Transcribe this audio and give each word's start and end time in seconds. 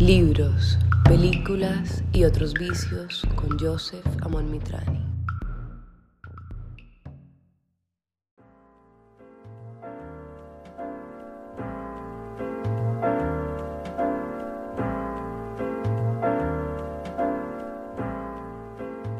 Libros, 0.00 0.78
películas 1.02 2.04
y 2.12 2.22
otros 2.22 2.54
vicios 2.54 3.26
con 3.34 3.58
Joseph 3.58 4.06
Amon 4.22 4.48
Mitrani. 4.48 5.04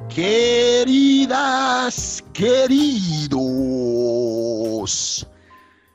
Queridas, 0.08 1.42
queridos, 2.32 3.36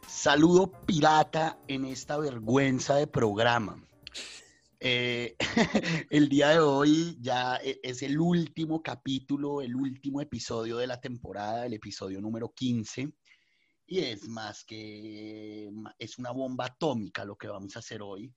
saludo 0.09 0.67
pirata 0.85 1.57
en 1.69 1.85
esta 1.85 2.17
vergüenza 2.17 2.95
de 2.95 3.07
programa. 3.07 3.77
Eh, 4.85 5.37
el 6.09 6.27
día 6.27 6.49
de 6.49 6.59
hoy 6.59 7.17
ya 7.21 7.55
e, 7.63 7.79
es 7.81 8.01
el 8.01 8.19
último 8.19 8.83
capítulo, 8.83 9.61
el 9.61 9.77
último 9.77 10.19
episodio 10.19 10.75
de 10.75 10.87
la 10.87 10.99
temporada, 10.99 11.65
el 11.65 11.73
episodio 11.73 12.19
número 12.19 12.51
15. 12.53 13.13
Y 13.87 13.99
es 13.99 14.27
más 14.27 14.65
que, 14.65 15.71
es 15.97 16.19
una 16.19 16.31
bomba 16.31 16.65
atómica 16.65 17.23
lo 17.23 17.37
que 17.37 17.47
vamos 17.47 17.77
a 17.77 17.79
hacer 17.79 18.01
hoy 18.01 18.33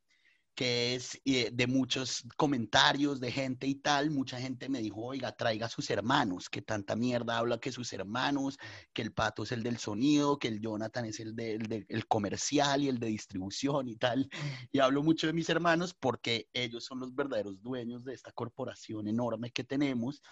que 0.56 0.94
es 0.94 1.20
eh, 1.26 1.50
de 1.52 1.66
muchos 1.66 2.24
comentarios 2.36 3.20
de 3.20 3.30
gente 3.30 3.66
y 3.66 3.76
tal, 3.76 4.10
mucha 4.10 4.40
gente 4.40 4.70
me 4.70 4.80
dijo, 4.80 5.02
oiga, 5.02 5.30
traiga 5.32 5.66
a 5.66 5.68
sus 5.68 5.90
hermanos, 5.90 6.48
que 6.48 6.62
tanta 6.62 6.96
mierda 6.96 7.36
habla 7.36 7.58
que 7.58 7.70
sus 7.70 7.92
hermanos, 7.92 8.58
que 8.94 9.02
el 9.02 9.12
pato 9.12 9.42
es 9.42 9.52
el 9.52 9.62
del 9.62 9.76
sonido, 9.76 10.38
que 10.38 10.48
el 10.48 10.60
Jonathan 10.60 11.04
es 11.04 11.20
el 11.20 11.36
del 11.36 12.08
comercial 12.08 12.82
y 12.82 12.88
el 12.88 12.98
de 12.98 13.08
distribución 13.08 13.88
y 13.88 13.96
tal. 13.96 14.28
Y 14.72 14.80
hablo 14.80 15.02
mucho 15.02 15.26
de 15.26 15.32
mis 15.32 15.48
hermanos 15.48 15.94
porque 15.94 16.48
ellos 16.52 16.84
son 16.84 17.00
los 17.00 17.14
verdaderos 17.14 17.62
dueños 17.62 18.04
de 18.04 18.14
esta 18.14 18.32
corporación 18.32 19.06
enorme 19.08 19.50
que 19.50 19.64
tenemos 19.64 20.22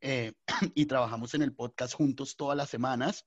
eh, 0.00 0.32
y 0.74 0.86
trabajamos 0.86 1.34
en 1.34 1.42
el 1.42 1.52
podcast 1.52 1.94
juntos 1.94 2.36
todas 2.36 2.56
las 2.56 2.70
semanas. 2.70 3.26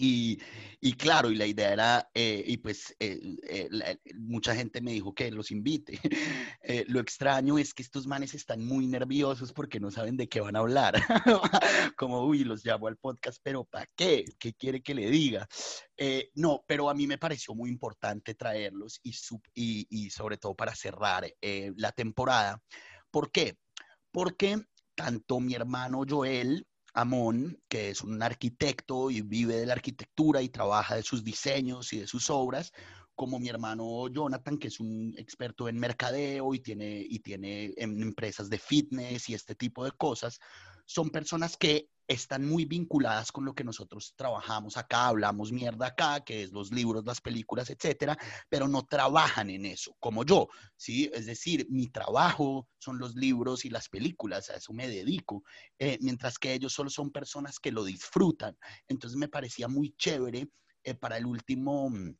Y, 0.00 0.40
y, 0.80 0.92
claro, 0.92 1.28
y 1.28 1.34
la 1.34 1.44
idea 1.44 1.72
era, 1.72 2.10
eh, 2.14 2.44
y 2.46 2.58
pues 2.58 2.94
eh, 3.00 3.18
eh, 3.42 3.98
mucha 4.14 4.54
gente 4.54 4.80
me 4.80 4.92
dijo 4.92 5.12
que 5.12 5.28
los 5.32 5.50
invite. 5.50 5.98
lo 6.86 7.00
extraño 7.00 7.58
es 7.58 7.74
que 7.74 7.82
estos 7.82 8.06
manes 8.06 8.32
están 8.32 8.64
muy 8.64 8.86
nerviosos 8.86 9.52
porque 9.52 9.80
no 9.80 9.90
saben 9.90 10.16
de 10.16 10.28
qué 10.28 10.40
van 10.40 10.54
a 10.54 10.60
hablar. 10.60 10.94
Como, 11.96 12.24
uy, 12.24 12.44
los 12.44 12.64
llamo 12.64 12.86
al 12.86 12.96
podcast, 12.96 13.40
pero 13.42 13.64
¿para 13.64 13.88
qué? 13.96 14.24
¿Qué 14.38 14.54
quiere 14.54 14.82
que 14.82 14.94
le 14.94 15.10
diga? 15.10 15.48
no, 16.36 16.62
pero 16.68 16.88
a 16.88 16.94
mí 16.94 17.08
me 17.08 17.18
pareció 17.18 17.56
muy 17.56 17.70
importante 17.70 18.36
traerlos 18.36 19.00
y, 19.02 19.12
y, 19.52 19.86
y 19.90 20.10
sobre 20.10 20.36
todo 20.36 20.54
para 20.54 20.76
cerrar 20.76 21.28
la 21.76 21.90
temporada. 21.90 22.62
¿Por 23.10 23.32
qué? 23.32 23.56
Porque 24.12 24.62
tanto 24.94 25.40
mi 25.40 25.54
hermano 25.54 26.04
Joel 26.08 26.67
Amón, 27.00 27.62
que 27.68 27.90
es 27.90 28.02
un 28.02 28.22
arquitecto 28.22 29.10
y 29.10 29.20
vive 29.20 29.56
de 29.56 29.66
la 29.66 29.74
arquitectura 29.74 30.42
y 30.42 30.48
trabaja 30.48 30.96
de 30.96 31.02
sus 31.02 31.22
diseños 31.22 31.92
y 31.92 32.00
de 32.00 32.06
sus 32.08 32.28
obras, 32.28 32.72
como 33.14 33.38
mi 33.38 33.48
hermano 33.48 34.08
Jonathan, 34.08 34.58
que 34.58 34.68
es 34.68 34.80
un 34.80 35.14
experto 35.16 35.68
en 35.68 35.78
mercadeo 35.78 36.54
y 36.54 36.60
tiene, 36.60 37.04
y 37.08 37.20
tiene 37.20 37.72
empresas 37.76 38.50
de 38.50 38.58
fitness 38.58 39.28
y 39.28 39.34
este 39.34 39.54
tipo 39.54 39.84
de 39.84 39.92
cosas, 39.92 40.40
son 40.88 41.10
personas 41.10 41.58
que 41.58 41.90
están 42.08 42.48
muy 42.48 42.64
vinculadas 42.64 43.30
con 43.30 43.44
lo 43.44 43.54
que 43.54 43.62
nosotros 43.62 44.14
trabajamos 44.16 44.78
acá, 44.78 45.08
hablamos 45.08 45.52
mierda 45.52 45.88
acá, 45.88 46.24
que 46.24 46.42
es 46.42 46.50
los 46.50 46.72
libros, 46.72 47.04
las 47.04 47.20
películas, 47.20 47.68
etcétera, 47.68 48.16
pero 48.48 48.66
no 48.66 48.86
trabajan 48.86 49.50
en 49.50 49.66
eso, 49.66 49.94
como 50.00 50.24
yo, 50.24 50.48
¿sí? 50.76 51.10
Es 51.12 51.26
decir, 51.26 51.66
mi 51.68 51.88
trabajo 51.88 52.66
son 52.78 52.98
los 52.98 53.14
libros 53.14 53.66
y 53.66 53.68
las 53.68 53.90
películas, 53.90 54.48
a 54.48 54.54
eso 54.54 54.72
me 54.72 54.88
dedico, 54.88 55.42
eh, 55.78 55.98
mientras 56.00 56.38
que 56.38 56.54
ellos 56.54 56.72
solo 56.72 56.88
son 56.88 57.10
personas 57.10 57.58
que 57.60 57.70
lo 57.70 57.84
disfrutan. 57.84 58.56
Entonces 58.88 59.18
me 59.18 59.28
parecía 59.28 59.68
muy 59.68 59.94
chévere 59.98 60.48
eh, 60.84 60.94
para 60.94 61.18
el 61.18 61.26
último 61.26 61.90
mm, 61.90 62.14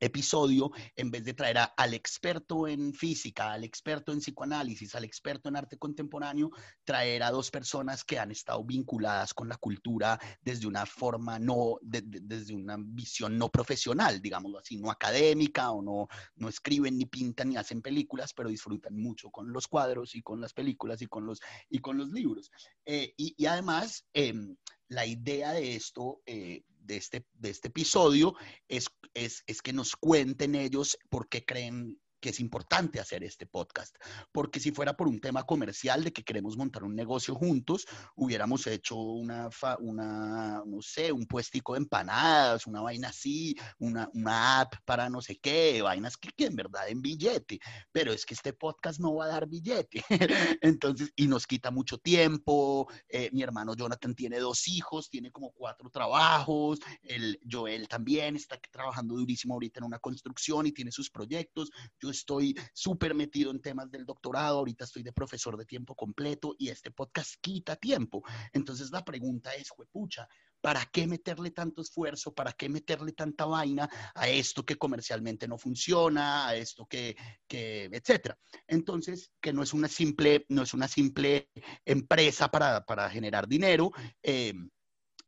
episodio, 0.00 0.70
en 0.96 1.10
vez 1.10 1.24
de 1.24 1.34
traer 1.34 1.58
al 1.76 1.94
experto 1.94 2.66
en 2.66 2.92
física, 2.92 3.52
al 3.52 3.64
experto 3.64 4.12
en 4.12 4.18
psicoanálisis, 4.18 4.94
al 4.94 5.04
experto 5.04 5.48
en 5.48 5.56
arte 5.56 5.78
contemporáneo, 5.78 6.50
traer 6.84 7.22
a 7.22 7.30
dos 7.30 7.50
personas 7.50 8.04
que 8.04 8.18
han 8.18 8.30
estado 8.30 8.64
vinculadas 8.64 9.34
con 9.34 9.48
la 9.48 9.56
cultura 9.56 10.18
desde 10.40 10.66
una 10.66 10.86
forma 10.86 11.38
no, 11.38 11.78
desde 11.82 12.54
una 12.54 12.76
visión 12.78 13.36
no 13.38 13.50
profesional, 13.50 14.20
digámoslo 14.20 14.58
así, 14.58 14.78
no 14.78 14.90
académica 14.90 15.70
o 15.70 15.82
no, 15.82 16.08
no 16.36 16.48
escriben 16.48 16.96
ni 16.96 17.06
pintan 17.06 17.50
ni 17.50 17.56
hacen 17.56 17.82
películas, 17.82 18.32
pero 18.32 18.48
disfrutan 18.48 18.96
mucho 18.96 19.30
con 19.30 19.52
los 19.52 19.68
cuadros 19.68 20.14
y 20.14 20.22
con 20.22 20.40
las 20.40 20.52
películas 20.52 21.02
y 21.02 21.06
con 21.06 21.26
los, 21.26 21.40
y 21.68 21.78
con 21.78 21.98
los 21.98 22.10
libros. 22.10 22.50
Eh, 22.86 23.12
y, 23.16 23.46
además, 23.46 24.06
em, 24.12 24.56
la 24.90 25.06
idea 25.06 25.52
de 25.52 25.76
esto, 25.76 26.20
eh, 26.26 26.64
de, 26.68 26.96
este, 26.96 27.24
de 27.34 27.50
este 27.50 27.68
episodio, 27.68 28.34
es, 28.68 28.88
es, 29.14 29.42
es 29.46 29.62
que 29.62 29.72
nos 29.72 29.96
cuenten 29.96 30.54
ellos 30.54 30.98
por 31.08 31.28
qué 31.28 31.44
creen 31.44 31.98
que 32.20 32.30
es 32.30 32.40
importante 32.40 33.00
hacer 33.00 33.24
este 33.24 33.46
podcast, 33.46 33.96
porque 34.32 34.60
si 34.60 34.70
fuera 34.72 34.96
por 34.96 35.08
un 35.08 35.20
tema 35.20 35.44
comercial 35.44 36.04
de 36.04 36.12
que 36.12 36.22
queremos 36.22 36.56
montar 36.56 36.84
un 36.84 36.94
negocio 36.94 37.34
juntos, 37.34 37.86
hubiéramos 38.14 38.66
hecho 38.66 38.96
una, 38.96 39.48
una 39.80 40.62
no 40.66 40.82
sé, 40.82 41.12
un 41.12 41.26
puestico 41.26 41.74
de 41.74 41.78
empanadas, 41.78 42.66
una 42.66 42.82
vaina 42.82 43.08
así, 43.08 43.56
una, 43.78 44.08
una 44.14 44.60
app 44.60 44.74
para 44.84 45.08
no 45.08 45.20
sé 45.20 45.36
qué, 45.36 45.82
vainas 45.82 46.16
que, 46.16 46.30
que 46.30 46.46
en 46.46 46.56
verdad 46.56 46.88
en 46.88 47.00
billete, 47.00 47.58
pero 47.92 48.12
es 48.12 48.26
que 48.26 48.34
este 48.34 48.52
podcast 48.52 49.00
no 49.00 49.14
va 49.14 49.24
a 49.24 49.28
dar 49.28 49.48
billete, 49.48 50.04
entonces, 50.62 51.10
y 51.16 51.26
nos 51.26 51.46
quita 51.46 51.70
mucho 51.70 51.98
tiempo, 51.98 52.88
eh, 53.08 53.30
mi 53.32 53.42
hermano 53.42 53.74
Jonathan 53.74 54.14
tiene 54.14 54.38
dos 54.38 54.68
hijos, 54.68 55.08
tiene 55.08 55.30
como 55.30 55.52
cuatro 55.52 55.90
trabajos, 55.90 56.80
el 57.02 57.40
Joel 57.50 57.88
también 57.88 58.36
está 58.36 58.60
trabajando 58.70 59.14
durísimo 59.14 59.54
ahorita 59.54 59.80
en 59.80 59.84
una 59.84 59.98
construcción 59.98 60.66
y 60.66 60.72
tiene 60.72 60.92
sus 60.92 61.10
proyectos, 61.10 61.70
yo 62.00 62.09
estoy 62.10 62.54
súper 62.72 63.14
metido 63.14 63.50
en 63.50 63.60
temas 63.60 63.90
del 63.90 64.06
doctorado, 64.06 64.58
ahorita 64.58 64.84
estoy 64.84 65.02
de 65.02 65.12
profesor 65.12 65.56
de 65.56 65.64
tiempo 65.64 65.94
completo 65.94 66.54
y 66.58 66.68
este 66.68 66.90
podcast 66.90 67.34
quita 67.40 67.76
tiempo. 67.76 68.22
Entonces 68.52 68.90
la 68.90 69.04
pregunta 69.04 69.54
es, 69.54 69.70
juepucha, 69.70 70.28
¿para 70.60 70.84
qué 70.92 71.06
meterle 71.06 71.50
tanto 71.50 71.82
esfuerzo? 71.82 72.34
¿Para 72.34 72.52
qué 72.52 72.68
meterle 72.68 73.12
tanta 73.12 73.46
vaina 73.46 73.88
a 74.14 74.28
esto 74.28 74.64
que 74.64 74.76
comercialmente 74.76 75.48
no 75.48 75.58
funciona, 75.58 76.48
a 76.48 76.54
esto 76.54 76.86
que, 76.86 77.16
que 77.46 77.84
etcétera? 77.92 78.38
Entonces, 78.66 79.32
que 79.40 79.52
no 79.52 79.62
es 79.62 79.72
una 79.72 79.88
simple, 79.88 80.46
no 80.48 80.62
es 80.62 80.74
una 80.74 80.88
simple 80.88 81.50
empresa 81.84 82.48
para, 82.48 82.84
para 82.84 83.08
generar 83.10 83.48
dinero. 83.48 83.90
Eh, 84.22 84.52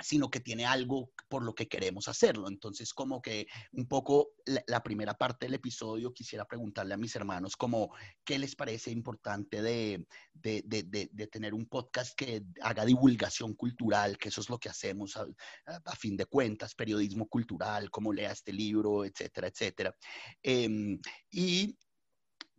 sino 0.02 0.30
que 0.30 0.40
tiene 0.40 0.66
algo 0.66 1.10
por 1.28 1.42
lo 1.42 1.54
que 1.54 1.68
queremos 1.68 2.08
hacerlo. 2.08 2.48
Entonces, 2.48 2.92
como 2.92 3.22
que 3.22 3.46
un 3.72 3.86
poco 3.86 4.32
la, 4.44 4.82
primera 4.82 5.14
parte 5.14 5.46
del 5.46 5.54
episodio 5.54 6.12
quisiera 6.12 6.44
preguntarle 6.44 6.94
a 6.94 6.98
mis 6.98 7.14
hermanos 7.16 7.56
como 7.56 7.94
qué 8.24 8.38
les 8.38 8.56
parece 8.56 8.90
importante 8.90 9.62
de, 9.62 10.06
de, 10.34 10.62
de, 10.64 11.26
tener 11.28 11.54
un 11.54 11.66
podcast 11.66 12.14
que 12.16 12.42
haga 12.60 12.84
divulgación 12.84 13.54
cultural, 13.54 14.18
que 14.18 14.28
eso 14.28 14.40
es 14.40 14.50
lo 14.50 14.58
que 14.58 14.68
hacemos 14.68 15.16
a, 15.16 15.96
fin 15.96 16.16
de 16.16 16.26
cuentas, 16.26 16.74
periodismo 16.74 17.28
cultural, 17.28 17.90
cómo 17.90 18.12
lea 18.12 18.32
este 18.32 18.52
libro, 18.52 19.04
etcétera, 19.04 19.48
etcétera. 19.48 19.96
Em, 20.42 20.98
y 21.30 21.76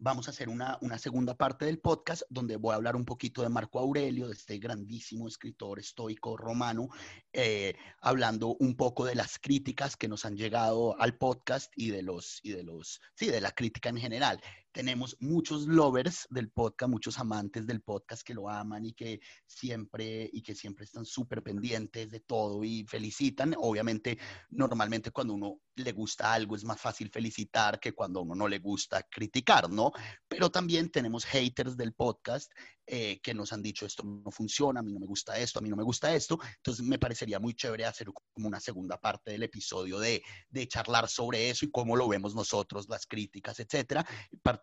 vamos 0.03 0.27
a 0.27 0.31
hacer 0.31 0.49
una, 0.49 0.77
segunda 0.97 1.33
parte 1.33 1.63
del 1.63 1.79
podcast 1.79 2.23
donde 2.29 2.57
voy 2.57 2.73
a 2.73 2.75
hablar 2.75 2.97
un 2.97 3.05
poquito 3.05 3.41
de 3.41 3.47
Marco 3.47 3.79
Aurelio, 3.79 4.27
de 4.27 4.33
este 4.33 4.57
grandísimo 4.57 5.29
escritor 5.29 5.79
estoico 5.79 6.35
romano, 6.35 6.89
eh, 7.31 7.75
hablando 8.01 8.57
un 8.59 8.75
poco 8.75 9.05
de 9.05 9.15
las 9.15 9.39
críticas 9.39 9.95
que 9.95 10.09
nos 10.09 10.25
han 10.25 10.35
llegado 10.35 10.99
al 10.99 11.15
podcast 11.17 11.71
y 11.77 11.91
de 11.91 12.03
los, 12.03 12.41
y 12.43 12.51
de 12.51 12.63
los, 12.63 12.99
sí, 13.15 13.27
de 13.27 13.39
la 13.39 13.51
crítica 13.51 13.87
en 13.87 13.97
general 13.97 14.41
tenemos 14.73 15.15
muchos 15.19 15.67
lovers 15.67 16.27
del 16.29 16.49
podcast, 16.49 16.89
muchos 16.89 17.19
amantes 17.19 17.65
del 17.67 17.81
podcast 17.81 18.23
que 18.23 18.33
lo 18.33 18.49
aman 18.49 18.85
y 18.85 18.93
que 18.93 19.21
siempre, 19.45 20.29
y 20.33 20.41
que 20.41 20.55
siempre 20.55 20.85
están 20.85 21.05
súper 21.05 21.43
pendientes 21.43 22.09
de 22.09 22.19
todo 22.19 22.63
y 22.63 22.83
felicitan. 22.85 23.53
Obviamente, 23.57 24.17
normalmente 24.49 25.11
cuando 25.11 25.35
uno 25.35 25.59
le 25.75 25.91
gusta 25.91 26.33
algo 26.33 26.55
es 26.55 26.63
más 26.63 26.79
fácil 26.79 27.09
felicitar 27.09 27.79
que 27.79 27.93
cuando 27.93 28.21
uno 28.21 28.35
no 28.35 28.47
le 28.47 28.59
gusta 28.59 29.03
criticar, 29.03 29.69
¿no? 29.69 29.91
Pero 30.27 30.49
también 30.51 30.89
tenemos 30.89 31.25
haters 31.25 31.77
del 31.77 31.93
podcast 31.93 32.51
eh, 32.85 33.21
que 33.21 33.33
nos 33.33 33.53
han 33.53 33.61
dicho 33.61 33.85
esto 33.85 34.03
no 34.03 34.29
funciona, 34.29 34.81
a 34.81 34.83
mí 34.83 34.91
no 34.91 34.99
me 34.99 35.05
gusta 35.05 35.37
esto, 35.39 35.59
a 35.59 35.61
mí 35.61 35.69
no 35.69 35.75
me 35.75 35.83
gusta 35.83 36.13
esto. 36.13 36.37
Entonces 36.57 36.85
me 36.85 36.99
parecería 36.99 37.39
muy 37.39 37.53
chévere 37.53 37.85
hacer 37.85 38.07
como 38.33 38.47
una 38.47 38.59
segunda 38.59 38.97
parte 38.99 39.31
del 39.31 39.43
episodio 39.43 39.99
de, 39.99 40.21
de 40.49 40.67
charlar 40.67 41.07
sobre 41.07 41.49
eso 41.49 41.65
y 41.65 41.71
cómo 41.71 41.95
lo 41.95 42.07
vemos 42.07 42.35
nosotros, 42.35 42.87
las 42.89 43.05
críticas, 43.05 43.59
etcétera, 43.59 44.05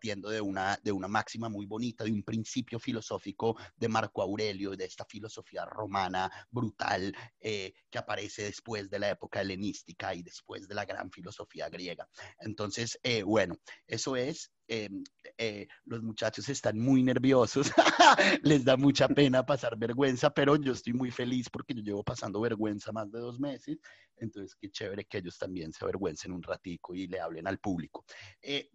partiendo 0.01 0.31
de 0.31 0.41
una, 0.41 0.79
de 0.81 0.91
una 0.91 1.07
máxima 1.07 1.47
muy 1.47 1.67
bonita, 1.67 2.03
de 2.03 2.11
un 2.11 2.23
principio 2.23 2.79
filosófico 2.79 3.55
de 3.77 3.87
Marco 3.87 4.23
Aurelio, 4.23 4.75
de 4.75 4.85
esta 4.85 5.05
filosofía 5.05 5.63
romana 5.63 6.27
brutal 6.49 7.15
eh, 7.39 7.71
que 7.87 7.99
aparece 7.99 8.45
después 8.45 8.89
de 8.89 8.97
la 8.97 9.11
época 9.11 9.41
helenística 9.41 10.15
y 10.15 10.23
después 10.23 10.67
de 10.67 10.73
la 10.73 10.85
gran 10.85 11.11
filosofía 11.11 11.69
griega. 11.69 12.09
Entonces, 12.39 12.99
eh, 13.03 13.21
bueno, 13.21 13.59
eso 13.85 14.15
es 14.15 14.51
em, 14.67 15.03
eh, 15.37 15.67
los 15.85 16.01
muchachos 16.01 16.47
están 16.49 16.79
muy 16.79 17.03
nerviosos, 17.03 17.71
les 18.43 18.63
da 18.63 18.77
mucha 18.77 19.07
pena 19.07 19.45
pasar 19.45 19.77
vergüenza, 19.77 20.33
pero 20.33 20.55
yo 20.55 20.73
estoy 20.73 20.93
muy 20.93 21.11
feliz 21.11 21.49
porque 21.49 21.73
yo 21.73 21.81
llevo 21.81 22.03
pasando 22.03 22.41
vergüenza 22.41 22.91
más 22.91 23.11
de 23.11 23.19
dos 23.19 23.39
meses, 23.39 23.79
entonces 24.17 24.55
qué 24.55 24.69
chévere 24.69 25.05
que 25.05 25.19
ellos 25.19 25.37
también 25.37 25.73
se 25.73 25.83
avergüencen 25.83 26.31
un 26.31 26.43
ratico 26.43 26.93
y 26.93 27.07
le 27.07 27.19
hablen 27.19 27.47
al 27.47 27.59
público. 27.59 28.05
Eh, 28.41 28.69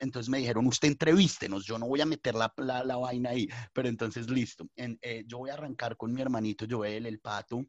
entonces 0.00 0.28
me 0.28 0.38
dijeron, 0.38 0.66
usted 0.66 0.88
entrevístenos, 0.88 1.64
yo 1.64 1.78
no 1.78 1.86
voy 1.86 2.00
a 2.00 2.06
meter 2.06 2.34
la, 2.34 2.52
la, 2.56 2.96
vaina 2.96 3.30
ahí, 3.30 3.48
pero 3.72 3.88
entonces 3.88 4.28
listo, 4.28 4.68
eh, 4.76 5.24
yo 5.26 5.38
voy 5.38 5.50
a 5.50 5.54
arrancar 5.54 5.96
con 5.96 6.12
mi 6.12 6.20
hermanito 6.20 6.66
Joel, 6.68 7.06
el 7.06 7.20
pato. 7.20 7.64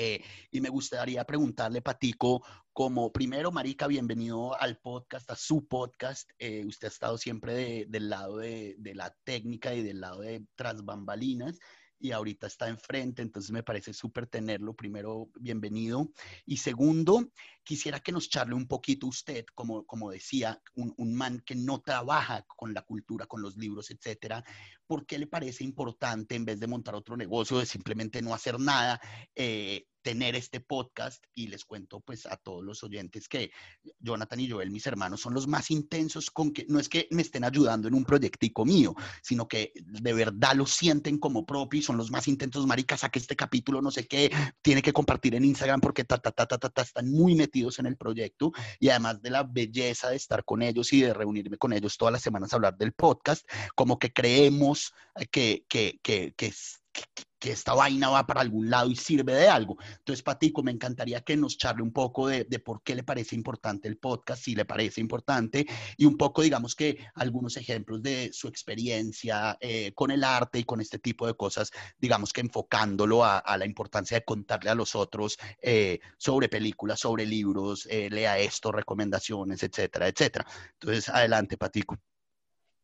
Eh, 0.00 0.22
y 0.52 0.60
me 0.60 0.68
gustaría 0.68 1.24
preguntarle, 1.24 1.82
Patico, 1.82 2.44
como 2.78 3.12
primero, 3.12 3.50
Marica, 3.50 3.88
bienvenido 3.88 4.56
al 4.56 4.78
podcast, 4.78 5.28
a 5.32 5.34
su 5.34 5.66
podcast. 5.66 6.30
Eh, 6.38 6.64
usted 6.64 6.86
ha 6.86 6.90
estado 6.92 7.18
siempre 7.18 7.86
del 7.88 8.08
lado 8.08 8.36
de, 8.36 8.76
la 8.94 9.12
técnica 9.24 9.74
y 9.74 9.82
del 9.82 10.00
lado 10.00 10.20
de 10.20 10.46
tras 10.54 10.84
bambalinas 10.84 11.58
y 11.98 12.12
ahorita 12.12 12.46
está 12.46 12.68
enfrente, 12.68 13.20
entonces 13.20 13.50
me 13.50 13.64
parece 13.64 13.92
súper 13.92 14.28
tenerlo. 14.28 14.76
Primero, 14.76 15.28
bienvenido. 15.40 16.12
Y 16.46 16.58
segundo, 16.58 17.32
quisiera 17.64 17.98
que 17.98 18.12
nos 18.12 18.28
charle 18.28 18.54
un 18.54 18.68
poquito 18.68 19.08
usted, 19.08 19.44
como, 19.56 19.84
como 19.84 20.12
decía, 20.12 20.62
un, 20.76 20.94
un 20.98 21.16
man 21.16 21.42
que 21.44 21.56
no 21.56 21.80
trabaja 21.80 22.44
con 22.46 22.74
la 22.74 22.82
cultura, 22.82 23.26
con 23.26 23.42
los 23.42 23.56
libros, 23.56 23.90
etcétera. 23.90 24.44
¿Por 24.86 25.04
qué 25.04 25.18
le 25.18 25.26
parece 25.26 25.64
importante, 25.64 26.36
en 26.36 26.44
vez 26.44 26.60
de 26.60 26.68
montar 26.68 26.94
otro 26.94 27.16
negocio, 27.16 27.58
de 27.58 27.66
simplemente 27.66 28.22
no 28.22 28.32
hacer 28.32 28.60
nada, 28.60 29.00
eh, 29.34 29.88
tener 30.02 30.34
este 30.36 30.60
podcast 30.60 31.24
y 31.34 31.48
les 31.48 31.64
cuento 31.64 32.00
pues 32.00 32.26
a 32.26 32.36
todos 32.36 32.64
los 32.64 32.82
oyentes 32.82 33.28
que 33.28 33.50
Jonathan 33.98 34.40
y 34.40 34.48
Joel, 34.48 34.70
mis 34.70 34.86
hermanos, 34.86 35.20
son 35.20 35.34
los 35.34 35.46
más 35.46 35.70
intensos 35.70 36.30
con 36.30 36.52
que 36.52 36.66
no 36.68 36.78
es 36.78 36.88
que 36.88 37.08
me 37.10 37.22
estén 37.22 37.44
ayudando 37.44 37.88
en 37.88 37.94
un 37.94 38.04
proyectico 38.04 38.64
mío, 38.64 38.94
sino 39.22 39.48
que 39.48 39.72
de 39.74 40.12
verdad 40.12 40.54
lo 40.54 40.66
sienten 40.66 41.18
como 41.18 41.44
propio 41.44 41.80
y 41.80 41.82
son 41.82 41.96
los 41.96 42.10
más 42.10 42.28
intensos, 42.28 42.66
marica, 42.66 42.96
saque 42.96 43.18
este 43.18 43.36
capítulo, 43.36 43.82
no 43.82 43.90
sé 43.90 44.06
qué, 44.06 44.30
tiene 44.62 44.82
que 44.82 44.92
compartir 44.92 45.34
en 45.34 45.44
Instagram 45.44 45.80
porque 45.80 46.04
ta, 46.04 46.18
ta, 46.18 46.30
ta, 46.32 46.46
ta, 46.46 46.58
ta, 46.58 46.82
están 46.82 47.10
muy 47.10 47.34
metidos 47.34 47.78
en 47.78 47.86
el 47.86 47.96
proyecto 47.96 48.52
y 48.78 48.88
además 48.88 49.20
de 49.22 49.30
la 49.30 49.42
belleza 49.42 50.10
de 50.10 50.16
estar 50.16 50.44
con 50.44 50.62
ellos 50.62 50.92
y 50.92 51.02
de 51.02 51.14
reunirme 51.14 51.58
con 51.58 51.72
ellos 51.72 51.96
todas 51.96 52.12
las 52.12 52.22
semanas 52.22 52.52
a 52.52 52.56
hablar 52.56 52.76
del 52.76 52.92
podcast, 52.92 53.48
como 53.74 53.98
que 53.98 54.12
creemos 54.12 54.92
que, 55.30 55.64
que, 55.68 55.98
que, 56.02 56.34
que, 56.36 56.52
que 56.92 57.27
esta 57.40 57.74
vaina 57.74 58.08
va 58.08 58.26
para 58.26 58.40
algún 58.40 58.68
lado 58.68 58.90
y 58.90 58.96
sirve 58.96 59.34
de 59.34 59.48
algo. 59.48 59.76
Entonces, 59.98 60.22
Patico, 60.22 60.62
me 60.62 60.72
encantaría 60.72 61.20
que 61.20 61.36
nos 61.36 61.56
charle 61.56 61.82
un 61.82 61.92
poco 61.92 62.28
de, 62.28 62.44
por 62.58 62.82
qué 62.82 62.94
le 62.94 63.04
parece 63.04 63.36
importante 63.36 63.88
el 63.88 63.98
podcast, 63.98 64.42
si 64.42 64.54
le 64.54 64.64
parece 64.64 65.00
importante, 65.00 65.66
y 65.96 66.04
un 66.04 66.16
poco, 66.16 66.42
digamos 66.42 66.74
que 66.74 66.98
algunos 67.14 67.56
ejemplos 67.56 68.02
de 68.02 68.30
su 68.32 68.48
experiencia 68.48 69.56
eh, 69.60 69.92
con 69.94 70.10
el 70.10 70.24
arte 70.24 70.58
y 70.58 70.64
con 70.64 70.80
este 70.80 70.98
tipo 70.98 71.26
de 71.26 71.34
cosas, 71.34 71.70
digamos 71.98 72.32
que 72.32 72.40
enfocándolo 72.40 73.24
a, 73.24 73.42
la 73.58 73.66
importancia 73.66 74.18
de 74.18 74.24
contarle 74.24 74.70
a 74.70 74.74
los 74.74 74.94
otros 74.94 75.38
eh, 75.60 76.00
sobre 76.16 76.48
películas, 76.48 77.00
sobre 77.00 77.26
libros, 77.26 77.86
eh, 77.90 78.08
lea 78.10 78.38
esto, 78.38 78.70
recomendaciones, 78.72 79.62
etcétera, 79.62 80.08
etcétera. 80.08 80.46
Entonces, 80.74 81.08
adelante, 81.08 81.56
Patico. 81.56 81.98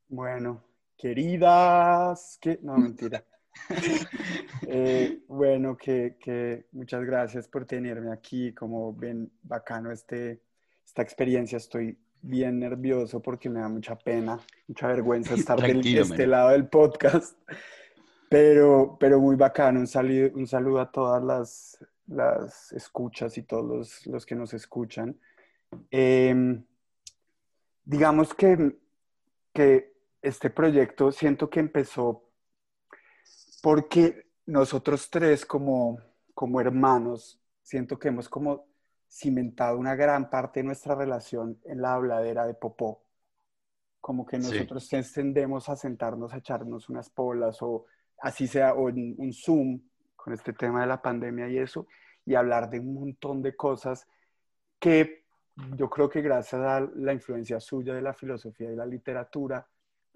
Bueno, 0.09 0.65
queridas, 0.97 2.39
que 2.41 2.59
no, 2.63 2.77
mentira. 2.77 3.25
Eh, 4.67 5.23
bueno, 5.29 5.77
que, 5.77 6.67
muchas 6.73 7.05
gracias 7.05 7.49
por 7.49 7.67
tenerme 7.67 8.13
aquí. 8.13 8.53
Como 8.53 8.95
ven, 8.95 9.31
bacano 9.43 9.93
este, 9.93 10.43
esta 10.85 11.03
experiencia. 11.03 11.59
Estoy 11.59 11.99
bien 12.23 12.59
nervioso 12.59 13.21
porque 13.21 13.51
me 13.51 13.61
da 13.61 13.69
mucha 13.69 13.97
pena, 13.97 14.41
mucha 14.67 14.89
vergüenza 14.89 15.35
estar 15.35 15.61
de 15.61 16.01
este 16.01 16.27
lado 16.27 16.51
del 16.51 16.69
podcast. 16.69 17.39
Pero, 18.31 18.97
pero 18.99 19.21
muy 19.21 19.37
bacano. 19.37 19.79
Un 19.79 19.87
saludo, 19.87 20.31
un 20.35 20.47
saludo 20.49 20.81
a 20.81 20.91
todas 20.91 21.23
las, 21.23 21.79
las 22.09 22.73
escuchas 22.73 23.39
y 23.39 23.43
todos 23.43 24.05
los, 24.07 24.27
que 24.27 24.35
nos 24.35 24.53
escuchan. 24.55 25.17
Em, 25.89 26.65
digamos 27.85 28.35
que, 28.35 28.77
que 29.53 29.95
este 30.21 30.51
proyecto 30.51 31.13
siento 31.13 31.49
que 31.49 31.61
empezó 31.61 32.25
porque 33.65 34.27
nosotros 34.45 35.09
tres 35.09 35.47
como, 35.47 35.99
como 36.35 36.61
hermanos, 36.61 37.41
siento 37.63 37.99
que 37.99 38.09
hemos 38.09 38.29
como 38.29 38.67
cimentado 39.09 39.79
una 39.79 39.95
gran 39.95 40.29
parte 40.29 40.61
de 40.61 40.65
nuestra 40.65 40.95
relación 40.95 41.59
en 41.65 41.81
la 41.81 41.95
habladera 41.95 42.45
de 42.45 42.53
Popó. 42.53 43.03
Como 44.03 44.27
que 44.27 44.37
nosotros 44.37 44.87
tendemos 45.15 45.71
a 45.71 45.77
sentarnos 45.77 46.35
a 46.35 46.37
echarnos 46.37 46.91
unas 46.91 47.09
polas 47.09 47.63
o 47.63 47.87
así 48.19 48.47
sea, 48.47 48.75
o 48.75 48.91
en 48.91 49.15
un 49.17 49.33
Zoom 49.33 49.81
con 50.15 50.35
este 50.35 50.53
tema 50.53 50.83
de 50.83 50.89
la 50.89 51.01
pandemia 51.01 51.49
y 51.49 51.57
eso, 51.57 51.87
y 52.27 52.35
hablar 52.35 52.69
de 52.69 52.81
un 52.81 52.93
montón 52.93 53.41
de 53.41 53.57
cosas 53.57 54.07
que 54.79 55.25
yo 55.75 55.89
creo 55.89 56.11
que 56.11 56.21
gracias 56.21 56.61
a 56.61 56.81
la 56.97 57.15
influencia 57.15 57.59
suya 57.61 57.95
de 57.95 58.03
la 58.03 58.13
filosofía 58.13 58.71
y 58.71 58.77
la 58.77 58.85
literatura, 58.85 59.67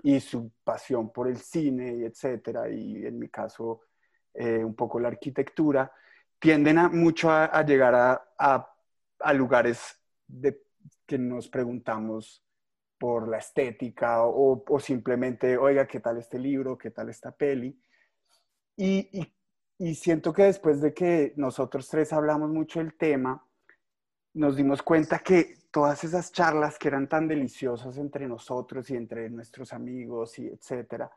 y 0.03 0.21
su 0.21 0.53
pasión 0.65 1.13
por 1.13 1.29
el 1.29 1.39
cine, 1.39 1.97
y 1.97 2.05
etcétera, 2.05 2.69
y 2.69 3.05
en 3.07 3.19
mi 3.19 3.29
caso 3.29 3.83
eh, 4.35 4.65
un 4.65 4.75
poco 4.75 5.01
la 5.01 5.09
arquitectura, 5.09 5.93
tienden 6.39 6.79
a, 6.79 6.89
mucho 6.89 7.31
a, 7.31 7.63
llegar 7.63 7.95
a, 7.95 8.71
a, 9.19 9.33
lugares 9.33 10.01
de, 10.27 10.63
que 11.07 11.19
nos 11.19 11.49
preguntamos 11.49 12.45
por 12.99 13.29
la 13.29 13.39
estética 13.39 14.23
o, 14.25 14.63
o, 14.67 14.81
simplemente, 14.81 15.57
oiga, 15.57 15.87
¿qué 15.87 16.01
tal 16.01 16.19
este 16.19 16.39
libro? 16.39 16.79
¿Qué 16.79 16.91
tal 16.91 17.09
esta 17.09 17.33
peli? 17.33 17.81
Y, 18.77 19.09
y, 19.19 19.35
y 19.79 19.95
siento 19.95 20.33
que 20.33 20.45
después 20.45 20.81
de 20.81 20.95
que 20.95 21.33
nosotros 21.37 21.89
tres 21.89 22.13
hablamos 22.13 22.51
mucho 22.51 22.79
del 22.79 22.95
tema, 22.95 23.45
nos 24.35 24.57
dimos 24.57 24.83
cuenta 24.83 25.19
que 25.19 25.58
todas 25.79 26.03
esas 26.03 26.33
charlas 26.33 26.77
que 26.77 26.89
eran 26.89 27.09
tan 27.09 27.29
deliciosas 27.29 27.99
entre 27.99 28.27
nosotros 28.27 28.91
y 28.91 28.97
entre 28.97 29.31
nuestros 29.31 29.73
amigos 29.73 30.37
y 30.41 30.49
etcétera, 30.49 31.09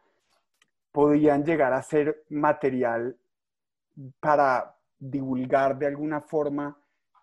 podían 0.91 1.43
llegar 1.43 1.73
a 1.73 1.81
ser 1.81 2.25
material 2.29 3.17
para 4.19 4.77
divulgar 4.99 5.79
de 5.79 5.87
alguna 5.87 6.21
forma 6.21 6.77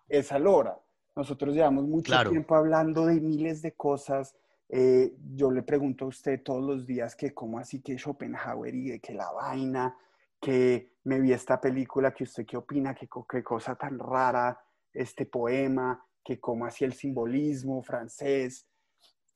esa 0.09 0.37
lora. 0.37 0.77
Nosotros 1.15 1.55
llevamos 1.55 1.85
mucho 1.85 2.13
tiempo 2.29 2.55
hablando 2.55 3.05
de 3.05 3.21
miles 3.21 3.61
de 3.61 3.71
cosas. 3.71 4.35
Eh, 4.67 5.15
yo 5.33 5.49
le 5.49 5.63
pregunto 5.63 6.03
a 6.03 6.07
usted 6.09 6.43
todos 6.43 6.61
los 6.61 6.85
días 6.85 7.15
que 7.15 7.33
cómo 7.33 7.57
así 7.57 7.81
que 7.81 7.97
Schopenhauer 7.97 8.75
y 8.75 8.99
que 8.99 9.13
la 9.13 9.31
vaina, 9.31 9.95
que 10.41 10.91
me 11.05 11.21
vi 11.21 11.31
esta 11.31 11.61
película, 11.61 12.13
que 12.13 12.25
usted 12.25 12.45
qué 12.45 12.57
opina, 12.57 12.93
que 12.93 13.07
qué 13.29 13.41
cosa 13.41 13.75
tan 13.75 13.97
rara, 13.97 14.59
este 14.91 15.25
poema, 15.25 16.05
que 16.29 16.39
como 16.39 16.67
hacía 16.67 16.85
el 16.85 16.93
simbolismo 16.93 17.81
francés. 17.81 18.67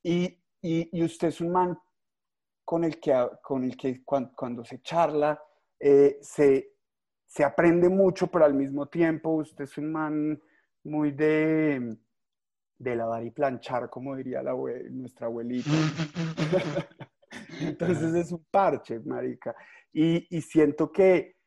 Y, 0.04 0.40
y, 0.62 1.04
usted 1.04 1.30
es 1.30 1.42
un 1.42 1.52
man 1.52 1.80
con 2.64 2.84
el 2.84 3.00
que, 3.00 3.30
con 3.42 3.64
el 3.64 3.76
que 3.76 4.04
cuando, 4.04 4.64
se 4.64 4.80
charla 4.84 5.42
eh, 5.80 6.20
se, 6.22 6.76
se, 7.26 7.44
aprende 7.44 7.90
mucho, 7.90 8.28
pero 8.28 8.46
al 8.46 8.54
mismo 8.54 8.88
tiempo 8.90 9.32
usted 9.32 9.64
es 9.64 9.76
un 9.80 9.92
man 9.92 10.40
muy 10.84 11.12
de, 11.12 11.98
de 12.78 12.96
lavar 12.96 13.26
y 13.26 13.32
planchar, 13.32 13.90
como 13.90 14.16
diría 14.16 14.44
la 14.44 14.54
nuestra 14.92 15.26
abuelita. 15.26 15.72
Entonces 17.60 18.14
es 18.14 18.32
un 18.32 18.46
parche, 18.52 19.00
marica. 19.00 19.56
Y, 19.92 20.28
y, 20.30 20.42
siento 20.42 20.92
que, 20.92 21.38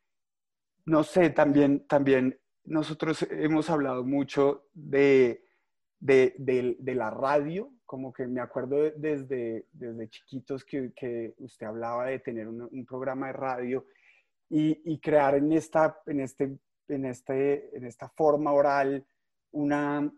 no 0.87 1.05
sé, 1.05 1.31
también, 1.31 1.87
también 1.87 2.37
nosotros 2.67 3.27
hemos 3.31 3.71
hablado 3.71 4.05
mucho 4.05 4.67
de, 4.75 5.45
de, 5.99 6.95
la 6.95 7.11
radio, 7.11 7.73
como 7.85 8.13
que 8.13 8.27
me 8.27 8.41
acuerdo 8.41 8.91
desde, 8.97 9.67
desde 9.73 10.09
chiquitos 10.09 10.65
que, 10.65 10.93
que, 10.95 11.35
usted 11.39 11.67
hablaba 11.67 12.07
de 12.07 12.19
tener 12.19 12.49
un, 12.49 12.87
programa 12.87 13.29
de 13.29 13.33
radio 13.33 13.87
y, 14.49 14.99
crear 15.01 15.37
en 15.37 15.53
esta, 15.53 16.01
en, 16.07 16.21
este, 16.21 16.59
en, 16.89 17.05
este, 17.05 17.77
en 17.77 17.85
esta 17.85 18.09
forma 18.09 18.53
oral 18.53 19.05
una, 19.53 20.13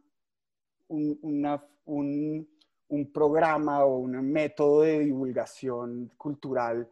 un, 0.88 1.18
una, 1.22 1.64
un, 1.84 2.48
un 2.88 3.12
programa 3.12 3.84
o 3.84 3.98
un 3.98 4.12
método 4.30 4.82
de 4.82 5.00
divulgación 5.00 6.12
cultural 6.16 6.88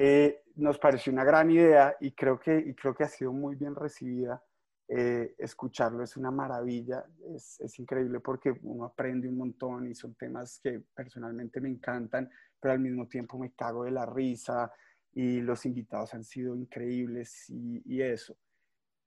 eh, 0.00 0.44
nos 0.54 0.78
pareció 0.78 1.12
una 1.12 1.24
gran 1.24 1.50
idea 1.50 1.96
y 2.00 2.12
creo, 2.12 2.38
que, 2.38 2.56
y 2.56 2.72
creo 2.74 2.94
que 2.94 3.02
ha 3.02 3.08
sido 3.08 3.32
muy 3.32 3.56
bien 3.56 3.74
recibida 3.74 4.40
eh, 4.88 5.34
escucharlo 5.36 6.02
es 6.02 6.16
una 6.16 6.30
maravilla, 6.30 7.04
es, 7.34 7.60
es, 7.60 7.78
increíble 7.78 8.20
porque 8.20 8.58
uno 8.62 8.86
aprende 8.86 9.28
un 9.28 9.36
montón 9.36 9.86
y 9.86 9.94
son 9.94 10.14
temas 10.14 10.60
que 10.62 10.80
personalmente 10.94 11.60
me 11.60 11.68
encantan, 11.68 12.30
pero 12.58 12.72
al 12.72 12.80
mismo 12.80 13.06
tiempo 13.06 13.38
me 13.38 13.52
cago 13.52 13.84
de 13.84 13.90
la 13.90 14.06
risa 14.06 14.72
y 15.12 15.40
los 15.40 15.66
invitados 15.66 16.14
han 16.14 16.24
sido 16.24 16.56
increíbles 16.56 17.50
y, 17.50 17.82
y 17.84 18.00
eso. 18.00 18.34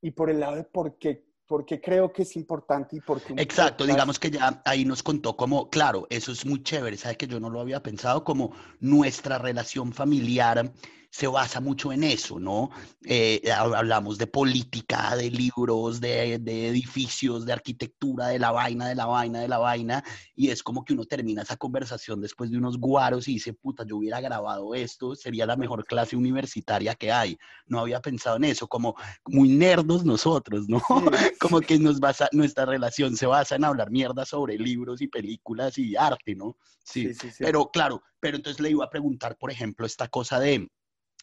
Y 0.02 0.12
por 0.12 0.30
el 0.30 0.40
lado 0.40 0.56
de 0.56 0.66
por 0.66 1.00
qué, 1.00 1.26
porque 1.48 1.82
creo 1.82 2.14
que 2.14 2.22
es 2.22 2.36
importante 2.36 2.98
y 2.98 3.02
porque... 3.02 3.34
Exacto, 3.38 3.86
digamos 3.86 4.20
que 4.20 4.30
ya 4.30 4.62
ahí 4.64 4.86
nos 4.86 5.02
contó 5.02 5.36
como, 5.36 5.70
claro, 5.70 6.08
eso 6.10 6.32
es 6.32 6.46
muy 6.46 6.62
chévere, 6.64 6.96
sabe 6.96 7.18
que 7.18 7.28
yo 7.28 7.40
no 7.40 7.50
lo 7.50 7.60
había 7.60 7.82
pensado, 7.82 8.24
como 8.24 8.54
nuestra 8.80 9.38
relación 9.38 9.94
familiar 9.94 10.72
se 11.12 11.27
basa 11.27 11.60
mucho 11.60 11.91
en 11.91 12.06
eso, 12.06 12.39
¿no? 12.39 12.70
Eh, 13.03 13.41
hablamos 13.51 14.18
de 14.18 14.27
política, 14.27 15.13
de 15.18 15.30
libros, 15.30 16.00
de, 16.00 16.36
edificios, 16.36 17.46
de 17.46 17.51
arquitectura, 17.51 18.27
de 18.27 18.39
la 18.39 18.51
vaina, 18.51 18.88
de 18.88 18.96
la 18.96 19.06
vaina, 19.08 19.41
de 19.41 19.50
la 19.50 19.58
vaina, 19.58 20.03
y 20.36 20.50
es 20.50 20.63
como 20.63 20.86
que 20.86 20.94
uno 20.94 21.03
termina 21.03 21.41
esa 21.41 21.58
conversación 21.58 22.22
después 22.22 22.50
de 22.50 22.58
unos 22.58 22.77
guaros 22.77 23.27
y 23.27 23.34
dice, 23.34 23.51
puta, 23.51 23.86
yo 23.86 23.98
hubiera 23.98 24.22
grabado 24.22 24.74
esto, 24.74 25.13
sería 25.13 25.46
la 25.46 25.58
mejor 25.58 25.86
clase 25.86 26.15
universitaria 26.15 26.96
que 26.96 27.12
hay. 27.12 27.38
No 27.65 27.80
había 27.80 28.00
pensado 28.00 28.38
en 28.38 28.46
eso, 28.46 28.70
como 28.70 28.96
muy 29.25 29.50
nerdos 29.50 30.06
nosotros, 30.06 30.70
¿no? 30.70 30.82
como 31.41 31.60
que 31.60 31.77
nos 31.77 32.00
basa, 32.00 32.30
nuestra 32.32 32.65
relación 32.65 33.18
se 33.18 33.25
basa 33.25 33.58
en 33.58 33.65
hablar 33.65 33.91
mierda 33.91 34.25
sobre 34.25 34.58
libros 34.58 35.01
y 35.01 35.10
películas 35.10 35.77
y 35.77 35.98
arte, 35.98 36.36
¿no? 36.36 36.56
sí, 36.86 37.13
sí, 37.13 37.32
sí. 37.32 37.44
Pero 37.44 37.70
claro, 37.70 38.01
pero 38.22 38.38
entonces 38.38 38.62
le 38.62 38.70
iba 38.70 38.86
a 38.86 38.89
preguntar, 38.89 39.38
por 39.38 39.51
ejemplo, 39.51 39.86
esta 39.86 40.08
cosa 40.08 40.39
de 40.39 40.70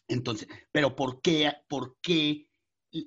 entonces, 0.09 0.47
pero 0.71 0.95
¿por 0.95 1.21
qué, 1.21 1.51
por 1.67 1.97
qué 2.01 2.49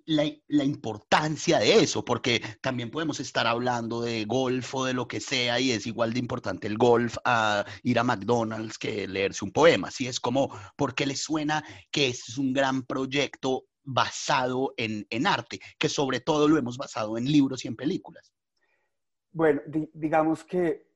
la, 0.07 0.65
importancia 0.65 1.59
de 1.59 1.83
eso? 1.83 2.05
Porque 2.05 2.41
también 2.61 2.91
podemos 2.91 3.21
estar 3.21 3.47
hablando 3.47 4.01
de 4.01 4.25
golf 4.25 4.75
o 4.75 4.85
de 4.85 4.95
lo 4.95 5.09
que 5.09 5.21
sea 5.21 5.59
y 5.61 5.73
es 5.73 5.87
igual 5.87 6.13
de 6.13 6.21
importante 6.21 6.69
el 6.69 6.79
golf 6.79 7.17
a 7.25 7.65
ir 7.83 7.99
a 7.99 8.05
McDonald's 8.05 8.79
que 8.79 9.09
leerse 9.09 9.45
un 9.45 9.53
poema. 9.53 9.89
Así 9.89 10.07
es 10.07 10.21
como, 10.21 10.49
¿por 10.77 10.95
qué 10.95 11.07
le 11.07 11.17
suena 11.17 11.65
que 11.91 12.09
es 12.09 12.39
un 12.39 12.53
gran 12.53 12.85
proyecto 12.85 13.65
basado 13.83 14.73
en, 14.77 15.27
arte? 15.27 15.61
Que 15.79 15.89
sobre 15.89 16.21
todo 16.21 16.49
lo 16.49 16.57
hemos 16.57 16.79
basado 16.79 17.19
en 17.19 17.25
libros 17.25 17.65
y 17.65 17.69
en 17.69 17.77
películas. 17.77 18.33
Bueno, 19.33 19.61
digamos 19.93 20.45
que 20.45 20.87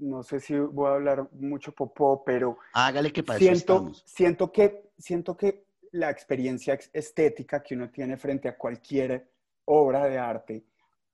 no 0.00 0.22
sé 0.22 0.40
si 0.40 0.56
voy 0.56 0.88
a 0.88 0.94
hablar 0.94 1.28
mucho 1.32 1.72
popó, 1.72 2.24
pero 2.24 2.58
hágale 2.72 3.12
que 3.12 3.22
siento, 3.38 3.92
siento 4.04 4.50
que 4.50 4.90
siento 4.98 5.36
que 5.36 5.64
la 5.92 6.10
experiencia 6.10 6.78
estética 6.92 7.62
que 7.62 7.74
uno 7.74 7.90
tiene 7.90 8.16
frente 8.16 8.48
a 8.48 8.56
cualquier 8.56 9.28
obra 9.64 10.06
de 10.06 10.18
arte 10.18 10.64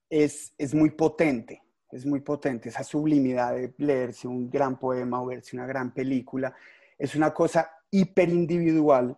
es, 0.08 0.54
es 0.58 0.74
muy 0.74 0.90
potente, 0.90 1.62
es 1.90 2.04
muy 2.04 2.20
potente. 2.20 2.68
Esa 2.68 2.84
sublimidad 2.84 3.54
de 3.54 3.74
leerse 3.78 4.28
un 4.28 4.50
gran 4.50 4.78
poema 4.78 5.22
o 5.22 5.26
verse 5.26 5.56
una 5.56 5.66
gran 5.66 5.92
película 5.92 6.54
es 6.98 7.14
una 7.14 7.32
cosa 7.32 7.70
hiper 7.90 8.28
individual 8.28 9.16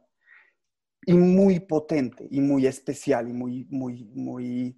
y 1.07 1.15
muy 1.15 1.61
potente 1.61 2.27
y 2.31 2.41
muy 2.41 2.67
especial 2.67 3.29
y 3.29 3.33
muy, 3.33 3.67
muy, 3.71 4.05
muy, 4.15 4.77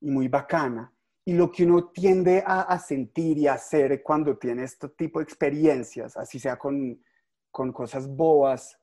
y 0.00 0.10
muy 0.10 0.28
bacana. 0.28 0.92
Y 1.24 1.34
lo 1.34 1.52
que 1.52 1.64
uno 1.64 1.88
tiende 1.88 2.42
a, 2.46 2.78
sentir 2.78 3.38
y 3.38 3.46
a 3.46 3.54
hacer 3.54 4.02
cuando 4.02 4.36
tiene 4.38 4.64
este 4.64 4.88
tipo 4.88 5.18
de 5.18 5.24
experiencias, 5.24 6.16
así 6.16 6.38
sea 6.38 6.58
con, 6.58 7.02
con 7.50 7.72
cosas 7.72 8.08
bobas, 8.08 8.78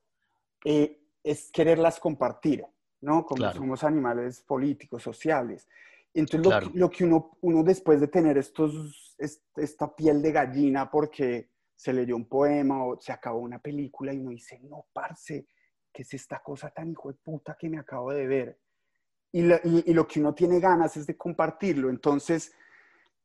eh, 0.64 1.00
es 1.22 1.50
quererlas 1.50 1.98
compartir, 2.00 2.64
¿no? 3.00 3.26
Como 3.26 3.52
somos 3.52 3.84
animales 3.84 4.40
políticos, 4.42 5.02
sociales. 5.02 5.68
Entonces, 6.14 6.74
lo, 6.74 6.90
que 6.90 7.04
uno, 7.04 7.36
uno 7.42 7.62
después 7.62 8.00
de 8.00 8.08
tener 8.08 8.38
estos, 8.38 9.16
esta 9.18 9.94
piel 9.94 10.22
de 10.22 10.32
gallina 10.32 10.90
porque 10.90 11.50
se 11.74 11.92
leyó 11.92 12.16
un 12.16 12.26
poema 12.26 12.84
o 12.84 12.98
se 13.00 13.12
acabó 13.12 13.38
una 13.38 13.60
película 13.60 14.12
y 14.12 14.18
uno 14.18 14.30
dice, 14.30 14.58
no, 14.64 14.86
parce, 14.92 15.46
¿qué 15.92 16.02
es 16.02 16.14
esta 16.14 16.42
cosa 16.42 16.70
tan 16.70 16.90
hijo 16.90 17.08
de 17.08 17.18
puta 17.18 17.56
que 17.58 17.68
me 17.68 17.78
acabo 17.78 18.12
de 18.12 18.26
ver? 18.26 18.58
Y, 19.32 19.92
lo 19.92 20.06
que 20.06 20.20
uno 20.20 20.34
tiene 20.34 20.60
ganas 20.60 20.96
es 20.96 21.06
de 21.06 21.16
compartirlo. 21.16 21.90
Entonces, 21.90 22.52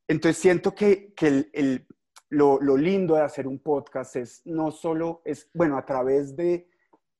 entonces 0.07 0.41
siento 0.41 0.75
que, 0.75 1.13
que 1.13 1.49
el, 1.53 1.87
lo, 2.29 2.59
lo, 2.59 2.75
lindo 2.75 3.15
de 3.15 3.21
hacer 3.21 3.47
un 3.47 3.59
podcast 3.59 4.15
es 4.15 4.41
no 4.45 4.71
solo, 4.71 5.21
es, 5.23 5.49
bueno, 5.53 5.77
a 5.77 5.85
través 5.85 6.35
de, 6.35 6.67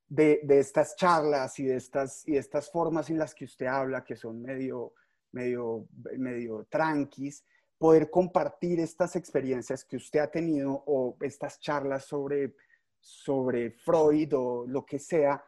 de, 0.08 0.42
de, 0.44 0.60
estas 0.60 0.96
charlas 0.96 1.58
y 1.60 1.66
de 1.66 1.78
estas, 1.78 2.28
y 2.28 2.36
estas 2.36 2.70
formas 2.72 3.10
en 3.10 3.18
las 3.18 3.34
que 3.34 3.46
usted 3.46 3.68
habla, 3.68 4.04
que 4.04 4.16
son 4.16 4.42
medio, 4.42 4.94
medio, 5.32 5.88
medio 6.18 6.68
tranquis, 6.70 7.44
poder 7.78 8.10
compartir 8.10 8.80
estas 8.80 9.16
experiencias 9.16 9.84
que 9.84 9.98
usted 9.98 10.20
ha 10.20 10.32
tenido 10.32 10.84
o 10.86 11.18
estas 11.22 11.60
charlas 11.60 12.06
sobre, 12.06 12.56
sobre 13.00 13.72
Freud 13.72 14.34
o 14.36 14.66
lo 14.68 14.86
que 14.86 15.00
sea, 15.00 15.44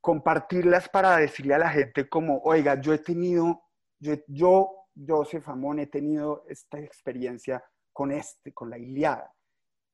compartirlas 0.00 0.88
para 0.88 1.16
decirle 1.16 1.54
a 1.54 1.58
la 1.58 1.70
gente 1.70 2.08
como, 2.08 2.38
oiga, 2.44 2.80
yo 2.80 2.92
he 2.92 2.98
tenido, 2.98 3.62
yo, 3.98 4.14
yo 4.26 4.80
Joseph 5.06 5.48
Amón, 5.48 5.78
he 5.78 5.86
tenido 5.86 6.44
esta 6.48 6.78
experiencia 6.78 7.62
con 7.92 8.12
este, 8.12 8.52
con 8.52 8.70
la 8.70 8.78
Iliada. 8.78 9.34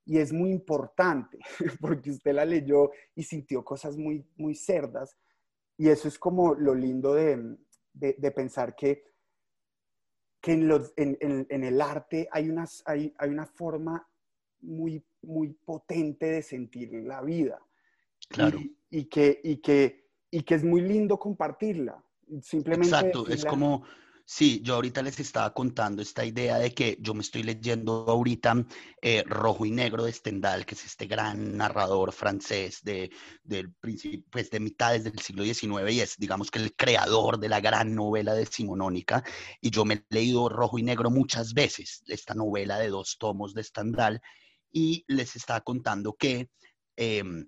Y 0.04 0.18
es 0.18 0.32
muy 0.32 0.50
importante, 0.50 1.38
porque 1.80 2.10
usted 2.10 2.32
la 2.32 2.44
leyó 2.44 2.90
y 3.14 3.22
sintió 3.24 3.64
cosas 3.64 3.96
muy, 3.96 4.24
muy 4.36 4.54
cerdas. 4.54 5.16
Y 5.76 5.88
eso 5.88 6.08
es 6.08 6.18
como 6.18 6.54
lo 6.54 6.74
lindo 6.74 7.14
de, 7.14 7.58
de, 7.92 8.30
pensar 8.30 8.74
que, 8.74 9.04
que 10.40 10.52
en, 10.52 10.68
los, 10.68 10.92
en, 10.96 11.18
en, 11.20 11.64
el 11.64 11.80
arte 11.80 12.28
hay, 12.30 12.48
unas, 12.48 12.82
hay, 12.86 13.12
hay 13.18 13.28
una 13.28 13.46
forma 13.46 14.08
muy, 14.60 15.04
muy 15.22 15.52
potente 15.52 16.26
de 16.26 16.42
sentir 16.42 16.92
la 16.94 17.20
vida. 17.20 17.60
Claro. 18.28 18.58
Que, 19.04 19.40
y, 19.44 19.58
que, 19.58 20.08
y 20.30 20.42
que 20.42 20.54
es 20.54 20.64
muy 20.64 20.80
lindo 20.80 21.18
compartirla. 21.18 22.02
Simplemente 22.42 22.88
Exacto, 22.88 23.28
es 23.28 23.44
como, 23.44 23.84
sí, 24.24 24.60
yo 24.64 24.74
ahorita 24.74 25.00
les 25.00 25.20
estaba 25.20 25.54
contando 25.54 26.02
esta 26.02 26.24
idea 26.24 26.58
de 26.58 26.74
que 26.74 26.98
yo 27.00 27.14
me 27.14 27.20
estoy 27.20 27.44
leyendo 27.44 28.04
ahorita 28.08 28.66
eh, 29.00 29.22
Rojo 29.24 29.64
y 29.64 29.70
Negro 29.70 30.04
de 30.04 30.12
Stendhal, 30.12 30.66
que 30.66 30.74
es 30.74 30.84
este 30.84 31.06
gran 31.06 31.56
narrador 31.56 32.12
francés 32.12 32.80
de, 32.82 33.10
del 33.44 33.72
pues 34.28 34.50
de 34.50 34.60
mitades 34.60 35.04
del 35.04 35.18
siglo 35.20 35.44
XIX 35.44 35.90
y 35.92 36.00
es, 36.00 36.16
digamos 36.18 36.50
que 36.50 36.58
el 36.58 36.74
creador 36.74 37.38
de 37.38 37.48
la 37.48 37.60
gran 37.60 37.94
novela 37.94 38.34
de 38.34 38.46
Simonónica. 38.46 39.22
Y 39.60 39.70
yo 39.70 39.84
me 39.84 39.94
he 39.94 40.04
leído 40.10 40.48
Rojo 40.48 40.78
y 40.78 40.82
Negro 40.82 41.10
muchas 41.10 41.54
veces, 41.54 42.02
esta 42.08 42.34
novela 42.34 42.78
de 42.78 42.88
dos 42.88 43.16
tomos 43.18 43.54
de 43.54 43.62
Stendhal, 43.62 44.20
y 44.72 45.04
les 45.06 45.36
estaba 45.36 45.60
contando 45.60 46.14
que... 46.14 46.50
Em, 46.96 47.46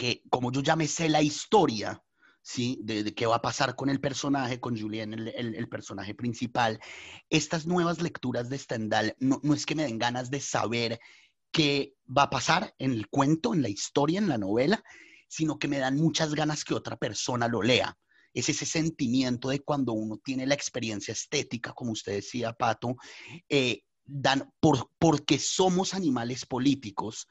que 0.00 0.22
como 0.30 0.50
yo 0.50 0.62
ya 0.62 0.76
me 0.76 0.86
sé 0.86 1.10
la 1.10 1.20
historia, 1.20 2.02
¿sí? 2.40 2.78
De, 2.82 3.14
qué 3.14 3.26
va 3.26 3.36
a 3.36 3.42
pasar 3.42 3.76
con 3.76 3.90
el 3.90 4.00
personaje, 4.00 4.58
con 4.58 4.80
Julien, 4.80 5.12
el, 5.12 5.68
personaje 5.68 6.14
principal, 6.14 6.80
estas 7.28 7.66
nuevas 7.66 8.00
lecturas 8.00 8.48
de 8.48 8.56
Stendhal 8.56 9.14
no, 9.18 9.40
no 9.42 9.52
es 9.52 9.66
que 9.66 9.74
me 9.74 9.82
den 9.82 9.98
ganas 9.98 10.30
de 10.30 10.40
saber 10.40 10.98
qué 11.52 11.92
va 12.08 12.22
a 12.22 12.30
pasar 12.30 12.74
en 12.78 12.92
el 12.92 13.08
cuento, 13.08 13.52
en 13.52 13.60
la 13.60 13.68
historia, 13.68 14.20
en 14.20 14.30
la 14.30 14.38
novela, 14.38 14.82
sino 15.28 15.58
que 15.58 15.68
me 15.68 15.76
dan 15.76 15.96
muchas 15.96 16.34
ganas 16.34 16.64
que 16.64 16.72
otra 16.72 16.96
persona 16.96 17.46
lo 17.46 17.60
lea. 17.62 17.98
Es 18.32 18.48
ese 18.48 18.64
sentimiento 18.64 19.50
de 19.50 19.60
cuando 19.60 19.92
uno 19.92 20.16
tiene 20.24 20.46
la 20.46 20.54
experiencia 20.54 21.12
estética, 21.12 21.74
como 21.74 21.92
usted 21.92 22.14
decía, 22.14 22.54
Pato, 22.54 22.96
eh, 23.50 23.82
dan, 24.06 24.50
por, 24.60 24.92
porque 24.98 25.38
somos 25.38 25.92
animales 25.92 26.46
políticos, 26.46 27.28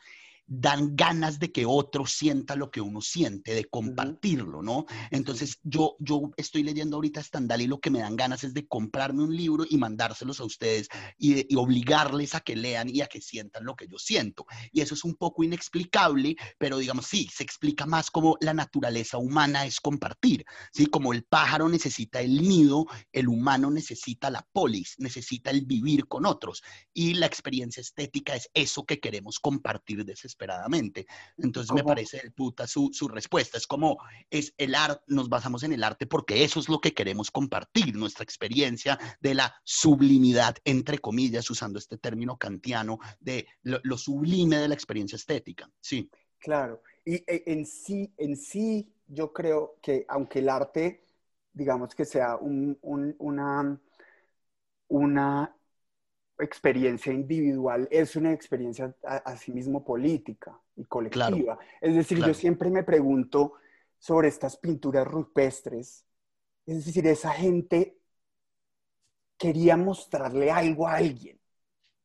dan 0.49 0.95
ganas 0.95 1.37
de 1.37 1.51
que 1.51 1.65
otro 1.67 2.07
sienta 2.07 2.55
lo 2.55 2.71
que 2.71 2.81
uno 2.81 3.01
siente, 3.01 3.53
de 3.53 3.65
compartirlo, 3.65 4.63
¿no? 4.63 4.85
Entonces, 5.11 5.59
yo, 5.63 5.95
yo 5.99 6.31
estoy 6.37 6.63
leyendo 6.63 6.97
ahorita 6.97 7.21
Stendhal 7.21 7.61
y 7.61 7.67
lo 7.67 7.79
que 7.79 7.91
me 7.91 7.99
dan 7.99 8.15
ganas 8.15 8.43
es 8.43 8.55
de 8.55 8.67
comprarme 8.67 9.23
un 9.23 9.35
libro 9.35 9.63
y 9.69 9.77
mandárselos 9.77 10.39
a 10.39 10.45
ustedes 10.45 10.89
y, 11.17 11.55
obligarles 11.55 12.35
a 12.35 12.39
que 12.39 12.55
lean 12.55 12.89
y 12.89 13.01
a 13.01 13.07
que 13.07 13.21
sientan 13.21 13.65
lo 13.65 13.75
que 13.75 13.87
yo 13.87 13.99
siento. 13.99 14.45
Y 14.71 14.81
eso 14.81 14.95
es 14.95 15.03
un 15.03 15.15
poco 15.15 15.43
inexplicable, 15.43 16.35
pero 16.57 16.77
digamos, 16.77 17.05
sí, 17.05 17.29
se 17.31 17.43
explica 17.43 17.85
más 17.85 18.09
como 18.09 18.37
la 18.41 18.53
naturaleza 18.53 19.17
humana 19.17 19.65
es 19.65 19.79
compartir, 19.79 20.45
¿sí? 20.73 20.87
Como 20.87 21.13
el 21.13 21.25
pájaro 21.25 21.69
necesita 21.69 22.21
el 22.21 22.41
nido, 22.41 22.87
el 23.11 23.27
humano 23.27 23.69
necesita 23.69 24.31
la 24.31 24.47
polis, 24.51 24.95
necesita 24.97 25.51
el 25.51 25.65
vivir 25.65 26.07
con 26.07 26.25
otros. 26.25 26.63
Y 26.91 27.13
la 27.13 27.27
experiencia 27.27 27.81
estética 27.81 28.35
es 28.35 28.49
eso 28.53 28.85
que 28.85 28.99
queremos 28.99 29.39
compartir 29.39 30.05
de 30.05 30.13
ese 30.13 30.27
desesperadamente. 30.39 31.05
Entonces 31.37 31.73
me 31.73 31.83
parece 31.83 32.19
el 32.23 32.31
puta 32.31 32.67
su, 32.67 32.89
su, 32.93 33.07
respuesta. 33.07 33.57
Es 33.57 33.67
como, 33.67 33.97
es 34.29 34.53
el 34.57 34.75
arte, 34.75 35.03
nos 35.07 35.29
basamos 35.29 35.63
en 35.63 35.73
el 35.73 35.83
arte 35.83 36.07
porque 36.07 36.43
eso 36.43 36.59
es 36.59 36.69
lo 36.69 36.79
que 36.79 36.93
queremos 36.93 37.31
compartir, 37.31 37.95
nuestra 37.95 38.23
experiencia 38.23 38.97
de 39.19 39.33
la 39.33 39.53
sublimidad, 39.63 40.55
entre 40.63 40.99
comillas, 40.99 41.49
usando 41.49 41.79
este 41.79 41.97
término 41.97 42.37
kantiano, 42.37 42.99
de 43.19 43.47
lo, 43.63 43.97
sublime 43.97 44.57
de 44.57 44.67
la 44.67 44.73
experiencia 44.73 45.17
estética. 45.17 45.69
Sí. 45.81 46.09
Claro. 46.39 46.81
Y 47.05 47.15
e, 47.15 47.43
en 47.47 47.65
sí, 47.65 48.13
en 48.17 48.37
sí, 48.37 48.93
yo 49.07 49.33
creo 49.33 49.77
que 49.81 50.05
aunque 50.07 50.39
el 50.39 50.49
arte, 50.49 51.03
digamos 51.51 51.93
que 51.93 52.05
sea 52.05 52.37
un, 52.37 52.77
un, 52.81 53.15
una, 53.19 53.79
una 54.87 55.58
experiencia 56.39 57.11
individual 57.11 57.87
es 57.91 58.15
una 58.15 58.31
experiencia 58.31 58.95
asimismo 59.25 59.83
política 59.83 60.59
y 60.75 60.85
colectiva. 60.85 61.59
es 61.81 61.95
decir, 61.95 62.19
yo 62.19 62.33
siempre 62.33 62.69
me 62.69 62.83
pregunto 62.83 63.53
sobre 63.97 64.29
estas 64.29 64.57
pinturas 64.57 65.05
rupestres 65.05 66.05
Es 66.65 66.85
decir, 66.85 67.05
esa 67.07 67.31
gente 67.31 67.97
quería 69.37 69.77
mostrarle 69.77 70.51
algo 70.51 70.87
a 70.87 70.95
alguien. 70.95 71.39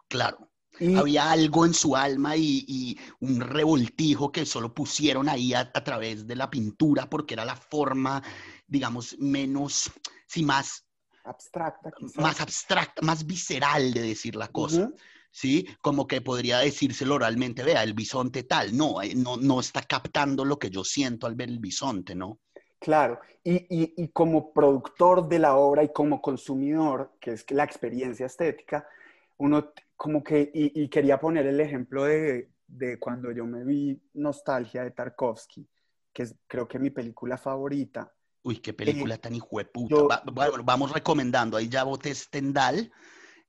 Claro. 0.09 0.49
Había 0.97 1.31
algo 1.31 1.67
en 1.67 1.75
su 1.75 1.95
alma 1.95 2.37
y, 2.37 2.99
un 3.21 3.41
revoltijo 3.41 4.33
que 4.33 4.45
solo 4.45 4.75
pusieron 4.75 5.29
ahí 5.29 5.55
a, 5.55 5.71
través 5.73 6.27
de 6.27 6.35
la 6.35 6.51
pintura 6.51 7.09
porque 7.09 7.35
era 7.35 7.45
la 7.45 7.55
forma, 7.55 8.23
digamos, 8.67 9.17
menos, 9.19 9.93
sí, 10.27 10.43
más 10.43 10.85
abstracta, 11.25 11.91
más 12.17 12.41
abstracta, 12.41 13.03
más 13.03 13.27
visceral 13.27 13.93
de 13.93 14.03
decir 14.03 14.37
la 14.37 14.49
cosa. 14.49 14.91
¿Sí? 15.31 15.67
Como 15.81 16.07
que 16.07 16.21
podría 16.21 16.59
decírselo 16.59 17.17
oralmente, 17.17 17.65
vea, 17.65 17.83
el 17.83 17.93
bisonte 17.93 18.45
tal, 18.45 18.77
no, 18.77 19.03
eh, 19.03 19.17
no, 19.17 19.37
no 19.37 19.59
está 19.59 19.83
captando 19.83 20.45
lo 20.45 20.61
que 20.61 20.71
yo 20.71 20.85
siento 20.85 21.27
al 21.27 21.35
ver 21.35 21.49
el 21.49 21.59
bisonte, 21.59 22.15
¿no? 22.15 22.39
Claro, 22.79 23.19
y, 23.43 23.67
y, 23.69 24.09
como 24.09 24.53
productor 24.53 25.27
de 25.27 25.41
la 25.41 25.57
obra 25.57 25.83
y 25.83 25.93
como 25.93 26.23
consumidor, 26.23 27.15
que 27.19 27.33
es 27.33 27.51
la 27.51 27.65
experiencia 27.65 28.27
estética, 28.27 28.87
uno 29.39 29.73
como 29.97 30.23
que, 30.23 30.51
y, 30.53 30.89
quería 30.89 31.19
poner 31.19 31.47
el 31.47 31.61
ejemplo 31.61 32.05
de, 32.05 32.51
de, 32.67 32.99
cuando 32.99 33.33
yo 33.33 33.47
me 33.47 33.65
vi 33.65 34.01
Nostalgia 34.15 34.85
de 34.85 34.91
Tarkovsky, 34.91 35.69
que 36.13 36.25
es 36.25 36.37
creo 36.47 36.69
que 36.69 36.79
mi 36.79 36.91
película 36.91 37.39
favorita. 37.39 38.13
Uy, 38.45 38.59
qué 38.59 38.73
película 38.73 39.17
eh, 39.17 39.19
tan 39.19 39.35
hijo 39.35 39.59
puta. 39.73 40.23
vamos 40.63 40.93
recomendando, 40.93 41.57
ahí 41.57 41.69
ya 41.69 41.83
boté 41.83 42.15
Stendhal, 42.15 42.93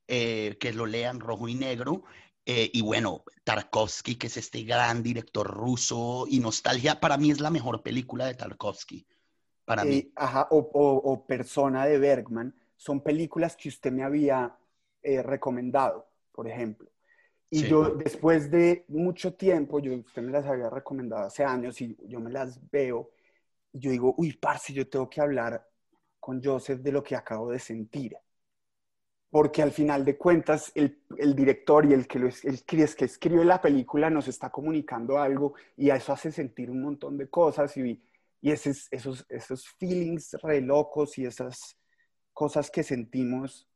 eh, 0.08 0.58
que 0.60 0.74
lo 0.74 0.88
lean 0.88 1.20
rojo 1.20 1.48
y 1.48 1.54
negro. 1.56 2.04
Eh, 2.46 2.70
y 2.74 2.82
bueno, 2.82 3.24
Tarkovsky, 3.44 4.16
que 4.16 4.28
es 4.28 4.38
este 4.38 4.64
gran 4.64 5.04
director 5.04 5.48
ruso, 5.48 6.25
y 6.30 6.40
Nostalgia, 6.40 7.00
para 7.00 7.18
mí 7.18 7.32
es 7.32 7.40
la 7.40 7.50
mejor 7.50 7.84
película 7.84 8.25
de 8.25 8.36
Tarkovsky 8.36 9.06
para 9.66 9.84
mí. 9.84 9.96
Eh, 9.96 10.12
ajá, 10.16 10.48
o, 10.52 11.25
Persona 11.28 11.86
de 11.86 11.98
Bergman, 11.98 12.56
son 12.78 13.02
películas 13.02 13.56
que 13.56 13.70
usted 13.70 13.92
me 13.92 14.04
había 14.04 14.56
eh, 15.02 15.22
recomendado, 15.24 16.08
por 16.32 16.48
ejemplo. 16.48 16.90
Y 17.50 17.64
yo, 17.68 17.92
después 17.92 18.52
de 18.52 18.86
mucho 18.88 19.34
tiempo, 19.34 19.80
yo, 19.80 19.96
usted 19.96 20.22
me 20.22 20.32
las 20.32 20.46
había 20.46 20.70
recomendado 20.70 21.25
hace 21.25 21.44
años 21.44 21.80
y 21.80 21.96
yo 22.08 22.20
me 22.20 22.32
las 22.32 22.60
veo, 22.70 23.12
yo 23.77 23.91
digo, 23.91 24.15
uy, 24.17 24.34
parce, 24.34 24.74
yo 24.74 24.88
tengo 24.89 25.10
que 25.10 25.22
hablar 25.22 25.67
con 26.20 26.41
Joseph 26.44 26.79
de 26.82 26.91
lo 26.91 27.03
que 27.03 27.15
acabo 27.15 27.51
de 27.51 27.60
sentir. 27.60 28.15
Porque 29.29 29.62
al 29.62 29.72
final 29.72 30.05
de 30.05 30.17
cuentas, 30.17 30.72
el, 30.75 31.03
el 31.17 31.36
director 31.36 31.86
y 31.86 31.94
el 31.94 32.08
que, 32.08 32.20
lo, 32.20 32.27
el 32.27 32.63
que 32.63 33.05
escribe 33.05 33.44
la 33.44 33.62
película 33.62 34.10
nos 34.10 34.27
está 34.27 34.50
comunicando 34.50 35.17
algo 35.17 35.55
y 35.75 35.89
eso 35.89 36.13
hace 36.13 36.32
sentir 36.32 36.72
un 36.72 36.82
montón 36.82 37.17
de 37.17 37.29
cosas 37.29 37.75
y 37.77 38.01
y 38.46 38.51
esos, 38.51 38.88
esos, 38.91 39.25
esos 39.27 39.67
feelings 39.79 40.34
re 40.44 40.62
locos 40.62 41.17
y 41.17 41.25
esas 41.25 41.79
cosas 42.32 42.70
que 42.70 42.84
sentimos 42.84 43.67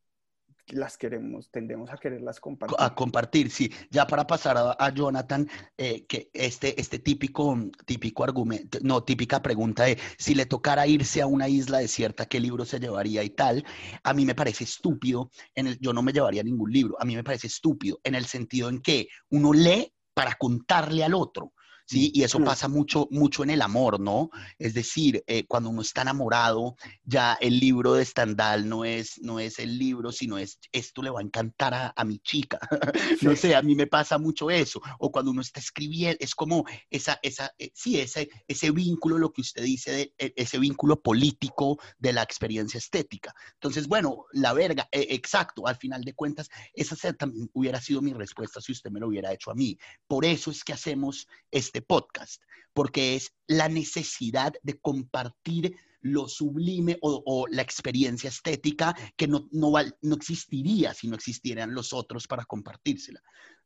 las 0.71 0.97
queremos, 0.97 1.49
tendemos 1.51 1.91
a 1.91 1.97
quererlas 1.97 2.39
compartir. 2.39 2.77
A 2.79 2.93
compartir, 2.95 3.49
sí. 3.49 3.71
Ya 3.89 4.07
para 4.07 4.25
pasar 4.25 4.57
a, 4.57 4.93
Jonathan, 4.93 5.47
eh, 5.77 6.05
que 6.05 6.29
este, 6.33 6.79
este 6.79 6.99
típico, 6.99 7.57
típico 7.85 8.23
argumento, 8.23 8.79
no, 8.81 9.03
típica 9.03 9.41
pregunta 9.41 9.83
de 9.83 9.97
si 10.17 10.35
le 10.35 10.45
tocara 10.45 10.87
irse 10.87 11.21
a 11.21 11.27
una 11.27 11.47
isla 11.47 11.79
desierta, 11.79 12.25
¿qué 12.25 12.39
libro 12.39 12.65
se 12.65 12.79
llevaría 12.79 13.23
y 13.23 13.29
tal? 13.29 13.63
A 14.03 14.13
mí 14.13 14.25
me 14.25 14.35
parece 14.35 14.63
estúpido, 14.63 15.31
en 15.55 15.67
el, 15.67 15.79
yo 15.79 15.93
no 15.93 16.01
me 16.01 16.13
llevaría 16.13 16.43
ningún 16.43 16.71
libro, 16.71 16.95
a 16.99 17.05
mí 17.05 17.15
me 17.15 17.23
parece 17.23 17.47
estúpido 17.47 17.99
en 18.03 18.15
el 18.15 18.25
sentido 18.25 18.69
en 18.69 18.81
que 18.81 19.07
uno 19.29 19.53
lee 19.53 19.93
para 20.13 20.35
contarle 20.35 21.03
al 21.03 21.13
otro. 21.13 21.53
¿Sí? 21.89 22.11
Y 22.13 22.21
eso 22.21 22.39
pasa 22.43 22.67
mucho, 22.67 23.07
mucho 23.09 23.41
en 23.41 23.49
el 23.49 23.63
amor, 23.63 23.99
¿no? 23.99 24.29
Es 24.59 24.75
decir, 24.75 25.23
eh, 25.25 25.45
cuando 25.47 25.71
uno 25.71 25.81
está 25.81 26.03
enamorado, 26.03 26.75
ya 27.03 27.33
el 27.41 27.59
libro 27.59 27.93
de 27.93 28.05
Stendhal 28.05 28.69
no 28.69 28.85
es, 28.85 29.19
no 29.23 29.39
es 29.39 29.57
el 29.57 29.79
libro, 29.79 30.11
sino 30.11 30.37
es, 30.37 30.59
esto 30.71 31.01
le 31.01 31.09
va 31.09 31.19
a 31.19 31.23
encantar 31.23 31.93
a, 31.95 32.03
mi 32.03 32.19
chica. 32.19 32.59
no 33.21 33.35
sé, 33.35 33.55
a 33.55 33.63
mí 33.63 33.73
me 33.73 33.87
pasa 33.87 34.19
mucho 34.19 34.51
eso. 34.51 34.79
O 34.99 35.11
cuando 35.11 35.31
uno 35.31 35.41
está 35.41 35.59
escribiendo, 35.59 36.17
es 36.19 36.35
como 36.35 36.63
esa, 36.91 37.19
esa, 37.23 37.55
eh, 37.57 37.71
sí, 37.73 37.99
ese, 37.99 38.29
ese 38.47 38.69
vínculo, 38.69 39.17
lo 39.17 39.33
que 39.33 39.41
usted 39.41 39.63
dice, 39.63 39.91
de, 39.91 40.13
e, 40.19 40.33
ese 40.35 40.59
vínculo 40.59 41.01
político 41.01 41.79
de 41.97 42.13
la 42.13 42.21
experiencia 42.21 42.77
estética. 42.77 43.33
Entonces, 43.55 43.87
bueno, 43.87 44.25
la 44.31 44.53
verga, 44.53 44.87
eh, 44.91 45.07
exacto, 45.09 45.65
al 45.65 45.77
final 45.77 46.03
de 46.03 46.13
cuentas, 46.13 46.49
esa 46.73 46.95
también 47.13 47.49
hubiera 47.53 47.81
sido 47.81 48.03
mi 48.03 48.13
respuesta 48.13 48.61
si 48.61 48.73
usted 48.73 48.91
me 48.91 48.99
lo 48.99 49.07
hubiera 49.07 49.33
hecho 49.33 49.49
a 49.49 49.55
mí. 49.55 49.77
Por 50.07 50.23
eso 50.23 50.51
es 50.51 50.63
que 50.63 50.73
hacemos 50.73 51.27
este 51.49 51.78
podcast, 51.81 52.41
porque 52.73 53.15
es 53.15 53.33
la 53.47 53.69
necesidad 53.69 54.53
de 54.63 54.79
compartir 54.79 55.75
lo 56.01 56.27
sublime 56.27 56.97
o, 57.01 57.45
la 57.49 57.61
experiencia 57.61 58.29
estética 58.29 58.95
que 59.17 59.27
no, 59.27 59.47
no, 59.51 59.73
no 60.01 60.15
existiría 60.15 60.93
si 60.93 61.07
no 61.07 61.15
existieran 61.15 61.73
los 61.73 61.93
otros 61.93 62.27
para 62.27 62.45
compartírsela. 62.45 63.21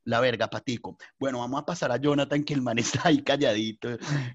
La 0.06 0.20
verga, 0.20 0.50
Patico. 0.50 0.98
Bueno, 1.18 1.40
vamos 1.40 1.62
a 1.62 1.66
pasar 1.66 1.92
a 1.92 1.98
Jonathan, 1.98 2.44
que 2.44 2.54
el 2.54 2.62
man 2.62 2.78
está 2.78 3.08
ahí 3.08 3.24
calladito. 3.24 3.90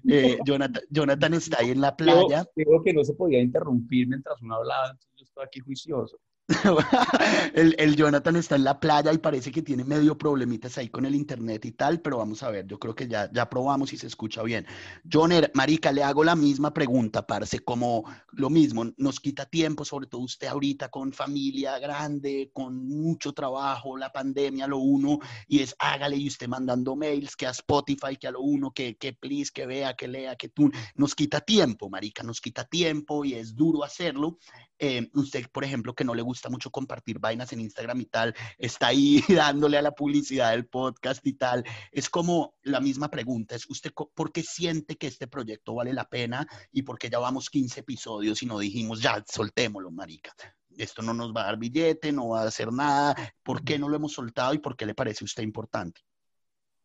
Eh, 0.07 0.37
Jonathan, 0.45 0.83
Jonathan, 0.89 1.33
está 1.35 1.59
ahí 1.59 1.71
en 1.71 1.81
la 1.81 1.95
playa. 1.95 2.45
Creo 2.55 2.81
que 2.83 2.93
no 2.93 3.03
se 3.03 3.13
podía 3.13 3.39
interrumpir 3.39 4.07
mientras 4.07 4.41
uno 4.41 4.55
hablaba, 4.55 4.91
entonces 4.91 5.11
yo 5.15 5.25
estoy 5.25 5.45
aquí 5.45 5.59
juicioso. 5.59 6.17
el, 7.53 7.95
Jonathan 7.95 8.35
está 8.35 8.55
en 8.55 8.63
la 8.63 8.79
playa 8.79 9.13
y 9.13 9.19
parece 9.19 9.51
que 9.51 9.61
tiene 9.61 9.83
medio 9.83 10.17
problemitas 10.17 10.77
ahí 10.77 10.89
con 10.89 11.05
el 11.05 11.13
internet 11.13 11.63
y 11.65 11.71
tal, 11.73 12.01
pero 12.01 12.17
vamos 12.17 12.41
a 12.41 12.49
ver, 12.49 12.65
yo 12.65 12.79
creo 12.79 12.95
que 12.95 13.07
ya, 13.07 13.29
ya 13.31 13.47
probamos 13.49 13.93
y 13.93 13.97
se 13.97 14.07
escucha 14.07 14.41
bien. 14.41 14.65
Joner, 15.11 15.51
Marica, 15.53 15.91
le 15.91 16.03
hago 16.03 16.23
la 16.23 16.35
misma 16.35 16.73
pregunta, 16.73 17.25
parce, 17.27 17.59
como 17.59 18.03
lo 18.31 18.49
mismo, 18.49 18.85
nos 18.97 19.19
quita 19.19 19.45
tiempo, 19.45 19.85
sobre 19.85 20.07
todo 20.07 20.21
usted 20.21 20.47
ahorita 20.47 20.89
con 20.89 21.13
familia 21.13 21.77
grande, 21.77 22.49
con 22.51 22.87
mucho 22.87 23.33
trabajo, 23.33 23.95
la 23.95 24.11
pandemia, 24.11 24.65
lo 24.65 24.79
uno, 24.79 25.19
y 25.47 25.59
es 25.59 25.75
hágale 25.77 26.17
y 26.17 26.27
usted 26.27 26.47
mandando 26.47 26.95
mails, 26.95 27.35
que 27.35 27.45
a 27.45 27.51
Spotify, 27.51 28.17
que 28.19 28.27
a 28.27 28.31
lo 28.31 28.41
uno, 28.41 28.71
que, 28.71 28.97
que 28.97 29.13
please, 29.13 29.51
que 29.53 29.67
vea, 29.67 29.93
que 29.95 30.07
lea, 30.07 30.35
que 30.35 30.49
tú, 30.49 30.71
nos 30.95 31.13
quita 31.13 31.41
tiempo, 31.41 31.89
Marica, 31.89 32.23
nos 32.23 32.41
quita 32.41 32.65
tiempo 32.65 33.23
y 33.23 33.35
es 33.35 33.55
duro 33.55 33.83
hacerlo. 33.83 34.39
Eh, 34.81 35.09
usted, 35.13 35.45
por 35.51 35.65
ejemplo, 35.65 35.93
que 35.93 36.05
no 36.05 36.15
le 36.15 36.21
gusta 36.21 36.49
mucho 36.49 36.71
compartir 36.71 37.19
vainas 37.19 37.51
en 37.51 37.59
Instagram 37.59 37.99
y 37.99 38.05
tal, 38.05 38.33
está 38.57 38.87
ahí 38.87 39.21
dándole 39.27 39.77
a 39.77 39.81
la 39.81 39.91
publicidad 39.91 40.51
del 40.51 40.67
podcast 40.67 41.25
y 41.27 41.33
tal. 41.33 41.65
Es 41.91 42.09
como 42.09 42.55
la 42.63 42.79
misma 42.79 43.11
pregunta, 43.11 43.55
es 43.55 43.69
usted 43.69 43.91
por 43.91 44.31
qué 44.31 44.41
siente 44.41 44.95
que 44.95 45.07
este 45.07 45.27
proyecto 45.27 45.75
vale 45.75 45.93
la 45.93 46.07
pena 46.07 46.47
y 46.71 46.83
por 46.83 46.97
qué 46.97 47.09
ya 47.09 47.19
vamos 47.19 47.49
15 47.49 47.81
episodios 47.81 48.41
y 48.41 48.45
no 48.45 48.57
dijimos, 48.57 49.01
ya, 49.01 49.23
soltémoslo, 49.27 49.91
marica. 49.91 50.33
Esto 50.77 51.01
no 51.01 51.13
nos 51.13 51.35
va 51.35 51.41
a 51.41 51.45
dar 51.45 51.57
billete, 51.57 52.13
no 52.13 52.29
va 52.29 52.43
a 52.43 52.47
hacer 52.47 52.71
nada. 52.71 53.15
¿Por 53.43 53.63
qué 53.65 53.77
no 53.77 53.89
lo 53.89 53.97
hemos 53.97 54.13
soltado 54.13 54.53
y 54.53 54.59
por 54.59 54.77
qué 54.77 54.85
le 54.85 54.95
parece 54.95 55.23
a 55.23 55.25
usted 55.25 55.43
importante? 55.43 56.01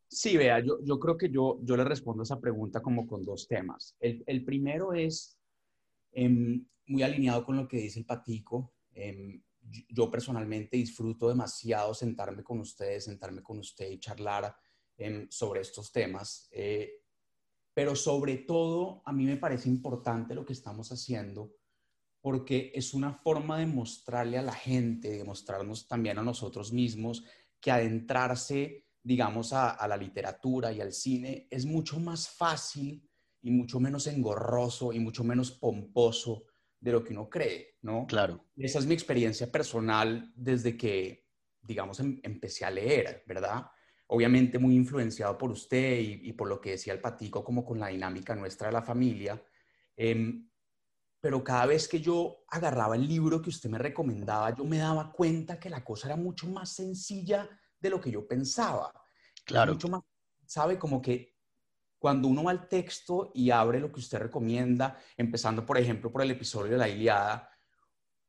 Sí, 0.09 0.37
vea, 0.37 0.61
yo, 0.61 0.79
yo 0.83 0.99
creo 0.99 1.17
que 1.17 1.31
yo, 1.31 1.59
yo 1.63 1.77
le 1.77 1.85
respondo 1.85 2.23
a 2.23 2.25
esa 2.25 2.41
pregunta 2.41 2.81
como 2.81 3.07
con 3.07 3.25
dos 3.25 3.47
temas. 3.47 3.97
El, 4.01 4.25
el 4.27 4.45
primero 4.45 4.93
es, 4.93 5.37
em, 6.13 6.65
muy 6.87 7.03
alineado 7.03 7.45
con 7.45 7.57
lo 7.57 7.69
que 7.69 7.79
dice 7.79 7.99
el 7.99 8.07
Patico. 8.07 8.75
Em, 8.93 9.43
yo 9.89 10.11
personalmente 10.11 10.77
disfruto 10.77 11.29
demasiado 11.29 11.95
sentarme 11.95 12.43
con 12.43 12.61
ustedes, 12.61 13.05
sentarme 13.05 13.43
con 13.43 13.59
usted 13.59 13.91
y 13.91 13.99
charlar 13.99 14.55
em, 14.97 15.27
sobre 15.31 15.61
estos 15.61 15.91
temas. 15.91 16.49
Eh, 16.51 17.01
pero 17.73 17.97
sobre 17.97 18.37
todo, 18.39 19.03
a 19.05 19.13
mí 19.13 19.25
me 19.25 19.37
parece 19.37 19.69
importante 19.69 20.35
lo 20.35 20.45
que 20.45 20.53
estamos 20.53 20.93
haciendo 20.93 21.53
porque 22.21 22.73
es 22.75 22.95
una 22.95 23.13
forma 23.13 23.59
de 23.59 23.67
mostrarle 23.67 24.39
a 24.39 24.43
la 24.43 24.55
gente, 24.55 25.11
de 25.11 25.25
mostrarnos 25.25 25.87
también 25.87 26.19
a 26.19 26.23
nosotros 26.23 26.73
mismos 26.73 27.23
que 27.61 27.71
adentrarse, 27.71 28.87
digamos, 29.03 29.53
a, 29.53 29.73
a 29.73 29.87
la 29.87 29.99
literatura 29.99 30.73
y 30.73 30.81
al 30.81 30.95
cine 30.95 31.47
es 31.51 31.67
mucho 31.67 32.01
más 32.01 32.31
fácil 32.31 33.07
y 33.43 33.51
mucho 33.51 33.79
menos 33.79 34.07
engorroso 34.07 34.95
y 34.95 35.01
mucho 35.01 35.23
menos 35.23 35.51
pomposo 35.51 36.45
de 36.85 36.93
lo 36.93 37.03
que 37.03 37.15
uno 37.15 37.31
cree, 37.31 37.79
¿no? 37.81 38.07
Claro. 38.07 38.45
Esa 38.59 38.79
es 38.79 38.85
mi 38.85 38.93
experiencia 38.93 39.51
personal 39.51 40.31
desde 40.37 40.77
que, 40.77 41.31
digamos, 41.63 41.99
em, 41.99 42.21
empecé 42.23 42.67
a 42.67 42.71
leer, 42.71 43.25
¿verdad? 43.27 43.65
Obviamente 44.09 44.59
muy 44.59 44.77
influenciado 44.77 45.39
por 45.39 45.51
usted 45.51 45.99
y, 45.99 46.31
por 46.35 46.47
lo 46.47 46.61
que 46.61 46.73
decía 46.73 46.93
el 46.93 47.01
patico, 47.01 47.43
como 47.43 47.65
con 47.65 47.81
la 47.81 47.89
dinámica 47.89 48.37
nuestra 48.37 48.67
de 48.69 48.75
la 48.75 48.83
familia. 48.83 49.43
Em, 49.97 50.47
pero 51.23 51.43
cada 51.43 51.65
vez 51.65 51.89
que 51.89 52.03
yo 52.03 52.45
agarraba 52.49 52.97
el 52.97 53.09
libro 53.09 53.41
que 53.41 53.49
usted 53.49 53.71
me 53.71 53.79
recomendaba, 53.79 54.55
yo 54.55 54.65
me 54.67 54.77
daba 54.77 55.11
cuenta 55.11 55.59
que 55.59 55.71
la 55.71 55.83
cosa 55.83 56.09
era 56.09 56.17
mucho 56.17 56.47
más 56.49 56.75
sencilla 56.75 57.49
de 57.81 57.89
lo 57.89 57.99
que 57.99 58.11
yo 58.11 58.29
pensaba. 58.29 58.93
Claro. 59.47 59.73
Mucho 59.73 59.89
más, 59.89 60.03
¿sabe? 60.45 60.79
Como 60.79 61.01
que 61.01 61.34
cuando 62.05 62.29
uno 62.29 62.45
va 62.45 62.51
al 62.51 62.69
texto 62.69 63.33
y 63.33 63.49
abre 63.49 63.81
lo 63.81 63.91
que 63.91 64.01
usted 64.01 64.19
recomienda, 64.19 64.99
empezando, 65.17 65.65
por 65.65 65.79
ejemplo, 65.79 66.13
por 66.13 66.21
el 66.21 66.33
episodio 66.33 66.73
de 66.73 66.77
la 66.77 66.87
Iliada, 66.87 67.49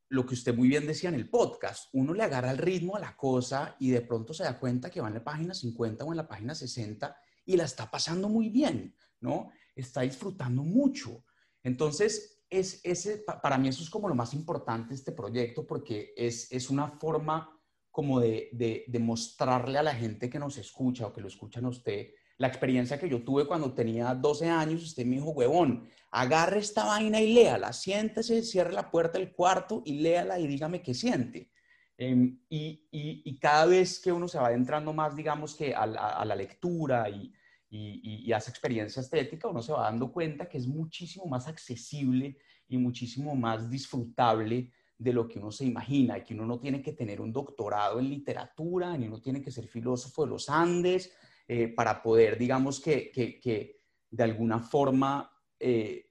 lo 0.08 0.24
que 0.24 0.32
usted 0.32 0.56
muy 0.56 0.66
bien 0.66 0.86
decía 0.86 1.10
en 1.10 1.14
el 1.14 1.28
podcast, 1.28 1.90
uno 1.92 2.14
le 2.14 2.22
agarra 2.22 2.52
el 2.52 2.56
ritmo 2.56 2.96
a 2.96 3.00
la 3.00 3.14
cosa 3.14 3.76
y 3.78 3.90
de 3.90 4.00
pronto 4.00 4.32
se 4.32 4.44
da 4.44 4.58
cuenta 4.58 4.88
que 4.88 5.02
va 5.02 5.08
en 5.08 5.14
la 5.16 5.22
página 5.22 5.52
50 5.52 6.06
o 6.06 6.10
en 6.10 6.16
la 6.16 6.26
página 6.26 6.54
60 6.54 7.14
y 7.44 7.54
la 7.54 7.64
está 7.64 7.90
pasando 7.90 8.30
muy 8.30 8.48
bien, 8.48 8.96
¿no? 9.20 9.50
Está 9.74 10.00
disfrutando 10.00 10.62
mucho. 10.62 11.26
Entonces, 11.62 12.44
es, 12.48 12.80
ese, 12.82 13.26
para 13.42 13.58
mí 13.58 13.68
eso 13.68 13.82
es 13.82 13.90
como 13.90 14.08
lo 14.08 14.14
más 14.14 14.32
importante 14.32 14.94
este 14.94 15.12
proyecto 15.12 15.66
porque 15.66 16.14
es, 16.16 16.50
es 16.50 16.70
una 16.70 16.88
forma 16.88 17.60
como 17.90 18.20
de, 18.20 18.48
de, 18.52 18.86
de, 18.88 18.98
mostrarle 19.00 19.76
a 19.76 19.82
la 19.82 19.94
gente 19.94 20.30
que 20.30 20.38
nos 20.38 20.56
escucha 20.56 21.06
o 21.06 21.12
que 21.12 21.20
lo 21.20 21.28
escuchan 21.28 21.66
a 21.66 21.68
usted 21.68 22.06
la 22.38 22.48
experiencia 22.48 22.98
que 22.98 23.08
yo 23.08 23.22
tuve 23.22 23.46
cuando 23.46 23.72
tenía 23.72 24.14
12 24.14 24.48
años. 24.48 24.82
Usted 24.82 25.06
me 25.06 25.16
dijo, 25.16 25.30
huevón, 25.30 25.88
agarre 26.10 26.58
esta 26.58 26.84
vaina 26.84 27.20
y 27.20 27.32
léala, 27.32 27.72
siéntese, 27.72 28.42
cierre 28.42 28.72
la 28.72 28.90
puerta 28.90 29.18
del 29.18 29.32
cuarto 29.32 29.82
y 29.84 30.00
léala 30.00 30.38
y 30.38 30.46
dígame 30.46 30.82
qué 30.82 30.94
siente. 30.94 31.50
Em, 31.98 32.40
y, 32.50 32.88
y, 32.90 33.38
cada 33.38 33.64
vez 33.64 33.98
que 33.98 34.12
uno 34.12 34.28
se 34.28 34.38
va 34.38 34.48
adentrando 34.48 34.92
más, 34.92 35.16
digamos 35.16 35.54
que 35.54 35.74
a 35.74 35.86
la, 35.86 36.34
lectura 36.34 37.08
y, 37.08 37.32
y, 37.70 38.30
hace 38.32 38.50
experiencia 38.50 39.00
estética, 39.00 39.48
uno 39.48 39.62
se 39.62 39.72
va 39.72 39.84
dando 39.84 40.12
cuenta 40.12 40.46
que 40.46 40.58
es 40.58 40.66
muchísimo 40.66 41.24
más 41.24 41.48
accesible 41.48 42.36
y 42.68 42.76
muchísimo 42.76 43.34
más 43.34 43.70
disfrutable 43.70 44.72
de 44.98 45.12
lo 45.12 45.26
que 45.26 45.38
uno 45.38 45.50
se 45.50 45.64
imagina 45.64 46.18
y 46.18 46.24
que 46.24 46.34
uno 46.34 46.44
no 46.44 46.58
tiene 46.58 46.82
que 46.82 46.92
tener 46.92 47.18
un 47.18 47.32
doctorado 47.32 47.98
en 47.98 48.10
literatura, 48.10 48.94
ni 48.98 49.06
uno 49.06 49.20
tiene 49.20 49.40
que 49.40 49.50
ser 49.50 49.66
filósofo 49.66 50.24
de 50.24 50.30
los 50.30 50.50
Andes 50.50 51.12
eh, 51.48 51.68
para 51.68 52.02
poder, 52.02 52.38
digamos, 52.38 52.80
que, 52.80 53.10
que, 53.10 53.38
que 53.40 53.80
de 54.10 54.24
alguna 54.24 54.58
forma 54.60 55.30
eh, 55.58 56.08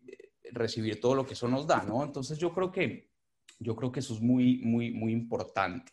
recibir 0.52 1.00
todo 1.00 1.16
lo 1.16 1.26
que 1.26 1.34
eso 1.34 1.48
nos 1.48 1.68
da, 1.68 1.84
¿no? 1.84 2.04
Entonces 2.04 2.38
yo 2.38 2.54
creo 2.54 2.72
que, 2.72 3.12
yo 3.60 3.76
creo 3.76 3.92
que 3.92 4.00
eso 4.00 4.14
es 4.14 4.22
muy, 4.22 4.60
muy, 4.60 4.92
muy 4.92 5.12
importante. 5.12 5.92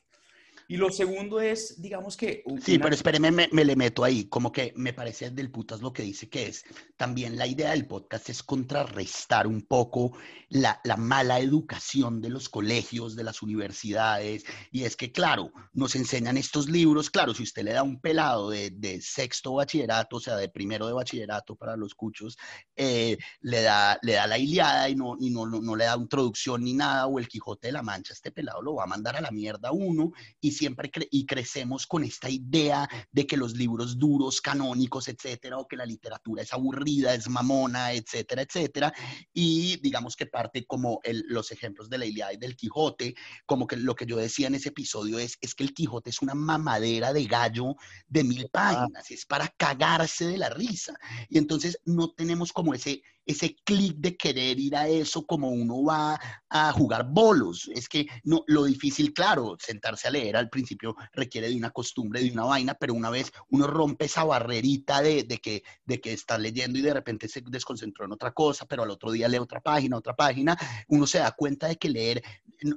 Y 0.72 0.78
lo 0.78 0.90
segundo 0.90 1.38
es, 1.38 1.82
digamos 1.82 2.16
que... 2.16 2.42
Sí, 2.64 2.78
pero 2.78 2.94
espéreme, 2.94 3.30
me, 3.30 3.64
le 3.66 3.76
meto 3.76 4.04
ahí, 4.04 4.24
como 4.24 4.50
que 4.50 4.72
me 4.74 4.94
parece 4.94 5.30
del 5.30 5.50
putas 5.50 5.82
lo 5.82 5.92
que 5.92 6.02
dice 6.02 6.30
que 6.30 6.46
es. 6.46 6.64
También 6.96 7.36
la 7.36 7.46
idea 7.46 7.72
del 7.72 7.86
podcast 7.86 8.30
es 8.30 8.42
contrarrestar 8.42 9.46
un 9.46 9.66
poco 9.66 10.16
la, 10.48 10.80
la 10.84 10.96
mala 10.96 11.40
educación 11.40 12.22
de 12.22 12.30
los 12.30 12.48
colegios, 12.48 13.16
de 13.16 13.22
las 13.22 13.42
universidades. 13.42 14.44
Y 14.70 14.84
es 14.84 14.96
que, 14.96 15.12
claro, 15.12 15.52
nos 15.74 15.94
enseñan 15.94 16.38
estos 16.38 16.70
libros, 16.70 17.10
claro, 17.10 17.34
si 17.34 17.42
usted 17.42 17.64
le 17.64 17.74
da 17.74 17.82
un 17.82 18.00
pelado 18.00 18.48
de, 18.48 18.70
de 18.70 19.02
sexto 19.02 19.52
bachillerato, 19.52 20.16
o 20.16 20.20
sea, 20.20 20.36
de 20.36 20.48
primero 20.48 20.86
de 20.86 20.94
bachillerato 20.94 21.54
para 21.54 21.76
los 21.76 21.94
cuchos, 21.94 22.38
eh, 22.76 23.18
le, 23.42 23.60
da, 23.60 23.98
le 24.00 24.14
da 24.14 24.26
la 24.26 24.38
Iliada 24.38 24.88
y, 24.88 24.94
no, 24.94 25.16
y 25.20 25.28
no, 25.28 25.44
no, 25.44 25.60
no, 25.60 25.76
le 25.76 25.84
da 25.84 25.96
introducción 25.96 26.64
ni 26.64 26.72
nada, 26.72 27.08
o 27.08 27.18
el 27.18 27.28
Quijote 27.28 27.66
de 27.66 27.72
la 27.74 27.82
Mancha, 27.82 28.14
este 28.14 28.32
pelado 28.32 28.62
lo 28.62 28.76
va 28.76 28.84
a 28.84 28.86
mandar 28.86 29.16
a 29.16 29.20
la 29.20 29.30
mierda 29.30 29.70
uno 29.70 30.12
y 30.40 30.52
siempre 30.62 30.92
y 31.10 31.26
crecemos 31.26 31.88
con 31.88 32.04
esta 32.04 32.30
idea 32.30 32.88
de 33.10 33.26
que 33.26 33.36
los 33.36 33.56
libros 33.56 33.98
duros, 33.98 34.40
canónicos, 34.40 35.08
etcétera, 35.08 35.58
o 35.58 35.66
que 35.66 35.76
la 35.76 35.84
literatura 35.84 36.42
es 36.42 36.52
aburrida, 36.52 37.12
es 37.14 37.28
mamona, 37.28 37.92
etcétera, 37.92 38.42
etcétera. 38.42 38.92
Y 39.32 39.80
digamos 39.82 40.14
que 40.14 40.26
parte 40.26 40.64
como 40.64 41.00
los 41.26 41.50
ejemplos 41.50 41.90
de 41.90 41.98
la 41.98 42.06
Ilíada 42.06 42.32
y 42.34 42.36
del 42.36 42.54
Quijote, 42.54 43.16
como 43.44 43.66
que 43.66 43.76
lo 43.76 43.96
que 43.96 44.06
yo 44.06 44.16
decía 44.16 44.46
en 44.46 44.54
ese 44.54 44.68
episodio 44.68 45.18
es, 45.18 45.36
es 45.40 45.56
que 45.56 45.64
el 45.64 45.74
Quijote 45.74 46.10
es 46.10 46.22
una 46.22 46.34
mamadera 46.34 47.12
de 47.12 47.24
gallo 47.24 47.74
de 48.06 48.22
mil 48.22 48.48
páginas, 48.48 49.10
es 49.10 49.26
para 49.26 49.48
cagarse 49.48 50.26
de 50.26 50.38
la 50.38 50.48
risa. 50.48 50.94
Y 51.28 51.38
entonces 51.38 51.80
no 51.84 52.12
tenemos 52.12 52.52
como 52.52 52.72
ese 52.72 53.02
ese 53.24 53.56
clic 53.64 53.96
de 53.96 54.16
querer 54.16 54.58
ir 54.58 54.76
a 54.76 54.88
eso 54.88 55.24
como 55.26 55.50
uno 55.50 55.82
va 55.84 56.18
a 56.48 56.72
jugar 56.72 57.06
bolos. 57.08 57.70
Es 57.74 57.88
que 57.88 58.06
no, 58.24 58.44
lo 58.46 58.64
difícil, 58.64 59.12
claro, 59.12 59.56
sentarse 59.58 60.08
a 60.08 60.10
leer 60.10 60.36
al 60.36 60.50
principio 60.50 60.96
requiere 61.12 61.48
de 61.48 61.56
una 61.56 61.70
costumbre, 61.70 62.22
de 62.22 62.30
una 62.30 62.44
vaina, 62.44 62.74
pero 62.74 62.94
una 62.94 63.10
vez 63.10 63.32
uno 63.50 63.66
rompe 63.66 64.06
esa 64.06 64.24
barrerita 64.24 65.02
de, 65.02 65.24
de 65.24 65.38
que, 65.38 65.62
de 65.84 66.00
que 66.00 66.12
está 66.12 66.38
leyendo 66.38 66.78
y 66.78 66.82
de 66.82 66.94
repente 66.94 67.28
se 67.28 67.42
desconcentró 67.46 68.04
en 68.04 68.12
otra 68.12 68.32
cosa, 68.32 68.66
pero 68.66 68.82
al 68.82 68.90
otro 68.90 69.12
día 69.12 69.28
lee 69.28 69.38
otra 69.38 69.60
página, 69.60 69.96
otra 69.96 70.14
página, 70.14 70.56
uno 70.88 71.06
se 71.06 71.18
da 71.18 71.32
cuenta 71.32 71.68
de 71.68 71.76
que 71.76 71.88
leer 71.88 72.22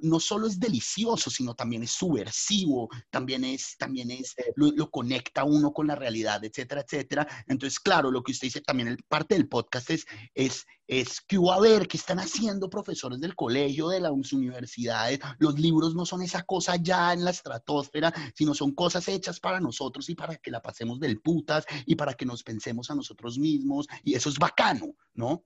no 0.02 0.20
solo 0.20 0.48
es 0.48 0.60
delicioso, 0.60 1.30
sino 1.30 1.54
también 1.54 1.84
es 1.84 1.92
subversivo, 1.92 2.90
también 3.10 3.44
es, 3.44 3.78
también 3.78 4.12
es, 4.12 4.36
lo, 4.56 4.72
lo 4.72 4.90
conecta 4.90 5.44
uno 5.44 5.72
con 5.72 5.88
la 5.88 5.96
realidad, 5.96 6.44
etcétera, 6.44 6.82
etcétera. 6.82 7.28
Entonces, 7.48 7.80
claro, 7.80 8.12
lo 8.12 8.24
que 8.24 8.32
usted 8.32 8.48
dice 8.48 8.62
también, 8.62 8.88
el, 8.88 8.98
parte 9.08 9.36
del 9.36 9.48
podcast 9.48 9.90
es 9.92 10.06
es, 10.36 10.66
es 10.88 11.22
que 11.22 11.38
a 11.52 11.60
ver 11.60 11.88
qué 11.88 11.98
están 11.98 12.20
haciendo 12.20 12.70
profesores 12.70 13.20
del 13.20 13.36
colegio, 13.36 13.90
de 13.90 14.02
las 14.02 14.34
universidades. 14.34 15.20
Los 15.40 15.58
libros 15.58 15.96
no 15.96 16.06
son 16.06 16.22
esa 16.22 16.44
cosa 16.44 16.76
ya 16.76 17.14
en 17.14 17.24
la 17.24 17.32
estratosfera, 17.32 18.14
sino 18.36 18.54
son 18.54 18.76
cosas 18.76 19.08
hechas 19.08 19.40
para 19.40 19.60
nosotros 19.60 20.10
y 20.10 20.16
para 20.16 20.36
que 20.36 20.52
la 20.52 20.62
pasemos 20.62 21.00
del 21.00 21.22
putas 21.22 21.66
y 21.86 21.96
para 21.96 22.14
que 22.14 22.26
nos 22.26 22.44
pensemos 22.44 22.92
a 22.92 22.96
nosotros 22.96 23.40
mismos. 23.40 23.88
Y 24.04 24.14
eso 24.14 24.30
es 24.30 24.38
bacano, 24.38 24.94
¿no? 25.14 25.46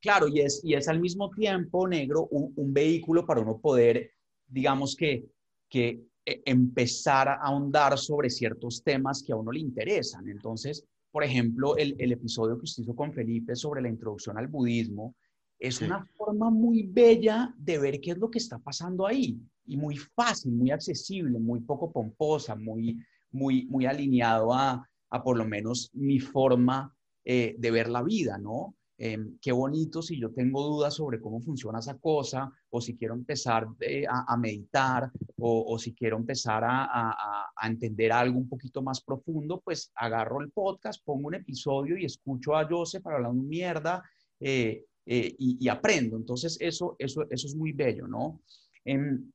Claro, 0.00 0.28
y 0.28 0.40
es, 0.40 0.60
y 0.62 0.74
es 0.74 0.88
al 0.88 1.00
mismo 1.00 1.30
tiempo, 1.30 1.88
negro, 1.88 2.26
un, 2.30 2.52
un 2.56 2.74
vehículo 2.74 3.24
para 3.24 3.40
uno 3.40 3.58
poder, 3.58 4.10
digamos 4.46 4.96
que, 4.96 5.24
que 5.70 6.04
eh, 6.26 6.42
empezar 6.44 7.28
a 7.28 7.36
ahondar 7.36 7.96
sobre 7.98 8.28
ciertos 8.28 8.82
temas 8.82 9.22
que 9.22 9.32
a 9.32 9.36
uno 9.36 9.50
le 9.50 9.60
interesan. 9.60 10.28
Entonces, 10.28 10.84
por 11.14 11.22
ejemplo, 11.22 11.76
el, 11.76 12.10
episodio 12.10 12.58
que 12.58 12.64
usted 12.64 12.82
hizo 12.82 12.96
con 12.96 13.12
Felipe 13.12 13.54
sobre 13.54 13.80
la 13.80 13.88
introducción 13.88 14.36
al 14.36 14.48
budismo, 14.48 15.14
es 15.60 15.80
una 15.80 16.04
forma 16.04 16.50
muy 16.50 16.82
bella 16.82 17.54
de 17.56 17.78
ver 17.78 18.00
qué 18.00 18.10
es 18.10 18.18
lo 18.18 18.28
que 18.28 18.38
está 18.38 18.58
pasando 18.58 19.06
ahí 19.06 19.38
y 19.64 19.76
muy 19.76 19.96
fácil, 19.96 20.50
muy 20.50 20.72
accesible, 20.72 21.38
muy 21.38 21.60
poco 21.60 21.92
pomposa, 21.92 22.56
muy, 22.56 22.98
muy, 23.30 23.64
muy 23.66 23.86
alineado 23.86 24.52
a, 24.52 24.90
por 25.22 25.38
lo 25.38 25.44
menos 25.44 25.88
mi 25.92 26.18
forma 26.18 26.92
eh, 27.24 27.54
de 27.60 27.70
ver 27.70 27.90
la 27.90 28.02
vida, 28.02 28.36
¿no? 28.36 28.74
Em, 28.96 29.38
qué 29.40 29.50
bonito 29.50 30.00
si 30.02 30.20
yo 30.20 30.32
tengo 30.32 30.62
dudas 30.62 30.94
sobre 30.94 31.20
cómo 31.20 31.40
funciona 31.40 31.80
esa 31.80 31.98
cosa, 31.98 32.52
o 32.70 32.80
si 32.80 32.96
quiero 32.96 33.14
empezar 33.14 33.66
eh, 33.80 34.04
a, 34.08 34.36
meditar, 34.36 35.10
o, 35.38 35.76
si 35.78 35.94
quiero 35.94 36.16
empezar 36.16 36.62
a, 36.64 37.50
entender 37.66 38.12
algo 38.12 38.38
un 38.38 38.48
poquito 38.48 38.82
más 38.82 39.00
profundo, 39.02 39.60
pues 39.64 39.90
agarro 39.96 40.40
el 40.40 40.50
podcast, 40.52 41.02
pongo 41.04 41.28
un 41.28 41.34
episodio 41.34 41.96
y 41.96 42.04
escucho 42.04 42.54
a 42.54 42.68
Joseph 42.68 43.02
para 43.02 43.16
hablar 43.16 43.32
de 43.32 43.42
mierda 43.42 44.02
eh, 44.38 44.84
eh, 45.06 45.34
y, 45.38 45.68
aprendo. 45.68 46.16
Entonces, 46.16 46.56
eso, 46.60 46.94
eso, 46.98 47.26
eso 47.30 47.46
es 47.48 47.56
muy 47.56 47.72
bello, 47.72 48.06
¿no? 48.06 48.42
Em, 48.84 49.32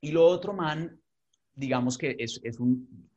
y 0.00 0.10
lo 0.10 0.26
otro, 0.26 0.52
man, 0.52 1.00
digamos 1.54 1.96
que 1.96 2.14
es, 2.18 2.40
es 2.42 2.60
un, 2.60 3.08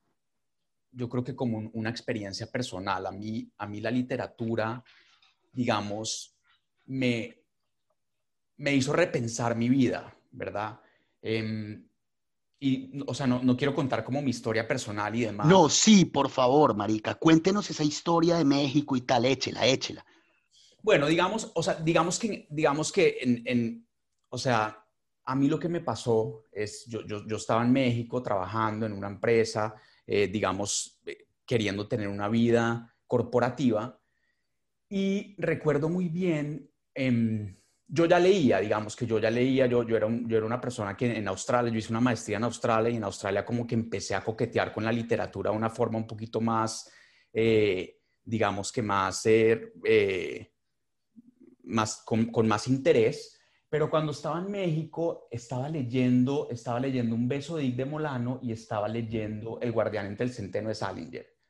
yo 0.92 1.10
creo 1.10 1.24
que 1.24 1.36
como 1.36 1.70
una 1.74 1.90
experiencia 1.90 2.48
personal. 2.48 3.06
A 3.06 3.12
mí, 3.12 3.50
a 3.58 3.68
mí 3.68 3.82
la 3.82 3.92
literatura 3.92 4.84
digamos, 5.52 6.36
me, 6.86 7.44
me 8.58 8.76
hizo 8.76 8.94
repensar 8.94 9.56
mi 9.56 9.70
vida, 9.70 10.16
¿verdad? 10.32 10.80
Em, 11.22 11.88
y, 12.60 13.02
o 13.08 13.14
sea, 13.14 13.26
no, 13.26 13.42
no, 13.42 13.58
quiero 13.58 13.74
contar 13.74 14.04
como 14.04 14.22
mi 14.22 14.30
historia 14.30 14.68
personal 14.68 15.16
y 15.16 15.22
demás. 15.22 15.48
No, 15.48 15.68
sí, 15.68 16.06
por 16.06 16.30
favor, 16.30 16.76
Marica, 16.76 17.16
cuéntenos 17.16 17.70
esa 17.70 17.84
historia 17.84 18.38
de 18.38 18.46
México 18.46 18.96
y 18.96 19.02
tal, 19.02 19.26
échela, 19.26 19.66
échela. 19.66 20.06
Bueno, 20.84 21.08
digamos, 21.08 21.52
o 21.54 21.64
sea, 21.64 21.76
digamos 21.76 22.20
que, 22.20 22.48
digamos 22.50 22.92
que 22.92 23.18
en, 23.22 23.44
en 23.46 23.88
o 24.30 24.38
sea, 24.38 24.86
a 25.26 25.36
mí 25.36 25.48
lo 25.48 25.60
que 25.60 25.70
me 25.70 25.82
pasó 25.82 26.46
es, 26.52 26.86
yo, 26.88 27.06
yo, 27.06 27.26
yo 27.28 27.38
estaba 27.38 27.64
en 27.64 27.72
México 27.72 28.22
trabajando 28.22 28.86
en 28.86 28.94
una 28.94 29.08
empresa, 29.08 29.76
eh, 30.06 30.28
digamos, 30.28 31.00
eh, 31.06 31.28
queriendo 31.46 31.88
tener 31.88 32.08
una 32.08 32.28
vida 32.28 32.96
corporativa 33.06 34.01
y 34.92 35.36
recuerdo 35.38 35.88
muy 35.88 36.10
bien, 36.10 36.70
em, 36.94 37.56
yo 37.88 38.06
ya 38.06 38.20
leía, 38.20 38.60
digamos 38.60 38.94
que 38.94 39.08
yo 39.08 39.20
ya 39.20 39.32
leía, 39.32 39.66
yo, 39.66 39.84
yo, 39.84 39.96
era 39.96 40.10
yo 40.10 40.38
era 40.38 40.46
una 40.46 40.60
persona 40.60 40.98
que 40.98 41.18
en 41.18 41.30
Australia, 41.30 41.72
yo 41.72 41.80
hice 41.80 41.94
una 41.94 42.02
maestría 42.02 42.36
en 42.36 42.44
Australia 42.44 42.90
y 42.90 42.98
en 42.98 43.06
Australia 43.06 43.46
como 43.46 43.66
que 43.66 43.76
empecé 43.76 44.16
a 44.16 44.24
coquetear 44.24 44.74
con 44.74 44.84
la 44.84 44.92
literatura 44.92 45.50
de 45.50 45.56
una 45.56 45.70
forma 45.70 45.98
un 45.98 46.06
poquito 46.06 46.42
más, 46.42 46.92
eh, 47.32 48.00
digamos 48.22 48.70
que 48.74 48.82
más, 48.82 49.26
eh, 49.28 49.72
eh, 49.86 50.52
más 51.64 52.04
con, 52.04 52.30
más 52.46 52.68
interés. 52.68 53.40
Pero 53.70 53.90
cuando 53.90 54.12
estaba 54.12 54.40
en 54.40 54.52
México, 54.52 55.30
estaba 55.32 55.70
leyendo, 55.70 56.50
estaba 56.52 56.82
leyendo 56.82 57.16
Un 57.16 57.30
beso 57.30 57.56
de 57.56 57.64
Dick 57.64 57.78
de 57.78 57.86
Molano 57.86 58.42
y 58.44 58.52
estaba 58.52 58.90
leyendo 58.90 59.58
El 59.62 59.72
guardián 59.72 60.08
entre 60.08 60.26
el 60.26 60.34
centeno 60.34 60.68
de 60.68 60.76
Salinger 60.76 61.41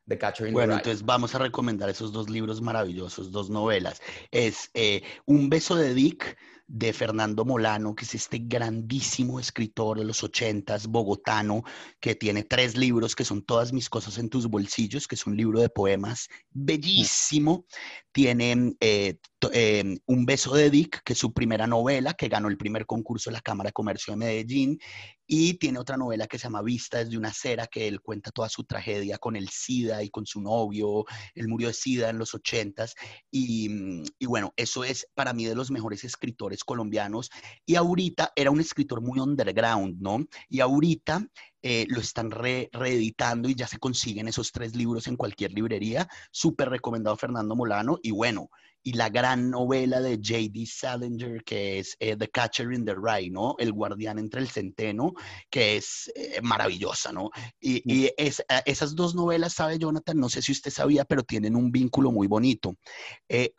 bueno, 0.52 0.74
entonces 0.74 1.06
vamos 1.06 1.36
a 1.36 1.40
recomendar 1.40 1.90
esos 1.90 2.12
dos 2.12 2.30
libros 2.30 2.62
maravillosos, 2.62 3.32
dos 3.32 3.50
novelas. 3.50 4.02
Es 4.32 4.70
eh, 4.74 5.04
Un 5.26 5.50
beso 5.50 5.76
de 5.76 5.94
Dick 5.94 6.38
de 6.74 6.94
Fernando 6.94 7.44
Molano, 7.44 7.94
que 7.96 8.06
es 8.06 8.16
este 8.16 8.40
grandísimo 8.40 9.42
escritor 9.42 10.00
de 10.00 10.06
los 10.06 10.24
ochentas, 10.24 10.88
bogotano, 10.88 11.64
que 12.00 12.16
tiene 12.16 12.44
tres 12.44 12.78
libros 12.78 13.14
que 13.14 13.26
son 13.26 13.42
Todas 13.42 13.74
mis 13.74 13.90
cosas 13.90 14.18
en 14.18 14.30
tus 14.30 14.48
bolsillos, 14.48 15.06
que 15.06 15.16
es 15.16 15.28
un 15.28 15.36
libro 15.36 15.60
de 15.60 15.68
poemas 15.68 16.30
bellísimo. 16.52 17.66
Tiene 18.14 18.76
eh, 18.80 19.18
eh, 19.52 19.98
Un 20.06 20.26
beso 20.26 20.54
de 20.54 20.70
Dick, 20.70 21.02
que 21.04 21.14
es 21.14 21.20
su 21.20 21.34
primera 21.34 21.68
novela, 21.68 22.14
que 22.14 22.30
ganó 22.30 22.48
el 22.48 22.58
primer 22.58 22.86
concurso 22.86 23.30
de 23.30 23.36
la 23.36 23.42
Cámara 23.42 23.70
de 23.70 23.74
Comercio 23.74 24.14
de 24.14 24.18
Medellín. 24.18 24.80
Y 25.28 25.54
tiene 25.56 25.80
otra 25.80 25.96
novela 25.96 26.28
que 26.28 26.38
se 26.38 26.44
llama 26.44 26.62
Vista 26.62 27.00
desde 27.00 27.18
una 27.18 27.34
cera, 27.34 27.68
que 27.68 27.88
él 27.88 28.02
cuenta 28.02 28.32
toda 28.32 28.50
su 28.50 28.66
tragedia 28.66 29.18
con 29.18 29.38
el 29.38 29.48
SIDA 29.48 30.04
y 30.04 30.10
con 30.10 30.26
su 30.26 30.42
novio. 30.42 31.06
Él 31.36 31.48
murió 31.48 31.70
de 31.70 31.74
SIDA 31.74 32.10
en 32.10 32.18
los 32.18 32.34
ochentas. 32.34 32.96
Y, 33.32 34.04
y 34.20 34.26
bueno, 34.26 34.54
eso 34.58 34.84
es 34.84 35.08
para 35.14 35.34
mí 35.34 35.46
de 35.46 35.56
los 35.56 35.72
mejores 35.72 36.04
escritores 36.04 36.61
escritores 36.62 36.64
colombianos 36.64 37.30
y 37.66 37.76
ahorita 37.76 38.32
era 38.36 38.52
un 38.52 38.60
escritor 38.60 39.02
muy 39.02 39.20
underground, 39.20 40.02
¿no? 40.02 40.26
Y 40.50 40.60
ahorita 40.60 41.28
eh, 41.62 41.86
lo 41.90 42.00
están 42.00 42.32
reeditando 42.32 43.50
y 43.50 43.56
ya 43.56 43.68
se 43.68 43.78
consiguen 43.78 44.28
esos 44.28 44.52
tres 44.52 44.76
libros 44.76 45.08
en 45.08 45.16
cualquier 45.16 45.52
librería. 45.52 46.08
Súper 46.32 46.70
recomendado 46.70 47.16
Fernando 47.18 47.56
Molano 47.56 48.00
y 48.02 48.12
bueno, 48.12 48.50
y 48.84 48.94
la 48.94 49.10
gran 49.10 49.52
novela 49.52 50.02
de 50.02 50.16
J.D. 50.16 50.66
Salinger, 50.66 51.44
que 51.44 51.78
es 51.78 51.96
eh, 52.00 52.16
The 52.18 52.30
Catcher 52.30 52.74
in 52.74 52.84
the 52.84 52.96
Rye, 52.96 53.30
¿no? 53.30 53.56
El 53.60 53.74
guardián 53.74 54.18
entre 54.18 54.42
el 54.42 54.50
centeno, 54.50 55.14
que 55.52 55.78
es 55.78 56.12
eh, 56.16 56.42
maravillosa, 56.42 57.12
¿no? 57.12 57.30
Y, 57.60 57.84
y 57.86 58.10
es, 58.18 58.44
esas 58.66 58.96
dos 58.96 59.14
novelas, 59.14 59.54
sabe 59.54 59.78
Jonathan, 59.78 60.18
no 60.18 60.30
sé 60.30 60.42
si 60.42 60.52
usted 60.52 60.72
sabía, 60.72 61.06
pero 61.06 61.22
tienen 61.22 61.56
un 61.56 61.72
vínculo 61.72 62.12
muy 62.12 62.26
bonito. 62.26 62.76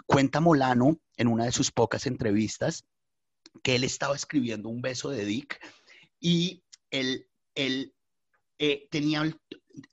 cuenta 0.06 0.40
Molano 0.40 0.98
en 1.16 1.28
una 1.28 1.44
de 1.44 1.52
sus 1.52 1.70
pocas 1.70 2.06
entrevistas 2.06 2.84
que 3.62 3.76
él 3.76 3.84
estaba 3.84 4.16
escribiendo 4.16 4.68
un 4.68 4.82
beso 4.82 5.10
de 5.10 5.24
Dick 5.24 5.60
y 6.20 6.62
él 6.90 7.26
él 7.54 7.94
eh, 8.58 8.86
tenía, 8.90 9.22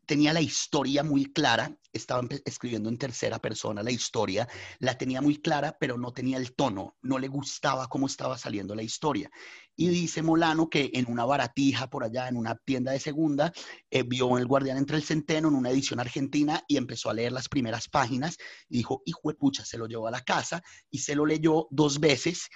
tenía 0.05 0.33
la 0.33 0.41
historia 0.41 1.03
muy 1.03 1.31
clara, 1.31 1.75
estaba 1.91 2.27
escribiendo 2.45 2.89
en 2.89 2.97
tercera 2.97 3.39
persona 3.39 3.81
la 3.81 3.91
historia, 3.91 4.47
la 4.79 4.97
tenía 4.97 5.21
muy 5.21 5.41
clara, 5.41 5.75
pero 5.79 5.97
no 5.97 6.13
tenía 6.13 6.37
el 6.37 6.53
tono, 6.53 6.95
no 7.01 7.17
le 7.17 7.27
gustaba 7.27 7.87
cómo 7.87 8.05
estaba 8.05 8.37
saliendo 8.37 8.75
la 8.75 8.83
historia. 8.83 9.29
Y 9.75 9.87
dice 9.87 10.21
Molano 10.21 10.69
que 10.69 10.91
en 10.93 11.09
una 11.09 11.25
baratija 11.25 11.89
por 11.89 12.03
allá, 12.03 12.27
en 12.27 12.37
una 12.37 12.55
tienda 12.55 12.91
de 12.91 12.99
segunda, 12.99 13.51
eh, 13.89 14.03
vio 14.03 14.37
El 14.37 14.45
Guardián 14.45 14.77
entre 14.77 14.97
el 14.97 15.03
Centeno 15.03 15.47
en 15.47 15.55
una 15.55 15.71
edición 15.71 15.99
argentina 15.99 16.63
y 16.67 16.77
empezó 16.77 17.09
a 17.09 17.13
leer 17.13 17.31
las 17.31 17.49
primeras 17.49 17.87
páginas 17.87 18.37
y 18.67 18.77
dijo, 18.77 19.01
hijo 19.05 19.29
de 19.29 19.35
pucha, 19.35 19.65
se 19.65 19.77
lo 19.77 19.87
llevó 19.87 20.07
a 20.07 20.11
la 20.11 20.23
casa 20.23 20.61
y 20.91 20.99
se 20.99 21.15
lo 21.15 21.25
leyó 21.25 21.67
dos 21.71 21.99
veces 21.99 22.49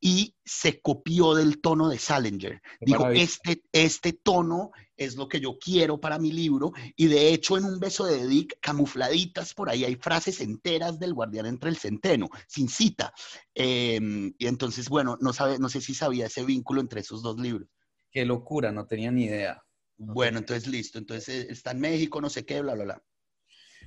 y 0.00 0.34
se 0.44 0.80
copió 0.80 1.34
del 1.34 1.60
tono 1.60 1.88
de 1.88 1.98
Salinger. 1.98 2.62
Dijo, 2.80 3.08
este, 3.10 3.62
este 3.70 4.14
tono 4.14 4.70
es 4.96 5.16
lo 5.16 5.28
que 5.28 5.40
yo 5.40 5.58
quiero 5.58 6.00
para 6.00 6.18
mi 6.18 6.32
libro. 6.32 6.72
Y 6.96 7.06
de 7.06 7.32
hecho, 7.32 7.58
en 7.58 7.64
un 7.64 7.78
beso 7.78 8.06
de 8.06 8.26
Dick, 8.26 8.58
camufladitas, 8.60 9.52
por 9.52 9.68
ahí 9.68 9.84
hay 9.84 9.96
frases 9.96 10.40
enteras 10.40 10.98
del 10.98 11.12
guardián 11.12 11.46
entre 11.46 11.68
el 11.68 11.76
centeno, 11.76 12.28
sin 12.48 12.68
cita. 12.68 13.12
Em, 13.54 14.32
y 14.38 14.46
entonces, 14.46 14.88
bueno, 14.88 15.18
no, 15.20 15.34
sabe, 15.34 15.58
no 15.58 15.68
sé 15.68 15.82
si 15.82 15.94
sabía 15.94 16.26
ese 16.26 16.44
vínculo 16.44 16.80
entre 16.80 17.02
esos 17.02 17.22
dos 17.22 17.38
libros. 17.38 17.68
Qué 18.10 18.24
locura, 18.24 18.72
no 18.72 18.86
tenía 18.86 19.10
ni 19.10 19.24
idea. 19.24 19.62
bueno, 19.98 20.38
entonces 20.38 20.66
listo. 20.66 20.98
Entonces 20.98 21.28
eh, 21.28 21.46
está 21.50 21.72
en 21.72 21.80
México, 21.80 22.22
no 22.22 22.30
sé 22.30 22.46
qué, 22.46 22.62
bla, 22.62 22.74
bla, 22.74 22.84
bla. 22.84 23.02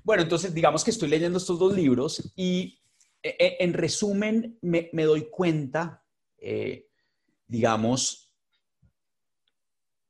Bueno, 0.04 0.24
entonces 0.24 0.54
digamos 0.54 0.84
que 0.84 0.92
estoy 0.92 1.10
leyendo 1.10 1.40
estos 1.40 1.58
dos 1.58 1.74
libros 1.74 2.34
y 2.36 2.80
eh, 3.24 3.36
eh, 3.40 3.58
en 3.62 3.74
resumen 3.74 4.60
me, 4.62 4.90
me 4.94 5.04
doy 5.04 5.30
cuenta 5.32 6.03
eh, 6.44 6.88
digamos, 7.48 8.34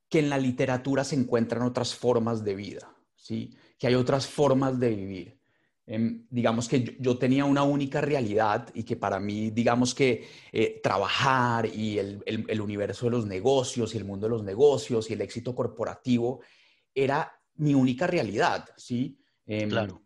que 0.09 0.19
en 0.19 0.29
la 0.29 0.37
literatura 0.37 1.03
se 1.03 1.15
encuentran 1.15 1.63
otras 1.63 1.95
formas 1.95 2.43
de 2.43 2.55
vida, 2.55 2.95
¿sí? 3.15 3.55
que 3.77 3.87
hay 3.87 3.95
otras 3.95 4.27
formas 4.27 4.79
de 4.79 4.89
vivir. 4.89 5.39
Em, 5.85 6.25
digamos 6.29 6.69
que 6.69 6.95
yo, 6.99 7.17
tenía 7.17 7.43
una 7.43 7.63
única 7.63 7.99
realidad 7.99 8.69
y 8.73 8.83
que 8.83 8.95
para 8.95 9.19
mí, 9.19 9.49
digamos 9.49 9.93
que 9.93 10.25
eh, 10.51 10.79
trabajar 10.81 11.65
y 11.65 11.99
el, 11.99 12.61
universo 12.61 13.07
de 13.07 13.11
los 13.11 13.25
negocios 13.25 13.93
y 13.93 13.97
el 13.97 14.05
mundo 14.05 14.27
de 14.27 14.31
los 14.31 14.43
negocios 14.43 15.09
y 15.09 15.13
el 15.13 15.21
éxito 15.21 15.53
corporativo 15.53 16.41
era 16.95 17.33
mi 17.55 17.73
única 17.73 18.07
realidad, 18.07 18.65
¿sí? 18.77 19.19
Em, 19.45 19.69
claro. 19.69 20.03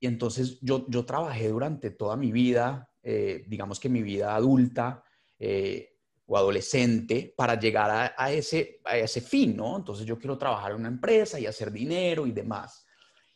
Y 0.00 0.06
entonces 0.06 0.58
yo, 0.62 0.86
yo 0.88 1.04
trabajé 1.04 1.48
durante 1.48 1.90
toda 1.90 2.16
mi 2.16 2.32
vida, 2.32 2.90
eh, 3.02 3.44
digamos 3.46 3.78
que 3.78 3.88
mi 3.88 4.02
vida 4.02 4.34
adulta, 4.34 5.04
eh, 5.40 5.96
o 6.26 6.36
adolescente 6.36 7.34
para 7.36 7.58
llegar 7.58 8.14
a, 8.16 8.32
ese, 8.32 8.80
a 8.84 8.96
ese 8.96 9.20
fin, 9.20 9.56
¿no? 9.56 9.76
Entonces 9.76 10.06
yo 10.06 10.16
quiero 10.16 10.38
trabajar 10.38 10.70
en 10.70 10.78
una 10.78 10.88
empresa 10.88 11.40
y 11.40 11.46
hacer 11.46 11.72
dinero 11.72 12.24
y 12.24 12.30
demás. 12.30 12.86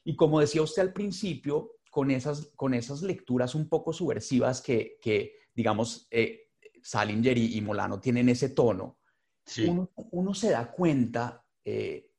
Y 0.05 0.15
como 0.15 0.39
decía 0.39 0.63
usted 0.63 0.83
al 0.83 0.93
principio, 0.93 1.73
con 1.91 2.13
esas, 2.13 2.53
con 2.55 2.73
esas 2.73 3.03
lecturas 3.03 3.57
un 3.57 3.69
poco 3.69 3.93
subversivas 3.93 4.61
que, 4.61 4.99
que 5.03 5.39
digamos, 5.53 6.07
eh, 6.11 6.51
Salinger 6.83 7.37
y, 7.37 7.61
Molano 7.63 7.99
tienen 7.99 8.29
ese 8.29 8.51
tono, 8.51 8.99
uno, 10.13 10.35
se 10.35 10.51
da 10.51 10.71
cuenta 10.71 11.45
eh, 11.65 12.11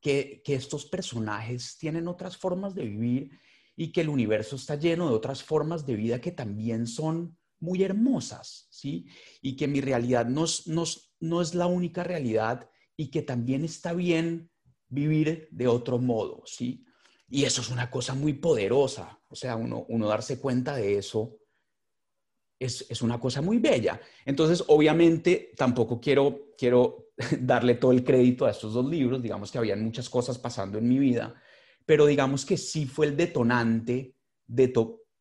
que, 0.00 0.42
que, 0.44 0.54
estos 0.54 0.86
personajes 0.86 1.76
tienen 1.78 2.08
otras 2.08 2.36
formas 2.36 2.74
de 2.74 2.86
vivir 2.86 3.30
y 3.76 3.92
que 3.92 4.00
el 4.00 4.08
universo 4.08 4.56
está 4.56 4.74
lleno 4.74 5.08
de 5.08 5.14
otras 5.14 5.44
formas 5.44 5.86
de 5.86 5.94
vida 5.94 6.20
que 6.20 6.32
también 6.32 6.88
son 6.88 7.36
muy 7.64 7.82
hermosas, 7.82 8.68
¿sí? 8.70 9.06
Y 9.40 9.56
que 9.56 9.66
mi 9.66 9.80
realidad 9.80 10.26
no 10.26 10.44
es, 10.44 11.54
la 11.54 11.66
única 11.66 12.04
realidad 12.04 12.68
y 12.96 13.10
que 13.10 13.22
también 13.22 13.64
está 13.64 13.94
bien 13.94 14.50
vivir 14.88 15.48
de 15.50 15.66
otro 15.66 15.98
modo, 15.98 16.42
¿sí? 16.46 16.84
Y 17.28 17.44
eso 17.44 17.62
es 17.62 17.70
una 17.70 17.90
cosa 17.90 18.14
muy 18.14 18.34
poderosa, 18.34 19.18
o 19.28 19.34
sea, 19.34 19.56
uno, 19.56 19.86
darse 20.06 20.38
cuenta 20.38 20.76
de 20.76 20.98
eso 20.98 21.38
es, 22.60 23.02
una 23.02 23.18
cosa 23.18 23.42
muy 23.42 23.58
bella. 23.58 24.00
Entonces, 24.24 24.62
obviamente, 24.68 25.52
tampoco 25.56 26.00
quiero, 26.00 26.52
darle 27.40 27.74
todo 27.74 27.92
el 27.92 28.04
crédito 28.04 28.44
a 28.44 28.50
estos 28.50 28.74
dos 28.74 28.88
libros, 28.88 29.22
digamos 29.22 29.50
que 29.50 29.58
habían 29.58 29.82
muchas 29.82 30.08
cosas 30.08 30.38
pasando 30.38 30.78
en 30.78 30.88
mi 30.88 30.98
vida, 30.98 31.34
pero 31.86 32.06
digamos 32.06 32.44
que 32.44 32.56
sí 32.56 32.86
fue 32.86 33.06
el 33.06 33.16
detonante 33.16 34.14
de, 34.46 34.68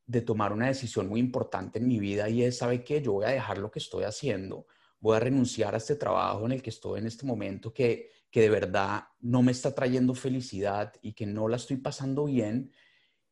de 0.06 0.22
tomar 0.22 0.54
una 0.54 0.68
decisión 0.68 1.08
muy 1.08 1.20
importante 1.20 1.80
en 1.80 1.88
mi 1.88 2.00
vida 2.00 2.30
y 2.30 2.44
es, 2.44 2.58
¿sabe 2.58 2.84
qué? 2.84 3.02
Yo 3.02 3.13
voy 3.13 3.26
a 3.26 3.30
dejar 3.30 3.58
lo 3.58 3.72
que 3.72 3.80
estoy 3.80 4.04
haciendo, 4.04 4.68
voy 5.00 5.16
a 5.16 5.20
renunciar 5.20 5.74
a 5.74 5.78
este 5.78 5.96
trabajo 5.96 6.46
en 6.46 6.54
el 6.54 6.62
que 6.62 6.70
estoy 6.70 7.00
en 7.00 7.08
este 7.08 7.26
momento 7.26 7.74
que, 7.74 8.10
que 8.30 8.42
de 8.42 8.50
verdad 8.50 9.04
no 9.22 9.42
me 9.42 9.52
está 9.52 9.74
trayendo 9.74 10.13
felicidad 10.13 10.94
y 11.02 11.13
que 11.13 11.26
no 11.26 11.48
la 11.48 11.58
estoy 11.58 11.78
pasando 11.78 12.26
bien 12.26 12.72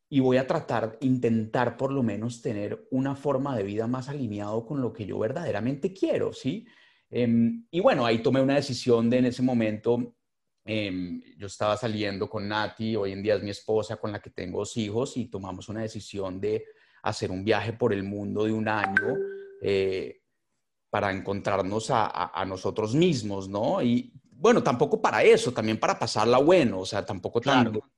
y 0.08 0.20
voy 0.20 0.36
a 0.36 0.46
tratar, 0.46 0.98
intentar 1.00 1.78
por 1.78 1.90
lo 1.90 2.02
menos 2.02 2.42
tener 2.42 2.86
una 2.90 3.16
forma 3.16 3.56
de 3.56 3.62
vida 3.62 3.86
más 3.86 4.10
alineado 4.10 4.66
con 4.66 4.82
lo 4.82 4.92
que 4.92 5.06
yo 5.06 5.18
verdaderamente 5.18 5.94
quiero, 5.94 6.34
¿sí? 6.34 6.66
Em, 7.08 7.66
y 7.70 7.80
bueno, 7.80 8.04
ahí 8.04 8.22
tomé 8.22 8.42
una 8.42 8.56
decisión 8.56 9.08
de 9.08 9.18
en 9.18 9.24
ese 9.26 9.42
momento 9.42 10.14
Em, 10.64 11.20
yo 11.36 11.48
estaba 11.48 11.76
saliendo 11.76 12.30
con 12.30 12.46
Nati, 12.46 12.94
hoy 12.94 13.12
en 13.12 13.22
día 13.22 13.34
es 13.34 13.42
mi 13.42 13.50
esposa 13.50 13.96
con 13.96 14.12
la 14.12 14.20
que 14.20 14.30
tengo 14.30 14.60
dos 14.60 14.76
hijos 14.76 15.16
y 15.16 15.26
tomamos 15.26 15.68
una 15.68 15.82
decisión 15.82 16.40
de 16.40 16.64
hacer 17.02 17.32
un 17.32 17.44
viaje 17.44 17.72
por 17.72 17.92
el 17.92 18.04
mundo 18.04 18.44
de 18.44 18.52
un 18.52 18.68
año 18.68 19.16
eh, 19.60 20.20
para 20.88 21.10
encontrarnos 21.10 21.88
a, 21.90 22.44
nosotros 22.46 22.94
mismos, 22.94 23.48
¿no? 23.48 23.82
Y 23.82 24.12
bueno, 24.30 24.62
tampoco 24.62 25.00
para 25.00 25.24
eso, 25.24 25.52
también 25.52 25.80
para 25.80 25.98
pasarla 25.98 26.38
bueno, 26.38 26.80
o 26.80 26.86
sea, 26.86 27.04
tampoco 27.04 27.40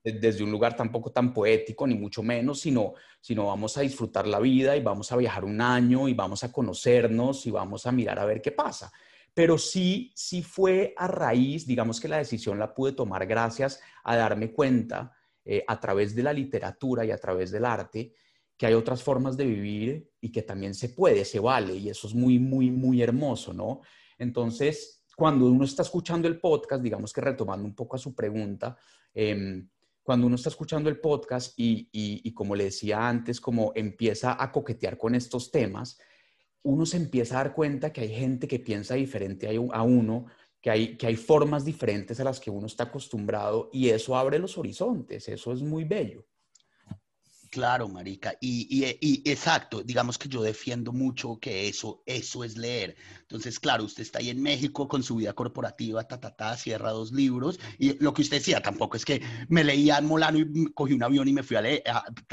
desde 0.02 0.42
un 0.42 0.50
lugar 0.50 0.76
tampoco 0.76 1.10
tan 1.10 1.34
poético, 1.34 1.86
ni 1.86 1.94
mucho 1.94 2.22
menos, 2.22 2.60
sino, 2.60 2.94
sino 3.20 3.46
vamos 3.46 3.76
a 3.76 3.80
disfrutar 3.82 4.26
la 4.26 4.38
vida 4.38 4.76
y 4.76 4.80
vamos 4.82 5.10
a 5.10 5.16
viajar 5.16 5.44
un 5.44 5.60
año 5.60 6.08
y 6.08 6.14
vamos 6.14 6.44
a 6.44 6.52
conocernos 6.52 7.44
y 7.46 7.50
vamos 7.50 7.84
a 7.86 7.92
mirar 7.92 8.18
a 8.18 8.24
ver 8.24 8.40
qué 8.40 8.52
pasa 8.52 8.92
pero 9.34 9.58
sí, 9.58 10.12
sí 10.14 10.42
fue 10.42 10.94
a 10.96 11.08
raíz, 11.08 11.66
digamos 11.66 12.00
que 12.00 12.08
la 12.08 12.18
decisión 12.18 12.58
la 12.58 12.72
pude 12.72 12.92
tomar 12.92 13.26
gracias 13.26 13.80
a 14.04 14.16
darme 14.16 14.52
cuenta 14.52 15.12
eh, 15.44 15.64
a 15.66 15.78
través 15.80 16.14
de 16.14 16.22
la 16.22 16.32
literatura 16.32 17.04
y 17.04 17.10
a 17.10 17.18
través 17.18 17.50
del 17.50 17.64
arte 17.64 18.14
que 18.56 18.66
hay 18.66 18.74
otras 18.74 19.02
formas 19.02 19.36
de 19.36 19.44
vivir 19.44 20.10
y 20.20 20.30
que 20.30 20.42
también 20.42 20.74
se 20.74 20.90
puede, 20.90 21.24
se 21.24 21.40
vale, 21.40 21.74
y 21.74 21.88
eso 21.88 22.06
es 22.06 22.14
muy, 22.14 22.38
muy, 22.38 22.70
muy 22.70 23.02
hermoso, 23.02 23.52
¿no? 23.52 23.80
Entonces, 24.16 25.04
cuando 25.16 25.46
uno 25.46 25.64
está 25.64 25.82
escuchando 25.82 26.28
el 26.28 26.38
podcast, 26.38 26.82
digamos 26.82 27.12
que 27.12 27.20
retomando 27.20 27.66
un 27.66 27.74
poco 27.74 27.96
a 27.96 27.98
su 27.98 28.14
pregunta, 28.14 28.76
em, 29.12 29.68
cuando 30.02 30.26
uno 30.26 30.36
está 30.36 30.50
escuchando 30.50 30.88
el 30.88 31.00
podcast 31.00 31.58
y, 31.58 31.88
y, 31.90 32.32
como 32.34 32.54
le 32.54 32.64
decía 32.64 33.08
antes, 33.08 33.40
como 33.40 33.72
empieza 33.74 34.40
a 34.40 34.52
coquetear 34.52 34.98
con 34.98 35.14
estos 35.14 35.50
temas, 35.50 35.98
uno 36.64 36.86
se 36.86 36.96
empieza 36.96 37.36
a 37.36 37.44
dar 37.44 37.54
cuenta 37.54 37.92
que 37.92 38.00
hay 38.02 38.08
gente 38.08 38.48
que 38.48 38.58
piensa 38.58 38.94
diferente 38.94 39.48
a 39.48 39.82
uno, 39.82 40.26
que 40.60 40.70
hay, 40.70 40.96
que 40.96 41.06
hay 41.06 41.16
formas 41.16 41.64
diferentes 41.64 42.18
a 42.20 42.24
las 42.24 42.40
que 42.40 42.50
uno 42.50 42.66
está 42.66 42.84
acostumbrado 42.84 43.70
y 43.72 43.90
eso 43.90 44.16
abre 44.16 44.38
los 44.38 44.58
horizontes, 44.58 45.28
eso 45.28 45.52
es 45.52 45.62
muy 45.62 45.84
bello. 45.84 46.24
Claro, 47.54 47.88
marica. 47.88 48.36
Y, 48.40 49.22
exacto, 49.30 49.80
digamos 49.84 50.18
que 50.18 50.28
yo 50.28 50.42
defiendo 50.42 50.92
mucho 50.92 51.38
que 51.40 51.68
eso, 51.68 52.02
eso 52.04 52.42
es 52.42 52.56
leer. 52.56 52.96
Entonces, 53.20 53.60
claro, 53.60 53.84
usted 53.84 54.02
está 54.02 54.18
ahí 54.18 54.30
en 54.30 54.42
México 54.42 54.88
con 54.88 55.04
su 55.04 55.14
vida 55.14 55.34
corporativa, 55.34 56.02
ta, 56.02 56.18
ta, 56.18 56.34
ta, 56.34 56.56
cierra 56.56 56.90
dos 56.90 57.12
libros. 57.12 57.60
Y 57.78 57.96
lo 58.02 58.12
que 58.12 58.22
usted 58.22 58.38
decía, 58.38 58.60
tampoco 58.60 58.96
es 58.96 59.04
que 59.04 59.22
me 59.48 59.62
leía 59.62 59.98
en 59.98 60.06
Molano 60.06 60.40
y 60.40 60.72
cogí 60.74 60.94
un 60.94 61.04
avión 61.04 61.28
y 61.28 61.32
me 61.32 61.44
fui 61.44 61.56
a 61.56 61.60
leer. 61.60 61.84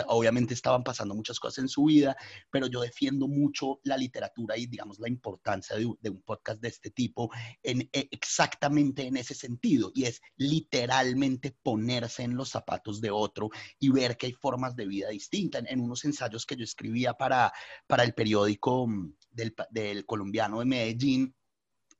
Obviamente 0.07 0.55
estaban 0.55 0.83
pasando 0.83 1.13
muchas 1.13 1.39
cosas 1.39 1.59
en 1.59 1.69
su 1.69 1.83
vida, 1.83 2.17
pero 2.49 2.65
yo 2.65 2.81
defiendo 2.81 3.27
mucho 3.27 3.79
la 3.83 3.97
literatura 3.97 4.57
y, 4.57 4.65
digamos, 4.65 4.97
la 4.97 5.07
importancia 5.07 5.75
de, 5.75 5.85
un 5.85 6.21
podcast 6.25 6.59
de 6.63 6.69
este 6.69 6.89
tipo 6.89 7.29
en, 7.61 7.81
e, 7.93 8.09
exactamente 8.09 9.05
en 9.05 9.17
ese 9.17 9.35
sentido. 9.35 9.91
Y 9.93 10.05
es 10.05 10.19
literalmente 10.37 11.55
ponerse 11.61 12.23
en 12.23 12.35
los 12.35 12.49
zapatos 12.49 13.01
de 13.01 13.11
otro 13.11 13.51
y 13.77 13.89
ver 13.89 14.17
que 14.17 14.25
hay 14.25 14.33
formas 14.33 14.75
de 14.75 14.87
vida 14.87 15.10
distinta. 15.11 15.59
En, 15.59 15.79
unos 15.79 16.03
ensayos 16.05 16.45
que 16.45 16.55
yo 16.55 16.63
escribía 16.63 17.13
para, 17.13 17.51
para 17.87 18.03
el 18.03 18.13
periódico 18.13 18.87
mm, 18.87 19.13
del, 19.31 19.55
del 19.69 20.05
colombiano 20.05 20.59
de 20.59 20.65
Medellín, 20.65 21.35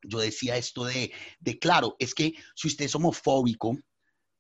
yo 0.04 0.20
decía 0.20 0.58
esto 0.58 0.86
de, 0.86 1.12
de, 1.40 1.60
claro, 1.60 1.96
es 2.00 2.14
que 2.14 2.34
si 2.56 2.68
usted 2.68 2.86
es 2.86 2.96
homofóbico, 2.96 3.78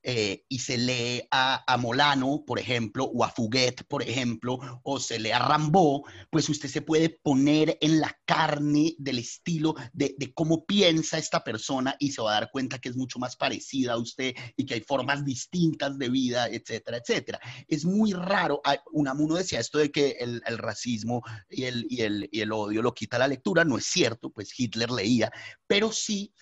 eh, 0.04 0.46
y 0.50 0.60
se 0.60 0.78
lee 0.78 1.28
a, 1.32 1.64
Molano, 1.80 2.44
por 2.46 2.60
ejemplo, 2.60 3.06
o 3.06 3.24
a 3.24 3.30
Fuguet, 3.30 3.84
por 3.88 4.04
ejemplo, 4.04 4.60
o 4.84 5.00
se 5.00 5.20
lee 5.20 5.32
a 5.32 5.40
Rambo, 5.40 6.06
pues 6.30 6.50
usted 6.50 6.70
se 6.70 6.82
puede 6.82 7.10
poner 7.10 7.78
en 7.82 8.00
la 8.00 8.18
carne 8.26 8.96
del 8.98 9.20
estilo 9.20 9.76
de, 9.94 10.16
cómo 10.34 10.66
piensa 10.66 11.18
esta 11.18 11.44
persona 11.44 11.96
y 12.00 12.12
se 12.12 12.22
va 12.22 12.32
a 12.32 12.42
dar 12.42 12.52
cuenta 12.52 12.80
que 12.80 12.90
es 12.90 12.96
mucho 12.96 13.20
más 13.20 13.36
parecida 13.36 13.94
a 13.94 13.98
usted 13.98 14.34
y 14.56 14.66
que 14.66 14.76
hay 14.76 14.82
formas 14.82 15.24
distintas 15.24 15.98
de 15.98 16.10
vida, 16.10 16.48
etcétera, 16.48 16.98
etcétera. 16.98 17.40
Es 17.68 17.86
muy 17.86 18.14
raro, 18.14 18.62
Unamuno 18.92 19.36
decía 19.36 19.60
esto 19.60 19.78
de 19.78 19.92
que 19.92 20.18
el, 20.20 20.42
racismo 20.58 21.24
y 21.50 21.64
el, 21.64 21.86
y, 21.90 22.02
el, 22.02 22.30
y 22.32 22.42
el 22.42 22.52
odio 22.52 22.82
lo 22.82 22.94
quita 22.94 23.18
la 23.18 23.28
lectura, 23.28 23.64
no 23.64 23.78
es 23.78 23.86
cierto, 23.86 24.32
pues 24.32 24.58
Hitler 24.58 24.92
leía, 24.92 25.32
pero 25.68 25.92
sí 25.92 26.34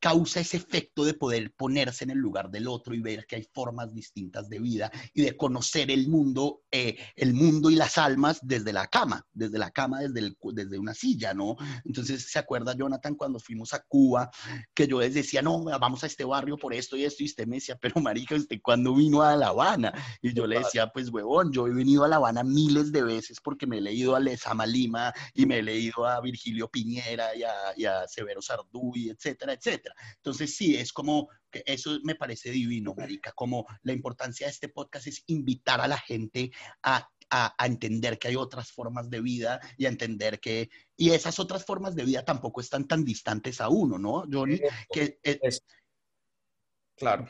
causa 0.00 0.40
ese 0.40 0.56
efecto 0.56 1.04
de 1.04 1.14
poder 1.14 1.52
ponerse 1.52 2.04
en 2.04 2.10
el 2.10 2.18
lugar 2.18 2.50
del 2.50 2.68
otro 2.68 2.94
y 2.94 3.00
ver 3.00 3.26
que 3.26 3.36
hay 3.36 3.48
formas 3.52 3.94
distintas 3.94 4.48
de 4.48 4.58
vida 4.58 4.90
y 5.14 5.22
de 5.22 5.36
conocer 5.36 5.90
el 5.90 6.08
mundo, 6.08 6.62
eh, 6.70 6.96
el 7.16 7.34
mundo 7.34 7.70
y 7.70 7.74
las 7.74 7.98
almas 7.98 8.38
desde 8.42 8.72
la 8.72 8.86
cama, 8.86 9.26
desde 9.32 9.58
la 9.58 9.70
cama, 9.70 10.00
desde, 10.00 10.36
desde 10.52 10.78
una 10.78 10.94
silla, 10.94 11.34
¿no? 11.34 11.56
Entonces, 11.84 12.30
¿se 12.30 12.38
acuerda 12.38 12.76
Jonathan 12.76 13.14
cuando 13.14 13.38
fuimos 13.38 13.72
a 13.74 13.80
Cuba 13.80 14.30
que 14.74 14.86
yo 14.86 15.00
les 15.00 15.14
decía, 15.14 15.42
no, 15.42 15.64
vamos 15.64 16.04
a 16.04 16.06
este 16.06 16.24
barrio 16.24 16.56
por 16.56 16.74
esto 16.74 16.96
y 16.96 17.04
esto, 17.04 17.22
y 17.22 17.26
usted 17.26 17.46
me 17.46 17.56
decía, 17.56 17.76
pero 17.80 18.00
marica, 18.00 18.34
¿usted 18.34 18.60
cuándo 18.62 18.94
vino 18.94 19.22
a 19.22 19.36
La 19.36 19.48
Habana? 19.48 19.92
Y 20.20 20.34
yo 20.34 20.46
le 20.46 20.58
decía, 20.58 20.88
pues 20.92 21.08
huevón, 21.08 21.52
yo 21.52 21.66
he 21.66 21.72
venido 21.72 22.04
a 22.04 22.08
La 22.08 22.16
Habana 22.16 22.42
miles 22.42 22.92
de 22.92 23.02
veces 23.02 23.40
porque 23.40 23.66
me 23.66 23.78
he 23.78 23.80
leído 23.80 24.14
a 24.14 24.20
Lezama 24.20 24.66
Lima 24.66 25.12
y 25.34 25.46
me 25.46 25.58
he 25.58 25.62
leído 25.62 26.06
a 26.06 26.20
Virgilio 26.20 26.68
Piñera 26.68 27.34
y 27.34 27.42
a, 27.42 27.52
y 27.76 27.84
a 27.84 28.06
Severo 28.08 28.42
Sarduy, 28.42 29.10
etcétera, 29.10 29.52
etcétera. 29.52 29.85
Entonces, 30.16 30.56
sí, 30.56 30.76
es 30.76 30.92
como 30.92 31.28
que 31.50 31.62
eso 31.66 31.98
me 32.02 32.14
parece 32.14 32.50
divino, 32.50 32.94
Marica, 32.96 33.32
como 33.32 33.66
la 33.82 33.92
importancia 33.92 34.46
de 34.46 34.52
este 34.52 34.68
podcast 34.68 35.06
es 35.06 35.24
invitar 35.26 35.80
a 35.80 35.88
la 35.88 35.98
gente 35.98 36.50
a, 36.82 37.08
entender 37.58 38.20
que 38.20 38.28
hay 38.28 38.36
otras 38.36 38.70
formas 38.70 39.10
de 39.10 39.20
vida 39.20 39.60
y 39.76 39.86
a 39.86 39.88
entender 39.88 40.38
que, 40.38 40.70
y 40.96 41.10
esas 41.10 41.40
otras 41.40 41.64
formas 41.64 41.96
de 41.96 42.04
vida 42.04 42.24
tampoco 42.24 42.60
están 42.60 42.86
tan 42.86 43.04
distantes 43.04 43.60
a 43.60 43.68
uno, 43.68 43.98
¿no, 43.98 44.24
Johnny? 44.30 44.60
Que, 44.92 45.18
es, 45.22 45.64
claro. 46.96 47.28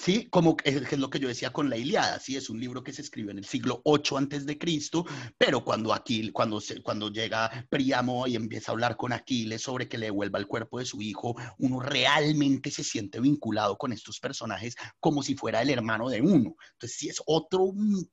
¿Sí? 0.00 0.28
Como 0.30 0.56
es, 0.64 0.98
lo 0.98 1.10
que 1.10 1.18
yo 1.18 1.28
decía 1.28 1.52
con 1.52 1.68
la 1.68 1.76
Iliada, 1.76 2.18
¿sí? 2.18 2.36
Es 2.36 2.48
un 2.48 2.58
libro 2.58 2.82
que 2.82 2.92
se 2.92 3.02
escribió 3.02 3.30
en 3.32 3.38
el 3.38 3.44
siglo 3.44 3.82
8 3.84 4.16
antes 4.16 4.46
de 4.46 4.56
Cristo, 4.56 5.04
pero 5.36 5.62
cuando 5.62 5.92
aquí, 5.92 6.30
cuando, 6.32 6.60
cuando 6.82 7.10
llega 7.10 7.66
Príamo 7.68 8.26
y 8.26 8.34
empieza 8.34 8.70
a 8.70 8.74
hablar 8.74 8.96
con 8.96 9.12
Aquiles 9.12 9.60
sobre 9.60 9.88
que 9.88 9.98
le 9.98 10.06
devuelva 10.06 10.38
el 10.38 10.46
cuerpo 10.46 10.78
de 10.78 10.86
su 10.86 11.02
hijo, 11.02 11.36
uno 11.58 11.80
realmente 11.80 12.70
se 12.70 12.82
siente 12.82 13.20
vinculado 13.20 13.76
con 13.76 13.92
estos 13.92 14.18
personajes 14.20 14.74
como 15.00 15.22
si 15.22 15.34
fuera 15.34 15.60
el 15.60 15.68
hermano 15.68 16.08
de 16.08 16.22
uno. 16.22 16.56
Entonces, 16.72 16.96
sí 16.98 17.08
es 17.10 17.22
otra 17.26 17.60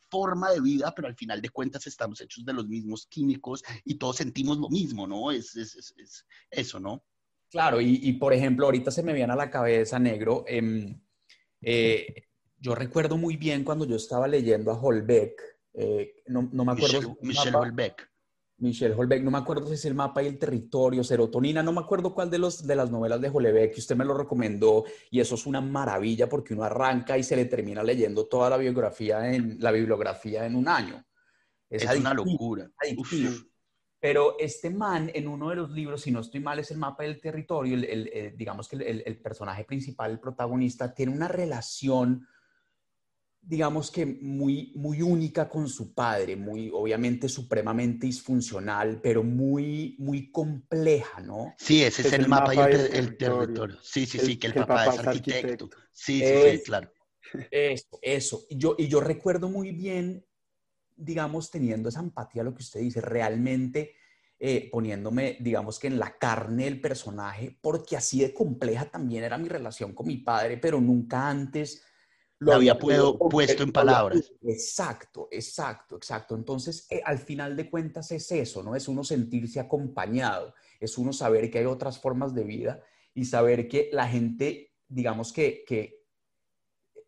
forma 0.09 0.51
de 0.51 0.59
vida, 0.59 0.93
pero 0.93 1.07
al 1.07 1.15
final 1.15 1.41
de 1.41 1.49
cuentas 1.49 1.87
estamos 1.87 2.19
hechos 2.19 2.43
de 2.43 2.53
los 2.53 2.67
mismos 2.67 3.07
químicos 3.07 3.63
y 3.85 3.95
todos 3.95 4.17
sentimos 4.17 4.57
lo 4.57 4.67
mismo, 4.67 5.07
¿no? 5.07 5.31
Es, 5.31 5.55
es, 5.55 5.75
es 5.75 6.25
eso, 6.49 6.79
¿no? 6.79 7.05
Claro, 7.49 7.79
y, 7.79 7.99
y, 8.03 8.13
por 8.13 8.33
ejemplo, 8.33 8.65
ahorita 8.65 8.91
se 8.91 9.03
me 9.03 9.13
viene 9.13 9.31
a 9.31 9.37
la 9.37 9.49
cabeza, 9.49 9.97
negro, 9.99 10.43
eh, 10.47 10.99
eh, 11.61 12.27
yo 12.59 12.75
recuerdo 12.75 13.17
muy 13.17 13.37
bien 13.37 13.63
cuando 13.63 13.85
yo 13.85 13.95
estaba 13.95 14.27
leyendo 14.27 14.71
a 14.71 14.79
Holbeck, 14.79 15.41
eh, 15.73 16.23
no, 16.27 16.43
me 16.43 16.71
acuerdo. 16.71 17.17
Michel, 17.21 17.55
Holbeck. 17.55 18.09
Michel 18.59 18.95
Holbeck, 18.97 19.21
no 19.21 19.29
me 19.29 19.37
acuerdo 19.37 19.67
si 19.67 19.75
es 19.75 19.85
el 19.85 19.93
mapa 19.93 20.23
y 20.23 20.27
el 20.27 20.39
territorio, 20.39 21.03
serotonina, 21.03 21.61
no 21.61 21.71
me 21.71 21.81
acuerdo 21.81 22.15
cuál 22.15 22.31
de, 22.31 22.39
los, 22.39 22.65
de 22.65 22.75
las 22.75 22.89
novelas 22.89 23.21
de 23.21 23.29
Holbeck 23.29 23.73
que 23.73 23.79
usted 23.79 23.95
me 23.95 24.03
lo 24.03 24.17
recomendó 24.17 24.83
y 25.11 25.19
eso 25.19 25.35
es 25.35 25.45
una 25.45 25.61
maravilla 25.61 26.27
porque 26.27 26.55
uno 26.55 26.63
arranca 26.63 27.17
y 27.17 27.23
se 27.23 27.35
le 27.35 27.45
termina 27.45 27.83
leyendo 27.83 28.25
toda 28.25 28.49
la 28.49 28.57
biografía 28.57 29.31
en 29.31 29.57
la 29.59 29.71
bibliografía 29.71 30.47
en 30.47 30.55
un 30.55 30.67
año. 30.67 31.05
Es, 31.69 31.85
una 31.97 32.13
locura. 32.13 32.71
Pero 33.99 34.37
este 34.37 34.69
man, 34.69 35.09
en 35.13 35.27
uno 35.27 35.49
de 35.49 35.55
los 35.55 35.71
libros, 35.71 36.01
si 36.01 36.11
no 36.11 36.19
estoy 36.19 36.39
mal, 36.39 36.59
es 36.59 36.69
el 36.69 36.77
mapa 36.77 37.03
del 37.03 37.19
territorio, 37.19 37.75
el, 37.75 38.09
eh, 38.13 38.33
digamos 38.37 38.67
que 38.67 38.75
el, 38.75 39.17
personaje 39.19 39.63
principal, 39.63 40.11
el 40.11 40.19
protagonista, 40.19 40.93
tiene 40.93 41.11
una 41.11 41.27
relación, 41.27 42.27
digamos 43.41 43.89
que 43.89 44.05
muy, 44.05 44.71
muy 44.75 45.01
única 45.01 45.49
con 45.49 45.67
su 45.67 45.95
padre, 45.95 46.35
muy, 46.35 46.69
obviamente, 46.71 47.27
supremamente 47.27 48.05
disfuncional, 48.05 48.99
pero 49.01 49.23
muy, 49.23 49.95
muy 49.97 50.31
compleja, 50.31 51.19
¿no? 51.21 51.55
Sí, 51.57 51.83
ese 51.83 52.03
es, 52.03 52.13
el, 52.13 52.27
mapa, 52.27 52.53
y 52.53 52.59
el, 52.59 53.17
territorio. 53.17 53.79
Sí, 53.81 54.05
sí, 54.05 54.19
sí, 54.19 54.37
que 54.37 54.47
el, 54.47 54.53
papá, 54.53 54.93
es 54.93 54.99
arquitecto. 54.99 55.71
Sí, 55.91 56.19
sí, 56.19 56.51
sí, 56.51 56.63
claro. 56.63 56.91
Eso, 57.51 57.99
eso. 58.01 58.45
Y 58.49 58.57
yo, 58.57 58.75
y 58.77 58.87
yo 58.87 59.01
recuerdo 59.01 59.49
muy 59.49 59.71
bien 59.71 60.25
digamos, 60.97 61.51
teniendo 61.51 61.89
esa 61.89 62.01
empatía 62.01 62.41
a 62.41 62.45
lo 62.45 62.53
que 62.53 62.63
usted 62.63 62.81
dice, 62.81 62.99
realmente 63.01 63.95
eh, 64.39 64.69
poniéndome, 64.71 65.37
digamos 65.39 65.79
que 65.79 65.87
en 65.87 65.97
la 65.97 66.17
carne 66.17 66.65
del 66.65 66.79
personaje, 66.79 67.57
porque 67.61 67.97
así 67.97 68.19
de 68.19 68.33
compleja 68.33 68.85
también 68.85 69.23
era 69.23 69.37
mi 69.37 69.47
relación 69.47 69.93
con 69.93 70.07
mi 70.07 70.17
padre, 70.17 70.57
pero 70.57 70.79
nunca 70.79 71.29
antes 71.29 71.83
lo 72.39 72.53
había, 72.53 72.77
puesto 72.77 73.63
en 73.63 73.71
palabras. 73.71 74.31
Exacto, 74.43 75.27
exacto, 75.31 75.95
exacto. 75.95 76.35
Entonces, 76.35 76.85
eh, 76.91 77.01
al 77.03 77.17
final 77.17 77.55
de 77.55 77.67
cuentas 77.67 78.11
es 78.11 78.31
eso, 78.31 78.61
¿no? 78.61 78.75
Es 78.75 78.87
uno 78.87 79.03
sentirse 79.03 79.59
acompañado, 79.59 80.53
es 80.79 80.99
uno 80.99 81.13
saber 81.13 81.49
que 81.49 81.57
hay 81.59 81.65
otras 81.65 81.99
formas 81.99 82.35
de 82.35 82.43
vida 82.43 82.83
y 83.15 83.25
saber 83.25 83.67
que 83.67 83.89
la 83.91 84.07
gente, 84.07 84.75
digamos 84.87 85.33
que, 85.33 85.63
que 85.65 86.05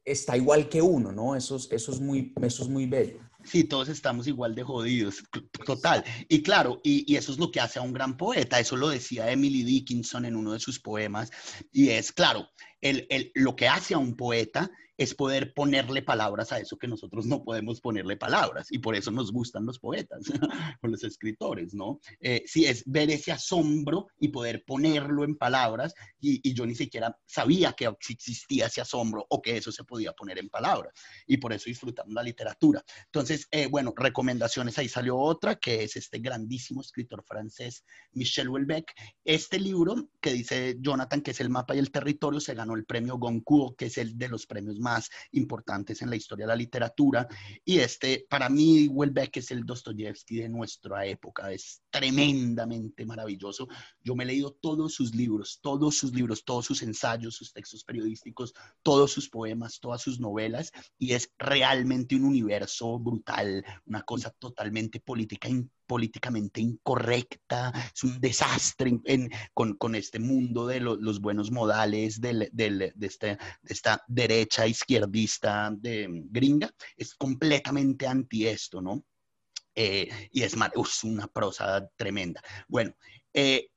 está 0.04 0.36
igual 0.36 0.68
que 0.68 0.82
uno, 0.82 1.12
¿no? 1.12 1.36
Eso 1.36 1.58
eso 1.58 1.92
es, 1.92 2.00
muy, 2.00 2.34
eso 2.42 2.64
es 2.64 2.70
muy 2.70 2.88
bello. 2.88 3.29
Sí, 3.50 3.64
todos 3.64 3.90
estamos 3.90 4.28
igual 4.28 4.54
de 4.54 4.62
jodidos, 4.62 5.24
total. 5.66 6.04
Y 6.28 6.44
claro, 6.44 6.82
y, 6.84 7.16
eso 7.16 7.32
es 7.32 7.40
lo 7.40 7.50
que 7.50 7.60
hace 7.60 7.80
a 7.80 7.82
un 7.82 7.94
gran 7.94 8.16
poeta, 8.16 8.60
eso 8.60 8.78
lo 8.78 8.90
decía 8.90 9.32
Emily 9.32 9.64
Dickinson 9.64 10.26
en 10.26 10.36
uno 10.36 10.54
de 10.54 10.60
sus 10.60 10.80
poemas, 10.80 11.32
y 11.72 11.90
es, 11.90 12.12
claro, 12.12 12.48
el, 12.82 13.32
lo 13.36 13.56
que 13.56 13.68
hace 13.68 13.94
a 13.94 13.98
un 13.98 14.16
poeta 14.16 14.72
es 15.00 15.16
poder 15.16 15.54
ponerle 15.54 16.02
palabras 16.02 16.52
a 16.52 16.60
eso 16.60 16.78
que 16.78 16.88
nosotros 16.88 17.26
no 17.26 17.42
podemos 17.46 17.80
ponerle 17.80 18.18
palabras. 18.18 18.68
Y 18.70 18.80
por 18.80 18.98
eso 18.98 19.12
nos 19.12 19.32
gustan 19.32 19.66
los 19.66 19.80
poetas 19.80 20.26
o 20.84 20.88
los 20.88 21.06
escritores, 21.06 21.74
¿no? 21.74 22.02
Eh, 22.20 22.44
sí, 22.46 22.66
es 22.66 22.84
ver 22.86 23.10
ese 23.10 23.32
asombro 23.32 24.08
y 24.20 24.28
poder 24.28 24.66
ponerlo 24.68 25.24
en 25.24 25.38
palabras. 25.38 25.94
Y, 26.20 26.54
yo 26.54 26.66
ni 26.66 26.76
siquiera 26.76 27.18
sabía 27.26 27.72
que 27.72 27.90
existía 28.10 28.66
ese 28.66 28.82
asombro 28.82 29.26
o 29.30 29.42
que 29.42 29.56
eso 29.56 29.72
se 29.72 29.86
podía 29.86 30.12
poner 30.12 30.38
en 30.38 30.50
palabras. 30.50 30.94
Y 31.26 31.38
por 31.38 31.54
eso 31.54 31.70
disfrutamos 31.70 32.14
la 32.14 32.22
literatura. 32.22 32.84
Entonces, 33.06 33.48
eh, 33.52 33.68
bueno, 33.68 33.94
recomendaciones. 33.96 34.78
Ahí 34.80 34.90
salió 34.90 35.16
otra, 35.18 35.56
que 35.56 35.86
es 35.86 35.96
este 35.96 36.20
grandísimo 36.20 36.82
escritor 36.82 37.24
francés, 37.26 37.86
Michel 38.12 38.50
Houellebecq. 38.50 38.92
Este 39.24 39.60
libro 39.60 40.10
que 40.20 40.34
dice 40.34 40.76
Jonathan, 40.82 41.22
que 41.22 41.32
es 41.32 41.40
El 41.40 41.50
mapa 41.50 41.74
y 41.74 41.80
el 41.80 41.90
territorio, 41.90 42.42
se 42.42 42.54
ganó 42.54 42.69
el 42.76 42.86
premio 42.86 43.18
Goncourt, 43.18 43.78
que 43.78 43.86
es 43.86 43.98
el 43.98 44.18
de 44.18 44.30
los 44.30 44.46
premios 44.46 44.80
más 44.80 45.10
importantes 45.32 46.02
en 46.02 46.10
la 46.10 46.16
historia 46.16 46.46
de 46.46 46.50
la 46.50 46.56
literatura. 46.56 47.28
Y 47.66 47.80
este, 47.80 48.26
para 48.30 48.50
mí, 48.50 48.88
Welbeck 48.88 49.38
es 49.38 49.52
el 49.52 49.66
Dostoyevsky 49.66 50.38
de 50.38 50.50
nuestra 50.50 51.06
época. 51.06 51.52
Es 51.52 51.82
tremendamente 51.90 53.06
maravilloso. 53.06 53.68
Yo 54.04 54.16
me 54.16 54.24
he 54.24 54.28
leído 54.28 54.52
todos 54.52 54.94
sus 54.94 55.14
libros, 55.16 55.60
todos 55.62 55.98
sus 55.98 56.14
libros, 56.14 56.44
todos 56.44 56.66
sus 56.66 56.82
ensayos, 56.84 57.36
sus 57.36 57.54
textos 57.54 57.84
periodísticos, 57.84 58.54
todos 58.84 59.12
sus 59.12 59.30
poemas, 59.30 59.80
todas 59.80 60.02
sus 60.02 60.20
novelas. 60.20 60.72
Y 60.98 61.14
es 61.14 61.34
realmente 61.38 62.16
un 62.16 62.26
universo 62.26 63.00
brutal, 63.00 63.64
una 63.86 64.02
cosa 64.04 64.32
totalmente 64.32 65.00
política 65.00 65.50
políticamente 65.90 66.62
incorrecta, 66.62 67.74
es 67.92 68.04
un 68.04 68.22
desastre 68.22 69.02
con, 69.56 69.96
este 69.96 70.20
mundo 70.20 70.68
de 70.68 70.80
los 70.80 71.20
buenos 71.20 71.50
modales 71.50 72.22
de, 72.22 72.52
este, 73.02 73.26
de, 73.28 73.38
esta 73.74 74.04
derecha 74.08 74.68
izquierdista 74.68 75.72
de 75.76 76.08
gringa, 76.30 76.70
es 76.96 77.16
completamente 77.16 78.06
anti 78.06 78.46
esto, 78.46 78.82
¿no? 78.82 79.04
Eh, 79.74 80.30
y 80.32 80.44
es, 80.44 80.54
es 80.54 81.04
una 81.04 81.28
prosa 81.28 81.90
tremenda. 81.96 82.42
Bueno, 82.68 82.94
eh, 83.34 83.72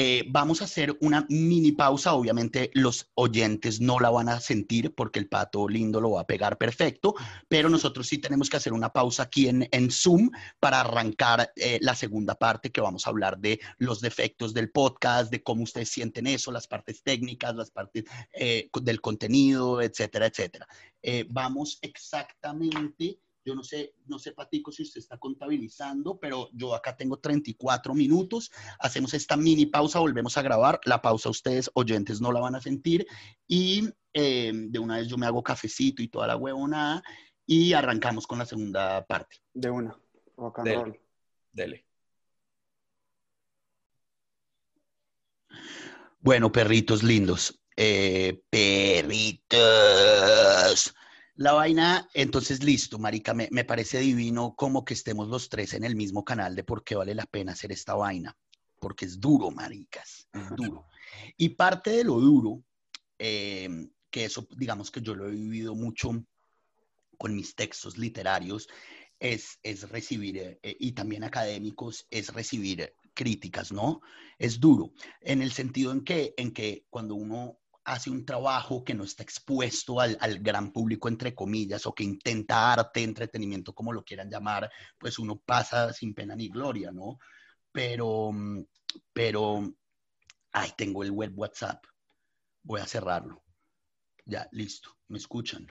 eh, 0.00 0.24
vamos 0.28 0.62
a 0.62 0.66
hacer 0.66 0.96
una 1.00 1.26
mini 1.28 1.72
pausa. 1.72 2.14
Obviamente 2.14 2.70
los 2.72 3.10
oyentes 3.14 3.80
no 3.80 3.98
la 3.98 4.10
van 4.10 4.28
a 4.28 4.38
sentir 4.38 4.94
porque 4.94 5.18
el 5.18 5.28
pato 5.28 5.68
lindo 5.68 6.00
lo 6.00 6.12
va 6.12 6.20
a 6.20 6.26
pegar 6.26 6.56
perfecto, 6.56 7.16
pero 7.48 7.68
nosotros 7.68 8.06
sí 8.06 8.18
tenemos 8.18 8.48
que 8.48 8.58
hacer 8.58 8.72
una 8.72 8.92
pausa 8.92 9.24
aquí 9.24 9.48
en, 9.48 9.68
en 9.72 9.90
Zoom 9.90 10.30
para 10.60 10.82
arrancar 10.82 11.50
eh, 11.56 11.80
la 11.82 11.96
segunda 11.96 12.36
parte 12.36 12.70
que 12.70 12.80
vamos 12.80 13.08
a 13.08 13.10
hablar 13.10 13.38
de 13.38 13.58
los 13.78 14.00
defectos 14.00 14.54
del 14.54 14.70
podcast, 14.70 15.32
de 15.32 15.42
cómo 15.42 15.64
ustedes 15.64 15.88
sienten 15.88 16.28
eso, 16.28 16.52
las 16.52 16.68
partes 16.68 17.02
técnicas, 17.02 17.56
las 17.56 17.72
partes 17.72 18.04
eh, 18.32 18.70
del 18.80 19.00
contenido, 19.00 19.82
etcétera, 19.82 20.26
etcétera. 20.26 20.68
vamos 21.28 21.80
exactamente 21.82 23.18
Yo 23.48 23.54
no 23.54 23.64
sé, 23.64 23.94
no 24.04 24.18
sé, 24.18 24.32
Patico, 24.32 24.70
si 24.70 24.82
usted 24.82 25.00
está 25.00 25.16
contabilizando, 25.16 26.18
pero 26.20 26.50
yo 26.52 26.74
acá 26.74 26.94
tengo 26.94 27.18
34 27.18 27.94
minutos. 27.94 28.52
Hacemos 28.78 29.14
esta 29.14 29.38
mini 29.38 29.64
pausa, 29.64 30.00
volvemos 30.00 30.36
a 30.36 30.42
grabar. 30.42 30.78
La 30.84 31.00
pausa 31.00 31.30
ustedes, 31.30 31.70
oyentes, 31.72 32.20
no 32.20 32.30
la 32.30 32.40
van 32.40 32.56
a 32.56 32.60
sentir. 32.60 33.06
Y 33.46 33.88
eh, 34.12 34.52
de 34.54 34.78
una 34.78 34.98
vez 34.98 35.08
yo 35.08 35.16
me 35.16 35.24
hago 35.24 35.42
cafecito 35.42 36.02
y 36.02 36.08
toda 36.08 36.26
la 36.26 36.36
huevonada 36.36 37.02
y 37.46 37.72
arrancamos 37.72 38.26
con 38.26 38.38
la 38.38 38.44
segunda 38.44 39.06
parte. 39.06 39.36
De 39.54 39.70
una. 39.70 39.98
Rock 40.36 40.58
and 40.58 40.68
Dele. 40.68 40.82
roll. 40.82 41.00
Dele. 41.50 41.86
Bueno, 46.20 46.52
perritos 46.52 47.02
lindos. 47.02 47.58
Eh, 47.74 48.42
perritos. 48.50 49.58
La 51.38 51.52
vaina, 51.52 52.08
entonces 52.14 52.64
listo, 52.64 52.98
Marica, 52.98 53.32
me, 53.32 53.48
me 53.52 53.64
parece 53.64 54.00
divino 54.00 54.56
como 54.56 54.84
que 54.84 54.94
estemos 54.94 55.28
los 55.28 55.48
tres 55.48 55.72
en 55.72 55.84
el 55.84 55.94
mismo 55.94 56.24
canal 56.24 56.56
de 56.56 56.64
por 56.64 56.82
qué 56.82 56.96
vale 56.96 57.14
la 57.14 57.26
pena 57.26 57.52
hacer 57.52 57.70
esta 57.70 57.94
vaina. 57.94 58.36
Porque 58.80 59.04
es 59.04 59.20
duro, 59.20 59.52
Maricas, 59.52 60.26
es 60.32 60.56
duro. 60.56 60.88
Y 61.36 61.50
parte 61.50 61.90
de 61.90 62.02
lo 62.02 62.18
duro, 62.18 62.64
eh, 63.20 63.68
que 64.10 64.24
eso, 64.24 64.48
digamos 64.56 64.90
que 64.90 65.00
yo 65.00 65.14
lo 65.14 65.28
he 65.28 65.30
vivido 65.30 65.76
mucho 65.76 66.10
con 67.18 67.36
mis 67.36 67.54
textos 67.54 67.96
literarios, 67.96 68.68
es, 69.20 69.60
es 69.62 69.88
recibir, 69.90 70.58
eh, 70.60 70.76
y 70.80 70.90
también 70.90 71.22
académicos, 71.22 72.08
es 72.10 72.34
recibir 72.34 72.92
críticas, 73.14 73.70
¿no? 73.70 74.00
Es 74.38 74.58
duro, 74.58 74.92
en 75.20 75.42
el 75.42 75.52
sentido 75.52 75.92
en 75.92 76.02
que, 76.02 76.34
en 76.36 76.52
que 76.52 76.84
cuando 76.90 77.14
uno 77.14 77.60
hace 77.88 78.10
un 78.10 78.24
trabajo 78.24 78.84
que 78.84 78.94
no 78.94 79.04
está 79.04 79.22
expuesto 79.22 80.00
al, 80.00 80.16
al, 80.20 80.40
gran 80.40 80.72
público, 80.72 81.08
entre 81.08 81.34
comillas, 81.34 81.86
o 81.86 81.94
que 81.94 82.04
intenta 82.04 82.72
arte, 82.72 83.02
entretenimiento, 83.02 83.74
como 83.74 83.92
lo 83.92 84.04
quieran 84.04 84.30
llamar, 84.30 84.70
pues 84.98 85.18
uno 85.18 85.40
pasa 85.40 85.92
sin 85.92 86.14
pena 86.14 86.36
ni 86.36 86.48
gloria, 86.48 86.92
¿no? 86.92 87.18
Pero, 87.72 88.30
pero, 89.12 89.74
ay, 90.52 90.70
tengo 90.76 91.02
el 91.02 91.10
web 91.10 91.32
WhatsApp, 91.34 91.82
voy 92.62 92.80
a 92.80 92.86
cerrarlo. 92.86 93.42
Ya, 94.26 94.46
listo, 94.52 94.90
me 95.08 95.16
escuchan. 95.16 95.66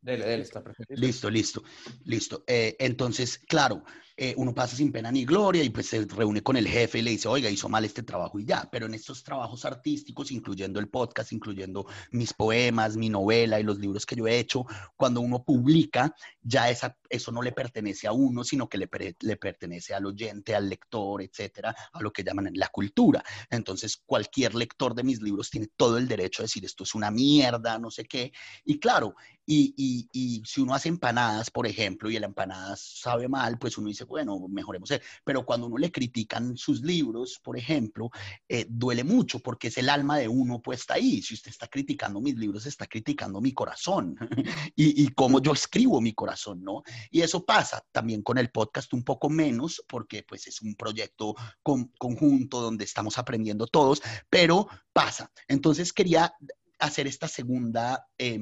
Dele, 0.00 0.26
dele, 0.26 0.42
está 0.42 0.62
perfecto. 0.62 0.94
Listo, 0.94 1.30
listo, 1.30 1.62
listo. 2.04 2.44
Eh, 2.46 2.76
entonces, 2.80 3.38
claro, 3.38 3.84
eh, 4.18 4.34
uno 4.38 4.54
pasa 4.54 4.76
sin 4.76 4.90
pena 4.90 5.12
ni 5.12 5.26
gloria 5.26 5.62
y 5.62 5.68
pues 5.68 5.88
se 5.88 6.04
reúne 6.06 6.42
con 6.42 6.56
el 6.56 6.66
jefe 6.66 6.98
y 6.98 7.02
le 7.02 7.10
dice, 7.10 7.28
oiga, 7.28 7.50
hizo 7.50 7.68
mal 7.68 7.84
este 7.84 8.02
trabajo 8.02 8.38
y 8.38 8.46
ya. 8.46 8.68
Pero 8.70 8.86
en 8.86 8.94
estos 8.94 9.22
trabajos 9.22 9.64
artísticos, 9.64 10.30
incluyendo 10.30 10.80
el 10.80 10.88
podcast, 10.88 11.32
incluyendo 11.32 11.86
mis 12.12 12.32
poemas, 12.32 12.96
mi 12.96 13.10
novela 13.10 13.60
y 13.60 13.62
los 13.62 13.78
libros 13.78 14.06
que 14.06 14.16
yo 14.16 14.26
he 14.26 14.38
hecho, 14.38 14.64
cuando 14.96 15.20
uno 15.20 15.44
publica, 15.44 16.14
ya 16.40 16.70
esa, 16.70 16.96
eso 17.10 17.30
no 17.30 17.42
le 17.42 17.52
pertenece 17.52 18.06
a 18.06 18.12
uno, 18.12 18.42
sino 18.42 18.68
que 18.68 18.78
le, 18.78 18.88
le 19.20 19.36
pertenece 19.36 19.92
al 19.92 20.06
oyente, 20.06 20.54
al 20.54 20.68
lector, 20.68 21.22
etcétera, 21.22 21.76
a 21.92 22.00
lo 22.00 22.10
que 22.10 22.24
llaman 22.24 22.50
la 22.54 22.68
cultura. 22.68 23.22
Entonces, 23.50 23.98
cualquier 24.06 24.54
lector 24.54 24.94
de 24.94 25.02
mis 25.02 25.20
libros 25.20 25.50
tiene 25.50 25.68
todo 25.76 25.98
el 25.98 26.08
derecho 26.08 26.42
a 26.42 26.44
decir 26.44 26.64
esto 26.64 26.84
es 26.84 26.94
una 26.94 27.10
mierda, 27.10 27.78
no 27.78 27.90
sé 27.90 28.06
qué. 28.06 28.32
Y 28.64 28.78
claro, 28.78 29.14
y, 29.44 29.74
y, 29.76 30.08
y, 30.12 30.42
si 30.44 30.60
uno 30.60 30.74
hace 30.74 30.88
empanadas, 30.88 31.50
por 31.50 31.66
ejemplo, 31.66 32.10
y 32.10 32.18
la 32.18 32.26
empanada 32.26 32.74
sabe 32.76 33.28
mal, 33.28 33.58
pues 33.58 33.78
uno 33.78 33.88
dice, 33.88 34.05
bueno, 34.06 34.46
mejoremos. 34.48 34.90
Pero 35.24 35.44
cuando 35.44 35.66
uno 35.66 35.78
le 35.78 35.92
critican 35.92 36.56
sus 36.56 36.82
libros, 36.82 37.40
por 37.42 37.58
ejemplo, 37.58 38.10
eh, 38.48 38.66
duele 38.68 39.04
mucho 39.04 39.40
porque 39.40 39.68
es 39.68 39.78
el 39.78 39.88
alma 39.88 40.18
de 40.18 40.28
uno 40.28 40.60
puesta 40.60 40.94
ahí. 40.94 41.22
Si 41.22 41.34
usted 41.34 41.50
está 41.50 41.68
criticando 41.68 42.20
mis 42.20 42.36
libros, 42.36 42.66
está 42.66 42.86
criticando 42.86 43.40
mi 43.40 43.52
corazón 43.52 44.16
y, 44.76 45.04
y 45.04 45.08
cómo 45.08 45.40
yo 45.40 45.52
escribo 45.52 46.00
mi 46.00 46.14
corazón, 46.14 46.62
¿no? 46.62 46.82
Y 47.10 47.20
eso 47.20 47.44
pasa 47.44 47.84
también 47.92 48.22
con 48.22 48.38
el 48.38 48.50
podcast 48.50 48.92
un 48.94 49.04
poco 49.04 49.28
menos 49.28 49.82
porque 49.88 50.22
pues 50.22 50.46
es 50.46 50.62
un 50.62 50.74
proyecto 50.74 51.34
con, 51.62 51.92
conjunto 51.98 52.60
donde 52.60 52.84
estamos 52.84 53.18
aprendiendo 53.18 53.66
todos, 53.66 54.02
pero 54.30 54.68
pasa. 54.92 55.30
Entonces 55.48 55.92
quería 55.92 56.34
hacer 56.78 57.06
esta 57.06 57.28
segunda... 57.28 58.06
Eh, 58.18 58.38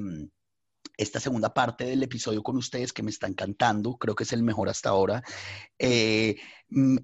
esta 0.97 1.19
segunda 1.19 1.53
parte 1.53 1.85
del 1.85 2.03
episodio 2.03 2.43
con 2.43 2.57
ustedes 2.57 2.93
que 2.93 3.03
me 3.03 3.09
está 3.09 3.27
encantando, 3.27 3.97
creo 3.97 4.15
que 4.15 4.23
es 4.23 4.33
el 4.33 4.43
mejor 4.43 4.69
hasta 4.69 4.89
ahora. 4.89 5.23
Eh, 5.77 6.37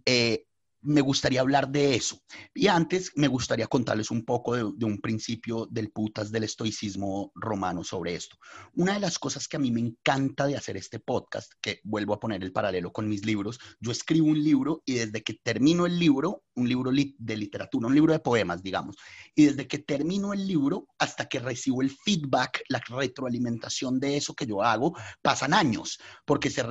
eh, 0.05 0.45
me 0.81 1.01
gustaría 1.01 1.41
hablar 1.41 1.69
de 1.69 1.95
eso. 1.95 2.21
Y 2.53 2.67
antes 2.67 3.11
me 3.15 3.27
gustaría 3.27 3.67
contarles 3.67 4.11
un 4.11 4.25
poco 4.25 4.55
de, 4.55 4.71
de, 4.75 4.85
un 4.85 4.99
principio 4.99 5.67
del 5.69 5.91
putas 5.91 6.31
del 6.31 6.43
estoicismo 6.43 7.31
romano 7.35 7.83
sobre 7.83 8.15
esto. 8.15 8.37
Una 8.73 8.93
de 8.93 8.99
las 8.99 9.19
cosas 9.19 9.47
que 9.47 9.57
a 9.57 9.59
mí 9.59 9.71
me 9.71 9.79
encanta 9.79 10.47
de 10.47 10.57
hacer 10.57 10.77
este 10.77 10.99
podcast, 10.99 11.53
que 11.61 11.79
vuelvo 11.83 12.13
a 12.13 12.19
poner 12.19 12.43
el 12.43 12.51
paralelo 12.51 12.91
con 12.91 13.07
mis 13.07 13.25
libros, 13.25 13.59
yo 13.79 13.91
escribo 13.91 14.27
un 14.27 14.43
libro 14.43 14.81
y 14.85 14.95
desde 14.95 15.23
que 15.23 15.35
termino 15.43 15.85
el 15.85 15.99
libro, 15.99 16.43
un 16.55 16.67
libro 16.67 16.91
li 16.91 17.15
de 17.17 17.37
literatura, 17.37 17.87
un 17.87 17.95
libro 17.95 18.13
de 18.13 18.19
poemas, 18.19 18.63
digamos, 18.63 18.95
y 19.35 19.45
desde 19.45 19.67
que 19.67 19.79
termino 19.79 20.33
el 20.33 20.47
libro 20.47 20.87
hasta 20.97 21.27
que 21.27 21.39
recibo 21.39 21.81
el 21.81 21.91
feedback, 21.91 22.63
la 22.69 22.81
retroalimentación 22.87 23.99
de 23.99 24.17
eso 24.17 24.33
que 24.33 24.45
yo 24.45 24.63
hago, 24.63 24.95
pasan 25.21 25.53
años, 25.53 25.99
porque 26.25 26.49
se 26.49 26.63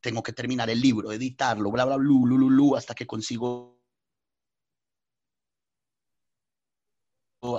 tengo 0.00 0.22
que 0.22 0.32
terminar 0.32 0.70
el 0.70 0.80
libro, 0.80 1.12
editarlo, 1.12 1.70
bla, 1.70 1.84
bla, 1.84 1.96
bla, 1.96 2.08
bla, 2.08 2.36
bla, 2.36 2.46
bla 2.46 2.78
hasta 2.78 2.94
que 2.94 3.06
consigo 3.06 3.47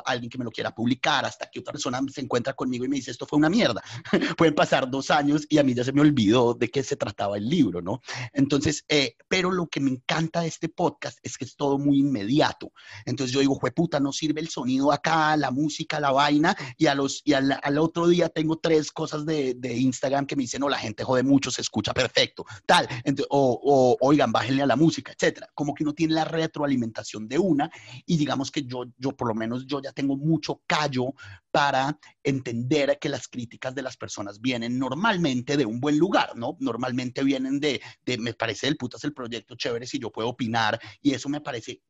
alguien 0.06 0.30
que 0.30 0.38
me 0.38 0.46
lo 0.46 0.52
quiera 0.52 0.74
publicar, 0.74 1.26
hasta 1.26 1.50
que 1.50 1.60
otra 1.60 1.74
persona 1.74 2.00
se 2.12 2.22
encuentra 2.22 2.54
conmigo 2.54 2.86
y 2.86 2.90
me 2.90 2.98
dice, 2.98 3.12
esto 3.12 3.26
fue 3.26 3.38
una 3.38 3.50
mierda. 3.50 3.82
Pueden 4.38 4.56
pasar 4.56 4.90
dos 4.90 5.12
años 5.12 5.46
y 5.50 5.58
a 5.58 5.64
mí 5.64 5.74
ya 5.74 5.84
se 5.84 5.94
me 5.94 6.02
olvidó 6.02 6.54
de 6.54 6.70
qué 6.70 6.84
se 6.84 6.96
trataba 6.96 7.38
el 7.38 7.48
libro, 7.50 7.82
¿no? 7.82 8.02
Entonces, 8.34 8.86
eh, 8.88 9.16
pero 9.28 9.52
lo 9.52 9.68
que 9.68 9.80
me 9.80 9.92
encanta 9.92 10.42
de 10.42 10.48
este 10.48 10.70
podcast 10.70 11.20
es 11.24 11.38
que 11.38 11.46
es 11.46 11.56
todo 11.56 11.78
muy 11.78 12.00
inmediato. 12.00 12.72
Entonces 13.06 13.34
yo 13.34 13.40
digo, 13.40 13.60
fue 13.60 13.72
puta, 13.72 14.00
no 14.00 14.12
sirve 14.12 14.42
el 14.42 14.50
sonido 14.50 14.92
acá, 14.92 15.36
la 15.38 15.52
música, 15.52 16.00
la 16.00 16.12
vaina, 16.12 16.56
y, 16.78 16.88
a 16.88 16.96
los, 16.96 17.22
y 17.24 17.34
al, 17.34 17.60
al 17.62 17.78
otro 17.78 18.08
día 18.08 18.30
tengo 18.30 18.58
tres 18.58 18.92
cosas 18.92 19.26
de, 19.26 19.56
de, 19.56 19.78
Instagram 19.78 20.26
que 20.26 20.36
me 20.36 20.44
dicen, 20.44 20.62
no, 20.62 20.70
la 20.70 20.78
gente 20.78 21.04
jode 21.04 21.24
mucho, 21.24 21.52
se 21.52 21.62
escucha 21.62 21.94
perfecto, 21.94 22.46
tal, 22.66 22.88
Entonces, 23.04 23.28
o, 23.30 23.60
o, 23.64 23.98
oigan, 24.02 24.32
bájenle 24.32 24.64
a 24.64 24.66
la 24.66 24.76
música, 24.76 25.12
etcétera. 25.12 25.50
Como 25.54 25.74
que 25.74 25.84
no 25.84 25.94
tiene 25.94 26.14
la 26.14 26.26
retroalimentación 26.26 27.28
de 27.28 27.40
una, 27.40 27.70
y 28.06 28.18
digamos 28.18 28.52
que 28.52 28.64
yo, 28.64 28.86
yo 28.98 29.12
por 29.16 29.28
lo 29.28 29.36
menos 29.36 29.66
yo 29.70 29.82
ya 29.82 29.94
tengo 29.94 30.18
mucho 30.18 30.62
callo 30.68 31.14
para 31.52 31.98
entender 32.24 32.98
que 33.00 33.08
las 33.08 33.28
críticas 33.28 33.74
de 33.74 33.84
las 33.84 33.96
personas 33.96 34.42
vienen 34.42 34.78
normalmente 34.78 35.56
de 35.56 35.66
un 35.66 35.80
buen 35.80 35.98
lugar, 35.98 36.36
¿no? 36.36 36.58
Normalmente 36.60 37.24
vienen 37.24 37.60
de, 37.60 37.82
me 38.20 38.34
parece 38.34 38.68
el 38.68 38.76
putas 38.76 39.04
el 39.04 39.14
proyecto 39.14 39.56
chévere 39.56 39.86
si 39.86 40.00
yo 40.00 40.12
puedo 40.12 40.30
opinar 40.30 40.80
y 41.02 41.14
eso 41.14 41.30
me 41.30 41.42
parece 41.42 41.82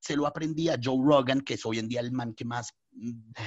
se 0.00 0.16
lo 0.16 0.26
aprendí 0.26 0.68
a 0.68 0.78
Joe 0.82 0.98
Rogan, 1.02 1.40
que 1.40 1.54
es 1.54 1.64
hoy 1.64 1.78
en 1.78 1.88
día 1.88 2.00
el 2.00 2.12
man 2.12 2.34
que 2.34 2.44
más, 2.44 2.74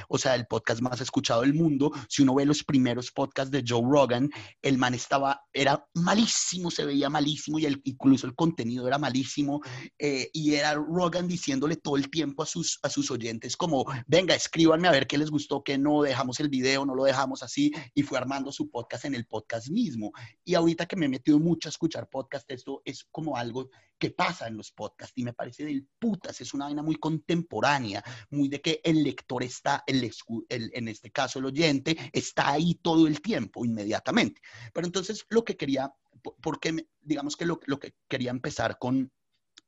o 0.10 0.18
sea, 0.18 0.36
el 0.36 0.48
podcast 0.48 0.82
más 0.82 1.02
escuchado 1.02 1.42
del 1.42 1.54
mundo. 1.54 1.92
Si 2.10 2.24
uno 2.24 2.36
ve 2.36 2.46
los 2.46 2.64
primeros 2.64 3.12
podcasts 3.12 3.52
de 3.52 3.64
Joe 3.68 3.84
Rogan, 3.84 4.30
el 4.62 4.78
man 4.78 4.94
estaba, 4.94 5.42
era 5.54 5.86
malísimo, 5.94 6.72
se 6.72 6.86
veía 6.86 7.10
malísimo 7.10 7.60
y 7.60 7.66
el, 7.66 7.82
incluso 7.84 8.28
el 8.28 8.36
contenido 8.36 8.88
era 8.88 8.98
malísimo. 8.98 9.62
Eh, 9.98 10.30
y 10.34 10.56
era 10.56 10.74
Rogan 10.74 11.28
diciéndole 11.28 11.78
todo 11.78 11.98
el 11.98 12.10
tiempo 12.10 12.44
a 12.44 12.46
sus, 12.46 12.80
a 12.84 12.90
sus 12.90 13.12
oyentes 13.12 13.56
como, 13.58 13.86
venga, 14.08 14.36
escríbanme 14.36 14.88
a 14.88 14.92
ver 14.92 15.08
qué 15.08 15.18
les 15.18 15.30
gustó, 15.30 15.64
qué 15.64 15.78
no, 15.78 16.02
dejamos 16.02 16.40
el 16.40 16.50
video, 16.50 16.86
no 16.86 16.96
lo 16.96 17.04
dejamos 17.04 17.44
así. 17.44 17.72
Y 17.94 18.04
fue 18.04 18.18
armando 18.18 18.52
su 18.52 18.70
podcast 18.70 19.06
en 19.06 19.16
el 19.16 19.26
podcast 19.26 19.70
mismo. 19.70 20.12
Y 20.44 20.56
ahorita 20.56 20.86
que 20.86 20.96
me 20.96 21.06
he 21.06 21.10
metido 21.10 21.40
mucho 21.40 21.70
a 21.70 21.72
escuchar 21.72 22.10
podcast, 22.10 22.50
esto 22.52 22.82
es 22.86 23.06
como 23.12 23.38
algo 23.38 23.70
que 23.98 24.12
pasa 24.12 24.48
en 24.48 24.58
los 24.58 24.72
podcasts 24.72 25.14
y 25.16 25.24
me 25.24 25.34
parece 25.34 25.64
del 25.64 25.88
putas, 26.00 26.42
es 26.42 26.54
una 26.54 26.66
vaina 26.66 26.84
muy 26.84 26.96
contemporánea, 26.96 28.04
muy 28.30 28.50
de 28.50 28.62
que 28.62 28.82
el 28.84 29.04
lector 29.04 29.35
está, 29.44 29.84
el, 29.88 30.12
en 30.50 30.88
este 30.88 31.12
caso 31.12 31.40
el 31.40 31.46
oyente, 31.46 31.98
está 32.14 32.52
ahí 32.52 32.76
todo 32.76 33.08
el 33.08 33.22
tiempo, 33.22 33.66
inmediatamente. 33.66 34.42
Pero 34.74 34.88
entonces 34.88 35.26
lo 35.30 35.44
que 35.44 35.58
quería, 35.58 35.94
porque 36.42 36.88
digamos 37.02 37.36
que 37.36 37.46
lo, 37.46 37.60
lo 37.66 37.80
que 37.80 37.94
quería 38.08 38.32
empezar 38.32 38.78
con, 38.80 39.12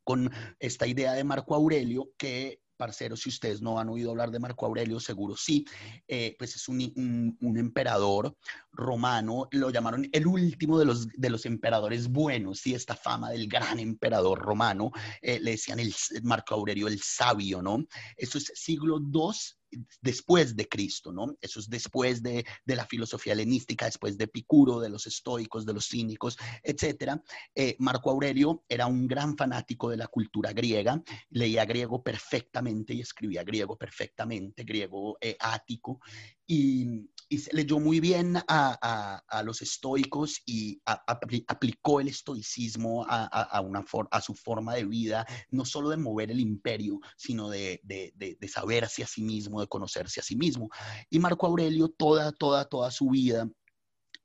con 0.03 0.31
esta 0.59 0.87
idea 0.87 1.13
de 1.13 1.23
Marco 1.23 1.55
Aurelio, 1.55 2.11
que 2.17 2.61
parceros, 2.77 3.21
si 3.21 3.29
ustedes 3.29 3.61
no 3.61 3.79
han 3.79 3.89
oído 3.89 4.11
hablar 4.11 4.31
de 4.31 4.39
Marco 4.39 4.65
Aurelio, 4.65 4.99
seguro 4.99 5.35
sí, 5.35 5.65
eh, 6.07 6.35
pues 6.37 6.55
es 6.55 6.69
un, 6.69 7.37
un, 7.41 7.57
emperador 7.57 8.37
romano, 8.71 9.47
lo 9.51 9.71
llamaron 9.71 10.07
el 10.11 10.27
último 10.27 10.77
de 10.79 10.85
los, 10.85 11.07
de 11.07 11.29
los 11.29 11.45
emperadores 11.45 12.07
buenos, 12.07 12.59
sí, 12.59 12.73
esta 12.73 12.95
fama 12.95 13.31
del 13.31 13.47
gran 13.47 13.79
emperador 13.79 14.39
romano, 14.39 14.91
eh, 15.21 15.39
le 15.41 15.51
decían 15.51 15.79
el 15.79 15.93
Marco 16.23 16.53
Aurelio 16.53 16.87
el 16.87 17.01
sabio, 17.01 17.61
¿no? 17.61 17.83
Eso 18.15 18.37
es 18.37 18.51
siglo 18.55 18.99
II 18.99 19.56
después 20.01 20.55
de 20.55 20.67
Cristo, 20.67 21.11
¿no? 21.11 21.35
Eso 21.41 21.59
es 21.59 21.69
después 21.69 22.21
de, 22.23 22.45
la 22.65 22.85
filosofía 22.85 23.33
helenística, 23.33 23.85
después 23.85 24.17
de 24.17 24.25
Epicuro, 24.25 24.79
de 24.79 24.89
los 24.89 25.07
estoicos, 25.07 25.65
de 25.65 25.73
los 25.73 25.87
cínicos, 25.87 26.37
etc. 26.63 27.19
Eh, 27.55 27.75
Marco 27.79 28.09
Aurelio 28.09 28.63
era 28.69 28.87
un 28.87 29.07
gran 29.07 29.35
fanático 29.37 29.89
de 29.89 29.97
la 29.97 30.07
cultura 30.07 30.53
griega, 30.53 31.01
leía 31.29 31.65
griego 31.65 32.03
perfectamente 32.03 32.93
y 32.93 33.01
escribía 33.01 33.43
griego 33.43 33.77
perfectamente, 33.77 34.63
griego 34.63 35.17
eh, 35.21 35.35
ático, 35.39 35.99
y, 36.47 37.09
se 37.37 37.53
leyó 37.53 37.77
muy 37.77 37.99
bien 37.99 38.37
a, 38.47 39.43
los 39.43 39.61
estoicos 39.61 40.41
y 40.45 40.81
aplicó 40.85 41.99
el 41.99 42.07
estoicismo 42.07 43.05
a, 43.05 43.59
una 43.59 43.83
a 44.11 44.21
su 44.21 44.33
forma 44.33 44.75
de 44.75 44.85
vida, 44.85 45.25
no 45.51 45.65
solo 45.65 45.89
de 45.89 45.97
mover 45.97 46.31
el 46.31 46.39
imperio, 46.39 47.01
sino 47.17 47.49
de, 47.49 47.81
de, 47.83 48.13
de, 48.15 48.47
saberse 48.47 49.03
a 49.03 49.07
sí 49.07 49.23
mismo, 49.23 49.59
de 49.59 49.66
conocerse 49.67 50.19
a 50.19 50.23
sí 50.23 50.35
mismo. 50.35 50.69
Y 51.09 51.19
Marco 51.19 51.47
Aurelio, 51.47 51.89
toda, 51.89 52.31
toda, 52.31 52.65
toda 52.65 52.91
su 52.91 53.09
vida, 53.09 53.49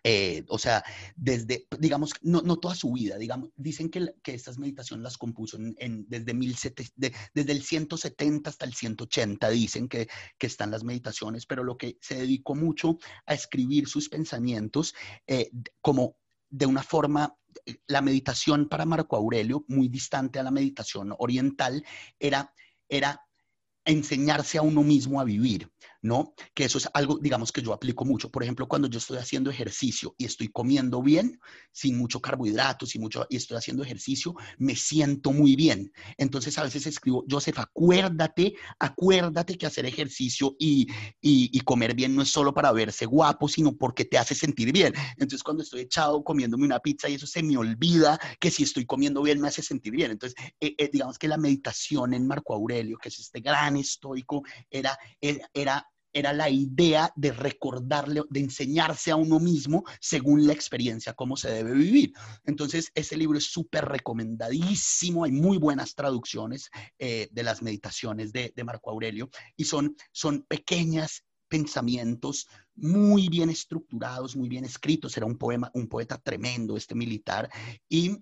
eh, 0.05 0.45
o 0.49 0.59
sea, 0.59 0.82
desde, 1.14 1.68
digamos, 1.78 2.12
no, 2.22 2.43
no, 2.43 2.57
toda 2.57 2.74
su 2.74 2.93
vida, 2.93 3.16
digamos, 3.18 3.51
dicen 3.55 3.88
que, 3.88 4.14
que 4.22 4.34
estas 4.34 4.59
meditaciones 4.59 5.05
las 5.05 5.16
compuso 5.16 5.57
en, 5.57 6.07
desde, 6.09 6.34
mil 6.34 6.57
desde 6.97 7.53
el 7.53 7.62
170 7.62 8.51
hasta 8.51 8.64
el 8.64 8.74
180, 8.74 9.49
dicen 9.51 9.88
que, 9.88 10.09
que, 10.38 10.47
están 10.49 10.72
las 10.72 10.82
meditaciones, 10.82 11.47
pero 11.47 11.62
lo 11.62 11.76
que 11.76 11.99
se 12.01 12.16
dedicó 12.16 12.57
mucho 12.57 12.99
a 13.26 13.34
escribir 13.34 13.86
sus 13.86 14.09
pensamientos 14.09 14.93
eh, 15.28 15.51
como 15.80 16.16
de 16.51 16.66
una 16.66 16.82
forma, 16.82 17.36
eh, 17.64 17.76
la 17.86 18.03
meditación 18.03 18.68
para 18.68 18.84
Marco 18.84 19.16
Aurelio, 19.16 19.64
muy 19.68 19.86
distante 19.86 20.40
a 20.40 20.43
la 20.43 20.51
meditación 20.51 21.14
oriental, 21.16 21.84
era, 22.18 22.53
era 22.88 23.24
enseñarse 23.85 24.59
a 24.59 24.62
uno 24.62 24.83
mismo 24.83 25.20
a 25.20 25.24
vivir. 25.24 25.70
¿No? 26.03 26.34
Que 26.55 26.64
eso 26.64 26.78
es 26.78 26.88
algo, 26.94 27.18
digamos, 27.18 27.53
que 27.53 27.62
yo 27.62 27.72
aplico 27.72 28.05
mucho. 28.05 28.30
Por 28.30 28.42
ejemplo, 28.42 28.68
cuando 28.68 28.88
yo 28.88 28.98
estoy 28.98 29.18
haciendo 29.18 29.50
ejercicio 29.50 30.14
y 30.18 30.24
estoy 30.24 30.48
comiendo 30.48 31.00
bien, 31.00 31.40
sin 31.70 31.96
mucho 31.96 32.20
carbohidrato, 32.20 32.86
sin 32.86 33.00
mucho, 33.00 33.26
y 33.30 33.36
estoy 33.36 33.57
haciendo 33.57 33.84
ejercicio, 33.84 34.34
me 34.59 34.74
siento 34.76 35.32
muy 35.32 35.57
bien. 35.57 35.92
Entonces 36.18 36.59
a 36.59 36.64
veces 36.64 36.86
escribo, 36.86 37.24
Joseph, 37.30 37.59
acuérdate, 37.59 38.55
acuérdate 38.78 39.57
que 39.57 39.66
hacer 39.66 39.86
ejercicio 39.86 40.57
y, 40.59 40.88
y, 41.20 41.61
comer 41.61 41.94
bien 41.94 42.14
no 42.14 42.22
es 42.22 42.28
solo 42.28 42.53
para 42.53 42.72
verse 42.72 43.07
guapo, 43.07 43.48
sino 43.48 43.76
porque 43.76 44.05
te 44.05 44.18
hace 44.18 44.34
sentir 44.34 44.72
bien. 44.72 44.92
Entonces 45.12 45.44
cuando 45.44 45.62
estoy 45.62 45.82
echado 45.82 46.24
comiéndome 46.24 46.64
una 46.64 46.80
pizza 46.80 47.09
y 47.09 47.14
eso 47.14 47.26
se 47.26 47.42
me 47.42 47.57
olvida 47.57 48.18
que 48.40 48.50
si 48.50 48.64
estoy 48.64 48.84
comiendo 48.84 49.22
bien 49.22 49.40
me 49.40 49.48
hace 49.48 49.62
sentir 49.62 49.92
bien. 49.92 50.11
Entonces, 50.11 50.36
eh, 50.61 50.74
eh, 50.76 50.90
digamos 50.92 51.18
que 51.18 51.28
la 51.28 51.36
meditación 51.36 52.12
en 52.14 52.26
Marco 52.26 52.55
Aurelio, 52.55 52.98
que 52.98 53.09
es 53.09 53.20
este 53.20 53.40
gran 53.40 53.76
estoico, 53.76 54.42
era, 54.68 54.98
era 55.20 55.48
era 55.55 55.91
la 56.14 56.50
idea 56.50 57.12
de 57.16 57.32
recordarle, 57.32 58.22
de 58.28 58.40
enseñarse 58.40 59.10
a 59.10 59.16
uno 59.16 59.40
mismo 59.40 59.84
según 60.00 60.46
la 60.46 60.52
experiencia, 60.52 61.14
cómo 61.14 61.36
se 61.36 61.50
debe 61.50 61.72
vivir. 61.72 62.12
Entonces, 62.44 62.90
ese 62.94 63.16
libro 63.16 63.38
es 63.38 63.44
súper 63.44 63.86
recomendadísimo, 63.86 65.24
hay 65.24 65.32
muy 65.32 65.58
buenas 65.58 65.94
traducciones 65.94 66.70
eh, 66.98 67.28
de 67.32 67.42
las 67.42 67.62
meditaciones 67.62 68.32
de, 68.32 68.52
Marco 68.62 68.90
Aurelio 68.90 69.28
y 69.56 69.64
son, 69.64 69.96
son 70.12 70.42
pequeñas 70.42 71.24
pensamientos 71.48 72.46
muy 72.76 73.28
bien 73.28 73.50
estructurados, 73.50 74.36
muy 74.36 74.48
bien 74.48 74.64
escritos. 74.64 75.16
Era 75.16 75.26
un 75.26 75.36
poema, 75.36 75.70
un 75.74 75.88
poeta 75.88 76.16
tremendo, 76.16 76.76
este 76.76 76.94
militar. 76.94 77.50
Y, 77.88 78.16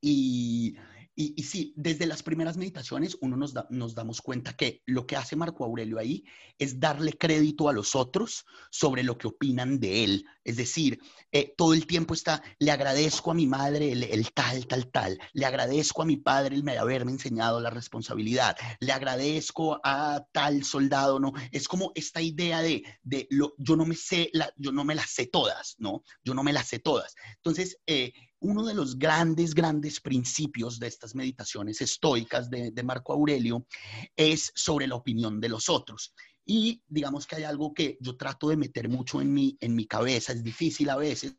y 0.00 0.76
y, 1.18 1.42
sí, 1.44 1.72
desde 1.76 2.04
las 2.04 2.22
primeras 2.22 2.58
meditaciones 2.58 3.16
uno 3.22 3.38
nos, 3.38 3.54
nos 3.70 3.94
damos 3.94 4.20
cuenta 4.20 4.52
que 4.54 4.82
lo 4.84 5.06
que 5.06 5.16
hace 5.16 5.34
Marco 5.34 5.64
Aurelio 5.64 5.98
ahí 5.98 6.24
es 6.58 6.78
darle 6.78 7.14
crédito 7.14 7.70
a 7.70 7.72
los 7.72 7.94
otros 7.94 8.44
sobre 8.70 9.02
lo 9.02 9.16
que 9.16 9.28
opinan 9.28 9.80
de 9.80 10.04
él. 10.04 10.26
Es 10.44 10.56
decir, 10.56 11.00
eh, 11.32 11.54
todo 11.56 11.72
el 11.72 11.86
tiempo 11.86 12.12
está, 12.12 12.42
le 12.58 12.70
agradezco 12.70 13.30
a 13.30 13.34
mi 13.34 13.46
madre 13.46 13.92
el, 13.92 14.32
tal, 14.32 14.66
tal, 14.66 14.90
tal, 14.90 15.18
le 15.32 15.46
agradezco 15.46 16.02
a 16.02 16.06
mi 16.06 16.18
padre 16.18 16.56
el 16.56 16.68
haberme 16.78 17.12
enseñado 17.12 17.60
la 17.60 17.70
responsabilidad, 17.70 18.54
le 18.80 18.92
agradezco 18.92 19.80
a 19.82 20.22
tal 20.32 20.64
soldado, 20.64 21.18
¿no? 21.18 21.32
Es 21.50 21.66
como 21.66 21.92
esta 21.94 22.20
idea 22.20 22.60
de, 22.60 22.84
de 23.02 23.26
lo, 23.30 23.54
yo 23.56 23.74
no 23.74 23.86
me 23.86 23.96
sé, 23.96 24.28
la, 24.34 24.52
yo 24.56 24.70
no 24.70 24.84
me 24.84 24.94
las 24.94 25.10
sé 25.10 25.26
todas, 25.26 25.76
¿no? 25.78 26.02
Yo 26.22 26.34
no 26.34 26.42
me 26.42 26.52
las 26.52 26.68
sé 26.68 26.78
todas. 26.78 27.14
Entonces, 27.36 27.78
eh, 27.86 28.12
uno 28.40 28.64
de 28.64 28.74
los 28.74 28.98
grandes, 28.98 29.54
grandes 29.54 30.00
principios 30.00 30.78
de 30.78 30.88
estas 30.88 31.14
meditaciones 31.14 31.80
estoicas 31.80 32.50
de, 32.50 32.72
Marco 32.84 33.12
Aurelio 33.12 33.66
es 34.14 34.52
sobre 34.54 34.86
la 34.86 34.94
opinión 34.94 35.40
de 35.40 35.48
los 35.48 35.68
otros. 35.68 36.14
Y 36.44 36.82
digamos 36.86 37.26
que 37.26 37.36
hay 37.36 37.42
algo 37.44 37.74
que 37.74 37.98
yo 38.00 38.16
trato 38.16 38.48
de 38.48 38.56
meter 38.56 38.88
mucho 38.88 39.20
en 39.20 39.32
mi, 39.32 39.56
en 39.60 39.74
mi 39.74 39.86
cabeza, 39.86 40.32
es 40.32 40.44
difícil 40.44 40.90
a 40.90 40.96
veces, 40.96 41.36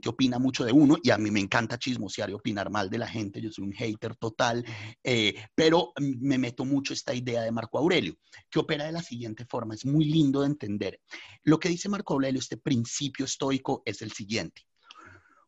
que 0.00 0.08
opina 0.08 0.38
mucho 0.38 0.64
de 0.64 0.72
uno 0.72 0.96
y 1.02 1.10
a 1.10 1.18
mí 1.18 1.30
me 1.30 1.40
encanta 1.40 1.78
chismosear 1.78 2.30
y 2.30 2.34
opinar 2.34 2.70
mal 2.70 2.88
de 2.88 2.98
la 2.98 3.08
gente, 3.08 3.40
yo 3.40 3.50
soy 3.50 3.64
un 3.64 3.72
hater 3.72 4.14
total, 4.14 4.64
eh, 5.02 5.34
pero 5.54 5.92
me 5.96 6.38
meto 6.38 6.64
mucho 6.64 6.92
esta 6.92 7.12
idea 7.12 7.42
de 7.42 7.50
Marco 7.50 7.78
Aurelio, 7.78 8.14
que 8.48 8.60
opera 8.60 8.84
de 8.84 8.92
la 8.92 9.02
siguiente 9.02 9.44
forma, 9.46 9.74
es 9.74 9.84
muy 9.84 10.04
lindo 10.04 10.42
de 10.42 10.46
entender. 10.46 11.00
Lo 11.42 11.58
que 11.58 11.68
dice 11.68 11.88
Marco 11.88 12.14
Aurelio, 12.14 12.38
este 12.38 12.56
principio 12.56 13.24
estoico, 13.24 13.82
es 13.84 14.00
el 14.02 14.12
siguiente. 14.12 14.62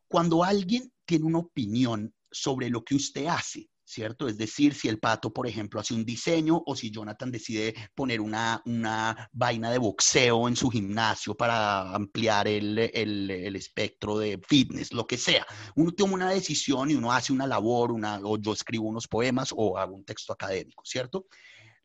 Cuando 0.07 0.43
alguien 0.43 0.91
tiene 1.05 1.25
una 1.25 1.39
opinión 1.39 2.13
sobre 2.31 2.69
lo 2.69 2.83
que 2.83 2.95
usted 2.95 3.25
hace, 3.27 3.69
¿cierto? 3.93 4.27
Es 4.27 4.37
decir, 4.37 4.73
si 4.73 4.87
el 4.87 4.99
pato, 4.99 5.31
por 5.31 5.47
ejemplo, 5.47 5.79
hace 5.79 5.93
un 5.93 6.05
diseño 6.05 6.61
o 6.65 6.75
si 6.75 6.89
Jonathan 6.89 7.31
decide 7.31 7.73
poner 7.93 8.21
una, 8.21 8.61
una 8.65 9.29
vaina 9.31 9.71
de 9.71 9.77
boxeo 9.77 10.47
en 10.47 10.55
su 10.55 10.69
gimnasio 10.69 11.35
para 11.35 11.93
ampliar 11.93 12.47
el, 12.47 12.77
el, 12.79 13.55
espectro 13.55 14.17
de 14.17 14.41
fitness, 14.47 14.93
lo 14.93 15.05
que 15.05 15.17
sea. 15.17 15.45
Uno 15.75 15.91
toma 15.91 16.13
una 16.13 16.29
decisión 16.31 16.89
y 16.89 16.95
uno 16.95 17.11
hace 17.11 17.33
una 17.33 17.45
labor, 17.45 17.91
una, 17.91 18.19
o 18.23 18.37
yo 18.37 18.53
escribo 18.53 18.87
unos 18.87 19.07
poemas 19.07 19.53
o 19.55 19.77
hago 19.77 19.95
un 19.95 20.05
texto 20.05 20.33
académico, 20.33 20.83
¿cierto? 20.85 21.27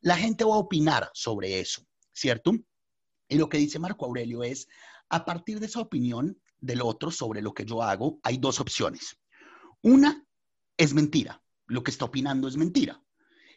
La 0.00 0.16
gente 0.16 0.44
va 0.44 0.54
a 0.54 0.58
opinar 0.58 1.10
sobre 1.12 1.60
eso, 1.60 1.82
¿cierto? 2.12 2.52
Y 3.28 3.36
lo 3.36 3.48
que 3.48 3.58
dice 3.58 3.78
Marco 3.78 4.06
Aurelio 4.06 4.42
es, 4.42 4.66
a 5.10 5.24
partir 5.24 5.60
de 5.60 5.66
esa 5.66 5.80
opinión, 5.80 6.40
del 6.60 6.82
otro 6.82 7.10
sobre 7.10 7.42
lo 7.42 7.54
que 7.54 7.64
yo 7.64 7.82
hago, 7.82 8.20
hay 8.22 8.38
dos 8.38 8.60
opciones. 8.60 9.16
Una 9.82 10.24
es 10.76 10.94
mentira, 10.94 11.42
lo 11.66 11.82
que 11.82 11.90
está 11.90 12.04
opinando 12.06 12.48
es 12.48 12.56
mentira. 12.56 13.02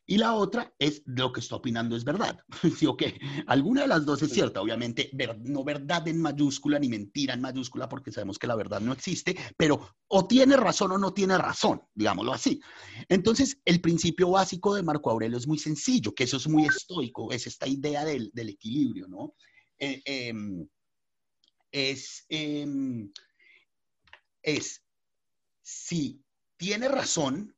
Y 0.05 0.17
la 0.17 0.33
otra 0.33 0.73
es 0.79 1.03
lo 1.05 1.31
que 1.31 1.39
está 1.39 1.55
opinando 1.55 1.95
es 1.95 2.03
verdad. 2.03 2.37
¿Sí 2.77 2.85
o 2.85 2.97
qué? 2.97 3.19
Alguna 3.47 3.83
de 3.83 3.87
las 3.87 4.05
dos 4.05 4.21
es 4.21 4.31
cierta. 4.31 4.61
Obviamente, 4.61 5.11
no 5.43 5.63
verdad 5.63 6.07
en 6.07 6.19
mayúscula 6.19 6.79
ni 6.79 6.89
mentira 6.89 7.33
en 7.33 7.41
mayúscula, 7.41 7.87
porque 7.87 8.11
sabemos 8.11 8.37
que 8.37 8.47
la 8.47 8.55
verdad 8.55 8.81
no 8.81 8.93
existe, 8.93 9.37
pero 9.55 9.95
o 10.07 10.27
tiene 10.27 10.57
razón 10.57 10.91
o 10.91 10.97
no 10.97 11.13
tiene 11.13 11.37
razón, 11.37 11.81
digámoslo 11.93 12.33
así. 12.33 12.59
Entonces, 13.07 13.61
el 13.63 13.79
principio 13.79 14.31
básico 14.31 14.75
de 14.75 14.83
Marco 14.83 15.11
Aurelio 15.11 15.37
es 15.37 15.47
muy 15.47 15.59
sencillo, 15.59 16.13
que 16.13 16.25
eso 16.25 16.37
es 16.37 16.47
muy 16.47 16.65
estoico, 16.65 17.31
es 17.31 17.47
esta 17.47 17.67
idea 17.67 18.03
del, 18.03 18.31
equilibrio, 18.35 19.07
¿no? 19.07 19.35
Eh, 19.77 20.01
em, 20.05 20.67
es, 21.71 22.25
em, 22.29 23.11
es, 24.41 24.83
si 25.61 26.23
tiene 26.57 26.87
razón 26.87 27.55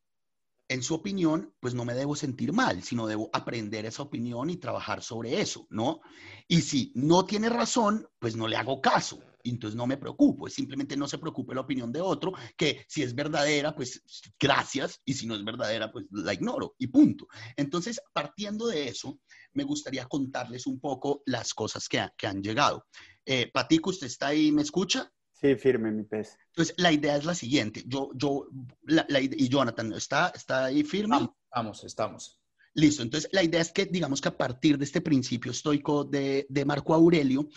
en 0.70 0.82
su 0.82 0.96
opinión, 0.96 1.54
pues 1.60 1.74
no 1.74 1.86
me 1.86 1.94
debo 1.94 2.16
sentir 2.16 2.54
mal, 2.54 2.84
sino 2.84 3.06
debo 3.06 3.30
aprender 3.34 3.86
esa 3.86 4.04
opinión 4.04 4.50
y 4.50 4.58
trabajar 4.58 5.04
sobre 5.04 5.42
eso, 5.42 5.68
¿no? 5.70 6.02
Y 6.48 6.62
si 6.62 6.92
no 6.96 7.26
tiene 7.26 7.50
razón, 7.50 8.08
pues 8.18 8.36
no 8.36 8.48
le 8.48 8.56
hago 8.56 8.82
caso. 8.82 9.20
Entonces 9.44 9.76
no 9.76 9.86
me 9.86 9.98
preocupo, 9.98 10.50
simplemente 10.50 10.96
no 10.96 11.06
se 11.06 11.18
preocupe 11.18 11.54
la 11.54 11.62
opinión 11.62 11.92
de 11.92 12.00
otro, 12.00 12.32
que 12.56 12.86
si 12.88 13.04
es 13.04 13.14
verdadera, 13.14 13.76
pues 13.76 14.02
gracias, 14.40 15.02
y 15.04 15.14
si 15.16 15.28
no 15.28 15.36
es 15.36 15.44
verdadera, 15.44 15.92
pues 15.92 16.06
la 16.12 16.34
ignoro 16.34 16.76
y 16.78 16.88
punto. 16.88 17.28
Entonces, 17.58 18.00
partiendo 18.14 18.68
de 18.68 18.88
eso, 18.88 19.20
me 19.52 19.66
gustaría 19.66 20.06
contarles 20.06 20.66
un 20.66 20.80
poco 20.80 21.24
las 21.26 21.54
cosas 21.54 21.90
que 21.90 22.00
han 22.26 22.42
llegado. 22.42 22.86
Eh, 23.26 23.50
Patico, 23.52 23.90
¿usted 23.90 24.08
está 24.08 24.28
ahí? 24.28 24.52
¿Me 24.52 24.62
escucha? 24.62 25.12
Sí, 25.32 25.56
firme, 25.56 25.92
mi 25.92 26.04
pez. 26.04 26.38
Entonces, 26.50 26.74
la 26.78 26.92
idea 26.92 27.18
es 27.18 27.26
la 27.26 27.36
siguiente. 27.36 27.84
Yo, 27.86 28.10
yo, 28.16 28.48
la, 28.84 29.06
y 29.20 29.50
Jonathan, 29.50 29.94
¿está, 29.94 30.32
¿está 30.36 30.66
ahí 30.66 30.84
firme? 30.84 31.30
Vamos, 31.54 31.84
estamos. 31.84 32.40
Listo. 32.76 33.04
Entonces, 33.04 33.30
la 33.34 33.44
idea 33.44 33.62
es 33.62 33.72
que, 33.72 33.86
digamos 33.86 34.22
que 34.22 34.30
a 34.30 34.38
partir 34.38 34.78
de 34.78 34.86
este 34.86 35.02
principio 35.02 35.52
estoico 35.52 36.04
de, 36.04 36.46
de 36.50 36.66
Marco 36.66 36.94
Aurelio, 36.94 37.48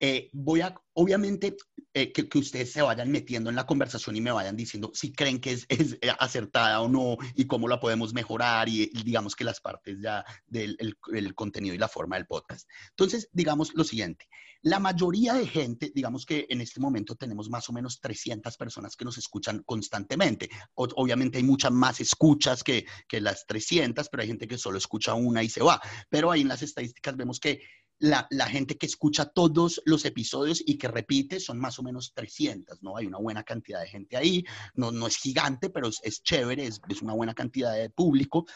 eh, 0.00 0.30
voy 0.32 0.62
a 0.62 0.74
obviamente 0.94 1.56
eh, 1.92 2.12
que, 2.12 2.38
ustedes 2.38 2.72
se 2.72 2.82
vayan 2.82 3.10
metiendo 3.10 3.50
en 3.50 3.56
la 3.56 3.66
conversación 3.66 4.16
y 4.16 4.20
me 4.20 4.32
vayan 4.32 4.56
diciendo 4.56 4.90
si 4.94 5.12
creen 5.12 5.40
que 5.40 5.52
es, 5.52 5.66
es 5.68 5.98
eh, 6.00 6.10
acertada 6.18 6.80
o 6.80 6.88
no 6.88 7.16
y 7.34 7.46
cómo 7.46 7.68
la 7.68 7.78
podemos 7.78 8.12
mejorar 8.12 8.68
y, 8.68 8.86
digamos 9.04 9.36
que 9.36 9.44
las 9.44 9.60
partes 9.60 9.98
ya 10.00 10.24
del 10.46 10.76
el, 11.12 11.34
contenido 11.34 11.74
y 11.74 11.78
la 11.78 11.88
forma 11.88 12.16
del 12.16 12.26
podcast. 12.26 12.68
Entonces, 12.90 13.28
digamos 13.32 13.74
lo 13.74 13.84
siguiente, 13.84 14.26
la 14.62 14.78
mayoría 14.78 15.34
de 15.34 15.46
gente, 15.46 15.92
digamos 15.94 16.24
que 16.24 16.46
en 16.48 16.60
este 16.60 16.80
momento 16.80 17.14
tenemos 17.16 17.50
más 17.50 17.68
o 17.68 17.72
menos 17.72 18.00
300 18.00 18.56
personas 18.56 18.96
que 18.96 19.04
nos 19.04 19.18
escuchan 19.18 19.62
constantemente. 19.64 20.48
obviamente 20.74 21.38
hay 21.38 21.44
muchas 21.44 21.70
más 21.70 22.00
escuchas 22.00 22.64
que, 22.64 22.86
que 23.06 23.20
las 23.20 23.46
300, 23.46 24.08
pero 24.08 24.22
hay 24.22 24.28
gente 24.28 24.48
que 24.48 24.58
solo 24.58 24.78
escucha 24.78 25.14
una 25.14 25.42
y 25.42 25.48
se 25.48 25.62
va. 25.62 25.80
Pero 26.08 26.30
ahí 26.30 26.40
en 26.40 26.48
las 26.48 26.62
estadísticas 26.62 27.16
vemos 27.16 27.40
que 27.40 27.60
la, 27.98 28.46
gente 28.46 28.76
que 28.76 28.86
escucha 28.86 29.26
todos 29.26 29.80
los 29.84 30.04
episodios 30.04 30.62
y 30.64 30.76
que 30.76 30.88
repite 30.88 31.40
son 31.40 31.58
más 31.58 31.78
o 31.78 31.82
menos 31.82 32.12
300, 32.14 32.82
¿no? 32.82 32.96
Hay 32.96 33.06
una 33.06 33.18
buena 33.18 33.44
cantidad 33.44 33.80
de 33.80 33.88
gente 33.88 34.16
ahí, 34.16 34.44
no, 34.74 34.90
no 34.90 35.06
es 35.06 35.16
gigante, 35.16 35.70
pero 35.70 35.88
es, 35.88 36.22
chévere, 36.22 36.66
es, 36.66 36.80
es, 36.88 37.02
una 37.02 37.14
buena 37.14 37.34
cantidad 37.34 37.74
de 37.74 37.90
público. 37.90 38.46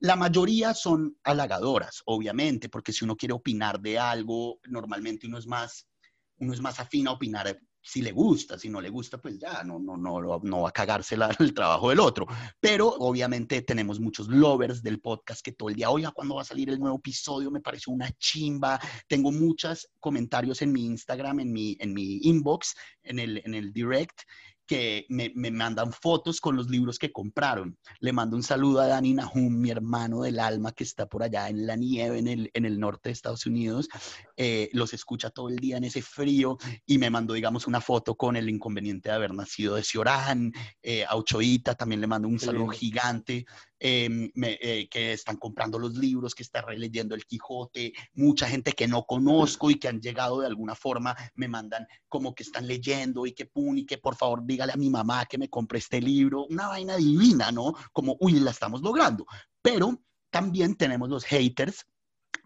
La 0.00 0.16
mayoría 0.16 0.74
son 0.74 1.16
halagadoras, 1.24 2.02
obviamente, 2.06 2.68
porque 2.68 2.92
si 2.92 3.04
uno 3.04 3.16
quiere 3.16 3.34
opinar 3.34 3.80
de 3.80 3.98
algo, 3.98 4.60
normalmente 4.68 5.26
uno 5.26 5.38
es 5.38 5.46
más, 5.46 5.86
uno 6.38 6.52
es 6.52 6.60
más 6.60 6.80
afín 6.80 7.08
a 7.08 7.12
opinar 7.12 7.58
si 7.84 8.00
le 8.00 8.12
gusta, 8.12 8.58
si 8.58 8.70
no 8.70 8.80
le 8.80 8.88
gusta, 8.88 9.18
pues 9.18 9.38
ya 9.38 9.62
no, 9.62 9.78
no, 9.78 9.98
no, 9.98 10.40
no 10.42 10.62
va 10.62 10.68
a 10.70 10.72
cagarse 10.72 11.16
el 11.38 11.52
trabajo 11.52 11.90
del 11.90 12.00
otro. 12.00 12.26
Pero 12.58 12.88
obviamente 12.88 13.60
tenemos 13.60 14.00
muchos 14.00 14.26
lovers 14.28 14.82
del 14.82 15.00
podcast 15.00 15.44
que 15.44 15.52
todo 15.52 15.68
el 15.68 15.74
día, 15.74 15.90
oiga, 15.90 16.10
¿cuándo 16.10 16.36
va 16.36 16.42
a 16.42 16.46
salir 16.46 16.70
el 16.70 16.80
nuevo 16.80 16.96
episodio? 16.96 17.50
Me 17.50 17.60
pareció 17.60 17.92
una 17.92 18.10
chimba. 18.12 18.80
Tengo 19.06 19.30
muchos 19.30 19.90
comentarios 20.00 20.62
en 20.62 20.72
mi 20.72 20.86
Instagram, 20.86 21.40
en 21.40 21.52
mi, 21.52 21.76
en 21.78 21.92
mi 21.92 22.20
inbox, 22.22 22.74
en 23.02 23.18
el, 23.18 23.42
en 23.44 23.54
el 23.54 23.72
direct, 23.72 24.22
que 24.66 25.06
me, 25.08 25.30
mandan 25.50 25.92
fotos 25.92 26.40
con 26.40 26.56
los 26.56 26.68
libros 26.68 26.98
que 26.98 27.12
compraron. 27.12 27.78
Le 28.00 28.12
mando 28.12 28.36
un 28.36 28.42
saludo 28.42 28.80
a 28.80 28.86
Dani 28.86 29.14
Nahum, 29.14 29.60
mi 29.60 29.70
hermano 29.70 30.22
del 30.22 30.38
alma 30.38 30.72
que 30.72 30.84
está 30.84 31.06
por 31.06 31.22
allá 31.22 31.48
en 31.48 31.66
la 31.66 31.76
nieve 31.76 32.18
en 32.18 32.28
el, 32.28 32.50
en 32.54 32.64
el 32.64 32.80
norte 32.80 33.08
de 33.08 33.12
Estados 33.12 33.46
Unidos. 33.46 33.88
Eh, 34.36 34.70
los 34.72 34.94
escucha 34.94 35.30
todo 35.30 35.48
el 35.48 35.56
día 35.56 35.76
en 35.76 35.84
ese 35.84 36.02
frío 36.02 36.58
y 36.86 36.98
me 36.98 37.10
mandó, 37.10 37.34
digamos, 37.34 37.66
una 37.66 37.80
foto 37.80 38.14
con 38.14 38.36
el 38.36 38.48
inconveniente 38.48 39.08
de 39.08 39.14
haber 39.14 39.34
nacido 39.34 39.74
de 39.74 39.82
Ciorán. 39.82 40.52
Eh, 40.82 41.04
a 41.04 41.16
Ochoita 41.16 41.74
también 41.74 42.00
le 42.00 42.06
mando 42.06 42.28
un 42.28 42.38
saludo 42.38 42.68
gigante. 42.68 43.44
Em, 43.86 44.30
eh, 44.34 44.88
que 44.88 45.12
están 45.12 45.36
comprando 45.36 45.78
los 45.78 45.94
libros, 45.94 46.34
que 46.34 46.42
están 46.42 46.64
releyendo 46.66 47.14
el 47.14 47.26
Quijote, 47.26 47.92
mucha 48.14 48.48
gente 48.48 48.72
que 48.72 48.88
no 48.88 49.04
conozco 49.04 49.70
y 49.70 49.74
que 49.74 49.88
han 49.88 50.00
llegado 50.00 50.40
de 50.40 50.46
alguna 50.46 50.74
forma, 50.74 51.14
me 51.34 51.48
mandan 51.48 51.86
como 52.08 52.34
que 52.34 52.44
están 52.44 52.66
leyendo 52.66 53.26
y 53.26 53.32
que 53.32 53.44
pun, 53.44 53.84
que 53.84 53.98
por 53.98 54.16
favor 54.16 54.40
dígale 54.46 54.72
a 54.72 54.78
mi 54.78 54.88
mamá 54.88 55.26
que 55.26 55.36
me 55.36 55.50
compre 55.50 55.80
este 55.80 56.00
libro, 56.00 56.46
una 56.46 56.68
vaina 56.68 56.96
divina, 56.96 57.52
¿no? 57.52 57.74
Como, 57.92 58.16
uy, 58.20 58.40
la 58.40 58.52
estamos 58.52 58.80
logrando. 58.80 59.26
Pero 59.60 60.02
también 60.30 60.76
tenemos 60.76 61.10
los 61.10 61.24
haters 61.24 61.84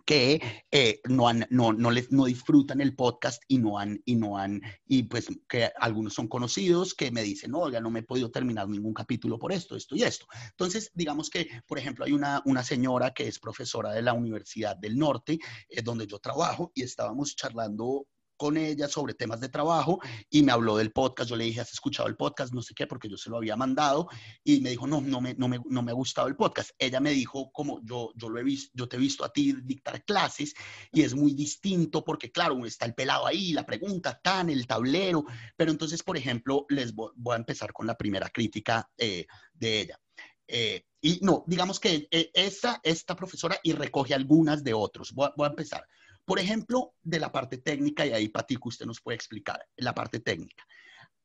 que 0.09 0.41
eh, 0.71 1.03
no, 1.07 1.29
han, 1.29 1.47
no, 1.51 1.75
no, 1.75 1.91
les, 1.91 2.11
no 2.11 2.25
disfrutan 2.25 2.81
el 2.81 2.97
podcast 2.97 3.43
y 3.47 3.59
no 3.59 3.79
han, 3.79 4.01
y 4.07 4.17
no 4.17 4.39
han, 4.39 4.63
y 4.87 5.03
pues 5.03 5.27
que 5.47 5.71
algunos 5.79 6.15
son 6.15 6.29
conocidos 6.29 6.95
que 6.95 7.11
me 7.11 7.21
dicen, 7.21 7.51
no, 7.51 7.71
ya 7.71 7.83
no 7.83 7.91
me 7.91 8.01
he 8.01 8.05
podido 8.05 8.31
terminar 8.31 8.71
ningún 8.71 8.95
capítulo 8.95 9.39
por 9.39 9.53
esto, 9.53 9.77
esto 9.77 9.95
y 9.97 10.05
esto. 10.05 10.25
Entonces, 10.47 10.91
digamos 10.95 11.29
que, 11.29 11.51
por 11.67 11.79
ejemplo, 11.79 12.07
hay 12.07 12.13
una, 12.15 12.41
una 12.47 12.65
señora 12.65 13.13
que 13.13 13.29
es 13.29 13.39
profesora 13.39 13.93
de 13.93 14.01
la 14.01 14.15
Universidad 14.15 14.79
del 14.79 14.97
Norte, 14.97 15.39
eh, 15.69 15.83
donde 15.83 16.07
yo 16.07 16.19
trabajo, 16.19 16.73
y 16.75 16.85
estábamos 16.85 17.37
charlando 17.37 18.07
con 18.39 18.57
ella 18.57 18.89
sobre 18.89 19.13
temas 19.13 19.41
de 19.41 19.51
trabajo 19.51 20.01
y 20.31 20.43
me 20.43 20.53
habló 20.53 20.77
del 20.77 20.93
podcast. 20.93 21.29
Yo 21.29 21.37
le 21.37 21.45
dije, 21.45 21.61
¿has 21.61 21.73
escuchado 21.73 22.09
el 22.09 22.17
podcast? 22.17 22.55
No 22.55 22.63
sé 22.63 22.73
qué, 22.73 22.87
porque 22.87 23.09
yo 23.09 23.19
se 23.19 23.29
lo 23.29 23.37
había 23.37 23.57
mandado 23.57 24.09
y 24.43 24.61
me 24.61 24.71
dijo, 24.71 24.87
no, 24.87 25.03
no 25.03 25.21
me, 25.21 25.35
no 25.35 25.49
me, 25.49 25.61
no 25.69 25.83
me 25.83 25.91
ha 25.91 25.95
gustado 25.95 26.29
el 26.29 26.37
podcast. 26.37 26.71
Ella 26.79 27.01
me 27.01 27.11
dijo, 27.11 27.51
como 27.53 27.81
yo, 27.83 28.13
yo 28.15 28.31
lo 28.31 28.39
he 28.39 28.45
visto, 28.45 28.71
yo 28.75 28.89
te 28.89 28.97
he 28.97 29.01
visto 29.01 29.25
a 29.25 29.33
ti 29.33 29.55
dictar 29.65 30.05
clases 30.05 30.55
y 30.93 31.03
es 31.03 31.15
muy 31.15 31.35
distinto 31.35 32.05
porque, 32.05 32.31
claro, 32.31 32.65
está 32.65 32.87
el 32.87 32.95
pelado 32.95 33.27
ahí, 33.27 33.53
la 33.53 33.67
pregunta, 33.67 34.19
tan, 34.23 34.49
el 34.49 34.67
tablero. 34.67 35.25
Pero 35.57 35.71
entonces, 35.71 36.03
por 36.03 36.17
ejemplo, 36.17 36.65
les 36.69 36.95
voy, 36.95 37.11
a 37.33 37.37
empezar 37.37 37.73
con 37.73 37.87
la 37.87 37.97
primera 37.97 38.31
crítica 38.31 38.89
eh, 38.97 39.27
de 39.53 39.81
ella. 39.81 40.01
Eh, 40.47 40.85
y 41.01 41.19
no, 41.23 41.45
digamos 41.47 41.79
que 41.79 42.09
eh, 42.11 42.31
esta, 42.33 42.81
esta 42.83 43.15
profesora 43.15 43.59
y 43.63 43.73
recoge 43.73 44.15
algunas 44.15 44.65
de 44.65 44.75
otros. 44.75 45.13
Voy 45.13 45.29
voy 45.37 45.47
a 45.47 45.51
empezar. 45.51 45.87
Por 46.29 46.39
ejemplo, 46.39 46.93
de 47.03 47.21
la 47.21 47.33
parte 47.33 47.57
técnica, 47.57 48.05
y 48.05 48.13
ahí 48.13 48.29
Patico 48.29 48.69
usted 48.69 48.85
nos 48.85 49.01
puede 49.01 49.17
explicar 49.17 49.65
la 49.79 49.95
parte 49.95 50.21
técnica. 50.21 50.63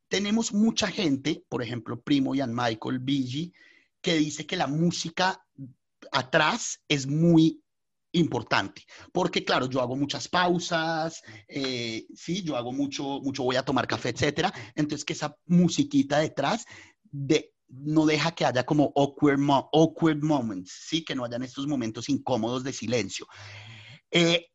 Tenemos 0.08 0.54
mucha 0.54 0.88
gente, 0.88 1.43
por 1.49 1.62
ejemplo, 1.62 2.01
Primo 2.01 2.34
Ian 2.34 2.56
Michael 2.56 2.99
Bigi, 2.99 3.51
que 4.01 4.16
dice 4.16 4.45
que 4.45 4.56
la 4.56 4.68
música 4.68 5.45
atrás 6.14 6.82
es 6.88 7.06
muy 7.06 7.62
importante, 8.14 8.86
porque 9.12 9.43
claro, 9.43 9.68
yo 9.68 9.82
hago 9.82 9.97
muchas 9.97 10.30
pausas, 10.30 11.22
eh, 11.49 12.06
sí, 12.16 12.41
yo 12.41 12.56
hago 12.56 12.72
mucho, 12.72 13.20
mucho 13.20 13.43
voy 13.43 13.58
a 13.58 13.66
tomar 13.66 13.88
café, 13.88 14.10
etcétera, 14.10 14.54
entonces 14.74 15.04
que 15.04 15.12
esa 15.12 15.36
musiquita 15.47 16.20
detrás 16.20 16.64
de, 17.12 17.51
no 17.68 18.06
deja 18.06 18.32
que 18.32 18.45
haya 18.45 18.66
como 18.66 18.93
awkward, 18.95 19.41
awkward 19.74 20.24
moments, 20.24 20.72
sí, 20.88 21.04
que 21.04 21.14
no 21.14 21.26
hayan 21.26 21.43
estos 21.43 21.68
momentos 21.68 22.08
incómodos 22.08 22.64
de 22.64 22.72
silencio. 22.72 23.28
Eh, 24.10 24.47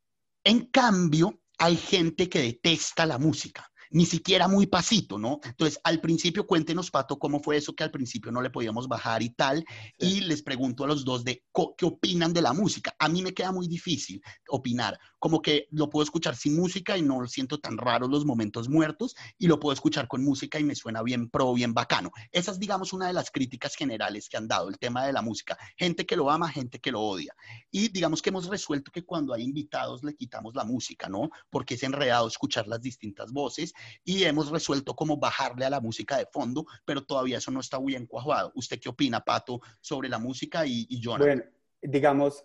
en 0.45 0.67
cambio, 0.67 1.43
hay 1.59 1.77
gente 1.77 2.29
que 2.29 2.41
detesta 2.41 3.07
la 3.07 3.19
música 3.19 3.71
ni 3.91 4.07
siquiera 4.07 4.49
muy 4.49 4.67
pasito, 4.67 5.19
¿no? 5.19 5.41
Entonces, 5.45 5.81
al 5.85 6.01
principio, 6.01 6.47
cuéntenos, 6.47 6.91
Pato, 6.91 7.19
cómo 7.19 7.41
fue 7.41 7.57
eso 7.57 7.75
que 7.75 7.85
al 7.85 7.91
principio 7.91 8.33
no 8.33 8.43
le 8.43 8.51
podíamos 8.51 8.89
bajar 8.89 9.23
y 9.23 9.31
tal, 9.31 9.65
y 9.99 10.21
les 10.21 10.43
pregunto 10.43 10.85
a 10.85 10.87
los 10.87 11.05
dos 11.05 11.25
de 11.25 11.45
qué 11.77 11.87
opinan 11.87 12.33
de 12.33 12.43
la 12.43 12.53
música. 12.53 12.95
A 12.99 13.09
mí 13.09 13.23
me 13.23 13.35
queda 13.35 13.53
muy 13.53 13.69
difícil 13.69 14.23
opinar, 14.49 14.99
como 15.19 15.43
que 15.43 15.67
lo 15.71 15.91
puedo 15.91 16.05
escuchar 16.05 16.37
sin 16.37 16.57
música 16.57 16.97
y 16.97 17.03
no 17.03 17.27
siento 17.27 17.59
tan 17.59 17.77
raro 17.77 18.09
los 18.09 18.25
momentos 18.25 18.69
muertos, 18.69 19.15
y 19.39 19.47
lo 19.47 19.59
puedo 19.59 19.73
escuchar 19.73 20.09
con 20.09 20.25
música 20.25 20.59
y 20.59 20.65
me 20.65 20.75
suena 20.75 21.03
bien 21.03 21.29
pro, 21.29 21.53
bien 21.55 21.75
bacano. 21.75 22.11
Esa 22.33 22.53
es, 22.53 22.59
digamos, 22.59 22.93
una 22.93 23.07
de 23.07 23.13
las 23.13 23.31
críticas 23.31 23.75
generales 23.75 24.29
que 24.29 24.37
han 24.37 24.49
dado, 24.49 24.69
el 24.69 24.79
tema 24.79 25.05
de 25.07 25.13
la 25.13 25.23
música. 25.23 25.57
Gente 25.77 26.07
que 26.07 26.17
lo 26.17 26.31
ama, 26.31 26.49
gente 26.49 26.79
que 26.81 26.93
lo 26.93 27.01
odia. 27.01 27.35
Y 27.71 27.89
digamos 27.89 28.23
que 28.23 28.31
hemos 28.31 28.47
resuelto 28.47 28.91
que 28.91 29.05
cuando 29.05 29.35
hay 29.35 29.43
invitados 29.43 30.05
le 30.05 30.15
quitamos 30.15 30.55
la 30.55 30.65
música, 30.65 31.09
¿no? 31.09 31.31
Porque 31.51 31.75
es 31.75 31.83
enredado 31.83 32.29
escuchar 32.29 32.67
las 32.67 32.81
distintas 32.81 33.33
voces 33.33 33.73
y 34.05 34.25
hemos 34.25 34.51
resuelto 34.51 34.95
cómo 34.95 35.17
bajarle 35.17 35.65
a 35.65 35.71
la 35.71 35.81
música 35.81 36.17
de 36.17 36.27
fondo, 36.27 36.67
pero 36.85 37.05
todavía 37.05 37.39
eso 37.39 37.51
no 37.51 37.61
está 37.61 37.79
muy 37.79 37.95
encuadrado. 37.95 38.53
¿Usted 38.55 38.79
qué 38.81 38.89
opina, 38.89 39.21
Pato, 39.21 39.61
sobre 39.81 40.09
la 40.09 40.19
música 40.19 40.67
y, 40.67 40.87
y 40.89 41.07
Bueno, 41.07 41.43
digamos, 41.83 42.45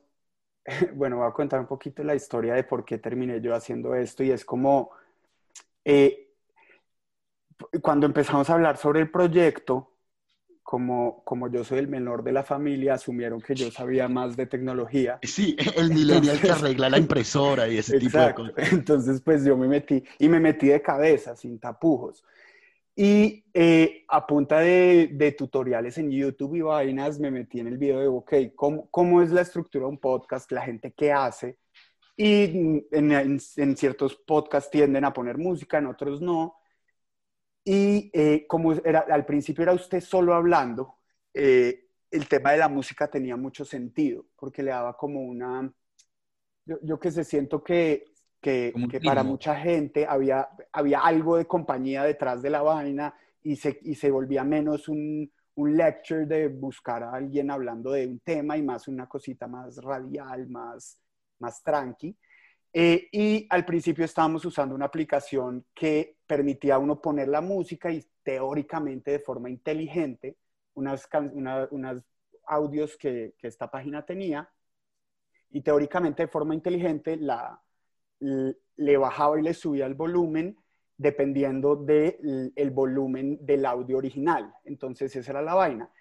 bueno, 0.96 1.18
voy 1.18 1.28
a 1.28 1.32
contar 1.32 1.60
un 1.60 1.68
poquito 1.68 2.04
la 2.04 2.16
historia 2.16 2.54
de 2.54 2.64
por 2.64 2.86
qué 2.86 2.98
terminé 2.98 3.42
yo 3.42 3.56
haciendo 3.56 3.96
esto 3.96 4.24
y 4.24 4.32
es 4.32 4.46
como, 4.46 4.92
eh, 5.84 6.34
cuando 7.82 8.06
empezamos 8.06 8.50
a 8.50 8.54
hablar 8.54 8.78
sobre 8.78 9.02
el 9.02 9.12
proyecto, 9.12 9.93
como, 10.64 11.24
como 11.26 11.52
yo 11.52 11.64
soy 11.64 11.80
el 11.80 11.88
menor 11.88 12.24
de 12.24 12.32
la 12.32 12.44
familia, 12.44 12.96
asumieron 12.96 13.42
que 13.42 13.54
yo 13.54 13.70
sabía 13.70 14.08
más 14.08 14.36
de 14.36 14.48
tecnología. 14.48 15.20
Sí, 15.22 15.56
el 15.76 15.90
millennial 15.90 16.40
que 16.40 16.52
arregla 16.52 16.90
la 16.90 16.98
impresora 16.98 17.68
y 17.68 17.78
ese 17.78 18.00
tipo 18.00 18.18
de 18.18 18.34
cosas. 18.34 18.72
Entonces, 18.72 19.22
pues 19.22 19.44
yo 19.44 19.58
me 19.58 19.68
metí 19.68 20.04
y 20.18 20.30
me 20.30 20.40
metí 20.40 20.68
de 20.68 20.82
cabeza, 20.82 21.36
sin 21.36 21.60
tapujos. 21.60 22.24
Y 22.96 23.44
eh, 23.54 24.06
a 24.08 24.26
punta 24.26 24.60
de, 24.60 25.10
de, 25.12 25.32
tutoriales 25.32 25.98
en 25.98 26.12
YouTube 26.12 26.56
y 26.56 26.62
vainas, 26.62 27.20
me 27.20 27.32
metí 27.32 27.60
en 27.60 27.68
el 27.68 27.78
video 27.78 28.00
de, 28.00 28.08
ok, 28.08 28.34
¿cómo, 28.56 28.88
cómo 28.90 29.22
es 29.22 29.32
la 29.32 29.42
estructura 29.42 29.86
de 29.86 29.90
un 29.90 29.98
podcast? 29.98 30.52
La 30.52 30.62
gente 30.62 30.94
qué 30.96 31.12
hace. 31.12 31.58
Y 32.16 32.44
en, 32.44 32.88
en, 32.92 33.40
en 33.58 33.78
ciertos 33.78 34.16
podcasts 34.16 34.70
tienden 34.70 35.06
a 35.06 35.14
poner 35.14 35.40
música, 35.40 35.80
en 35.80 35.88
otros 35.88 36.22
no. 36.22 36.56
Y 37.64 38.12
eh, 38.14 38.46
como 38.48 38.74
era, 38.74 39.00
al 39.10 39.26
principio 39.26 39.64
era 39.64 39.74
usted 39.74 40.02
solo 40.02 40.34
hablando, 40.34 40.98
eh, 41.34 41.88
el 42.12 42.28
tema 42.28 42.52
de 42.52 42.58
la 42.60 42.70
música 42.70 43.10
tenía 43.10 43.36
mucho 43.38 43.66
sentido, 43.66 44.26
porque 44.36 44.64
le 44.64 44.72
daba 44.72 44.96
como 44.96 45.22
una, 45.22 45.72
yo, 46.66 46.78
yo 46.84 47.00
que 47.00 47.12
sé, 47.12 47.24
siento 47.24 47.64
que, 47.64 48.14
que, 48.42 48.74
que 48.90 49.00
para 49.02 49.24
mucha 49.24 49.56
gente 49.56 50.06
había, 50.06 50.50
había 50.72 51.00
algo 51.00 51.38
de 51.38 51.46
compañía 51.46 52.04
detrás 52.04 52.42
de 52.42 52.50
la 52.50 52.62
vaina 52.62 53.16
y 53.42 53.56
se, 53.56 53.80
y 53.84 53.96
se 53.96 54.12
volvía 54.12 54.44
menos 54.44 54.90
un, 54.90 55.32
un 55.56 55.78
lecture 55.78 56.26
de 56.26 56.48
buscar 56.48 57.04
a 57.04 57.14
alguien 57.14 57.52
hablando 57.52 57.92
de 57.92 58.08
un 58.08 58.20
tema 58.20 58.58
y 58.58 58.62
más 58.62 58.88
una 58.88 59.08
cosita 59.08 59.48
más 59.48 59.78
radial, 59.78 60.48
más, 60.50 61.00
más 61.40 61.62
tranqui. 61.64 62.18
Eh, 62.74 63.08
y 63.12 63.48
al 63.50 63.66
principio 63.66 64.04
estábamos 64.04 64.44
usando 64.46 64.74
una 64.74 64.86
aplicación 64.86 65.66
que 65.76 66.18
permitía 66.26 66.76
a 66.76 66.80
uno 66.80 67.00
poner 67.00 67.28
la 67.28 67.42
música 67.42 67.92
y 67.92 68.04
teóricamente 68.24 69.12
de 69.12 69.20
forma 69.20 69.50
inteligente, 69.50 70.38
unas, 70.74 71.08
audios 72.46 72.98
que, 72.98 73.36
que, 73.38 73.48
esta 73.48 73.70
página 73.70 74.04
tenía, 74.06 74.50
y 75.52 75.62
teóricamente 75.62 76.24
de 76.24 76.28
forma 76.28 76.56
inteligente 76.56 77.16
la, 77.16 77.62
le 78.20 78.98
bajaba 78.98 79.40
y 79.40 79.44
le 79.44 79.54
subía 79.54 79.86
el 79.86 79.94
volumen 79.94 80.58
dependiendo 80.98 81.76
del 81.76 82.54
el 82.56 82.72
volumen 82.72 83.38
del 83.42 83.66
audio 83.66 83.98
original. 83.98 84.54
Entonces 84.64 85.16
esa 85.16 85.32
era 85.32 85.42
la 85.42 85.54
vaina. 85.54 85.92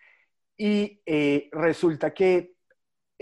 Y 0.57 1.03
eh, 1.07 1.49
resulta 1.53 2.15
que 2.15 2.57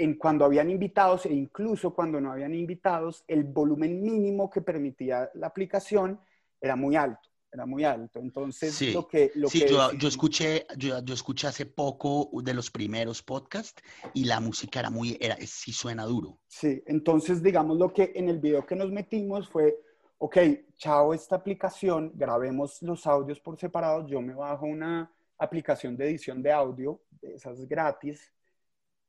en 0.00 0.14
cuando 0.14 0.44
habían 0.44 0.70
invitados 0.70 1.26
e 1.26 1.32
incluso 1.32 1.94
cuando 1.94 2.20
no 2.20 2.32
habían 2.32 2.54
invitados, 2.54 3.22
el 3.28 3.44
volumen 3.44 4.02
mínimo 4.02 4.48
que 4.48 4.62
permitía 4.62 5.30
la 5.34 5.48
aplicación 5.48 6.18
era 6.60 6.74
muy 6.74 6.96
alto 6.96 7.30
era 7.52 7.66
muy 7.66 7.84
alto. 7.84 8.20
Entonces, 8.20 8.94
lo 8.94 9.08
que... 9.08 9.32
Lo 9.34 9.48
sí, 9.48 9.64
yo, 9.68 9.92
yo, 9.94 10.08
escuché, 10.08 10.66
yo, 10.76 11.00
yo, 11.02 11.14
escuché 11.14 11.48
hace 11.48 11.66
poco 11.66 12.30
de 12.44 12.54
los 12.54 12.70
primeros 12.70 13.22
podcasts 13.22 13.82
y 14.14 14.24
la 14.24 14.40
música 14.40 14.80
era 14.80 14.90
muy, 14.90 15.18
era, 15.20 15.36
sí 15.44 15.72
suena 15.72 16.04
duro. 16.04 16.38
Sí, 16.46 16.80
entonces, 16.86 17.42
digamos, 17.42 17.76
lo 17.76 17.92
que 17.92 18.12
en 18.14 18.28
el 18.28 18.38
video 18.38 18.64
que 18.64 18.76
nos 18.76 18.92
metimos 18.92 19.48
fue, 19.48 19.80
ok, 20.18 20.36
chao 20.76 21.12
esta 21.12 21.36
aplicación, 21.36 22.12
grabemos 22.14 22.80
los 22.82 23.04
audios 23.06 23.40
por 23.40 23.58
separado, 23.58 24.06
yo 24.06 24.20
me 24.20 24.34
bajo 24.34 24.66
una 24.66 25.10
aplicación 25.36 25.96
de 25.96 26.08
edición 26.08 26.42
de 26.42 26.52
audio, 26.52 27.00
de 27.20 27.34
esas 27.34 27.66
gratis, 27.66 28.32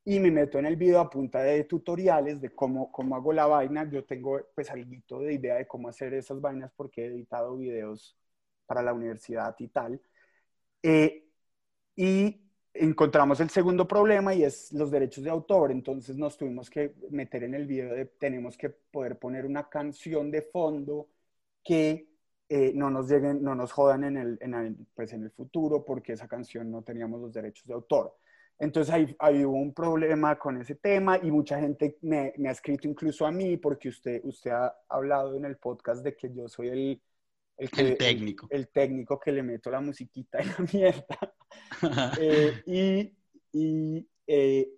y 0.04 0.20
me 0.20 0.32
meto 0.32 0.58
en 0.60 0.66
el 0.66 0.76
video 0.76 1.00
a 1.00 1.10
punta 1.10 1.42
de 1.44 1.64
tutoriales 1.66 2.42
de 2.42 2.50
cómo, 2.56 2.92
cómo 2.92 3.16
hago 3.16 3.34
la 3.34 3.46
vaina. 3.46 3.90
Yo 3.90 4.04
tengo 4.06 4.40
pues 4.56 4.70
algo 4.72 5.20
de 5.20 5.34
idea 5.34 5.56
de 5.56 5.68
cómo 5.68 5.90
hacer 5.90 6.14
esas 6.14 6.42
vainas 6.42 6.72
porque 6.76 7.04
he 7.04 7.08
editado 7.08 7.58
videos 7.58 8.18
para 8.66 8.82
la 8.82 8.94
universidad 8.94 9.56
y 9.60 9.68
tal. 9.68 10.02
Eh, 10.84 11.28
y 11.96 12.42
encontramos 12.74 13.40
el 13.42 13.50
segundo 13.50 13.88
problema 13.88 14.34
y 14.34 14.44
es 14.44 14.72
los 14.74 14.92
derechos 14.92 15.24
de 15.24 15.30
autor. 15.30 15.72
Entonces 15.72 16.18
nos 16.18 16.38
tuvimos 16.38 16.70
que 16.70 16.96
meter 17.12 17.44
en 17.44 17.54
el 17.56 17.68
video 17.68 17.94
de 17.94 18.06
tenemos 18.06 18.58
que 18.58 18.70
poder 18.70 19.20
poner 19.20 19.46
una 19.46 19.70
canción 19.70 20.32
de 20.32 20.42
fondo 20.44 21.10
que 21.64 22.10
eh, 22.50 22.74
no 22.76 22.90
nos 22.90 23.10
lleguen, 23.10 23.44
no 23.44 23.56
nos 23.56 23.72
jodan 23.72 24.04
en 24.04 24.18
el, 24.18 24.38
en 24.42 24.54
el, 24.54 24.78
pues 24.96 25.14
en 25.14 25.24
el 25.24 25.32
futuro 25.32 25.86
porque 25.86 26.14
esa 26.14 26.28
canción 26.28 26.72
no 26.72 26.82
teníamos 26.82 27.22
los 27.22 27.34
derechos 27.34 27.66
de 27.68 27.74
autor. 27.74 28.18
Entonces 28.62 28.94
ahí, 28.94 29.16
ahí, 29.18 29.44
hubo 29.44 29.58
un 29.58 29.74
problema 29.74 30.38
con 30.38 30.62
ese 30.62 30.76
tema 30.76 31.18
y 31.18 31.32
mucha 31.32 31.60
gente 31.60 31.98
me, 32.02 32.32
me, 32.38 32.48
ha 32.48 32.52
escrito 32.52 32.88
incluso 32.88 33.26
a 33.26 33.32
mí 33.32 33.58
porque 33.58 33.90
usted, 33.90 34.22
usted 34.24 34.52
ha 34.52 34.72
hablado 34.88 35.36
en 35.36 35.46
el 35.46 35.58
podcast 35.58 36.04
de 36.04 36.16
que 36.16 36.32
yo 36.32 36.48
soy 36.48 36.68
el, 36.70 37.02
el, 37.58 37.98
técnico. 37.98 38.48
El, 38.52 38.68
técnico 38.68 39.20
que 39.20 39.32
le 39.32 39.42
meto 39.42 39.72
la 39.72 39.82
musiquita 39.82 40.44
y 40.44 40.46
la 40.46 40.66
mierda. 40.72 41.34
Eh, 42.22 42.62
y, 42.66 43.14
y 43.52 44.08
eh, 44.28 44.70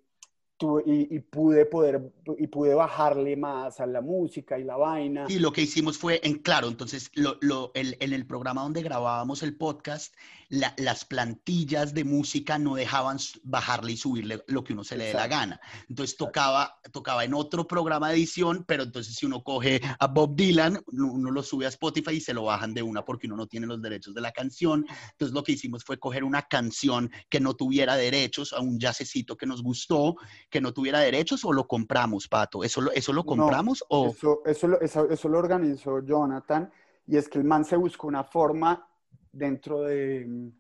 y, 0.86 1.20
pude 1.20 1.66
poder 1.66 2.12
y 2.38 2.48
pude 2.48 2.74
bajarle 2.74 3.36
más 3.36 3.80
a 3.80 3.86
la 3.86 4.02
música 4.02 4.58
y 4.58 4.64
la 4.64 4.78
vaina. 4.78 5.26
Y 5.28 5.40
lo 5.40 5.52
que 5.52 5.62
hicimos 5.62 5.98
fue, 5.98 6.22
en 6.24 6.40
claro, 6.40 6.68
entonces 6.68 7.12
lo, 7.16 7.38
lo, 7.42 7.72
el, 7.74 7.98
en 8.00 8.14
el 8.14 8.26
programa 8.26 8.64
donde 8.64 8.82
grabábamos 8.82 9.44
el 9.44 9.56
podcast, 9.56 10.14
las 10.50 11.06
plantillas 11.06 11.94
de 11.94 12.04
música 12.04 12.60
no 12.60 12.76
dejaban 12.76 13.18
bajarle 13.44 13.94
y 13.94 13.98
subirle 13.98 14.44
lo 14.48 14.64
que 14.64 14.74
uno 14.74 14.84
se 14.84 14.96
le 14.96 15.06
dé 15.06 15.14
la 15.14 15.28
gana. 15.28 15.60
Entonces 15.90 16.16
tocaba, 16.16 16.80
tocaba 16.92 17.24
en 17.24 17.34
otro 17.34 17.66
programa 17.68 18.10
de 18.10 18.16
edición, 18.16 18.64
pero 18.68 18.84
entonces 18.84 19.16
si 19.16 19.26
uno 19.26 19.44
coge 19.44 19.82
a 20.00 20.08
Bob 20.08 20.36
Dylan, 20.36 20.80
uno 20.92 21.32
lo 21.32 21.42
sube 21.42 21.66
a 21.66 21.70
Spotify 21.70 22.12
y 22.12 22.22
se 22.22 22.34
lo 22.34 22.44
bajan 22.44 22.74
de 22.74 22.84
una 22.84 23.04
porque 23.04 23.26
uno 23.26 23.36
no 23.36 23.48
tiene 23.48 23.66
los 23.66 23.82
derechos 23.82 24.14
de 24.14 24.22
la 24.22 24.32
canción. 24.32 24.86
Entonces 25.12 25.34
lo 25.34 25.44
que 25.44 25.54
hicimos 25.54 25.84
fue 25.84 25.98
coger 25.98 26.24
una 26.24 26.44
canción 26.44 27.12
que 27.30 27.40
no 27.40 27.56
tuviera 27.56 27.96
derechos, 27.96 28.54
a 28.54 28.62
un 28.62 28.80
jazzecito 28.80 29.36
que 29.36 29.48
nos 29.48 29.64
gustó, 29.64 30.16
que 30.54 30.62
no 30.62 30.72
tuviera 30.72 31.00
derechos 31.00 31.44
o 31.46 31.52
lo 31.52 31.66
compramos, 31.68 32.28
Pato? 32.28 32.64
¿Eso 32.64 32.80
lo, 32.80 32.92
eso 32.92 33.12
lo 33.12 33.26
compramos 33.26 33.84
o...? 33.90 34.10
Eso, 34.10 34.44
eso, 34.46 34.68
lo, 34.68 34.80
eso, 34.80 35.28
lo 35.28 35.40
organizó 35.40 36.06
Jonathan 36.06 36.72
y 37.08 37.18
es 37.18 37.28
que 37.28 37.40
el 37.40 37.44
man 37.44 37.66
se 37.66 37.76
buscó 37.76 38.06
una 38.06 38.24
forma 38.24 38.88
dentro 39.32 39.82
de, 39.82 40.52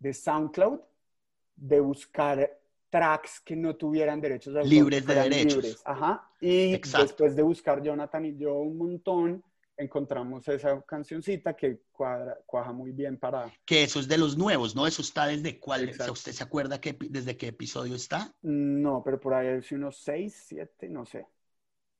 de 0.00 0.12
SoundCloud 0.12 0.80
de 1.54 1.78
buscar 1.78 2.58
tracks 2.90 3.40
que 3.40 3.54
no 3.54 3.76
tuvieran 3.76 4.20
derechos 4.20 4.52
de 4.52 4.64
libres 4.64 5.06
de 5.06 5.14
derechos. 5.14 5.80
Ajá. 5.84 6.28
Y 6.40 6.72
después 6.72 7.36
de 7.36 7.42
buscar 7.42 7.80
Jonathan 7.80 8.24
y 8.24 8.36
yo 8.36 8.54
un 8.56 8.78
montón, 8.78 9.44
encontramos 9.80 10.46
esa 10.48 10.80
cancioncita 10.82 11.54
que 11.54 11.80
cuadra, 11.92 12.38
cuaja 12.46 12.72
muy 12.72 12.92
bien 12.92 13.16
para... 13.16 13.52
Que 13.64 13.82
eso 13.82 14.00
es 14.00 14.08
de 14.08 14.18
los 14.18 14.36
nuevos, 14.36 14.76
¿no? 14.76 14.86
Eso 14.86 15.02
está 15.02 15.26
desde 15.26 15.58
cuál, 15.58 15.90
¿usted 16.10 16.32
se 16.32 16.42
acuerda 16.42 16.80
que, 16.80 16.96
desde 17.08 17.36
qué 17.36 17.48
episodio 17.48 17.94
está? 17.94 18.34
No, 18.42 19.02
pero 19.04 19.18
por 19.18 19.34
ahí 19.34 19.48
es 19.58 19.72
unos 19.72 19.98
seis, 19.98 20.44
siete, 20.46 20.88
no 20.88 21.04
sé. 21.04 21.26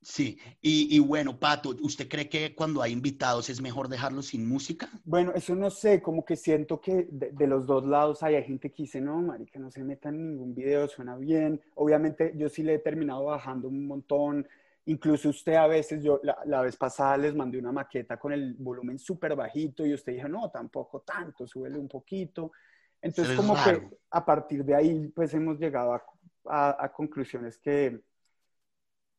Sí, 0.03 0.39
y, 0.61 0.97
bueno, 0.97 1.39
Pato, 1.39 1.75
¿usted 1.81 2.07
cree 2.07 2.27
que 2.27 2.55
cuando 2.55 2.81
hay 2.81 2.91
invitados 2.91 3.51
es 3.51 3.61
mejor 3.61 3.87
dejarlos 3.87 4.27
sin 4.27 4.49
música? 4.49 4.89
Bueno, 5.03 5.31
eso 5.35 5.53
no 5.53 5.69
sé, 5.69 6.01
como 6.01 6.25
que 6.25 6.35
siento 6.35 6.81
que 6.81 7.07
de, 7.11 7.45
los 7.45 7.67
dos 7.67 7.85
lados 7.85 8.23
hay, 8.23 8.41
gente 8.43 8.71
que 8.71 8.83
dice, 8.83 8.99
no, 8.99 9.21
marica, 9.21 9.59
no 9.59 9.69
se 9.69 9.83
meta 9.83 10.09
en 10.09 10.31
ningún 10.31 10.55
video, 10.55 10.87
suena 10.87 11.15
bien. 11.17 11.61
Obviamente 11.75 12.33
yo 12.35 12.49
sí 12.49 12.63
le 12.63 12.75
he 12.75 12.79
terminado 12.79 13.25
bajando 13.25 13.67
un 13.67 13.85
montón, 13.85 14.47
Incluso 14.85 15.29
usted 15.29 15.53
a 15.53 15.67
veces, 15.67 16.03
yo 16.03 16.19
la, 16.23 16.61
vez 16.61 16.75
pasada 16.75 17.15
les 17.17 17.35
mandé 17.35 17.59
una 17.59 17.71
maqueta 17.71 18.17
con 18.17 18.33
el 18.33 18.55
volumen 18.55 18.97
súper 18.97 19.35
bajito 19.35 19.85
y 19.85 19.93
usted 19.93 20.13
dijo, 20.13 20.27
no, 20.27 20.49
tampoco 20.49 21.01
tanto, 21.01 21.45
súbele 21.45 21.77
un 21.77 21.87
poquito. 21.87 22.51
Entonces, 22.99 23.35
como 23.35 23.53
que 23.55 23.89
a 24.09 24.25
partir 24.25 24.65
de 24.65 24.75
ahí, 24.75 25.07
pues 25.09 25.33
hemos 25.33 25.59
llegado 25.59 25.99
a, 26.45 26.91
conclusiones 26.91 27.59
que, 27.59 28.01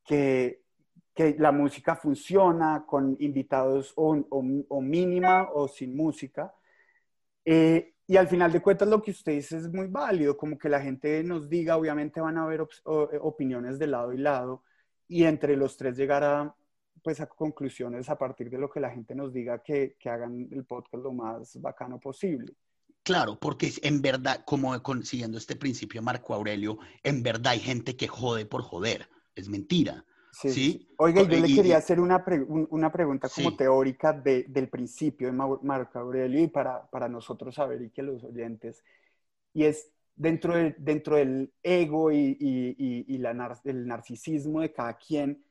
que, 0.04 0.62
que, 1.14 1.36
la 1.38 1.52
música 1.52 1.94
funciona 1.94 2.84
con 2.86 3.16
invitados 3.20 3.92
o, 3.96 4.16
o, 4.68 4.80
mínima 4.80 5.48
o 5.52 5.68
sin 5.68 5.96
música. 5.96 6.52
Eh, 7.44 7.94
y 8.06 8.16
al 8.16 8.28
final 8.28 8.52
de 8.52 8.60
cuentas 8.60 8.88
lo 8.88 9.00
que 9.00 9.12
usted 9.12 9.32
dice 9.32 9.56
es 9.56 9.72
muy 9.72 9.86
válido, 9.86 10.36
como 10.36 10.58
que 10.58 10.68
la 10.68 10.80
gente 10.80 11.22
nos 11.22 11.48
diga, 11.48 11.76
obviamente 11.76 12.20
van 12.20 12.36
a 12.36 12.44
haber 12.44 12.66
opiniones 13.20 13.78
de 13.78 13.86
lado 13.86 14.12
y 14.12 14.18
lado, 14.18 14.64
y 15.12 15.24
entre 15.24 15.56
los 15.56 15.76
tres 15.76 15.96
llegar 15.96 16.24
a, 16.24 16.54
pues, 17.02 17.20
a 17.20 17.26
conclusiones 17.26 18.08
a 18.08 18.16
partir 18.16 18.48
de 18.48 18.58
lo 18.58 18.70
que 18.70 18.80
la 18.80 18.90
gente 18.90 19.14
nos 19.14 19.32
diga 19.32 19.62
que, 19.62 19.96
que 19.98 20.08
hagan 20.08 20.48
el 20.50 20.64
podcast 20.64 21.04
lo 21.04 21.12
más 21.12 21.60
bacano 21.60 22.00
posible. 22.00 22.54
Claro, 23.02 23.38
porque 23.38 23.70
en 23.82 24.00
verdad, 24.00 24.42
como 24.46 24.74
siguiendo 25.02 25.36
este 25.36 25.56
principio 25.56 26.00
Marco 26.02 26.34
Aurelio, 26.34 26.78
en 27.02 27.22
verdad 27.22 27.52
hay 27.52 27.60
gente 27.60 27.96
que 27.96 28.08
jode 28.08 28.46
por 28.46 28.62
joder, 28.62 29.08
es 29.34 29.48
mentira. 29.48 30.04
Sí. 30.32 30.88
Oiga, 30.96 31.22
yo 31.24 31.40
le 31.40 31.54
quería 31.54 31.76
hacer 31.76 32.00
una, 32.00 32.24
una 32.70 32.90
pregunta 32.90 33.28
como 33.28 33.54
teórica 33.54 34.14
de, 34.14 34.44
del 34.48 34.70
principio 34.70 35.26
de 35.26 35.32
Marco 35.32 35.98
Aurelio 35.98 36.40
y 36.40 36.46
para, 36.46 36.88
para 36.90 37.06
nosotros 37.06 37.54
saber 37.54 37.82
y 37.82 37.90
que 37.90 38.02
los 38.02 38.24
oyentes, 38.24 38.82
y 39.52 39.64
es, 39.64 39.90
dentro, 40.14 40.54
dentro 40.78 41.16
del 41.16 41.52
ego 41.62 42.12
y, 42.12 42.36
y, 42.38 43.18
la, 43.18 43.60
el 43.64 43.86
narcisismo 43.86 44.60
de 44.60 44.72
cada 44.72 44.96
quien, 44.96 45.44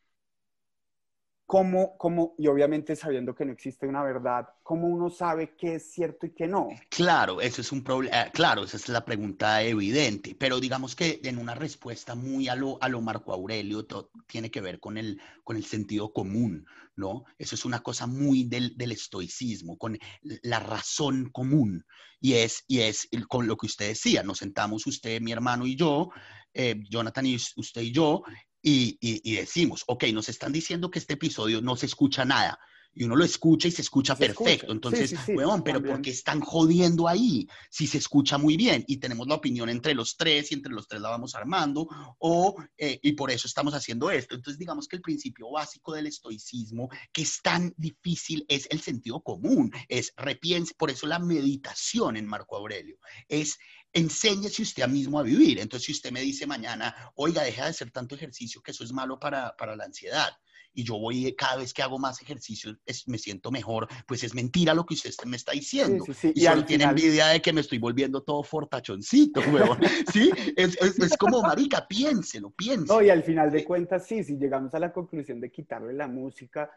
¿cómo, 1.51 1.97
cómo, 1.97 2.33
y 2.37 2.47
obviamente 2.47 2.95
sabiendo 2.95 3.35
que 3.35 3.43
no 3.43 3.51
existe 3.51 3.85
una 3.85 4.01
verdad, 4.01 4.47
cómo 4.63 4.87
uno 4.87 5.09
sabe 5.09 5.53
qué 5.57 5.75
es 5.75 5.91
cierto 5.91 6.25
y 6.25 6.29
qué 6.29 6.47
no? 6.47 6.69
Claro, 6.87 7.41
eso 7.41 7.59
es 7.59 7.73
un 7.73 7.83
problema, 7.83 8.21
eh, 8.21 8.31
claro, 8.33 8.63
esa 8.63 8.77
es 8.77 8.87
la 8.87 9.03
pregunta 9.03 9.61
evidente, 9.61 10.33
pero 10.33 10.61
digamos 10.61 10.95
que 10.95 11.19
en 11.25 11.37
una 11.37 11.53
respuesta 11.53 12.15
muy 12.15 12.47
a 12.47 12.55
lo, 12.55 12.81
a 12.81 12.87
lo 12.87 13.01
Marco 13.01 13.33
Aurelio 13.33 13.85
tiene 14.27 14.49
que 14.49 14.61
ver 14.61 14.79
con 14.79 14.97
el, 14.97 15.19
con 15.43 15.57
el 15.57 15.65
sentido 15.65 16.13
común, 16.13 16.65
¿no? 16.95 17.25
Eso 17.37 17.55
es 17.55 17.65
una 17.65 17.81
cosa 17.81 18.07
muy 18.07 18.45
del, 18.45 18.77
del 18.77 18.93
estoicismo, 18.93 19.77
con 19.77 19.99
la 20.21 20.59
razón 20.61 21.31
común. 21.33 21.85
Y 22.21 22.35
es, 22.35 22.63
y 22.69 22.79
es 22.79 23.09
con 23.27 23.45
lo 23.45 23.57
que 23.57 23.65
usted 23.65 23.89
decía, 23.89 24.23
nos 24.23 24.37
sentamos 24.37 24.87
usted, 24.87 25.19
mi 25.19 25.33
hermano 25.33 25.67
y 25.67 25.75
yo, 25.75 26.11
eh, 26.53 26.75
Jonathan 26.89 27.25
y 27.25 27.35
usted 27.35 27.81
y 27.81 27.91
yo, 27.91 28.23
y, 28.61 28.97
y, 29.01 29.35
decimos, 29.35 29.83
ok, 29.87 30.05
nos 30.13 30.29
están 30.29 30.51
diciendo 30.51 30.91
que 30.91 30.99
este 30.99 31.13
episodio 31.13 31.61
no 31.61 31.75
se 31.75 31.87
escucha 31.87 32.25
nada 32.25 32.59
y 32.93 33.03
uno 33.03 33.15
lo 33.15 33.23
escucha 33.23 33.67
y 33.67 33.71
se 33.71 33.81
escucha 33.81 34.15
perfecto. 34.15 34.71
Entonces, 34.71 35.11
sí, 35.11 35.33
pero 35.63 35.81
¿por 35.81 36.01
qué 36.01 36.09
están 36.09 36.41
jodiendo 36.41 37.07
ahí? 37.07 37.47
Si 37.69 37.87
se 37.87 37.97
escucha 37.97 38.37
muy 38.37 38.57
bien 38.57 38.83
y 38.87 38.97
tenemos 38.97 39.27
la 39.27 39.35
opinión 39.35 39.69
entre 39.69 39.93
los 39.93 40.17
tres 40.17 40.51
y 40.51 40.55
entre 40.55 40.73
los 40.73 40.87
tres 40.87 41.01
la 41.01 41.09
vamos 41.09 41.35
armando, 41.35 41.87
o, 42.19 42.55
eh, 42.77 42.99
y 43.01 43.13
por 43.13 43.31
eso 43.31 43.47
estamos 43.47 43.73
haciendo 43.73 44.11
esto. 44.11 44.35
Entonces, 44.35 44.59
digamos 44.59 44.87
que 44.87 44.97
el 44.97 45.01
principio 45.01 45.49
básico 45.51 45.93
del 45.93 46.07
estoicismo, 46.07 46.89
que 47.13 47.21
es 47.21 47.41
tan 47.41 47.73
difícil, 47.77 48.45
es 48.49 48.67
el 48.71 48.81
sentido 48.81 49.21
común, 49.21 49.71
es 49.87 50.13
repiense, 50.17 50.73
por 50.77 50.91
eso 50.91 51.07
la 51.07 51.19
meditación 51.19 52.17
en 52.17 52.27
Marco 52.27 52.57
Aurelio, 52.57 52.97
es 53.29 53.57
enséñese 53.93 54.61
usted 54.61 54.87
mismo 54.87 55.19
a 55.19 55.23
vivir. 55.23 55.59
Entonces, 55.59 55.85
si 55.85 55.91
usted 55.91 56.11
me 56.11 56.21
dice 56.21 56.47
mañana, 56.47 56.95
oiga, 57.15 57.43
deja 57.43 57.63
de 57.63 57.69
hacer 57.69 57.91
tanto 57.91 58.15
ejercicio, 58.15 58.61
que 58.61 58.71
eso 58.71 58.83
es 58.83 58.91
malo 58.91 59.19
para, 59.19 59.55
para 59.57 59.75
la 59.75 59.85
ansiedad 59.85 60.31
y 60.73 60.83
yo 60.83 60.97
voy 60.97 61.33
cada 61.35 61.57
vez 61.57 61.73
que 61.73 61.81
hago 61.81 61.99
más 61.99 62.21
ejercicio 62.21 62.75
me 63.07 63.17
siento 63.17 63.51
mejor, 63.51 63.87
pues 64.07 64.23
es 64.23 64.33
mentira 64.33 64.73
lo 64.73 64.85
que 64.85 64.93
usted 64.93 65.11
me 65.25 65.37
está 65.37 65.51
diciendo. 65.51 66.05
Y, 66.33 66.41
solo 66.41 66.65
tiene 66.65 66.85
envidia 66.85 67.27
de 67.27 67.41
que 67.41 67.53
me 67.53 67.61
estoy 67.61 67.77
volviendo 67.77 68.23
todo 68.23 68.43
fortachoncito, 68.43 69.41
huevón. 69.51 69.79
sí, 70.11 70.31
es, 70.55 70.77
es, 70.81 71.17
como, 71.17 71.41
marica, 71.41 71.87
piénselo, 71.87 72.51
piénselo. 72.51 72.99
No, 72.99 73.05
y 73.05 73.09
al 73.09 73.23
final 73.23 73.51
de 73.51 73.63
cuentas, 73.63 74.05
sí, 74.07 74.23
si 74.23 74.37
llegamos 74.37 74.73
a 74.73 74.79
la 74.79 74.93
conclusión 74.93 75.39
de 75.39 75.51
quitarle 75.51 75.93
la 75.93 76.07
música, 76.07 76.71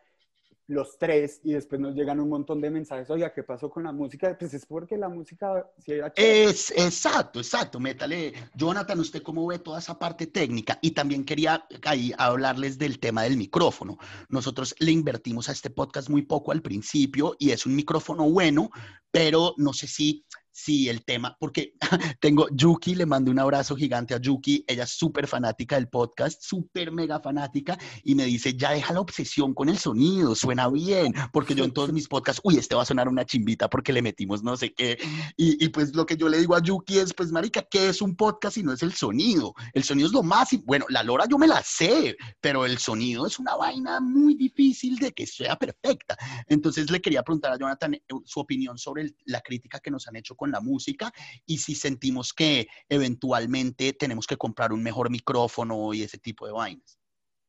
los 0.66 0.98
tres 0.98 1.40
y 1.44 1.52
después 1.52 1.80
nos 1.80 1.94
llegan 1.94 2.20
un 2.20 2.28
montón 2.28 2.60
de 2.60 2.70
mensajes, 2.70 3.10
oiga, 3.10 3.32
¿qué 3.32 3.42
pasó 3.42 3.70
con 3.70 3.84
la 3.84 3.92
música? 3.92 4.36
Pues 4.38 4.54
es 4.54 4.64
porque 4.64 4.96
la 4.96 5.08
música 5.08 5.70
sí 5.78 5.92
era 5.92 6.12
Es, 6.16 6.70
exacto, 6.70 7.38
exacto, 7.40 7.78
métale. 7.78 8.32
Jonathan, 8.54 8.98
¿usted 8.98 9.22
cómo 9.22 9.46
ve 9.46 9.58
toda 9.58 9.78
esa 9.78 9.98
parte 9.98 10.26
técnica? 10.26 10.78
Y 10.80 10.92
también 10.92 11.24
quería 11.24 11.66
ahí 11.84 12.12
hablarles 12.16 12.78
del 12.78 12.98
tema 12.98 13.22
del 13.24 13.36
micrófono. 13.36 13.98
Nosotros 14.28 14.74
le 14.78 14.90
invertimos 14.90 15.48
a 15.48 15.52
este 15.52 15.70
podcast 15.70 16.08
muy 16.08 16.22
poco 16.22 16.52
al 16.52 16.62
principio 16.62 17.36
y 17.38 17.50
es 17.50 17.66
un 17.66 17.74
micrófono 17.74 18.30
bueno, 18.30 18.70
pero 19.10 19.54
no 19.58 19.72
sé 19.72 19.86
si 19.86 20.24
Sí, 20.56 20.88
el 20.88 21.04
tema, 21.04 21.36
porque 21.40 21.74
tengo 22.20 22.46
Yuki, 22.52 22.94
le 22.94 23.06
mando 23.06 23.32
un 23.32 23.40
abrazo 23.40 23.74
gigante 23.74 24.14
a 24.14 24.20
Yuki, 24.20 24.64
ella 24.68 24.84
es 24.84 24.90
súper 24.90 25.26
fanática 25.26 25.74
del 25.74 25.88
podcast, 25.88 26.40
súper 26.44 26.92
mega 26.92 27.18
fanática, 27.18 27.76
y 28.04 28.14
me 28.14 28.24
dice, 28.24 28.54
ya 28.54 28.70
deja 28.70 28.94
la 28.94 29.00
obsesión 29.00 29.52
con 29.52 29.68
el 29.68 29.78
sonido, 29.78 30.36
suena 30.36 30.68
bien, 30.68 31.12
porque 31.32 31.56
yo 31.56 31.64
en 31.64 31.72
todos 31.72 31.92
mis 31.92 32.06
podcasts, 32.06 32.40
uy, 32.44 32.56
este 32.56 32.76
va 32.76 32.82
a 32.82 32.86
sonar 32.86 33.08
una 33.08 33.26
chimbita 33.26 33.68
porque 33.68 33.92
le 33.92 34.00
metimos 34.00 34.44
no 34.44 34.56
sé 34.56 34.72
qué, 34.72 34.96
y, 35.36 35.68
pues 35.70 35.92
lo 35.96 36.06
que 36.06 36.16
yo 36.16 36.28
le 36.28 36.38
digo 36.38 36.54
a 36.54 36.62
Yuki 36.62 36.98
es, 36.98 37.12
pues 37.12 37.32
marica, 37.32 37.66
¿qué 37.68 37.88
es 37.88 38.00
un 38.00 38.14
podcast 38.14 38.54
si 38.54 38.62
no 38.62 38.72
es 38.72 38.84
el 38.84 38.92
sonido? 38.92 39.54
El 39.72 39.82
sonido 39.82 40.06
es 40.06 40.12
lo 40.12 40.22
más, 40.22 40.50
bueno, 40.62 40.86
la 40.88 41.02
lora 41.02 41.24
yo 41.28 41.36
me 41.36 41.48
la 41.48 41.64
sé, 41.64 42.16
pero 42.40 42.64
el 42.64 42.78
sonido 42.78 43.26
es 43.26 43.40
una 43.40 43.56
vaina 43.56 43.98
muy 43.98 44.36
difícil 44.36 44.98
de 45.00 45.10
que 45.10 45.26
sea 45.26 45.56
perfecta. 45.56 46.16
Entonces 46.46 46.88
le 46.92 47.00
quería 47.00 47.24
preguntar 47.24 47.52
a 47.52 47.58
Jonathan 47.58 47.94
eh, 47.94 48.02
su 48.24 48.38
opinión 48.38 48.78
sobre 48.78 49.10
la 49.24 49.40
crítica 49.40 49.80
que 49.80 49.90
nos 49.90 50.06
han 50.06 50.14
hecho 50.14 50.36
con 50.36 50.43
la 50.50 50.60
música 50.60 51.12
y 51.46 51.58
si 51.58 51.74
sentimos 51.74 52.32
que 52.32 52.66
eventualmente 52.88 53.92
tenemos 53.92 54.26
que 54.26 54.36
comprar 54.36 54.72
un 54.72 54.82
mejor 54.82 55.10
micrófono 55.10 55.92
y 55.94 56.02
ese 56.02 56.18
tipo 56.18 56.46
de 56.46 56.52
vainas. 56.52 56.98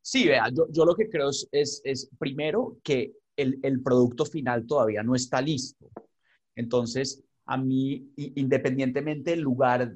Sí, 0.02 0.28
vea, 0.28 0.50
yo, 0.54 0.68
yo 0.72 0.86
lo 0.86 0.96
que 0.96 1.10
creo 1.10 1.30
es, 1.30 1.50
es, 1.52 2.10
primero 2.20 2.78
que 2.84 3.14
el, 3.36 3.60
el, 3.64 3.82
producto 3.82 4.26
final 4.26 4.68
todavía 4.68 5.02
no 5.02 5.16
está 5.16 5.42
listo. 5.42 5.90
Entonces, 6.56 7.24
a 7.46 7.58
mí, 7.58 8.12
independientemente 8.16 9.32
del 9.32 9.42
lugar, 9.42 9.94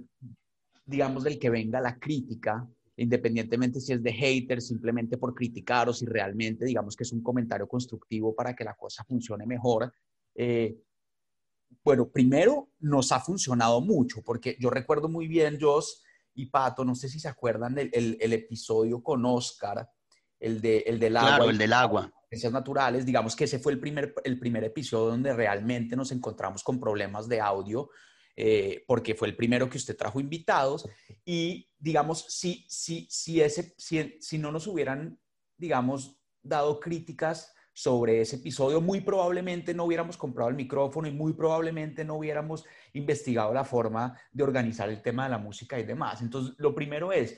digamos, 0.85 1.23
del 1.23 1.37
que 1.37 1.51
venga 1.51 1.79
la 1.79 1.99
crítica, 1.99 2.67
independientemente 2.99 3.79
si 3.79 3.93
es 3.93 4.03
de 4.03 4.11
hater, 4.11 4.61
simplemente 4.61 5.17
por 5.17 5.33
criticar 5.33 5.87
o 5.89 5.93
si 5.93 6.05
realmente, 6.05 6.65
digamos, 6.65 6.95
que 6.95 7.03
es 7.03 7.11
un 7.11 7.23
comentario 7.23 7.67
constructivo 7.67 8.35
para 8.35 8.55
que 8.55 8.63
la 8.63 8.73
cosa 8.73 9.03
funcione 9.05 9.45
mejor, 9.45 9.93
eh, 10.35 10.75
bueno, 11.83 12.09
primero 12.09 12.69
nos 12.79 13.11
ha 13.11 13.19
funcionado 13.19 13.81
mucho, 13.81 14.21
porque 14.23 14.57
yo 14.59 14.69
recuerdo 14.69 15.09
muy 15.09 15.27
bien, 15.27 15.59
Jos 15.59 16.03
y 16.33 16.47
Pato, 16.47 16.85
no 16.85 16.95
sé 16.95 17.09
si 17.09 17.19
se 17.19 17.27
acuerdan 17.27 17.75
del 17.75 17.89
el, 17.93 18.33
episodio 18.33 19.01
con 19.01 19.25
Oscar, 19.25 19.89
el, 20.39 20.61
de, 20.61 20.79
el 20.79 20.99
del 20.99 21.17
agua. 21.17 21.35
Claro, 21.35 21.49
el 21.49 21.57
del 21.57 21.73
agua. 21.73 22.11
Ciencias 22.29 22.53
naturales, 22.53 23.05
digamos 23.05 23.35
que 23.35 23.45
ese 23.45 23.59
fue 23.59 23.73
el 23.73 23.79
primer, 23.79 24.13
el 24.23 24.39
primer 24.39 24.63
episodio 24.63 25.11
donde 25.11 25.33
realmente 25.33 25.95
nos 25.95 26.11
encontramos 26.11 26.63
con 26.63 26.79
problemas 26.79 27.27
de 27.27 27.41
audio, 27.41 27.89
eh, 28.35 28.83
porque 28.87 29.15
fue 29.15 29.27
el 29.27 29.35
primero 29.35 29.69
que 29.69 29.77
usted 29.77 29.97
trajo 29.97 30.19
invitados. 30.19 30.87
Y 31.25 31.69
digamos, 31.77 32.25
si, 32.29 32.65
si, 32.69 33.07
si, 33.09 33.41
ese, 33.41 33.73
si, 33.77 34.17
si 34.19 34.37
no 34.37 34.51
nos 34.51 34.67
hubieran, 34.67 35.19
digamos, 35.57 36.19
dado 36.41 36.79
críticas 36.79 37.51
sobre 37.79 38.19
ese 38.19 38.35
episodio, 38.35 38.81
muy 38.81 38.99
probablemente 38.99 39.73
no 39.73 39.85
hubiéramos 39.85 40.17
comprado 40.17 40.49
el 40.49 40.55
micrófono 40.57 41.07
y 41.07 41.13
muy 41.13 41.31
probablemente 41.31 42.03
no 42.03 42.15
hubiéramos 42.15 42.65
investigado 42.91 43.53
la 43.53 43.63
forma 43.63 44.19
de 44.33 44.43
organizar 44.43 44.89
el 44.89 45.01
tema 45.01 45.23
de 45.23 45.29
la 45.29 45.37
música 45.37 45.79
y 45.79 45.83
demás. 45.83 46.21
Entonces, 46.21 46.55
lo 46.57 46.75
primero 46.75 47.13
es, 47.13 47.37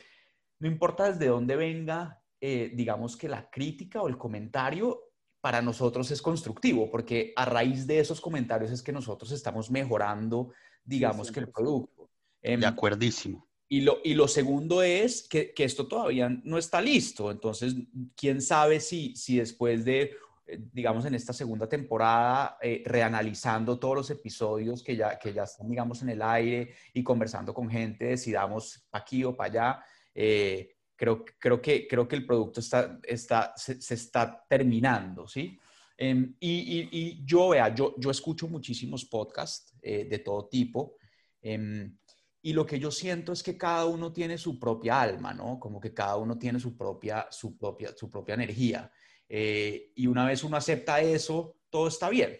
no 0.57 0.67
importa 0.67 1.11
desde 1.11 1.27
dónde 1.27 1.55
venga, 1.55 2.23
eh, 2.39 2.71
digamos 2.73 3.15
que 3.15 3.29
la 3.29 3.51
crítica 3.51 4.01
o 4.01 4.07
el 4.07 4.17
comentario, 4.17 5.11
para 5.41 5.61
nosotros 5.61 6.09
es 6.09 6.23
constructivo, 6.23 6.89
porque 6.89 7.33
a 7.35 7.45
raíz 7.45 7.85
de 7.85 7.99
esos 7.99 8.19
comentarios 8.19 8.71
es 8.71 8.81
que 8.81 8.91
nosotros 8.91 9.31
estamos 9.31 9.69
mejorando, 9.69 10.53
digamos 10.83 11.31
que 11.31 11.41
el 11.41 11.49
producto. 11.49 12.09
de 12.41 12.53
em, 12.53 12.63
acuerdísimo. 12.63 13.47
Y 13.69 13.81
lo, 13.81 13.99
y 14.03 14.15
lo 14.15 14.27
segundo 14.27 14.81
es 14.81 15.27
que, 15.29 15.53
que, 15.53 15.65
esto 15.65 15.87
todavía 15.87 16.29
no 16.29 16.57
está 16.57 16.81
listo. 16.81 17.29
Entonces, 17.29 17.75
quién 18.15 18.41
sabe 18.41 18.79
si, 18.79 19.15
si 19.15 19.37
después 19.37 19.85
de 19.85 20.11
digamos, 20.45 21.05
en 21.05 21.15
esta 21.15 21.33
segunda 21.33 21.67
temporada, 21.67 22.57
eh, 22.61 22.83
reanalizando 22.85 23.79
todos 23.79 23.95
los 23.95 24.09
episodios 24.09 24.83
que 24.83 24.95
ya, 24.95 25.17
que 25.17 25.33
ya 25.33 25.43
están, 25.43 25.69
digamos, 25.69 26.01
en 26.01 26.09
el 26.09 26.21
aire 26.21 26.73
y 26.93 27.03
conversando 27.03 27.53
con 27.53 27.69
gente, 27.69 28.05
decidamos 28.05 28.87
aquí 28.91 29.23
o 29.23 29.35
para 29.35 29.49
allá. 29.49 29.85
Eh, 30.13 30.75
creo, 30.95 31.23
creo, 31.39 31.61
que, 31.61 31.87
creo 31.87 32.07
que 32.07 32.15
el 32.15 32.25
producto 32.25 32.59
está, 32.59 32.99
está, 33.03 33.53
se, 33.55 33.77
está 33.93 34.43
terminando, 34.47 35.27
¿sí? 35.27 35.57
Em, 35.97 36.35
y, 36.39 36.89
y, 36.91 37.23
yo, 37.23 37.49
vea, 37.49 37.73
yo, 37.73 37.93
yo 37.97 38.09
escucho 38.09 38.47
muchísimos 38.47 39.05
podcasts 39.05 39.75
de 39.81 40.19
todo 40.19 40.47
tipo. 40.47 40.95
Em, 41.41 41.95
y 42.43 42.53
lo 42.53 42.65
que 42.65 42.79
yo 42.79 42.89
siento 42.89 43.31
es 43.33 43.43
que 43.43 43.57
cada 43.57 43.85
uno 43.85 44.11
tiene 44.11 44.37
su 44.37 44.59
propia 44.59 44.99
alma, 44.99 45.33
¿no? 45.33 45.59
Como 45.59 45.79
que 45.79 45.93
cada 45.93 46.17
uno 46.17 46.37
tiene 46.39 46.59
su 46.59 46.75
propia, 46.75 47.27
su 47.29 47.55
propia, 47.55 47.95
su 47.95 48.09
propia 48.09 48.33
energía. 48.33 48.91
Eh, 49.33 49.93
y 49.95 50.07
una 50.07 50.25
vez 50.25 50.43
uno 50.43 50.57
acepta 50.57 50.99
eso, 50.99 51.55
todo 51.69 51.87
está 51.87 52.09
bien, 52.09 52.37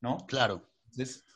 ¿no? 0.00 0.16
Claro. 0.26 0.68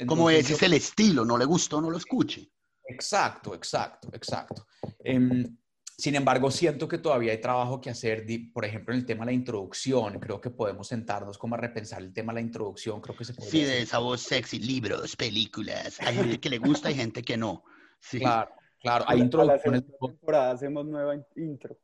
Como 0.04 0.28
ese 0.28 0.54
es 0.54 0.62
el 0.64 0.72
estilo, 0.72 1.24
no 1.24 1.38
le 1.38 1.44
gustó, 1.44 1.80
no 1.80 1.88
lo 1.88 1.98
escuche. 1.98 2.50
Exacto, 2.84 3.54
exacto, 3.54 4.08
exacto. 4.12 4.66
Em, 4.98 5.56
sin 5.96 6.16
embargo, 6.16 6.50
siento 6.50 6.88
que 6.88 6.98
todavía 6.98 7.30
hay 7.30 7.40
trabajo 7.40 7.80
que 7.80 7.90
hacer, 7.90 8.26
por 8.52 8.64
ejemplo, 8.64 8.92
en 8.92 8.98
el 8.98 9.06
tema 9.06 9.24
de 9.24 9.26
la 9.26 9.34
introducción. 9.34 10.18
Creo 10.18 10.40
que 10.40 10.50
podemos 10.50 10.88
sentarnos 10.88 11.38
como 11.38 11.54
a 11.54 11.58
repensar 11.58 12.02
el 12.02 12.12
tema 12.12 12.32
de 12.32 12.40
la 12.40 12.46
introducción. 12.46 13.00
Creo 13.00 13.16
que 13.16 13.24
se 13.24 13.34
Sí, 13.34 13.62
de 13.62 13.82
esa 13.82 13.98
voz 13.98 14.20
sexy, 14.22 14.58
libros, 14.58 15.14
películas. 15.14 16.00
Hay 16.00 16.16
gente 16.16 16.40
que 16.40 16.50
le 16.50 16.58
gusta 16.58 16.90
y 16.90 16.94
gente 16.94 17.22
que 17.22 17.36
no. 17.36 17.62
Sí. 18.00 18.18
Claro, 18.18 18.50
claro. 18.80 19.04
Hay 19.06 19.20
introducciones. 19.20 19.84
temporada 20.00 20.50
hacemos 20.50 20.84
nueva 20.86 21.14
intro. 21.36 21.78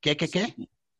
¿Qué, 0.00 0.16
qué, 0.16 0.28
qué? 0.28 0.54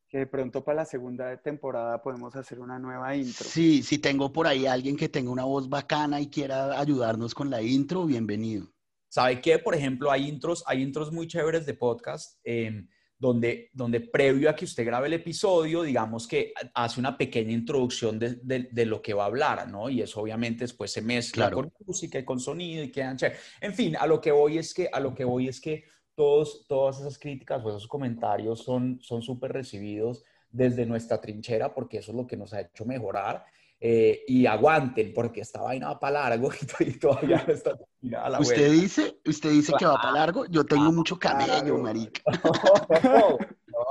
Que 0.08 0.18
de 0.18 0.26
pronto 0.26 0.64
para 0.64 0.76
la 0.76 0.84
segunda 0.86 1.36
temporada 1.36 2.02
podemos 2.02 2.34
hacer 2.34 2.58
una 2.60 2.78
nueva 2.78 3.14
intro. 3.14 3.44
Sí, 3.44 3.82
si 3.82 3.98
tengo 3.98 4.32
por 4.32 4.46
ahí 4.46 4.66
alguien 4.66 4.96
que 4.96 5.08
tenga 5.08 5.30
una 5.30 5.44
voz 5.44 5.68
bacana 5.68 6.20
y 6.20 6.28
quiera 6.28 6.80
ayudarnos 6.80 7.34
con 7.34 7.50
la 7.50 7.60
intro, 7.60 8.06
bienvenido. 8.06 8.66
¿Sabe 9.08 9.40
qué? 9.40 9.58
Por 9.58 9.74
ejemplo, 9.74 10.10
hay 10.10 10.28
intros, 10.28 10.64
hay 10.66 10.82
intros 10.82 11.12
muy 11.12 11.26
chéveres 11.26 11.66
de 11.66 11.74
podcast 11.74 12.38
em, 12.44 12.88
donde, 13.18 13.70
donde 13.72 14.00
previo 14.00 14.48
a 14.48 14.54
que 14.54 14.64
usted 14.64 14.84
grabe 14.84 15.08
el 15.08 15.14
episodio, 15.14 15.82
digamos 15.82 16.26
que 16.26 16.52
hace 16.74 17.00
una 17.00 17.18
pequeña 17.18 17.52
introducción 17.52 18.18
de, 18.18 18.38
de, 18.42 18.86
lo 18.86 19.02
que 19.02 19.12
va 19.12 19.24
a 19.24 19.26
hablar, 19.26 19.68
¿no? 19.68 19.90
Y 19.90 20.02
eso 20.02 20.20
obviamente 20.20 20.64
después 20.64 20.90
se 20.90 21.02
mezcla 21.02 21.50
con 21.50 21.70
música 21.86 22.18
y 22.18 22.24
con 22.24 22.38
sonido 22.38 22.82
y 22.82 22.90
quedan 22.90 23.16
chéveres. 23.16 23.40
En 23.60 23.74
fin, 23.74 23.96
a 23.96 24.06
lo 24.06 24.20
que 24.20 24.30
voy 24.30 24.58
es 24.58 24.72
que, 24.72 24.88
a 24.90 25.00
lo 25.00 25.14
que 25.14 25.24
voy 25.24 25.48
es 25.48 25.60
que 25.60 25.84
todos, 26.18 26.66
todas 26.66 26.98
esas 26.98 27.16
críticas 27.16 27.64
o 27.64 27.68
esos 27.68 27.86
comentarios 27.86 28.64
son 28.64 28.98
súper 29.00 29.52
recibidos 29.52 30.24
desde 30.50 30.84
nuestra 30.84 31.20
trinchera 31.20 31.72
porque 31.72 31.98
eso 31.98 32.10
es 32.10 32.16
lo 32.16 32.26
que 32.26 32.36
nos 32.36 32.52
ha 32.52 32.60
hecho 32.60 32.84
mejorar. 32.84 33.44
Eh, 33.80 34.24
y 34.26 34.44
aguanten 34.44 35.14
porque 35.14 35.40
esta 35.40 35.62
vaina 35.62 35.86
va 35.86 36.00
para 36.00 36.28
largo 36.28 36.50
y, 36.80 36.98
todavía 36.98 37.44
no 37.46 37.52
está 37.52 37.76
terminada 37.76 38.30
la 38.30 38.40
¿Usted 38.40 38.72
dice, 38.72 39.20
usted 39.24 39.50
dice 39.52 39.72
que 39.78 39.86
va 39.86 39.94
para 39.94 40.14
largo? 40.14 40.46
Yo 40.46 40.64
tengo 40.66 40.90
mucho 40.90 41.16
camello, 41.16 41.78
marica. 41.78 42.22
No, 42.42 43.10
no, 43.10 43.18
no. 43.18 43.38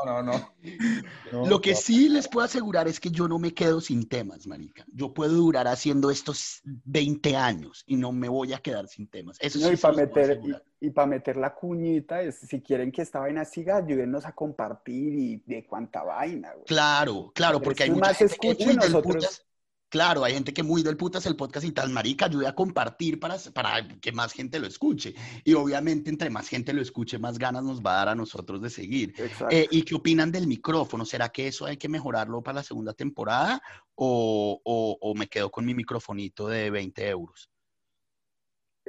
Lo 1.31 1.61
que 1.61 1.75
sí 1.75 2.09
les 2.09 2.27
puedo 2.27 2.45
asegurar 2.45 2.87
es 2.87 2.99
que 2.99 3.09
yo 3.09 3.27
no 3.27 3.39
me 3.39 3.53
quedo 3.53 3.81
sin 3.81 4.07
temas, 4.07 4.47
marica. 4.47 4.85
Yo 4.93 5.13
puedo 5.13 5.33
durar 5.33 5.67
haciendo 5.67 6.11
estos 6.11 6.61
20 6.63 7.35
años 7.35 7.83
y 7.87 7.95
no 7.95 8.11
me 8.11 8.29
voy 8.29 8.53
a 8.53 8.59
quedar 8.59 8.87
sin 8.87 9.07
temas. 9.07 9.37
Eso 9.39 9.59
sí 9.59 9.73
y 9.73 9.77
para 9.77 9.95
meter 9.95 10.41
y, 10.79 10.89
para 10.91 11.07
meter 11.07 11.37
la 11.37 11.55
cuñita, 11.55 12.21
es, 12.21 12.35
si 12.35 12.61
quieren 12.61 12.91
que 12.91 13.01
esta 13.01 13.19
vaina 13.19 13.43
siga, 13.45 13.77
ayúdenos 13.77 14.25
a 14.25 14.33
compartir 14.33 15.13
y 15.13 15.43
de 15.45 15.65
cuánta 15.65 16.03
vaina. 16.03 16.53
Claro, 16.65 17.31
claro, 17.33 17.59
porque 17.59 17.83
hay 17.83 17.91
mucha 17.91 18.13
gente 18.13 18.37
que, 18.37 18.73
nosotros... 18.73 19.46
Claro, 19.89 20.23
hay 20.23 20.33
gente 20.33 20.53
que 20.53 20.63
muy 20.63 20.83
del 20.83 20.97
putas 20.97 21.25
el 21.25 21.37
podcast 21.37 21.65
y 21.65 21.71
tal, 21.71 21.89
marica, 21.89 22.25
ayude 22.25 22.47
a 22.47 22.55
compartir 22.55 23.19
para, 23.19 23.37
para 23.53 23.87
que 23.99 24.11
más 24.11 24.33
gente 24.33 24.59
lo 24.59 24.67
escuche. 24.67 25.15
Y 25.45 25.53
obviamente, 25.53 26.09
entre 26.09 26.29
más 26.29 26.49
gente 26.49 26.73
lo 26.73 26.81
escuche, 26.81 27.17
más 27.19 27.39
ganas 27.39 27.63
nos 27.63 27.81
va 27.81 27.93
a 27.93 27.97
dar 27.97 28.09
a 28.09 28.15
nosotros 28.15 28.61
de 28.61 28.69
seguir. 28.69 29.13
Eh, 29.49 29.67
¿Y 29.71 29.83
qué 29.83 29.95
opinan 29.95 30.31
del 30.31 30.47
micrófono? 30.47 31.05
¿Será 31.05 31.29
que 31.29 31.47
eso 31.47 31.65
hay 31.65 31.77
que 31.77 31.87
mejorarlo 31.87 32.41
para 32.41 32.55
la 32.55 32.63
segunda 32.63 32.93
temporada 32.93 33.61
o, 33.95 34.59
o 34.63 35.15
me 35.15 35.27
quedo 35.27 35.49
con 35.49 35.65
mi 35.65 35.73
microfonito 35.73 36.47
de 36.47 36.69
20 36.69 37.07
euros? 37.07 37.49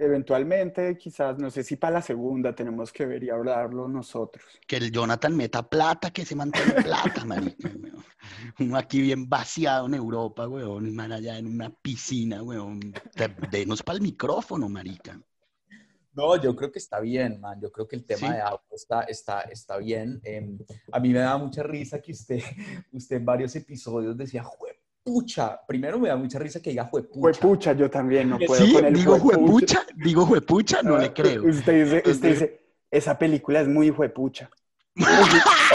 Eventualmente, 0.01 0.97
quizás, 0.97 1.39
no 1.39 1.51
sé 1.51 1.63
si 1.63 1.77
para 1.77 1.95
la 1.95 2.03
segunda 2.03 2.55
tenemos 2.55 2.93
que 2.93 3.07
ver 3.07 3.25
y 3.25 3.31
hablarlo 3.31 3.89
nosotros. 3.89 4.45
Que 4.67 4.77
el 4.77 4.91
Jonathan 4.91 5.37
meta 5.37 5.69
plata, 5.69 6.11
que 6.11 6.25
se 6.25 6.35
mantenga 6.35 6.83
plata, 6.83 7.25
marica. 7.25 7.71
Uno 8.61 8.77
aquí 8.77 9.01
bien 9.01 9.29
vaciado 9.29 9.87
en 9.87 9.95
Europa, 9.95 10.49
weón, 10.49 10.95
man, 10.95 11.13
allá 11.13 11.39
en 11.39 11.47
una 11.47 11.71
piscina, 11.71 12.43
weón. 12.43 12.81
Denos 13.51 13.83
para 13.83 13.97
el 13.97 14.03
micrófono, 14.03 14.69
marica. 14.69 15.21
No, 16.19 16.35
yo 16.35 16.57
creo 16.57 16.73
que 16.73 16.81
está 16.81 16.99
bien, 16.99 17.41
man. 17.41 17.61
Yo 17.61 17.71
creo 17.71 17.87
que 17.87 17.95
el 17.95 18.05
tema 18.05 18.35
de 18.35 18.41
agua 18.41 18.65
está, 18.73 19.03
está, 19.03 19.43
está 19.43 19.77
bien. 19.77 20.21
Em, 20.25 20.59
a 20.91 20.99
mí 20.99 21.11
me 21.11 21.21
da 21.21 21.39
mucha 21.39 21.63
risa 21.63 22.01
que 22.01 22.11
usted, 22.11 22.41
usted 22.93 23.17
en 23.17 23.25
varios 23.25 23.55
episodios 23.55 24.17
decía, 24.17 24.43
juepucha. 25.09 25.61
Primero 25.67 25.99
me 25.99 26.09
da 26.09 26.17
mucha 26.17 26.39
risa 26.39 26.61
que 26.61 26.71
diga 26.71 26.85
juepucha. 26.85 27.21
Juepucha, 27.41 27.73
yo 27.73 27.91
también 27.91 28.31
no 28.31 28.39
puedo 28.39 28.65
Sí, 28.65 28.73
con 28.73 28.85
el 28.85 28.95
digo 28.95 29.19
juepucha. 29.19 29.81
juepucha, 29.81 29.87
digo 29.97 30.27
juepucha, 30.27 30.83
no 30.83 30.99
le 30.99 31.13
creo. 31.13 31.45
Usted 31.49 31.85
dice, 31.85 32.03
usted 32.11 32.29
dice, 32.31 32.61
esa 32.91 33.19
película 33.19 33.61
es 33.61 33.69
muy 33.69 33.91
juepucha. 33.91 34.51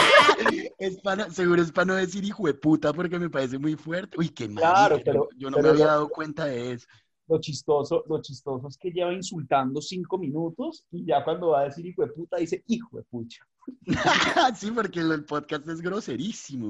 Es 0.77 0.97
para, 0.97 1.29
seguro 1.31 1.61
es 1.61 1.71
para 1.71 1.85
no 1.85 1.95
decir 1.95 2.23
hijo 2.25 2.45
de 2.45 2.53
puta 2.53 2.91
porque 2.91 3.17
me 3.17 3.29
parece 3.29 3.57
muy 3.57 3.75
fuerte. 3.75 4.17
Uy, 4.19 4.27
qué 4.29 4.49
marica, 4.49 4.73
Claro, 4.73 4.97
yo- 4.97 5.03
pero- 5.05 5.29
yo 5.37 5.49
no 5.49 5.55
pero 5.57 5.67
me 5.69 5.73
había 5.75 5.85
dado 5.87 6.09
cuenta 6.09 6.45
de 6.45 6.73
eso. 6.73 6.87
Lo 7.27 7.39
chistoso, 7.39 8.03
lo 8.07 8.21
chistoso 8.21 8.67
es 8.67 8.77
que 8.77 8.91
lleva 8.91 9.13
insultando 9.13 9.81
cinco 9.81 10.17
minutos 10.17 10.85
y 10.91 11.05
ya 11.05 11.23
cuando 11.23 11.49
va 11.49 11.61
a 11.61 11.63
decir 11.65 11.85
hijo 11.85 12.01
de 12.01 12.11
puta 12.11 12.37
dice 12.37 12.63
hijo 12.67 12.97
de 12.97 13.03
pucha. 13.03 13.47
sí, 14.55 14.71
porque 14.71 14.99
el 14.99 15.23
podcast 15.23 15.67
es 15.69 15.81
groserísimo. 15.81 16.69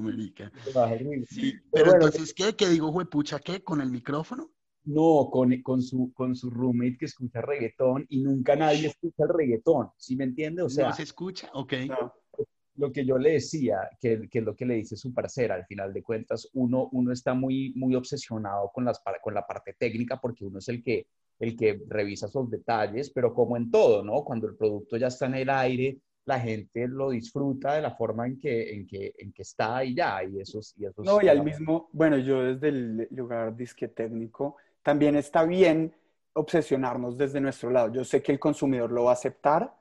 Sí, 1.28 1.54
Pero 1.54 1.64
pero 1.72 1.86
bueno, 1.86 2.06
entonces, 2.06 2.34
¿qué? 2.34 2.56
¿Qué 2.56 2.70
digo 2.70 2.92
juepucha 2.92 3.40
qué? 3.40 3.64
¿Con 3.64 3.82
el 3.82 3.90
micrófono? 3.90 4.52
No, 4.86 5.30
con, 5.32 5.62
con, 5.62 5.82
su, 5.82 6.12
con 6.14 6.36
su 6.36 6.50
roommate 6.50 6.98
que 7.00 7.06
escucha 7.06 7.42
reggaetón 7.42 8.06
y 8.10 8.22
nunca 8.22 8.56
nadie 8.56 8.88
escucha 8.88 9.24
el 9.24 9.30
reggaetón, 9.30 9.90
¿sí 9.98 10.16
me 10.16 10.26
entiende? 10.26 10.62
O 10.62 10.70
sea, 10.70 10.90
¿No 10.90 10.96
se 10.96 11.04
escucha? 11.04 11.50
Ok. 11.54 11.74
No. 11.88 12.14
Lo 12.76 12.92
que 12.92 13.06
yo 13.06 13.18
le 13.18 13.34
decía, 13.34 13.90
que, 14.00 14.28
que 14.30 14.40
es 14.40 14.46
lo 14.46 14.56
que 14.56 14.66
le 14.66 14.76
dice 14.76 14.96
su 14.98 15.14
parcera, 15.14 15.56
al 15.56 15.66
final 15.66 15.94
de 15.94 16.04
cuentas, 16.04 16.50
uno, 16.54 16.90
uno 16.92 17.12
está 17.12 17.34
muy, 17.34 17.74
muy 17.76 17.96
obsesionado 17.96 18.72
con, 18.74 18.86
las, 18.86 19.02
con 19.22 19.34
la 19.34 19.46
parte 19.46 19.74
técnica 19.74 20.18
porque 20.20 20.46
uno 20.46 20.60
es 20.60 20.68
el 20.70 20.82
que, 20.84 21.08
el 21.40 21.56
que 21.56 21.82
revisa 21.88 22.28
esos 22.28 22.50
detalles, 22.50 23.10
pero 23.12 23.34
como 23.34 23.58
en 23.58 23.70
todo, 23.72 24.04
¿no? 24.04 24.24
Cuando 24.24 24.48
el 24.48 24.56
producto 24.56 24.98
ya 24.98 25.08
está 25.08 25.26
en 25.28 25.36
el 25.36 25.50
aire, 25.50 25.98
la 26.26 26.40
gente 26.40 26.88
lo 26.88 27.10
disfruta 27.10 27.76
de 27.76 27.82
la 27.82 27.92
forma 27.96 28.26
en 28.28 28.40
que, 28.40 28.74
en 28.74 28.88
que, 28.88 29.14
en 29.18 29.34
que 29.34 29.42
está 29.42 29.84
y 29.84 29.94
ya, 29.96 30.24
y 30.24 30.40
eso 30.40 30.60
es... 30.60 30.74
Y 30.78 30.86
eso 30.86 31.02
es- 31.02 31.08
No, 31.08 31.22
y 31.22 31.28
al 31.28 31.44
mismo, 31.44 31.90
bueno, 31.92 32.18
yo 32.18 32.42
desde 32.44 32.70
el 32.70 33.08
lugar 33.12 33.56
disque 33.56 33.90
técnico, 33.90 34.56
también 34.82 35.16
está 35.16 35.44
bien 35.44 35.94
obsesionarnos 36.34 37.18
desde 37.18 37.42
nuestro 37.42 37.70
lado. 37.72 37.92
Yo 37.92 38.04
sé 38.04 38.22
que 38.22 38.32
el 38.32 38.40
consumidor 38.40 38.92
lo 38.92 39.04
va 39.06 39.12
a 39.12 39.14
aceptar, 39.14 39.76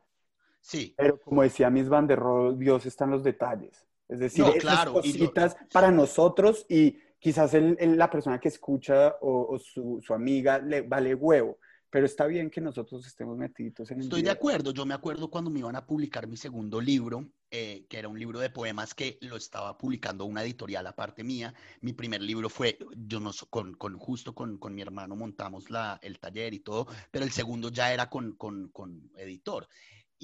Sí. 0.63 0.95
pero 0.97 1.21
como 1.21 1.43
decía 1.43 1.69
Miss 1.71 1.89
Van 1.89 2.07
der 2.07 2.19
Rohe, 2.21 2.57
Dios 2.57 2.87
está 2.87 3.05
en 3.05 3.11
los 3.11 3.23
detalles. 3.25 3.85
Es 4.09 4.19
decir, 4.21 4.45
No, 4.45 4.51
esas 4.51 4.61
claro, 4.63 4.91
yo- 4.95 5.01
cositas 5.01 5.57
para 5.73 5.91
nosotros 5.91 6.65
y 6.69 6.99
quizás 7.19 7.53
el- 7.55 7.77
el- 7.81 7.99
la 7.99 8.09
persona 8.11 8.39
que 8.41 8.49
escucha 8.49 9.17
o, 9.21 9.55
o 9.55 9.59
su, 9.59 10.01
su 10.05 10.15
amiga 10.15 10.59
le 10.59 10.83
vale 10.83 11.15
huevo, 11.15 11.59
pero 11.91 12.07
está 12.07 12.27
bien 12.27 12.49
que 12.51 12.61
nosotros 12.61 13.07
estemos 13.07 13.37
metidos 13.37 13.91
en 13.91 13.99
el 13.99 14.05
Estoy 14.05 14.21
de 14.21 14.25
video. 14.25 14.33
acuerdo. 14.35 14.71
Yo 14.73 14.87
me 14.87 14.95
acuerdo 14.95 15.29
cuando 15.31 15.51
me 15.51 15.59
iban 15.61 15.77
a 15.77 15.85
publicar 15.87 16.27
mi 16.27 16.37
segundo 16.37 16.81
libro, 16.81 17.29
eh, 17.51 17.85
que 17.89 17.99
era 17.99 18.09
un 18.09 18.19
libro 18.19 18.39
de 18.41 18.49
poemas 18.51 18.95
que 18.95 19.19
lo 19.21 19.37
estaba 19.37 19.77
publicando 19.77 20.25
una 20.25 20.43
editorial 20.43 20.87
aparte 20.87 21.23
mía. 21.25 21.53
Mi 21.81 21.93
primer 21.93 22.23
libro 22.23 22.49
fue, 22.49 22.79
yo 22.97 23.21
no 23.21 23.31
con, 23.51 23.75
con 23.75 23.99
justo 23.99 24.35
con, 24.35 24.59
con 24.59 24.75
mi 24.75 24.81
hermano 24.83 25.17
montamos 25.17 25.71
la, 25.71 25.99
el 26.03 26.19
taller 26.19 26.55
y 26.55 26.61
todo, 26.61 26.87
pero 27.11 27.25
el 27.25 27.31
segundo 27.31 27.69
ya 27.71 27.93
era 27.93 28.09
con, 28.09 28.33
con, 28.37 28.69
con 28.69 29.11
editor. 29.17 29.69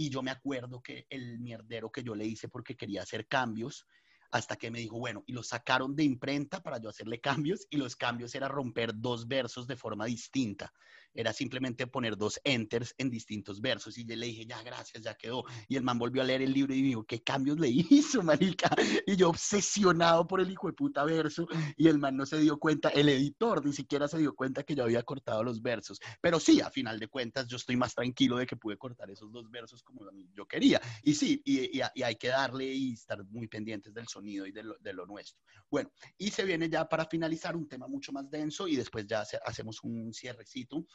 Y 0.01 0.11
yo 0.11 0.23
me 0.23 0.31
acuerdo 0.31 0.81
que 0.81 1.09
el 1.11 1.41
mierdero 1.41 1.91
que 1.91 2.05
yo 2.05 2.15
le 2.15 2.25
hice 2.25 2.49
porque 2.49 2.77
quería 2.77 3.03
hacer 3.03 3.27
cambios, 3.27 3.85
hasta 4.31 4.55
que 4.55 4.71
me 4.71 4.79
dijo, 4.79 4.97
bueno, 4.97 5.25
y 5.27 5.33
lo 5.33 5.43
sacaron 5.43 5.97
de 5.97 6.05
imprenta 6.05 6.63
para 6.63 6.79
yo 6.79 6.89
hacerle 6.89 7.21
cambios, 7.51 7.67
y 7.69 7.79
los 7.79 7.97
cambios 7.97 8.33
era 8.37 8.47
romper 8.47 8.93
dos 8.95 9.27
versos 9.27 9.67
de 9.67 9.75
forma 9.75 10.07
distinta 10.07 10.73
era 11.15 11.33
simplemente 11.33 11.87
poner 11.87 12.17
dos 12.17 12.41
enters 12.45 12.95
en 12.99 13.11
distintos 13.11 13.61
versos. 13.61 13.99
Y 13.99 14.05
yo 14.05 14.17
le 14.17 14.27
dije, 14.27 14.47
ya, 14.47 14.63
gracias, 14.63 15.03
ya 15.03 15.15
quedó. 15.15 15.45
Y 15.69 15.77
el 15.77 15.83
man 15.83 15.99
volvió 15.99 16.23
a 16.23 16.25
leer 16.25 16.43
el 16.43 16.53
libro 16.53 16.75
y 16.75 16.83
dijo, 16.83 17.05
¿qué 17.05 17.23
cambios 17.23 17.59
le 17.59 17.69
hizo, 17.91 18.23
marica? 18.23 18.71
Y 19.07 19.17
yo 19.17 19.31
obsesionado 19.31 20.27
por 20.27 20.41
el 20.41 20.51
hijo 20.51 20.67
de 20.69 20.73
puta 20.75 21.05
verso. 21.05 21.47
Y 21.77 21.89
el 21.89 21.99
man 21.99 22.17
no 22.17 22.27
se 22.27 22.39
dio 22.39 22.59
cuenta, 22.59 22.89
el 22.91 23.09
editor 23.09 23.65
ni 23.65 23.73
siquiera 23.73 24.09
se 24.09 24.19
dio 24.19 24.35
cuenta 24.35 24.63
que 24.63 24.75
yo 24.75 24.85
había 24.85 25.03
cortado 25.03 25.43
los 25.43 25.61
versos. 25.63 25.99
Pero 26.21 26.39
sí, 26.41 26.61
a 26.61 26.71
final 26.71 26.99
de 26.99 27.09
cuentas, 27.09 27.47
yo 27.49 27.57
estoy 27.57 27.77
más 27.77 27.95
tranquilo 27.95 28.37
de 28.37 28.47
que 28.47 28.57
pude 28.57 28.77
cortar 28.77 29.11
esos 29.11 29.33
dos 29.33 29.51
versos 29.51 29.83
como 29.83 30.03
yo 30.35 30.47
quería. 30.47 30.81
Y 31.03 31.15
sí, 31.15 31.41
y, 31.45 31.79
y- 31.79 31.83
y 31.95 32.03
hay 32.03 32.17
que 32.17 32.29
darle 32.29 32.67
y 32.67 32.93
estar 32.93 33.25
muy 33.25 33.49
pendientes 33.49 33.93
del 33.95 34.09
sonido 34.09 34.47
y 34.47 34.53
de 34.53 34.63
lo, 34.63 34.77
de 34.79 34.93
lo 34.93 35.07
nuestro. 35.07 35.43
Bueno, 35.71 35.91
y 36.17 36.31
se 36.31 36.45
viene 36.45 36.69
ya 36.69 36.89
para 36.89 37.07
finalizar 37.07 37.57
un 37.57 37.69
tema 37.69 37.87
mucho 37.89 38.13
más 38.13 38.31
denso 38.31 38.69
y 38.69 38.77
después 38.77 39.07
ya 39.07 39.21
hace- 39.23 39.39
hacemos 39.45 39.83
un 39.83 40.13
cierrecito 40.13 40.87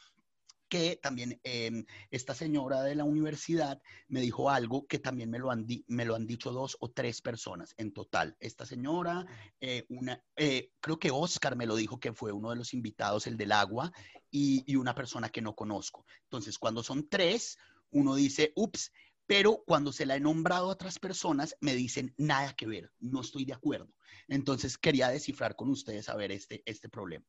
que 0.74 0.96
también 0.96 1.38
eh, 1.44 1.84
esta 2.10 2.34
señora 2.34 2.82
de 2.82 2.96
la 2.96 3.04
universidad 3.04 3.80
me 4.08 4.20
dijo 4.20 4.50
algo 4.50 4.88
que 4.88 4.98
también 4.98 5.30
me 5.30 5.38
lo 5.38 5.52
han, 5.52 5.66
di- 5.66 5.84
me 5.86 6.04
lo 6.04 6.16
han 6.16 6.26
dicho 6.26 6.50
dos 6.50 6.76
o 6.80 6.90
tres 6.90 7.22
personas 7.22 7.74
en 7.76 7.92
total. 7.92 8.36
Esta 8.40 8.66
señora, 8.66 9.24
eh, 9.60 9.86
una, 9.88 10.20
eh, 10.34 10.72
creo 10.80 10.98
que 10.98 11.12
Oscar 11.12 11.54
me 11.54 11.66
lo 11.66 11.76
dijo 11.76 12.00
que 12.00 12.12
fue 12.12 12.32
uno 12.32 12.50
de 12.50 12.56
los 12.56 12.74
invitados, 12.74 13.28
el 13.28 13.36
del 13.36 13.52
agua, 13.52 13.92
y, 14.32 14.64
y 14.66 14.74
una 14.74 14.96
persona 14.96 15.28
que 15.28 15.42
no 15.42 15.54
conozco. 15.54 16.06
Entonces, 16.24 16.58
cuando 16.58 16.82
son 16.82 17.08
tres, 17.08 17.56
uno 17.92 18.16
dice, 18.16 18.52
ups, 18.56 18.90
pero 19.26 19.62
cuando 19.64 19.92
se 19.92 20.06
la 20.06 20.16
he 20.16 20.20
nombrado 20.20 20.66
a 20.66 20.72
otras 20.72 20.98
personas, 20.98 21.56
me 21.60 21.76
dicen 21.76 22.12
nada 22.16 22.52
que 22.54 22.66
ver, 22.66 22.90
no 22.98 23.20
estoy 23.20 23.44
de 23.44 23.52
acuerdo. 23.52 23.94
Entonces, 24.26 24.76
quería 24.76 25.08
descifrar 25.08 25.54
con 25.54 25.70
ustedes 25.70 26.08
a 26.08 26.16
ver 26.16 26.32
este, 26.32 26.64
este 26.66 26.88
problema. 26.88 27.24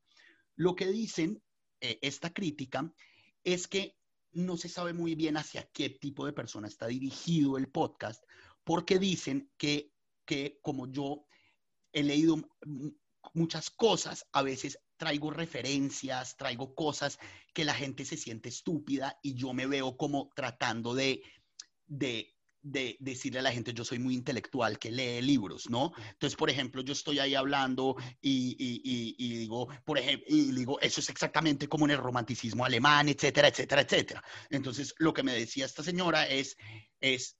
Lo 0.55 0.75
que 0.75 0.87
dicen, 0.87 1.43
eh, 1.81 1.99
esta 2.01 2.31
crítica, 2.31 2.91
es 3.45 3.67
que 3.67 3.95
no 4.33 4.57
se 4.57 4.67
sabe 4.67 4.91
muy 4.91 5.15
bien 5.15 5.37
hacia 5.37 5.69
qué 5.71 5.89
tipo 5.89 6.25
de 6.25 6.33
persona 6.33 6.67
está 6.67 6.87
dirigido 6.87 7.57
el 7.57 7.69
podcast, 7.69 8.21
porque 8.65 8.99
dicen 8.99 9.49
que, 9.57 9.93
que 10.25 10.59
como 10.61 10.91
yo 10.91 11.25
he 11.93 12.03
leído 12.03 12.37
muchas 13.33 13.69
cosas, 13.69 14.27
a 14.33 14.41
veces 14.41 14.79
traigo 14.97 15.31
referencias, 15.31 16.35
traigo 16.35 16.75
cosas 16.75 17.17
que 17.53 17.63
la 17.63 17.73
gente 17.73 18.03
se 18.03 18.17
siente 18.17 18.49
estúpida 18.49 19.17
y 19.21 19.35
yo 19.35 19.53
me 19.53 19.67
veo 19.67 19.95
como 19.95 20.29
tratando 20.35 20.93
de, 20.93 21.21
de, 21.85 22.34
de 22.65 22.97
decirle 22.99 23.39
a 23.39 23.41
la 23.43 23.51
gente, 23.51 23.73
yo 23.73 23.85
soy 23.85 23.99
muy 23.99 24.15
intelectual, 24.15 24.79
que 24.79 24.91
lee 24.91 25.21
libros, 25.21 25.69
¿no? 25.69 25.93
Entonces, 26.13 26.35
por 26.35 26.49
ejemplo, 26.49 26.81
yo 26.81 26.93
estoy 26.93 27.19
ahí 27.19 27.35
hablando 27.35 27.95
y, 28.21 28.55
y- 28.57 28.81
y- 28.83 29.15
y 29.19 29.37
digo, 29.37 29.67
por 29.85 29.99
ejemplo, 29.99 30.25
y 30.27 30.51
digo, 30.51 30.79
eso 30.81 30.99
es 30.99 31.09
exactamente 31.09 31.67
como 31.67 31.85
en 31.85 31.91
el 31.91 31.97
romanticismo 31.99 32.65
alemán, 32.65 33.07
etcétera, 33.07 33.49
etcétera, 33.49 33.81
etcétera. 33.81 34.23
Entonces, 34.49 34.95
lo 34.97 35.13
que 35.13 35.21
me 35.23 35.33
decía 35.33 35.65
esta 35.65 35.83
señora 35.83 36.27
es, 36.27 36.57
es, 36.99 37.37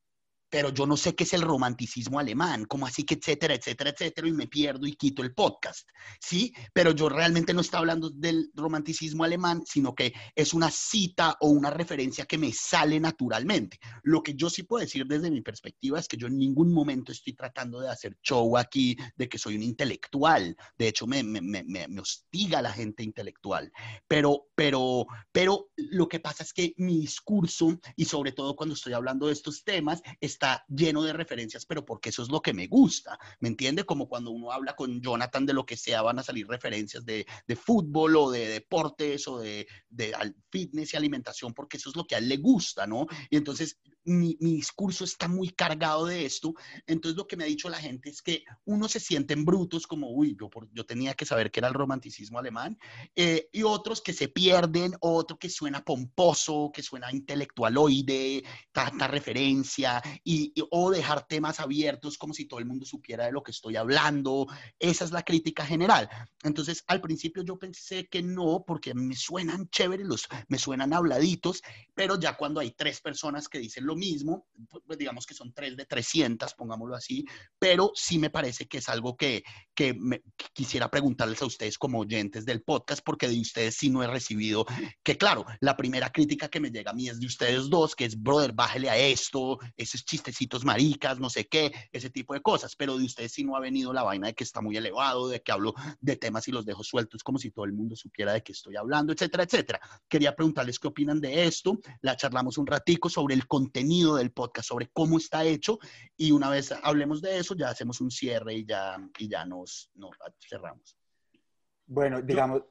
pero 0.49 0.69
yo 0.69 0.85
no 0.85 0.97
sé 0.97 1.15
qué 1.15 1.23
es 1.23 1.33
el 1.33 1.41
romanticismo 1.41 2.19
alemán, 2.19 2.65
como 2.65 2.85
así 2.87 3.03
que 3.03 3.15
etcétera, 3.15 3.55
etcétera, 3.55 3.89
etcétera, 3.91 4.27
y 4.27 4.33
me 4.33 4.47
pierdo 4.47 4.85
y 4.87 4.95
quito 4.95 5.21
el 5.21 5.33
podcast, 5.33 5.87
¿sí? 6.19 6.53
Pero 6.73 6.91
yo 6.91 7.09
realmente 7.09 7.53
no 7.53 7.61
estaba 7.61 7.79
hablando 7.79 8.09
del 8.09 8.51
romanticismo 8.53 9.23
alemán, 9.23 9.63
sino 9.65 9.93
que 9.95 10.13
es 10.35 10.53
una 10.53 10.71
cita 10.71 11.37
o 11.41 11.49
una 11.49 11.69
referencia 11.69 12.25
que 12.25 12.37
me 12.37 12.51
sale 12.53 12.99
naturalmente. 12.99 13.79
Lo 14.03 14.21
que 14.23 14.33
yo 14.35 14.49
sí 14.49 14.63
puedo 14.63 14.81
decir 14.81 15.05
desde 15.05 15.31
mi 15.31 15.41
perspectiva 15.41 15.99
es 15.99 16.07
que 16.07 16.17
yo 16.17 16.27
en 16.27 16.37
ningún 16.37 16.73
momento 16.73 17.11
estoy 17.11 17.33
tratando 17.33 17.79
de 17.79 17.89
hacer 17.89 18.17
show 18.21 18.57
aquí 18.57 18.95
de 19.15 19.27
que 19.29 19.37
soy 19.37 19.55
un 19.55 19.63
intelectual. 19.63 20.55
De 20.77 20.87
hecho, 20.87 21.07
me, 21.07 21.23
me, 21.23 21.41
me, 21.41 21.63
me- 21.63 21.87
hostiga 21.99 22.61
la 22.61 22.71
gente 22.71 23.03
intelectual. 23.03 23.71
Pero, 24.07 24.47
pero, 24.55 25.07
pero 25.31 25.69
lo 25.75 26.07
que 26.07 26.19
pasa 26.19 26.43
es 26.43 26.53
que 26.53 26.73
mi 26.77 26.99
discurso, 26.99 27.79
y 27.95 28.05
sobre 28.05 28.31
todo 28.31 28.55
cuando 28.55 28.75
estoy 28.75 28.93
hablando 28.93 29.27
de 29.27 29.33
estos 29.33 29.63
temas, 29.63 30.01
está 30.35 30.65
lleno 30.67 31.01
de 31.03 31.13
referencias, 31.13 31.65
pero 31.65 31.83
porque 31.85 32.09
eso 32.09 32.21
es 32.21 32.29
lo 32.29 32.41
que 32.41 32.53
me 32.53 32.67
gusta. 32.67 33.17
¿Me 33.39 33.47
entiende? 33.47 33.85
Como 33.85 34.07
cuando 34.07 34.31
uno 34.31 34.51
habla 34.51 34.75
con 34.75 35.01
Jonathan 35.01 35.45
de 35.45 35.53
lo 35.53 35.65
que 35.65 35.77
sea, 35.77 36.01
van 36.01 36.19
a 36.19 36.23
salir 36.23 36.47
referencias 36.47 37.05
de, 37.05 37.25
de 37.47 37.55
fútbol 37.55 38.15
o 38.17 38.31
de 38.31 38.47
deportes 38.47 39.27
o 39.27 39.39
de, 39.39 39.67
de 39.89 40.13
fitness 40.51 40.93
y 40.93 40.97
alimentación, 40.97 41.53
porque 41.53 41.77
eso 41.77 41.89
es 41.89 41.95
lo 41.95 42.05
que 42.05 42.15
a 42.15 42.17
él 42.19 42.29
le 42.29 42.37
gusta, 42.37 42.85
¿no? 42.85 43.07
Y 43.29 43.37
entonces 43.37 43.79
mi, 44.05 44.37
discurso 44.39 45.03
está 45.03 45.27
muy 45.27 45.49
cargado 45.49 46.05
de 46.05 46.25
esto. 46.25 46.53
Entonces 46.87 47.17
lo 47.17 47.27
que 47.27 47.35
me 47.35 47.43
ha 47.43 47.47
dicho 47.47 47.69
la 47.69 47.77
gente 47.77 48.09
es 48.09 48.21
que 48.21 48.43
uno 48.65 48.87
se 48.87 48.99
sienten 48.99 49.45
brutos 49.45 49.87
como, 49.87 50.11
uy, 50.11 50.37
yo, 50.39 50.49
yo 50.73 50.85
tenía 50.85 51.13
que 51.13 51.25
saber 51.25 51.51
que 51.51 51.59
era 51.59 51.67
el 51.67 51.73
romanticismo 51.73 52.39
alemán, 52.39 52.77
eh, 53.15 53.49
y 53.51 53.63
otros 53.63 54.01
que 54.01 54.13
se 54.13 54.27
pierden, 54.27 54.93
otro 55.01 55.37
que 55.37 55.49
suena 55.49 55.83
pomposo, 55.83 56.71
que 56.73 56.83
suena 56.83 57.11
intelectualoide, 57.11 58.43
tanta 58.71 59.07
referencia, 59.07 60.01
y- 60.23 60.53
o 60.71 60.91
dejar 60.91 61.27
temas 61.27 61.59
abiertos 61.59 62.17
como 62.17 62.33
si 62.33 62.45
todo 62.45 62.59
el 62.59 62.65
mundo 62.65 62.85
supiera 62.85 63.25
de 63.25 63.31
lo 63.31 63.43
que 63.43 63.51
estoy 63.51 63.75
hablando. 63.75 64.47
Esa 64.79 65.05
es 65.05 65.11
la 65.11 65.23
crítica 65.23 65.65
general. 65.65 66.09
Entonces, 66.43 66.83
al 66.87 67.01
principio 67.01 67.43
yo 67.43 67.57
pensé 67.57 68.07
que 68.07 68.21
no, 68.21 68.63
porque 68.65 68.93
me 68.93 69.15
suenan 69.15 69.67
chéveres, 69.69 70.05
los, 70.05 70.27
me 70.47 70.57
suenan 70.57 70.93
habladitos, 70.93 71.61
pero 71.93 72.19
ya 72.19 72.37
cuando 72.37 72.59
hay 72.59 72.71
tres 72.71 73.01
personas 73.01 73.49
que 73.49 73.59
dicen 73.59 73.85
lo 73.85 73.94
mismo, 73.95 74.47
pues 74.85 74.97
digamos 74.97 75.25
que 75.25 75.33
son 75.33 75.53
tres 75.53 75.75
de 75.75 75.85
300, 75.85 76.53
pongámoslo 76.53 76.95
así, 76.95 77.25
pero 77.59 77.91
sí 77.95 78.19
me 78.19 78.29
parece 78.29 78.67
que 78.67 78.79
es 78.79 78.89
algo 78.89 79.15
que, 79.15 79.43
que, 79.73 79.97
quisiera 80.53 80.89
preguntarles 80.89 81.41
a 81.41 81.45
ustedes 81.45 81.77
como 81.77 81.99
oyentes 81.99 82.45
del 82.45 82.61
podcast, 82.61 83.01
porque 83.03 83.27
de 83.27 83.39
ustedes 83.39 83.75
sí 83.75 83.89
no 83.89 84.03
he 84.03 84.07
recibido, 84.07 84.65
que 85.03 85.17
claro, 85.17 85.45
la 85.59 85.75
primera 85.75 86.11
crítica 86.11 86.49
que 86.49 86.59
me 86.59 86.71
llega 86.71 86.91
a 86.91 86.93
mí 86.93 87.09
es 87.09 87.19
de 87.19 87.25
ustedes 87.25 87.69
dos, 87.69 87.95
que 87.95 88.05
es, 88.05 88.21
brother, 88.21 88.53
bájele 88.53 88.89
a 88.89 88.97
esto, 88.97 89.59
esos 89.77 90.05
chistecitos 90.05 90.63
maricas, 90.65 91.19
no 91.19 91.29
sé 91.29 91.47
qué, 91.47 91.73
ese 91.91 92.09
tipo 92.09 92.33
de 92.33 92.41
cosas, 92.41 92.75
pero 92.75 92.97
de 92.97 93.05
ustedes 93.05 93.31
sí 93.31 93.43
no 93.43 93.55
ha 93.55 93.59
venido 93.59 93.93
la 93.93 94.03
vaina 94.03 94.27
de 94.27 94.33
que 94.33 94.43
está 94.43 94.61
muy 94.61 94.77
elevado, 94.77 95.27
de 95.27 95.41
que 95.41 95.51
hablo 95.51 95.73
de 95.99 96.15
temas 96.15 96.47
y 96.47 96.51
los 96.51 96.65
dejo 96.65 96.83
sueltos 96.83 97.23
como 97.23 97.39
si 97.39 97.51
todo 97.51 97.65
el 97.65 97.73
mundo 97.73 97.95
supiera 97.95 98.33
de 98.33 98.43
qué 98.43 98.51
estoy 98.51 98.75
hablando, 98.75 99.13
etcétera, 99.13 99.43
etcétera. 99.43 99.79
Quería 100.07 100.35
preguntarles 100.35 100.79
qué 100.79 100.87
opinan 100.87 101.19
de 101.19 101.45
esto, 101.45 101.79
la 102.01 102.15
charlamos 102.15 102.57
un 102.57 102.67
ratico 102.67 103.09
sobre 103.09 103.35
el 103.35 103.47
contenido 103.47 103.84
del 103.85 104.31
podcast, 104.31 104.67
sobre 104.67 104.89
cómo 104.91 105.17
está 105.17 105.43
hecho 105.43 105.79
y 106.17 106.31
una 106.31 106.49
vez 106.49 106.71
hablemos 106.83 107.21
de 107.21 107.37
eso, 107.37 107.55
ya 107.55 107.69
hacemos 107.69 108.01
un 108.01 108.11
cierre 108.11 108.53
y 108.53 108.65
ya, 108.65 108.97
y 109.17 109.29
ya 109.29 109.45
nos, 109.45 109.89
nos 109.95 110.11
cerramos. 110.39 110.97
Bueno, 111.85 112.21
digamos... 112.21 112.63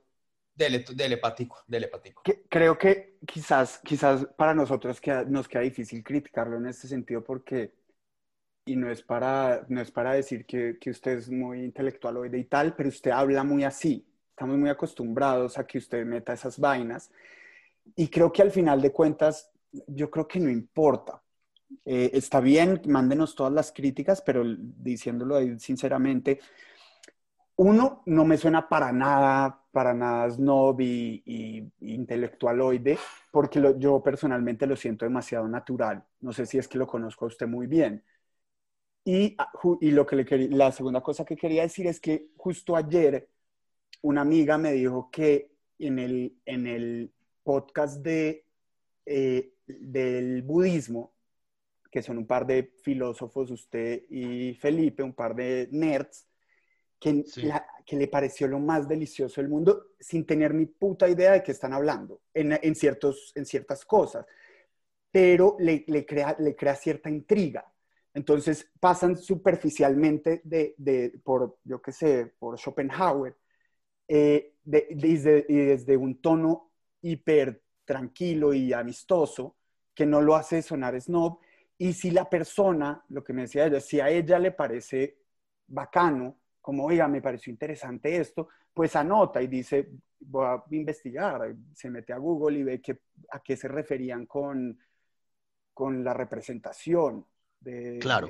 Dele, 0.55 0.85
dele, 0.95 1.17
Patico, 1.17 1.65
dele, 1.67 1.89
Patico. 1.89 2.23
creo 2.49 2.79
que 2.79 3.19
quizás, 3.27 3.81
quizás 3.83 4.25
para 4.37 4.55
nosotros 4.55 5.01
nos 5.27 5.49
queda 5.49 5.63
difícil 5.63 6.05
criticarlo 6.05 6.59
en 6.59 6.67
este 6.67 6.87
sentido 6.87 7.25
porque, 7.25 7.75
y 8.65 8.77
no 8.77 8.89
es 8.89 9.03
para, 9.03 9.67
no 9.69 9.81
es 9.81 9.91
para 9.91 10.13
decir 10.13 10.47
que, 10.47 10.79
que 10.81 10.91
usted 10.91 11.19
es 11.19 11.29
muy 11.29 11.65
intelectual 11.65 12.19
o 12.19 12.25
y 12.25 12.45
tal, 12.45 12.77
pero 12.77 12.89
usted 12.89 13.11
habla 13.11 13.43
muy 13.43 13.65
así. 13.65 14.07
Estamos 14.31 14.57
muy 14.57 14.69
acostumbrados 14.69 15.59
a 15.59 15.67
que 15.67 15.79
usted 15.79 16.05
meta 16.05 16.33
esas 16.33 16.59
vainas. 16.59 17.11
Y 17.95 18.09
creo 18.09 18.33
que 18.33 18.43
al 18.43 18.51
final 18.51 18.81
de 18.81 18.91
cuentas, 18.91 19.51
yo 19.87 20.11
creo 20.11 20.27
que 20.29 20.41
no 20.41 20.51
importa. 20.51 21.23
Eh, 21.85 22.11
está 22.15 22.41
bien, 22.41 22.81
mándenos 22.87 23.35
todas 23.35 23.53
las 23.53 23.73
críticas, 23.73 24.23
pero 24.23 24.45
diciéndolo 24.47 25.37
ahí 25.37 25.59
sinceramente, 25.59 26.41
uno, 27.57 28.03
no 28.07 28.25
me 28.25 28.37
suena 28.37 28.69
para 28.69 28.93
nada, 28.93 29.65
para 29.71 29.95
nada 29.95 30.31
snob 30.31 30.81
y, 30.81 31.23
y 31.25 31.95
intelectualoide, 31.95 32.99
porque 33.31 33.75
yo 33.79 34.03
personalmente 34.03 34.67
lo 34.67 34.77
siento 34.77 35.05
demasiado 35.05 35.47
natural. 35.49 36.05
No 36.21 36.33
sé 36.33 36.47
si 36.47 36.59
es 36.59 36.69
que 36.69 36.79
lo 36.79 36.87
conozco 36.87 37.25
a 37.25 37.29
usted 37.29 37.47
muy 37.47 37.67
bien. 37.67 38.03
Y, 39.05 39.35
ah, 39.39 39.51
y 39.81 39.91
lo 39.91 40.07
que 40.07 40.17
la 40.51 40.73
segunda 40.73 41.03
cosa 41.03 41.25
que 41.25 41.37
quería 41.37 41.63
decir 41.63 41.87
es 41.87 42.01
que 42.01 42.31
justo 42.37 42.75
ayer 42.75 43.29
una 44.03 44.23
amiga 44.23 44.57
me 44.59 44.73
dijo 44.73 45.11
que 45.11 45.53
en 45.79 45.99
el, 45.99 46.39
en 46.47 46.67
el 46.67 47.13
podcast 47.43 48.03
de, 48.03 48.47
eh, 49.07 49.54
del 49.67 50.43
budismo, 50.43 51.15
que 51.91 52.03
son 52.03 52.19
un 52.19 52.27
par 52.27 52.47
de 52.47 52.73
filósofos, 52.83 53.51
usted 53.51 54.03
y 54.11 54.55
Felipe, 54.55 55.03
un 55.03 55.15
par 55.15 55.35
de 55.35 55.69
nerds, 55.71 56.27
que, 56.99 57.25
que 57.85 57.97
le 57.97 58.09
pareció 58.09 58.49
lo 58.49 58.59
más 58.59 58.89
delicioso 58.89 59.41
del 59.41 59.51
mundo 59.51 59.89
sin 60.01 60.25
tener 60.25 60.55
ni 60.55 60.67
puta 60.67 61.09
idea 61.09 61.33
de 61.33 61.43
qué 61.43 61.53
están 61.53 61.73
hablando 61.73 62.23
en, 62.33 62.59
en 62.61 62.75
ciertos, 62.75 63.33
en 63.35 63.45
ciertas 63.45 63.85
cosas, 63.85 64.25
pero 65.11 65.57
le, 65.59 65.85
le, 65.87 66.07
crea, 66.07 66.35
le 66.39 66.57
crea 66.57 66.75
cierta 66.75 67.11
intriga. 67.11 67.71
Entonces 68.15 68.71
pasan 68.81 69.17
superficialmente 69.17 70.41
de, 70.45 70.75
de 70.79 71.21
por, 71.23 71.59
yo 71.65 71.83
qué 71.83 71.93
sé, 71.93 72.33
por 72.39 72.59
Schopenhauer, 72.59 73.37
eh, 74.09 74.55
desde, 74.65 75.45
y 75.49 75.57
desde 75.57 75.97
un 75.97 76.21
tono 76.21 76.71
hiper 77.03 77.63
tranquilo 77.85 78.53
y 78.55 78.73
amistoso, 78.73 79.57
que 79.95 80.07
no 80.07 80.21
lo 80.21 80.35
hace 80.35 80.63
sonar 80.63 81.01
snob. 81.01 81.39
Y 81.79 81.93
si 81.93 82.11
la 82.11 82.29
persona, 82.29 83.05
lo 83.09 83.23
que 83.23 83.33
me 83.33 83.43
decía 83.43 83.67
ella, 83.67 83.81
si 83.81 84.01
a 84.01 84.09
ella 84.09 84.39
le 84.39 84.53
parece 84.53 85.19
bacano, 85.67 86.37
como, 86.61 86.87
oiga, 86.87 87.07
me 87.09 87.21
pareció 87.21 87.51
interesante 87.51 88.17
esto, 88.17 88.49
pues 88.73 88.97
anota 88.97 89.43
y 89.43 89.49
dice, 89.49 89.91
voy 90.21 90.47
a 90.47 90.65
investigar, 90.71 91.55
se 91.75 91.91
mete 91.91 92.13
a 92.13 92.19
Google 92.19 92.59
y 92.59 92.63
ve 92.63 92.81
que, 92.81 93.01
a 93.31 93.41
qué 93.41 93.57
se 93.57 93.69
referían 93.69 94.27
con, 94.27 94.79
con 95.73 96.03
la 96.03 96.15
representación. 96.15 97.27
De, 97.65 97.99
claro. 97.99 98.29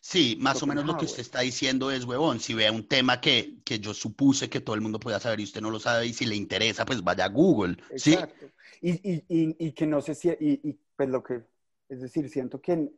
sí, 0.00 0.38
más 0.40 0.62
o 0.62 0.66
menos 0.66 0.86
lo 0.86 0.96
que 0.96 1.04
usted 1.04 1.20
está 1.20 1.40
diciendo 1.40 1.90
es, 1.90 2.04
huevón, 2.04 2.38
si 2.40 2.54
ve 2.54 2.70
un 2.70 2.86
tema 2.86 3.20
que, 3.20 3.56
que, 3.64 3.80
yo 3.80 3.92
supuse 3.92 4.48
que 4.48 4.60
todo 4.60 4.74
el 4.76 4.80
mundo 4.80 5.00
podía 5.00 5.18
saber 5.18 5.40
y 5.40 5.44
usted 5.44 5.60
no 5.60 5.70
lo 5.70 5.80
sabe 5.80 6.06
y 6.06 6.12
si 6.12 6.24
le 6.24 6.36
interesa, 6.36 6.84
pues 6.84 7.02
vaya 7.02 7.24
a 7.24 7.28
Google. 7.28 7.76
Exacto. 7.90 8.46
Y, 8.80 8.92
y, 8.92 9.24
y, 9.28 9.56
y, 9.66 9.72
que 9.72 9.86
no 9.86 10.00
sé 10.00 10.14
si, 10.14 10.30
y, 10.40 10.78
pues 10.96 11.08
lo 11.08 11.22
que, 11.22 11.42
es 11.88 12.00
decir, 12.00 12.28
siento 12.30 12.60
que, 12.60 12.90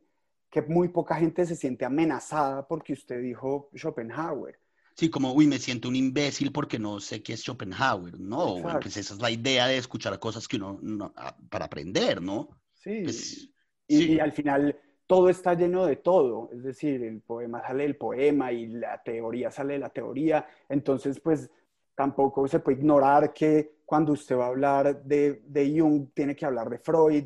que 0.49 0.61
muy 0.61 0.89
poca 0.89 1.15
gente 1.15 1.45
se 1.45 1.55
siente 1.55 1.83
amenazada 1.83 2.67
porque 2.67 2.93
usted 2.93 3.21
dijo 3.21 3.69
Schopenhauer. 3.75 4.59
Sí, 4.95 5.09
como, 5.09 5.33
uy, 5.33 5.47
me 5.47 5.57
siento 5.57 5.89
un 5.89 5.95
imbécil 5.95 6.51
porque 6.51 6.77
no 6.77 6.99
sé 6.99 7.23
qué 7.23 7.33
es 7.33 7.41
Schopenhauer. 7.41 8.19
No, 8.19 8.61
bueno, 8.61 8.79
pues 8.79 8.95
esa 8.95 9.15
es 9.15 9.19
la 9.19 9.31
idea 9.31 9.67
de 9.67 9.77
escuchar 9.77 10.19
cosas 10.19 10.47
que 10.47 10.57
uno, 10.57 11.13
ah, 11.17 11.35
para 11.49 11.65
aprender, 11.65 12.21
¿no? 12.21 12.49
Sí. 12.75 13.01
Pues, 13.03 13.49
y, 13.87 14.19
al 14.19 14.31
final 14.31 14.79
todo 15.07 15.29
está 15.29 15.53
lleno 15.53 15.85
de 15.85 15.97
todo, 15.97 16.49
es 16.53 16.63
decir, 16.63 17.03
el 17.03 17.21
poema 17.21 17.61
sale 17.61 17.83
del 17.83 17.97
poema 17.97 18.51
y 18.51 18.67
la 18.67 19.01
teoría 19.03 19.51
sale 19.51 19.73
de 19.73 19.79
la 19.79 19.89
teoría, 19.89 20.47
entonces 20.69 21.19
pues 21.19 21.49
tampoco 21.95 22.47
se 22.47 22.59
puede 22.59 22.79
ignorar 22.79 23.33
que 23.33 23.77
cuando 23.85 24.13
usted 24.13 24.37
va 24.37 24.45
a 24.45 24.49
hablar 24.49 25.03
de, 25.03 25.43
de 25.45 25.79
Jung 25.79 26.07
tiene 26.13 26.35
que 26.35 26.45
hablar 26.45 26.69
de 26.69 26.79
Freud, 26.79 27.25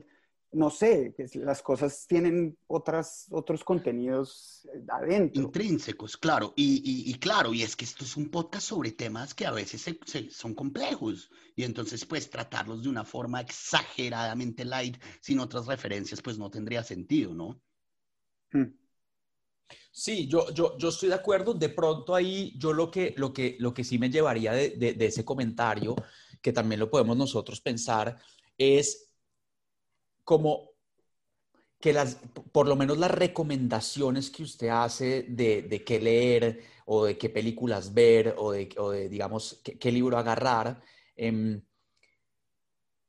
no 0.52 0.70
sé, 0.70 1.14
las 1.34 1.62
cosas 1.62 2.06
tienen 2.08 2.58
otras, 2.68 3.28
otros 3.32 3.64
contenidos 3.64 4.68
adentro. 4.88 5.43
Intrínsecos, 5.43 6.16
claro. 6.16 6.54
Y, 6.56 7.14
claro, 7.20 7.54
y 7.54 7.64
es 7.64 7.76
que 7.76 7.86
esto 7.86 8.06
es 8.06 8.16
un 8.16 8.30
podcast 8.30 8.68
sobre 8.68 8.91
temas 8.91 9.34
que 9.34 9.45
a 9.45 9.52
veces 9.52 9.86
son 10.32 10.54
complejos. 10.54 11.30
Y 11.56 11.64
entonces, 11.64 12.06
pues, 12.06 12.30
tratarlos 12.30 12.84
de 12.84 12.89
una 12.89 13.04
forma 13.04 13.41
exageradamente 13.41 14.64
light, 14.64 14.98
sin 15.20 15.39
otras 15.39 15.68
referencias, 15.68 16.22
pues 16.22 16.38
no 16.38 16.50
tendría 16.50 16.84
sentido, 16.84 17.34
¿no? 17.34 17.60
Hmm. 18.52 18.74
Sí, 19.91 20.28
yo, 20.28 20.54
yo, 20.54 20.78
yo 20.78 20.89
estoy 20.89 21.10
de 21.10 21.16
acuerdo. 21.16 21.54
De 21.54 21.70
pronto 21.70 22.16
ahí, 22.16 22.54
yo 22.58 22.72
lo 22.72 22.89
que, 22.89 23.14
lo 23.18 23.34
que, 23.34 23.58
lo 23.60 23.74
que 23.74 23.84
sí 23.84 23.98
me 23.98 24.10
llevaría 24.10 24.54
de, 24.54 24.70
de 24.70 25.06
ese 25.06 25.26
comentario, 25.26 25.95
que 26.41 26.54
también 26.54 26.80
lo 26.80 26.89
podemos 26.89 27.18
nosotros 27.18 27.60
pensar, 27.60 28.18
es 28.58 29.07
como 30.28 30.71
que 31.80 31.93
las, 31.93 32.17
por 32.51 32.67
lo 32.67 32.75
menos 32.75 32.97
las 32.97 33.11
recomendaciones 33.11 34.30
que 34.30 34.43
usted 34.43 34.67
hace 34.67 35.23
de, 35.23 35.61
de 35.61 35.86
qué 35.86 36.01
leer 36.01 36.63
o 36.86 37.05
de 37.05 37.17
qué 37.17 37.30
películas 37.30 37.93
ver 37.93 38.36
o 38.38 38.51
de, 38.51 38.67
o 38.78 38.91
de 38.91 39.07
digamos, 39.07 39.61
qué, 39.63 39.89
libro 39.89 40.17
agarrar, 40.17 40.84
em, 41.15 41.61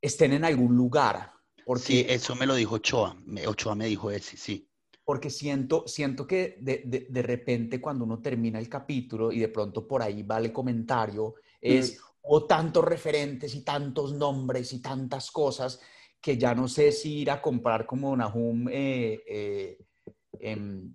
estén 0.00 0.32
en 0.34 0.44
algún 0.44 0.76
lugar. 0.76 1.32
Porque, 1.66 1.84
sí, 1.84 2.06
eso 2.08 2.36
me 2.36 2.46
lo 2.46 2.54
dijo 2.54 2.76
Ochoa. 2.76 3.20
Ochoa 3.48 3.74
me 3.74 3.86
dijo 3.86 4.12
ese, 4.12 4.36
sí. 4.36 4.70
Porque 5.04 5.28
siento, 5.28 5.88
siento 5.88 6.24
que 6.24 6.56
de, 6.60 6.84
de, 6.86 7.08
de 7.10 7.22
repente 7.22 7.80
cuando 7.80 8.04
uno 8.04 8.22
termina 8.22 8.60
el 8.60 8.68
capítulo 8.68 9.32
y 9.32 9.40
de 9.40 9.48
pronto 9.48 9.88
por 9.88 10.02
ahí 10.02 10.22
va 10.22 10.38
el 10.38 10.52
comentario, 10.52 11.34
es, 11.60 11.98
o 12.22 12.44
tantos 12.44 12.84
referentes 12.84 13.56
y 13.56 13.62
tantos 13.62 14.12
nombres 14.12 14.72
y 14.72 14.80
tantas 14.80 15.32
cosas 15.32 15.80
que 16.20 16.36
ya 16.36 16.54
no 16.54 16.68
sé 16.68 16.92
si 16.92 17.20
ir 17.20 17.30
a 17.30 17.40
comprar 17.40 17.86
como 17.86 18.16
Nahum 18.16 18.68
eh, 18.70 19.22
eh, 19.26 19.78
em, 20.40 20.94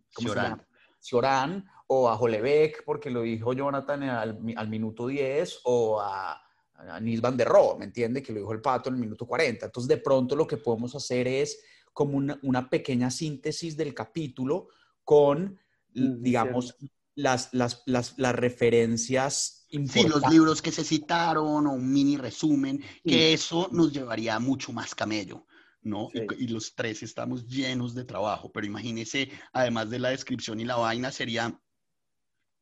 Cioran. 0.99 1.65
o 1.87 2.09
a 2.09 2.15
Jolebeck, 2.15 2.83
porque 2.85 3.09
lo 3.09 3.21
dijo 3.21 3.53
Jonathan 3.53 4.03
al, 4.03 4.39
al 4.55 4.69
minuto 4.69 5.07
10, 5.07 5.61
o 5.65 5.99
a, 5.99 6.41
a 6.75 6.99
Nils 6.99 7.21
van 7.21 7.37
der 7.37 7.47
Rohe, 7.47 7.77
¿me 7.77 7.85
entiende? 7.85 8.21
Que 8.21 8.33
lo 8.33 8.39
dijo 8.39 8.53
el 8.53 8.61
Pato 8.61 8.89
en 8.89 8.95
el 8.95 9.01
minuto 9.01 9.25
40. 9.25 9.65
Entonces, 9.65 9.87
de 9.87 9.97
pronto 9.97 10.35
lo 10.35 10.47
que 10.47 10.57
podemos 10.57 10.95
hacer 10.95 11.27
es 11.27 11.61
como 11.93 12.17
una, 12.17 12.39
una 12.43 12.69
pequeña 12.69 13.11
síntesis 13.11 13.77
del 13.77 13.93
capítulo 13.93 14.69
con, 15.03 15.59
digamos, 15.93 16.75
las, 17.15 17.49
las, 17.53 17.83
las, 17.85 18.17
las 18.17 18.35
referencias 18.35 19.63
Sí, 19.89 20.07
los 20.07 20.21
libros 20.29 20.61
que 20.61 20.71
se 20.71 20.83
citaron 20.83 21.65
o 21.65 21.73
un 21.73 21.91
mini 21.91 22.15
resumen, 22.15 22.83
que 23.03 23.33
eso 23.33 23.69
nos 23.71 23.91
llevaría 23.91 24.37
mucho 24.39 24.71
más 24.71 24.93
camello, 24.93 25.47
¿no? 25.81 26.09
Y, 26.37 26.47
los 26.47 26.75
tres 26.75 27.01
estamos 27.01 27.47
llenos 27.47 27.95
de 27.95 28.05
trabajo, 28.05 28.51
pero 28.51 28.67
imagínese, 28.67 29.31
además 29.51 29.89
de 29.89 29.97
la 29.97 30.09
descripción 30.09 30.59
y 30.59 30.65
la 30.65 30.75
vaina, 30.75 31.11
sería 31.11 31.59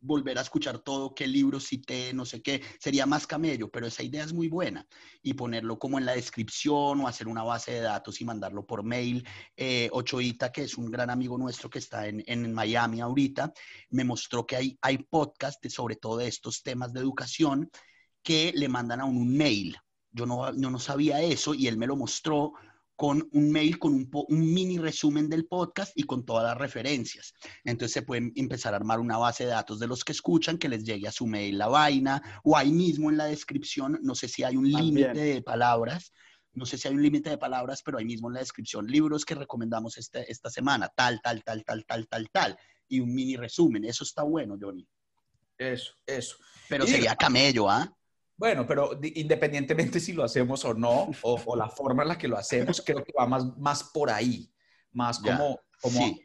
volver 0.02 0.38
a 0.38 0.42
escuchar 0.42 0.80
todo, 0.80 1.14
qué 1.16 1.28
libro 1.28 1.60
cité, 1.60 2.14
no 2.14 2.26
sé 2.26 2.42
qué, 2.42 2.62
sería 2.80 3.06
más 3.06 3.28
camello, 3.28 3.70
pero 3.70 3.88
esa 3.88 4.04
idea 4.04 4.24
es 4.24 4.34
muy 4.34 4.50
buena. 4.50 4.86
Y 5.22 5.34
ponerlo 5.34 5.80
como 5.80 6.00
en 6.00 6.06
la 6.06 6.14
descripción 6.14 7.02
o 7.02 7.08
hacer 7.08 7.28
una 7.28 7.44
base 7.44 7.72
de 7.72 7.82
datos 7.82 8.20
y 8.20 8.26
mandarlo 8.26 8.66
por 8.66 8.84
mail. 8.84 9.26
Eh, 9.56 9.90
Ochoita, 9.94 10.52
que 10.52 10.64
es 10.64 10.78
un 10.78 10.92
gran 10.92 11.10
amigo 11.10 11.38
nuestro 11.38 11.70
que 11.70 11.80
está 11.80 12.08
en, 12.08 12.24
en 12.26 12.52
Miami 12.54 13.00
ahorita, 13.00 13.54
me 13.92 14.04
mostró 14.04 14.46
que 14.46 14.56
hay, 14.56 14.78
hay 14.82 14.98
podcasts 14.98 15.72
sobre 15.72 15.96
todo 15.96 16.18
de 16.18 16.28
estos 16.28 16.64
temas 16.64 16.92
de 16.92 17.00
educación 17.00 17.70
que 18.24 18.52
le 18.56 18.68
mandan 18.68 19.02
a 19.02 19.06
un 19.06 19.36
mail. 19.36 19.78
Yo 20.12 20.26
no, 20.26 20.52
no 20.52 20.80
sabía 20.80 21.22
eso 21.22 21.54
y 21.54 21.68
él 21.68 21.78
me 21.78 21.88
lo 21.88 21.96
mostró 21.96 22.54
con 23.02 23.28
un 23.32 23.52
mail 23.52 23.80
con 23.80 23.96
un, 23.96 24.08
un, 24.12 24.54
mini 24.54 24.78
resumen 24.78 25.28
del 25.28 25.48
podcast 25.48 25.92
y 25.96 26.04
con 26.04 26.24
todas 26.24 26.44
las 26.44 26.56
referencias. 26.56 27.34
Entonces 27.64 27.94
se 27.94 28.04
pueden 28.04 28.32
empezar 28.36 28.76
a 28.76 28.78
armar 28.78 29.00
una 29.00 29.18
base 29.18 29.46
de 29.46 29.50
datos 29.50 29.80
de 29.80 29.88
los 29.88 30.04
que 30.04 30.12
escuchan, 30.12 30.60
que 30.60 30.70
les 30.70 30.84
llegue 30.84 31.08
a 31.08 31.12
su 31.12 31.26
mail 31.26 31.58
la 31.58 31.68
vaina, 31.68 32.22
o 32.44 32.56
ahí 32.56 32.72
mismo 32.72 33.10
en 33.10 33.18
la 33.18 33.26
descripción, 33.26 33.98
no 34.04 34.14
sé 34.14 34.28
si 34.28 34.44
hay 34.44 34.56
un 34.56 34.70
límite 34.70 35.20
de 35.20 35.42
palabras, 35.42 36.14
no 36.54 36.64
sé 36.68 36.78
si 36.78 36.90
hay 36.90 36.94
un 36.94 37.02
límite 37.02 37.32
de 37.32 37.40
palabras, 37.40 37.82
pero 37.84 37.98
ahí 37.98 38.06
mismo 38.06 38.30
en 38.30 38.36
la 38.36 38.42
descripción, 38.42 38.86
libros 38.86 39.26
que 39.26 39.34
recomendamos 39.34 39.98
este, 39.98 40.32
esta 40.32 40.52
semana, 40.52 40.88
tal, 40.96 41.20
tal, 41.24 41.44
tal, 41.44 41.64
tal, 41.66 41.84
tal, 41.88 42.08
tal, 42.08 42.30
tal, 42.30 42.60
y 42.88 43.00
un 43.00 43.12
mini 43.16 43.36
resumen. 43.36 43.84
Eso 43.84 44.04
está 44.04 44.22
bueno, 44.22 44.60
Johnny. 44.62 44.88
Eso, 45.58 45.94
eso. 46.06 46.38
Pero 46.70 46.86
sería 46.86 47.16
camello, 47.16 47.68
¿ah? 47.68 47.92
Bueno, 48.42 48.66
pero 48.66 49.00
independientemente 49.04 50.00
si 50.00 50.14
lo 50.14 50.24
hacemos 50.24 50.66
o 50.66 50.74
no, 50.74 51.12
o, 51.22 51.56
la 51.56 51.70
forma 51.70 52.02
en 52.02 52.10
la 52.10 52.18
que 52.18 52.28
lo 52.28 52.38
hacemos, 52.38 52.82
creo 52.84 53.04
que 53.04 53.14
va 53.16 53.28
más, 53.28 53.56
más 53.60 53.84
por 53.84 54.10
ahí, 54.10 54.52
más 54.94 55.20
como, 55.20 55.60
como 55.80 56.18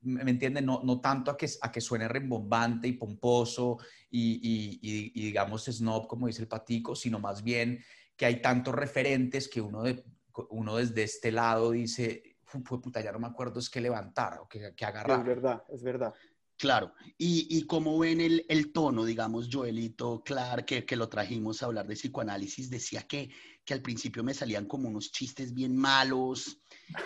¿me 0.00 0.30
entienden? 0.30 0.64
No, 0.64 0.80
no 0.82 0.98
tanto 0.98 1.30
a 1.30 1.36
que, 1.36 1.46
a 1.60 1.70
que 1.70 1.82
suene 1.82 2.08
rembombante 2.08 2.88
y 2.88 2.94
pomposo 2.94 3.76
y, 4.10 4.80
y, 4.80 5.22
digamos 5.22 5.66
snob, 5.66 6.06
como 6.06 6.26
dice 6.26 6.40
el 6.40 6.48
patico, 6.48 6.96
sino 6.96 7.18
más 7.18 7.42
bien 7.42 7.84
que 8.16 8.24
hay 8.24 8.40
tantos 8.40 8.74
referentes 8.74 9.46
que 9.46 9.60
uno, 9.60 9.82
de, 9.82 10.02
uno 10.48 10.76
desde 10.76 11.02
este 11.02 11.30
lado 11.32 11.72
dice, 11.72 12.38
puta, 12.66 13.02
ya 13.02 13.12
no 13.12 13.18
me 13.18 13.26
acuerdo 13.26 13.60
es 13.60 13.68
que 13.68 13.82
levantar 13.82 14.38
o 14.38 14.48
que, 14.48 14.74
que 14.74 14.86
agarrar. 14.86 15.20
Es 15.20 15.26
verdad, 15.26 15.62
es 15.68 15.82
verdad. 15.82 16.14
Claro, 16.58 16.92
y, 17.16 17.46
y 17.56 17.62
como 17.66 17.96
ven 18.00 18.20
el, 18.20 18.44
el, 18.48 18.72
tono, 18.72 19.04
digamos, 19.04 19.48
Joelito 19.48 20.24
Clark, 20.24 20.64
que, 20.64 20.84
que, 20.84 20.96
lo 20.96 21.08
trajimos 21.08 21.62
a 21.62 21.66
hablar 21.66 21.86
de 21.86 21.94
psicoanálisis, 21.94 22.68
decía 22.68 23.02
que, 23.02 23.30
que 23.64 23.74
al 23.74 23.80
principio 23.80 24.24
me 24.24 24.34
salían 24.34 24.66
como 24.66 24.88
unos 24.88 25.12
chistes 25.12 25.54
bien 25.54 25.76
malos 25.76 26.58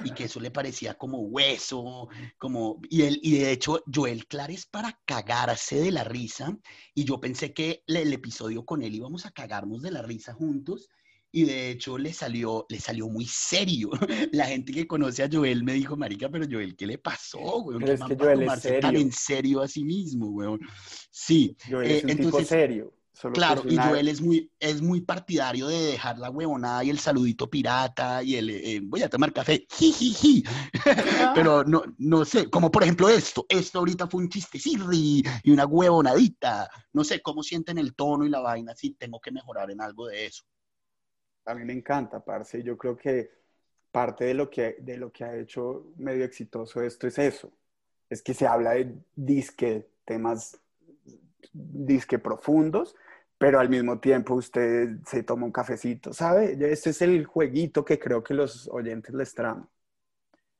y 0.04 0.12
que 0.12 0.24
eso 0.24 0.40
le 0.40 0.50
parecía 0.50 0.94
como 0.94 1.18
hueso, 1.18 2.08
como, 2.38 2.80
y, 2.88 3.02
él, 3.02 3.20
y 3.22 3.32
de 3.40 3.52
hecho 3.52 3.82
Joel 3.92 4.26
Clark 4.26 4.54
es 4.54 4.64
para 4.64 4.98
cagarse 5.04 5.80
de 5.80 5.90
la 5.90 6.04
risa, 6.04 6.58
y 6.94 7.04
yo 7.04 7.20
pensé 7.20 7.52
que 7.52 7.84
el 7.86 8.10
episodio 8.10 8.64
con 8.64 8.82
él 8.82 8.94
íbamos 8.94 9.26
a 9.26 9.32
cagarnos 9.32 9.82
de 9.82 9.90
la 9.90 10.00
risa 10.00 10.32
juntos, 10.32 10.88
y 11.32 11.46
de 11.46 11.70
hecho 11.70 11.96
le 11.96 12.12
salió, 12.12 12.66
le 12.68 12.78
salió 12.78 13.08
muy 13.08 13.24
serio. 13.26 13.90
La 14.32 14.46
gente 14.46 14.72
que 14.72 14.86
conoce 14.86 15.24
a 15.24 15.28
Joel 15.32 15.64
me 15.64 15.72
dijo, 15.72 15.96
marica, 15.96 16.28
pero 16.28 16.46
Joel, 16.48 16.76
¿qué 16.76 16.86
le 16.86 16.98
pasó, 16.98 17.62
güey? 17.62 17.78
¿Qué 17.78 17.92
es 17.94 18.02
que 18.02 18.16
Joel 18.16 18.42
es 18.42 18.60
serio. 18.60 18.80
tan 18.80 18.96
en 18.96 19.10
serio 19.10 19.62
a 19.62 19.68
sí 19.68 19.82
mismo, 19.82 20.30
güey? 20.30 20.58
Sí. 21.10 21.56
Joel 21.68 21.90
es 21.90 22.04
eh, 22.04 22.16
tipo 22.16 22.44
serio. 22.44 22.92
claro, 23.32 23.62
y 23.66 23.76
Joel 23.76 24.08
es 24.08 24.20
muy, 24.20 24.50
es 24.60 24.82
muy 24.82 25.00
partidario 25.00 25.68
de 25.68 25.78
dejar 25.78 26.18
la 26.18 26.28
huevonada 26.28 26.84
y 26.84 26.90
el 26.90 26.98
saludito 26.98 27.48
pirata 27.48 28.22
y 28.22 28.36
el 28.36 28.50
eh, 28.50 28.80
voy 28.82 29.02
a 29.02 29.08
tomar 29.08 29.32
café, 29.32 29.66
jijiji. 29.70 30.44
Pero 31.34 31.64
no, 31.64 31.82
no 31.96 32.26
sé, 32.26 32.50
como 32.50 32.70
por 32.70 32.82
ejemplo 32.82 33.08
esto, 33.08 33.46
esto 33.48 33.78
ahorita 33.78 34.06
fue 34.06 34.20
un 34.20 34.28
chiste 34.28 34.58
y 34.62 35.50
una 35.50 35.64
huevonadita. 35.64 36.68
No 36.92 37.04
sé 37.04 37.22
cómo 37.22 37.42
sienten 37.42 37.78
el 37.78 37.94
tono 37.94 38.26
y 38.26 38.28
la 38.28 38.40
vaina, 38.40 38.74
si 38.74 38.90
tengo 38.90 39.18
que 39.18 39.32
mejorar 39.32 39.70
en 39.70 39.80
algo 39.80 40.08
de 40.08 40.26
eso 40.26 40.44
a 41.44 41.54
mí 41.54 41.64
me 41.64 41.72
encanta, 41.72 42.24
parce. 42.24 42.62
Yo 42.62 42.76
creo 42.76 42.96
que 42.96 43.30
parte 43.90 44.24
de 44.24 44.34
lo 44.34 44.48
que, 44.50 44.76
de 44.80 44.96
lo 44.96 45.12
que 45.12 45.24
ha 45.24 45.36
hecho 45.36 45.92
medio 45.96 46.24
exitoso 46.24 46.82
esto 46.82 47.06
es 47.06 47.18
eso. 47.18 47.52
Es 48.08 48.22
que 48.22 48.34
se 48.34 48.46
habla 48.46 48.72
de 48.72 48.94
disque, 49.14 49.88
temas 50.04 50.58
disque 51.52 52.18
profundos, 52.18 52.94
pero 53.38 53.60
al 53.60 53.68
mismo 53.68 53.98
tiempo 53.98 54.34
usted 54.34 54.98
se 55.06 55.22
toma 55.22 55.46
un 55.46 55.52
cafecito, 55.52 56.12
¿sabe? 56.12 56.56
Este 56.72 56.90
es 56.90 57.02
el 57.02 57.26
jueguito 57.26 57.84
que 57.84 57.98
creo 57.98 58.22
que 58.22 58.34
los 58.34 58.68
oyentes 58.68 59.14
les 59.14 59.34
traman. 59.34 59.68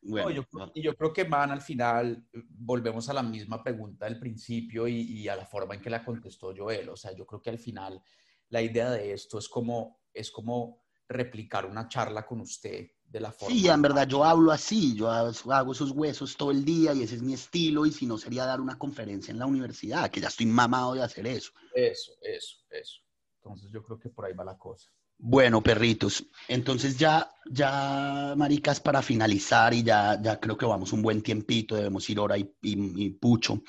Bueno, 0.05 0.45
y 0.75 0.83
yo 0.83 0.97
creo 0.97 1.13
que, 1.13 1.25
man, 1.25 1.53
al 1.53 1.61
final 1.61 2.27
volvemos 2.33 3.09
a 3.09 3.13
la 3.13 3.23
misma 3.23 3.63
pregunta 3.63 4.07
del 4.07 4.19
principio 4.19 4.89
y, 4.89 5.01
y, 5.01 5.29
a 5.29 5.37
la 5.37 5.47
forma 5.47 5.77
en 5.77 5.81
que 5.81 5.91
la 5.91 6.05
contestó 6.05 6.53
Joel. 6.57 6.89
O 6.89 6.97
sea, 6.97 7.13
yo 7.13 7.25
creo 7.25 7.41
que 7.41 7.51
al 7.51 7.59
final 7.59 8.03
la 8.49 8.61
idea 8.61 8.91
de 8.91 9.13
esto 9.13 9.39
es 9.39 9.49
como 9.49 10.02
es 10.13 10.31
como 10.31 10.83
replicar 11.09 11.67
una 11.67 11.89
charla 11.89 12.27
con 12.27 12.41
usted 12.41 12.91
de 13.05 13.21
la 13.21 13.31
forma. 13.31 13.55
Sí, 13.55 13.69
en 13.69 13.83
verdad 13.83 14.09
yo 14.09 14.25
hablo 14.25 14.51
así, 14.51 14.97
yo 14.97 15.11
hago 15.11 15.73
esos 15.73 15.91
huesos 15.91 16.37
todo 16.37 16.51
el 16.51 16.65
día 16.65 16.95
y 16.95 17.03
ese 17.03 17.17
es 17.17 17.23
mi 17.23 17.35
estilo 17.35 17.85
y 17.85 17.93
si 17.93 18.07
no 18.07 18.17
sería 18.17 18.47
dar 18.47 18.61
una 18.61 18.79
conferencia 18.79 19.31
en 19.31 19.39
la 19.39 19.47
universidad, 19.47 20.11
que 20.11 20.21
ya 20.21 20.29
estoy 20.29 20.47
mamado 20.47 20.95
de 20.95 21.03
hacer 21.03 21.27
eso. 21.27 21.53
Eso, 21.75 22.13
eso, 22.23 22.57
eso. 22.71 23.01
Entonces 23.37 23.71
yo 23.71 23.83
creo 23.83 23.99
que 23.99 24.09
por 24.09 24.25
ahí 24.25 24.33
va 24.33 24.45
la 24.45 24.57
cosa. 24.57 24.89
Bueno, 25.25 25.63
perritos, 25.63 26.27
entonces 26.49 26.97
ya, 26.97 27.31
ya, 27.49 28.35
maricas, 28.37 28.81
para 28.81 29.03
finalizar 29.03 29.73
y 29.73 29.85
ya, 29.85 30.21
ya 30.21 30.41
creo 30.41 30.57
que 30.57 30.67
vamos 30.67 30.93
un 30.93 31.01
buen 31.01 31.23
tiempito, 31.23 31.77
debemos 31.77 32.11
ir 32.11 32.19
ahora 32.19 32.37
y, 32.37 33.11
pucho. 33.21 33.63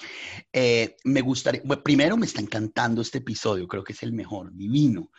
Eh, 0.51 0.95
me 1.03 1.21
gustaría, 1.21 1.61
primero 1.83 2.17
me 2.17 2.25
está 2.25 2.41
encantando 2.41 3.03
este 3.03 3.19
episodio, 3.19 3.67
creo 3.67 3.83
que 3.83 3.93
es 3.93 4.01
el 4.01 4.13
mejor, 4.13 4.51
divino. 4.51 5.11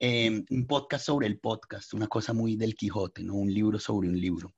Em, 0.00 0.44
un 0.50 0.66
podcast 0.68 1.06
sobre 1.06 1.26
el 1.26 1.40
podcast, 1.40 1.92
una 1.92 2.06
cosa 2.06 2.32
muy 2.32 2.54
del 2.54 2.76
Quijote, 2.76 3.24
¿no? 3.24 3.34
Un 3.34 3.52
libro 3.52 3.80
sobre 3.80 4.08
un 4.08 4.20
libro. 4.20 4.54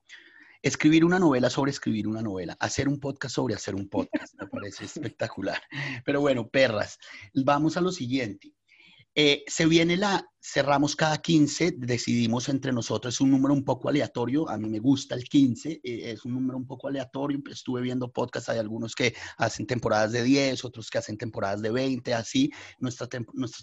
Escribir 0.60 1.02
una 1.02 1.18
novela 1.18 1.48
sobre 1.48 1.70
escribir 1.70 2.06
una 2.06 2.20
novela, 2.20 2.54
hacer 2.60 2.88
un 2.88 3.00
podcast 3.00 3.36
sobre 3.36 3.54
hacer 3.54 3.74
un 3.74 3.88
podcast, 3.88 4.34
me 4.38 4.46
parece 4.48 4.84
espectacular. 5.14 5.62
Pero 6.04 6.20
bueno, 6.20 6.50
perras, 6.50 6.98
vamos 7.32 7.78
a 7.78 7.80
lo 7.80 7.90
siguiente. 7.90 8.52
Eh, 9.14 9.42
se 9.48 9.66
viene 9.66 9.96
la, 9.96 10.24
cerramos 10.40 10.94
cada 10.94 11.18
15, 11.18 11.74
decidimos 11.78 12.48
entre 12.48 12.72
nosotros, 12.72 13.14
es 13.14 13.20
un 13.20 13.32
número 13.32 13.52
un 13.52 13.64
poco 13.64 13.88
aleatorio, 13.88 14.48
a 14.48 14.56
mí 14.56 14.68
me 14.68 14.78
gusta 14.78 15.16
el 15.16 15.24
15, 15.24 15.80
eh, 15.82 16.12
es 16.12 16.24
un 16.24 16.34
número 16.34 16.56
un 16.56 16.66
poco 16.66 16.86
aleatorio, 16.86 17.40
estuve 17.50 17.80
viendo 17.80 18.12
podcasts, 18.12 18.48
hay 18.50 18.58
algunos 18.58 18.94
que 18.94 19.14
hacen 19.36 19.66
temporadas 19.66 20.12
de 20.12 20.22
10, 20.22 20.64
otros 20.64 20.88
que 20.90 20.98
hacen 20.98 21.18
temporadas 21.18 21.60
de 21.60 21.70
20, 21.72 22.14
así, 22.14 22.52
nuestras 22.78 23.08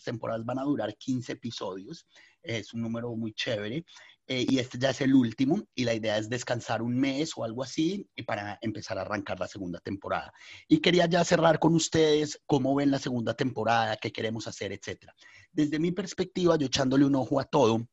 temporadas 0.04 0.44
van 0.46 0.60
a 0.60 0.64
durar 0.64 0.98
15 0.98 1.32
episodios, 1.32 2.06
es 2.44 2.74
un 2.74 2.82
número 2.82 3.16
muy 3.16 3.34
chévere. 3.34 3.86
Eh, 4.30 4.46
y 4.50 4.60
este 4.60 4.78
ya 4.78 4.90
es 4.90 5.00
el 5.00 5.16
último 5.16 5.70
y 5.74 5.86
la 5.86 5.94
idea 5.94 6.18
es 6.18 6.28
descansar 6.28 6.82
un 6.82 7.00
mes 7.00 7.32
o 7.38 7.46
algo 7.46 7.64
así 7.64 8.10
y 8.14 8.24
para 8.24 8.60
empezar 8.62 8.98
a 8.98 9.02
arrancar 9.02 9.40
la 9.40 9.48
segunda 9.48 9.80
temporada. 9.80 10.34
Y 10.68 10.80
quería 10.80 11.06
ya 11.06 11.24
cerrar 11.24 11.60
con 11.60 11.74
ustedes 11.74 12.42
cómo 12.46 12.76
ven 12.76 12.92
la 12.92 13.00
segunda 13.00 13.36
temporada, 13.36 13.96
qué 13.96 14.12
queremos 14.12 14.46
hacer, 14.46 14.74
etcétera. 14.74 15.16
Desde 15.58 15.80
mi 15.80 15.92
perspectiva, 15.92 16.56
yo 16.56 16.68
echándole 16.68 17.04
un 17.04 17.16
ojo 17.16 17.40
a 17.40 17.46
todo, 17.46 17.90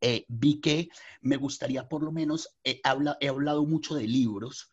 eh, 0.00 0.24
vi 0.28 0.60
que 0.60 0.88
me 1.22 1.36
gustaría 1.36 1.88
por 1.88 2.04
lo 2.04 2.12
menos, 2.12 2.56
eh, 2.62 2.80
he 3.20 3.28
hablado 3.28 3.66
mucho 3.66 3.96
de 3.96 4.06
libros, 4.06 4.70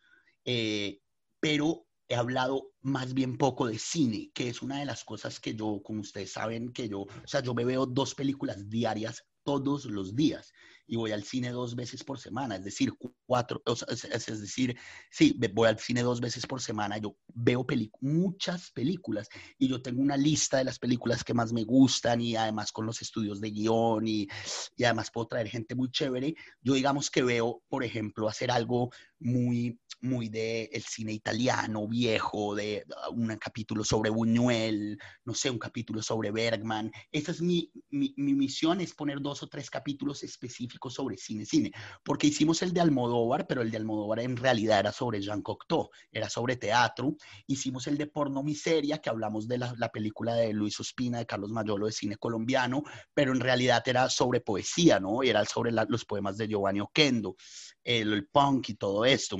pero 1.40 1.84
he 2.08 2.14
hablado 2.14 2.70
más 2.80 3.12
bien 3.12 3.36
poco 3.36 3.66
de 3.66 3.76
cine, 3.76 4.30
que 4.34 4.48
es 4.48 4.62
una 4.62 4.78
de 4.78 4.84
las 4.84 5.02
cosas 5.02 5.40
que 5.40 5.56
yo, 5.56 5.80
como 5.82 6.02
ustedes 6.02 6.30
saben, 6.30 6.72
que 6.72 6.88
yo, 6.88 7.00
o 7.00 7.26
sea, 7.26 7.40
yo 7.40 7.54
me 7.54 7.64
veo 7.64 7.86
dos 7.86 8.14
películas 8.14 8.68
diarias 8.70 9.24
todos 9.42 9.86
los 9.86 10.14
días 10.14 10.52
y 10.92 10.96
voy 10.96 11.12
al 11.12 11.22
cine 11.24 11.48
dos 11.52 11.74
veces 11.74 12.04
por 12.04 12.18
semana, 12.18 12.56
es 12.56 12.64
decir, 12.64 12.92
cuatro, 13.24 13.62
es, 13.64 14.26
decir, 14.26 14.76
sí, 15.10 15.34
voy 15.54 15.68
al 15.68 15.78
cine 15.78 16.02
dos 16.02 16.20
veces 16.20 16.46
por 16.46 16.60
semana, 16.60 16.98
yo 16.98 17.16
veo 17.28 17.64
muchas 18.02 18.70
películas 18.72 19.30
y 19.56 19.68
yo 19.68 19.80
tengo 19.80 20.02
una 20.02 20.18
lista 20.18 20.58
de 20.58 20.64
las 20.64 20.78
películas 20.78 21.24
que 21.24 21.32
más 21.32 21.50
me 21.54 21.64
gustan 21.64 22.20
y 22.20 22.36
además 22.36 22.72
con 22.72 22.84
los 22.84 23.00
estudios 23.00 23.40
de 23.40 23.50
guion 23.52 24.06
y, 24.06 24.28
y 24.76 24.84
además 24.84 25.10
puedo 25.10 25.28
traer 25.28 25.48
gente 25.48 25.74
muy 25.74 25.90
chévere. 25.90 26.34
Yo 26.60 26.74
digamos 26.74 27.10
que 27.10 27.22
veo, 27.22 27.62
por 27.70 27.84
ejemplo, 27.84 28.28
hacer 28.28 28.50
algo 28.50 28.90
muy 29.18 29.80
muy 30.02 30.28
de 30.28 30.64
el 30.72 30.82
cine 30.82 31.12
italiano 31.12 31.86
viejo, 31.88 32.54
de 32.54 32.84
uh, 33.08 33.12
un 33.12 33.36
capítulo 33.36 33.84
sobre 33.84 34.10
Buñuel, 34.10 34.98
no 35.24 35.34
sé, 35.34 35.48
un 35.48 35.58
capítulo 35.58 36.02
sobre 36.02 36.30
Bergman. 36.30 36.92
Esa 37.10 37.30
es 37.30 37.40
mi, 37.40 37.70
mi, 37.90 38.12
misión, 38.16 38.80
es 38.80 38.94
poner 38.94 39.20
dos 39.20 39.42
o 39.42 39.48
tres 39.48 39.70
capítulos 39.70 40.22
específicos 40.22 40.94
sobre 40.94 41.16
cine, 41.16 41.46
cine, 41.46 41.72
porque 42.02 42.26
hicimos 42.26 42.62
el 42.62 42.72
de 42.72 42.80
Almodóvar, 42.80 43.46
pero 43.46 43.62
el 43.62 43.70
de 43.70 43.76
Almodóvar 43.76 44.20
en 44.20 44.36
realidad 44.36 44.80
era 44.80 44.92
sobre 44.92 45.22
Jean 45.22 45.40
Cocteau, 45.40 45.88
era 46.10 46.28
sobre 46.28 46.56
teatro. 46.56 47.16
Hicimos 47.46 47.86
el 47.86 47.96
de 47.96 48.08
Porno 48.08 48.42
Miseria, 48.42 48.98
que 48.98 49.10
hablamos 49.10 49.46
de 49.46 49.58
la, 49.58 49.88
película 49.92 50.34
de 50.34 50.52
Luis 50.52 50.78
Ospina, 50.80 51.18
de 51.18 51.26
Carlos 51.26 51.50
Mayolo, 51.50 51.86
de 51.86 51.92
cine 51.92 52.16
colombiano, 52.16 52.82
pero 53.14 53.32
en 53.32 53.40
realidad 53.40 53.82
era 53.86 54.08
sobre 54.08 54.40
poesía, 54.40 54.98
¿no? 54.98 55.22
Era 55.22 55.44
sobre 55.44 55.70
los 55.70 56.04
poemas 56.04 56.36
de 56.36 56.48
Giovanni 56.48 56.80
Oquendo, 56.80 57.36
el, 57.84 58.12
el 58.12 58.26
punk 58.26 58.70
y 58.70 58.74
todo 58.74 59.04
esto. 59.04 59.38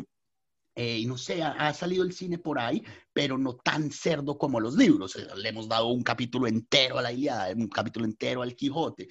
Eh, 0.74 0.98
y 0.98 1.06
no 1.06 1.18
sé, 1.18 1.42
ha, 1.42 1.74
salido 1.74 2.02
el 2.02 2.12
cine 2.12 2.38
por 2.38 2.58
ahí, 2.58 2.82
pero 3.12 3.36
no 3.36 3.56
tan 3.56 3.90
cerdo 3.90 4.38
como 4.38 4.58
los 4.58 4.74
libros. 4.74 5.16
Eh, 5.16 5.26
le 5.36 5.50
hemos 5.50 5.68
dado 5.68 5.88
un 5.88 6.02
capítulo 6.02 6.46
entero 6.46 6.98
a 6.98 7.02
la 7.02 7.12
Ilíada, 7.12 7.52
un 7.54 7.68
capítulo 7.68 8.06
entero 8.06 8.42
al 8.42 8.56
Quijote. 8.56 9.08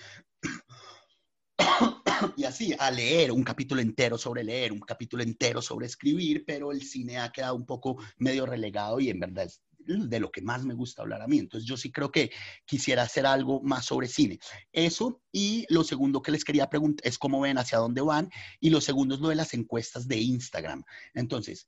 y 2.37 2.43
así, 2.43 2.73
a 2.77 2.89
leer, 2.89 3.31
un 3.31 3.43
capítulo 3.43 3.81
entero 3.81 4.17
sobre 4.17 4.43
leer, 4.43 4.71
un 4.71 4.79
capítulo 4.79 5.21
entero 5.23 5.61
sobre 5.61 5.85
escribir, 5.85 6.43
pero 6.45 6.71
el 6.71 6.81
cine 6.81 7.19
ha 7.19 7.31
quedado 7.31 7.55
un 7.55 7.65
poco 7.65 7.97
medio 8.17 8.45
relegado 8.45 8.99
y 8.99 9.09
en 9.09 9.19
verdad 9.19 9.49
de 9.85 10.19
lo 10.19 10.31
que 10.31 10.41
más 10.41 10.63
me 10.63 10.73
gusta 10.73 11.01
hablar 11.01 11.21
a 11.21 11.27
mí. 11.27 11.39
Entonces 11.39 11.67
yo 11.67 11.77
sí 11.77 11.91
creo 11.91 12.11
que 12.11 12.31
quisiera 12.65 13.03
hacer 13.03 13.25
algo 13.25 13.61
más 13.61 13.85
sobre 13.85 14.07
cine. 14.07 14.39
Eso 14.71 15.21
y 15.31 15.65
lo 15.69 15.83
segundo 15.83 16.21
que 16.21 16.31
les 16.31 16.43
quería 16.43 16.69
preguntar 16.69 17.07
es 17.07 17.17
cómo 17.17 17.41
ven 17.41 17.57
hacia 17.57 17.77
dónde 17.77 18.01
van 18.01 18.29
y 18.59 18.69
lo 18.69 18.81
segundo 18.81 19.15
es 19.15 19.21
lo 19.21 19.29
de 19.29 19.35
las 19.35 19.53
encuestas 19.53 20.07
de 20.07 20.17
Instagram. 20.17 20.83
Entonces, 21.13 21.67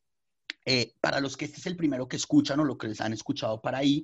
eh, 0.65 0.93
para 1.01 1.19
los 1.19 1.35
que 1.35 1.45
este 1.45 1.59
es 1.59 1.65
el 1.65 1.75
primero 1.75 2.07
que 2.07 2.15
escuchan 2.15 2.59
o 2.61 2.63
lo 2.63 2.77
que 2.77 2.87
les 2.87 3.01
han 3.01 3.11
escuchado 3.11 3.61
para 3.61 3.79
ahí, 3.79 4.03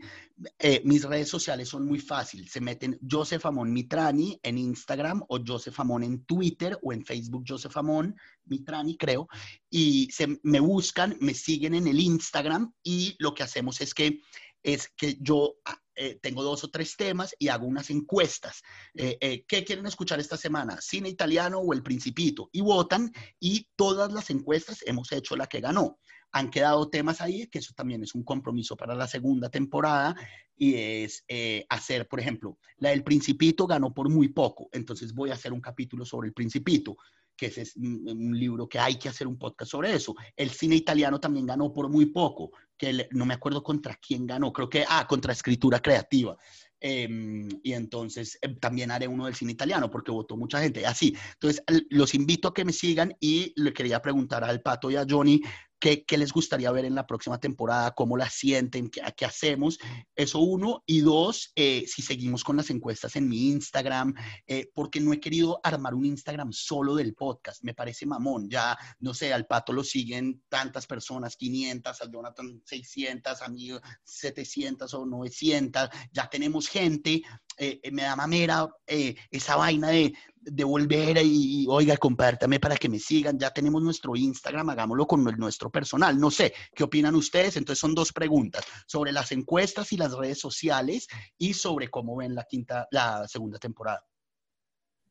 eh, 0.57 0.81
mis 0.83 1.03
redes 1.03 1.29
sociales 1.29 1.69
son 1.69 1.85
muy 1.85 1.99
fáciles. 1.99 2.51
Se 2.51 2.59
meten 2.59 2.99
Joseph 3.09 3.45
Amón 3.45 3.71
Mitrani 3.71 4.37
en 4.43 4.57
Instagram 4.57 5.23
o 5.29 5.39
Joseph 5.45 5.79
Amón 5.79 6.03
en 6.03 6.25
Twitter 6.25 6.77
o 6.81 6.91
en 6.91 7.05
Facebook 7.05 7.45
Joseph 7.47 7.77
Amón 7.77 8.15
Mitrani, 8.45 8.97
creo, 8.97 9.29
y 9.69 10.09
se, 10.11 10.39
me 10.43 10.59
buscan, 10.59 11.15
me 11.21 11.33
siguen 11.33 11.75
en 11.75 11.87
el 11.87 11.99
Instagram 11.99 12.73
y 12.83 13.15
lo 13.19 13.33
que 13.33 13.43
hacemos 13.43 13.79
es 13.79 13.93
que, 13.93 14.19
es 14.61 14.89
que 14.97 15.17
yo 15.21 15.55
ah, 15.63 15.79
eh, 15.95 16.19
tengo 16.21 16.43
dos 16.43 16.65
o 16.65 16.69
tres 16.69 16.97
temas 16.97 17.33
y 17.39 17.47
hago 17.47 17.67
unas 17.67 17.89
encuestas. 17.89 18.63
¿Qué 18.93 19.63
quieren 19.65 19.85
escuchar 19.85 20.19
esta 20.19 20.35
semana? 20.35 20.81
¿Cine 20.81 21.07
italiano 21.07 21.59
o 21.59 21.73
El 21.73 21.83
Principito? 21.83 22.49
Y 22.51 22.59
votan 22.59 23.13
y 23.39 23.69
todas 23.77 24.11
las 24.11 24.29
encuestas 24.29 24.79
hemos 24.85 25.11
hecho 25.13 25.37
la 25.37 25.47
que 25.47 25.61
ganó 25.61 25.99
han 26.31 26.49
quedado 26.49 26.89
temas 26.89 27.21
ahí, 27.21 27.47
que 27.47 27.59
eso 27.59 27.73
también 27.75 28.03
es 28.03 28.15
un 28.15 28.23
compromiso 28.23 28.75
para 28.75 28.95
la 28.95 29.07
segunda 29.07 29.49
temporada, 29.49 30.15
y 30.55 30.75
es 30.75 31.23
eh, 31.27 31.65
hacer, 31.69 32.07
por 32.07 32.19
ejemplo, 32.19 32.57
la 32.77 32.89
del 32.89 33.03
Principito 33.03 33.65
ganó 33.65 33.93
por 33.93 34.09
muy 34.09 34.29
poco, 34.29 34.69
entonces 34.71 35.13
voy 35.13 35.31
a 35.31 35.33
hacer 35.33 35.53
un 35.53 35.61
capítulo 35.61 36.05
sobre 36.05 36.27
el 36.27 36.33
Principito, 36.33 36.97
que 37.39 37.45
ese 37.47 37.61
es 37.61 37.75
un, 37.77 38.37
libro 38.37 38.67
que 38.67 38.79
hay 38.79 38.95
que 38.95 39.07
hacer 39.07 39.25
un 39.25 39.37
podcast 39.37 39.71
sobre 39.71 39.93
eso. 39.93 40.13
El 40.35 40.49
cine 40.49 40.75
italiano 40.75 41.19
también 41.19 41.45
ganó 41.45 41.71
por 41.71 41.89
muy 41.89 42.07
poco, 42.07 42.51
que 42.77 43.07
no 43.11 43.25
me 43.25 43.33
acuerdo 43.33 43.63
contra 43.63 43.95
quién 43.95 44.27
ganó, 44.27 44.51
creo 44.51 44.69
que, 44.69 44.83
ah, 44.87 45.07
contra 45.07 45.31
escritura 45.31 45.79
creativa. 45.79 46.35
Em, 46.81 47.49
y 47.61 47.73
entonces 47.73 48.37
em, 48.41 48.57
también 48.57 48.89
haré 48.89 49.05
uno 49.07 49.25
del 49.25 49.35
cine 49.35 49.51
italiano 49.51 49.89
porque 49.89 50.11
votó 50.11 50.37
mucha 50.37 50.61
gente. 50.61 50.85
Así, 50.85 51.15
entonces 51.33 51.63
los 51.89 52.13
invito 52.13 52.49
a 52.49 52.53
que 52.53 52.65
me 52.65 52.73
sigan 52.73 53.13
y 53.19 53.53
le 53.55 53.73
quería 53.73 54.01
preguntar 54.01 54.43
al 54.43 54.61
Pato 54.61 54.91
y 54.91 54.95
a 54.95 55.05
Johnny 55.09 55.41
¿Qué, 55.79 56.05
les 56.17 56.33
gustaría 56.33 56.71
ver 56.71 56.83
en 56.83 56.95
la 56.95 57.07
próxima 57.07 57.39
temporada? 57.39 57.91
¿Cómo 57.91 58.17
la 58.17 58.29
sienten? 58.29 58.89
¿Qué, 58.89 59.25
hacemos? 59.25 59.79
Eso 60.13 60.39
uno. 60.39 60.83
Y 60.85 60.99
dos, 60.99 61.53
eh, 61.55 61.85
si 61.87 62.01
seguimos 62.01 62.43
con 62.43 62.57
las 62.57 62.69
encuestas 62.69 63.15
en 63.15 63.29
mi 63.29 63.47
Instagram, 63.49 64.13
eh, 64.45 64.69
porque 64.73 64.99
no 64.99 65.13
he 65.13 65.21
querido 65.21 65.61
armar 65.63 65.95
un 65.95 66.05
Instagram 66.05 66.51
solo 66.51 66.95
del 66.95 67.13
podcast. 67.13 67.63
Me 67.63 67.73
parece 67.73 68.05
mamón. 68.05 68.49
Ya, 68.49 68.77
no 68.99 69.13
sé, 69.13 69.31
al 69.31 69.47
Pato 69.47 69.71
lo 69.71 69.83
siguen 69.83 70.43
tantas 70.49 70.85
personas, 70.85 71.37
500, 71.37 72.01
al 72.01 72.11
Jonathan 72.11 72.61
600, 72.65 73.41
a 73.41 73.47
mí 73.47 73.71
700 74.03 74.93
o 74.93 75.05
900. 75.05 75.89
Ya 76.11 76.29
tenemos 76.29 76.67
gente. 76.67 77.21
Eh, 77.57 77.81
me 77.91 78.03
da 78.03 78.15
mamera 78.15 78.67
esa 78.85 79.55
vaina 79.55 79.89
de 79.89 80.13
de 80.51 80.63
volver 80.63 81.17
y, 81.23 81.65
oiga, 81.69 81.97
compártame 81.97 82.59
para 82.59 82.75
que 82.75 82.89
me 82.89 82.99
sigan. 82.99 83.37
Ya 83.37 83.51
tenemos 83.51 83.81
nuestro 83.81 84.15
Instagram, 84.15 84.69
hagámoslo 84.69 85.07
con 85.07 85.23
nuestro 85.23 85.69
personal. 85.69 86.19
No 86.19 86.31
sé, 86.31 86.53
¿qué 86.73 86.83
opinan 86.83 87.15
ustedes? 87.15 87.57
Entonces 87.57 87.79
son 87.79 87.95
dos 87.95 88.11
preguntas 88.11 88.65
sobre 88.85 89.11
las 89.11 89.31
encuestas 89.31 89.91
y 89.93 89.97
las 89.97 90.13
redes 90.13 90.39
sociales 90.39 91.07
y 91.37 91.53
sobre 91.53 91.89
cómo 91.89 92.15
ven 92.15 92.35
la 92.35 92.43
quinta, 92.43 92.87
la 92.91 93.27
segunda 93.27 93.59
temporada. 93.59 94.05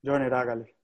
Joner, 0.05 0.33
hágale. 0.35 0.77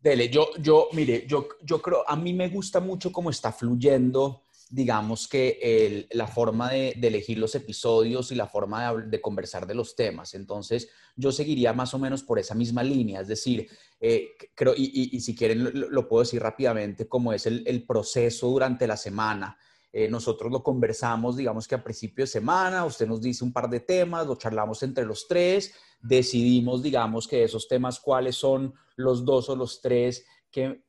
Dele, 0.00 0.28
yo, 0.28 0.50
yo, 0.60 0.88
mire, 0.92 1.26
yo, 1.26 1.48
yo 1.62 1.82
creo, 1.82 2.08
a 2.08 2.14
mí 2.14 2.32
me 2.32 2.48
gusta 2.48 2.78
mucho 2.78 3.10
cómo 3.10 3.30
está 3.30 3.50
fluyendo 3.50 4.44
digamos 4.70 5.28
que 5.28 6.06
la 6.12 6.26
forma 6.26 6.70
de, 6.70 6.90
elegir 6.90 7.38
los 7.38 7.54
episodios 7.54 8.30
y 8.32 8.34
la 8.34 8.46
forma 8.46 8.94
de, 8.94 9.20
conversar 9.20 9.66
de 9.66 9.74
los 9.74 9.96
temas. 9.96 10.34
Entonces, 10.34 10.90
yo 11.16 11.32
seguiría 11.32 11.72
más 11.72 11.94
o 11.94 11.98
menos 11.98 12.22
por 12.22 12.38
esa 12.38 12.54
misma 12.54 12.82
línea, 12.82 13.20
es 13.20 13.28
decir, 13.28 13.68
eh, 14.00 14.30
creo, 14.54 14.74
y, 14.76 15.20
si 15.20 15.34
quieren 15.34 15.70
lo, 15.74 16.08
puedo 16.08 16.22
decir 16.22 16.42
rápidamente, 16.42 17.08
cómo 17.08 17.32
es 17.32 17.46
el, 17.46 17.84
proceso 17.86 18.48
durante 18.48 18.86
la 18.86 18.96
semana. 18.96 19.56
Eh, 19.90 20.08
nosotros 20.08 20.52
lo 20.52 20.62
conversamos, 20.62 21.36
digamos 21.36 21.66
que 21.66 21.74
a 21.74 21.82
principio 21.82 22.24
de 22.24 22.28
semana, 22.28 22.84
usted 22.84 23.06
nos 23.06 23.22
dice 23.22 23.44
un 23.44 23.52
par 23.52 23.70
de 23.70 23.80
temas, 23.80 24.26
lo 24.26 24.36
charlamos 24.36 24.82
entre 24.82 25.06
los 25.06 25.26
tres, 25.26 25.72
decidimos, 26.00 26.82
digamos 26.82 27.26
que 27.26 27.42
esos 27.42 27.66
temas 27.66 27.98
cuáles 27.98 28.36
son 28.36 28.74
los 28.96 29.24
dos 29.24 29.48
o 29.48 29.56
los 29.56 29.80
tres 29.80 30.24
que 30.50 30.82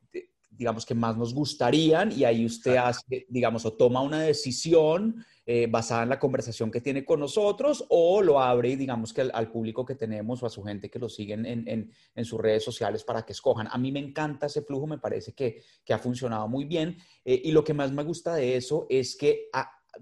digamos, 0.49 0.85
que 0.85 0.95
más 0.95 1.15
nos 1.15 1.33
gustarían 1.33 2.11
y 2.11 2.23
ahí 2.25 2.45
usted 2.45 2.75
hace, 2.75 3.25
digamos, 3.29 3.65
o 3.65 3.73
toma 3.73 4.01
una 4.01 4.21
decisión 4.21 5.23
eh, 5.45 5.67
basada 5.67 6.03
en 6.03 6.09
la 6.09 6.19
conversación 6.19 6.69
que 6.69 6.81
tiene 6.81 7.05
con 7.05 7.19
nosotros 7.19 7.85
o 7.89 8.21
lo 8.21 8.39
abre, 8.39 8.75
digamos, 8.75 9.13
que 9.13 9.21
al, 9.21 9.51
público 9.51 9.85
que 9.85 9.95
tenemos 9.95 10.43
o 10.43 10.45
a 10.45 10.49
su 10.49 10.63
gente 10.63 10.89
que 10.89 10.99
lo 10.99 11.07
siguen 11.09 11.45
en, 11.45 11.91
en, 12.13 12.25
sus 12.25 12.39
redes 12.39 12.63
sociales 12.63 13.03
para 13.03 13.23
que 13.23 13.33
escojan. 13.33 13.67
A 13.71 13.77
mí 13.77 13.91
me 13.91 13.99
encanta 13.99 14.47
ese 14.47 14.61
flujo, 14.61 14.85
me 14.85 14.97
parece 14.97 15.33
que, 15.33 15.61
que 15.83 15.93
ha 15.93 15.99
funcionado 15.99 16.47
muy 16.47 16.65
bien 16.65 16.97
eh, 17.23 17.41
y 17.43 17.51
lo 17.51 17.63
que 17.63 17.73
más 17.73 17.91
me 17.91 18.03
gusta 18.03 18.35
de 18.35 18.55
eso 18.55 18.85
es 18.89 19.15
que... 19.15 19.49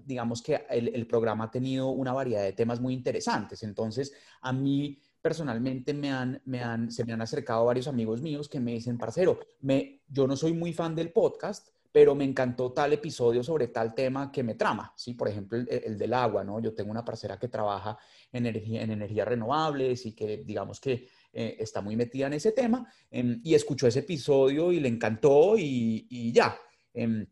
digamos 0.04 0.42
que 0.42 0.66
el, 0.70 0.94
el 0.94 1.06
programa 1.06 1.44
ha 1.44 1.50
tenido 1.50 1.88
una 1.88 2.12
variedad 2.12 2.42
de 2.42 2.52
temas 2.52 2.78
muy 2.80 2.94
interesantes. 2.94 3.62
Entonces, 3.62 4.12
a 4.42 4.52
mí 4.52 5.00
personalmente 5.28 5.92
me 5.92 6.10
han, 6.10 6.40
me 6.46 6.62
han, 6.62 6.90
se 6.90 7.04
me 7.04 7.12
han 7.12 7.20
acercado 7.20 7.66
varios 7.66 7.86
amigos 7.86 8.22
míos 8.22 8.48
que 8.48 8.60
me 8.60 8.72
dicen, 8.72 8.96
parcero, 8.96 9.38
me, 9.60 10.00
yo 10.08 10.26
no 10.26 10.36
soy 10.36 10.54
muy 10.54 10.72
fan 10.72 10.94
del 10.94 11.12
podcast, 11.12 11.68
pero 11.92 12.14
me 12.14 12.24
encantó 12.24 12.72
tal 12.72 12.94
episodio 12.94 13.42
sobre 13.42 13.68
tal 13.68 13.94
tema 13.94 14.32
que 14.32 14.42
me 14.42 14.54
trama, 14.54 14.90
¿sí? 14.96 15.12
Por 15.12 15.28
ejemplo, 15.28 15.58
el, 15.58 15.98
del 15.98 16.14
agua, 16.14 16.44
¿no? 16.44 16.60
Yo 16.60 16.72
tengo 16.72 16.90
una 16.90 17.04
parcera 17.04 17.38
que 17.38 17.48
trabaja 17.48 17.98
en, 18.32 18.46
energía, 18.46 18.80
en 18.80 18.90
energías 18.90 19.28
renovables 19.28 20.06
y 20.06 20.14
que, 20.14 20.38
digamos 20.46 20.80
que 20.80 21.06
eh, 21.34 21.56
está 21.58 21.82
muy 21.82 21.94
metida 21.94 22.28
en 22.28 22.32
ese 22.32 22.52
tema, 22.52 22.90
em, 23.10 23.42
y 23.44 23.52
escuchó 23.52 23.86
ese 23.86 23.98
episodio 23.98 24.72
y 24.72 24.80
le 24.80 24.88
encantó 24.88 25.56
y, 25.58 26.32
ya, 26.32 26.56
em, 26.94 27.26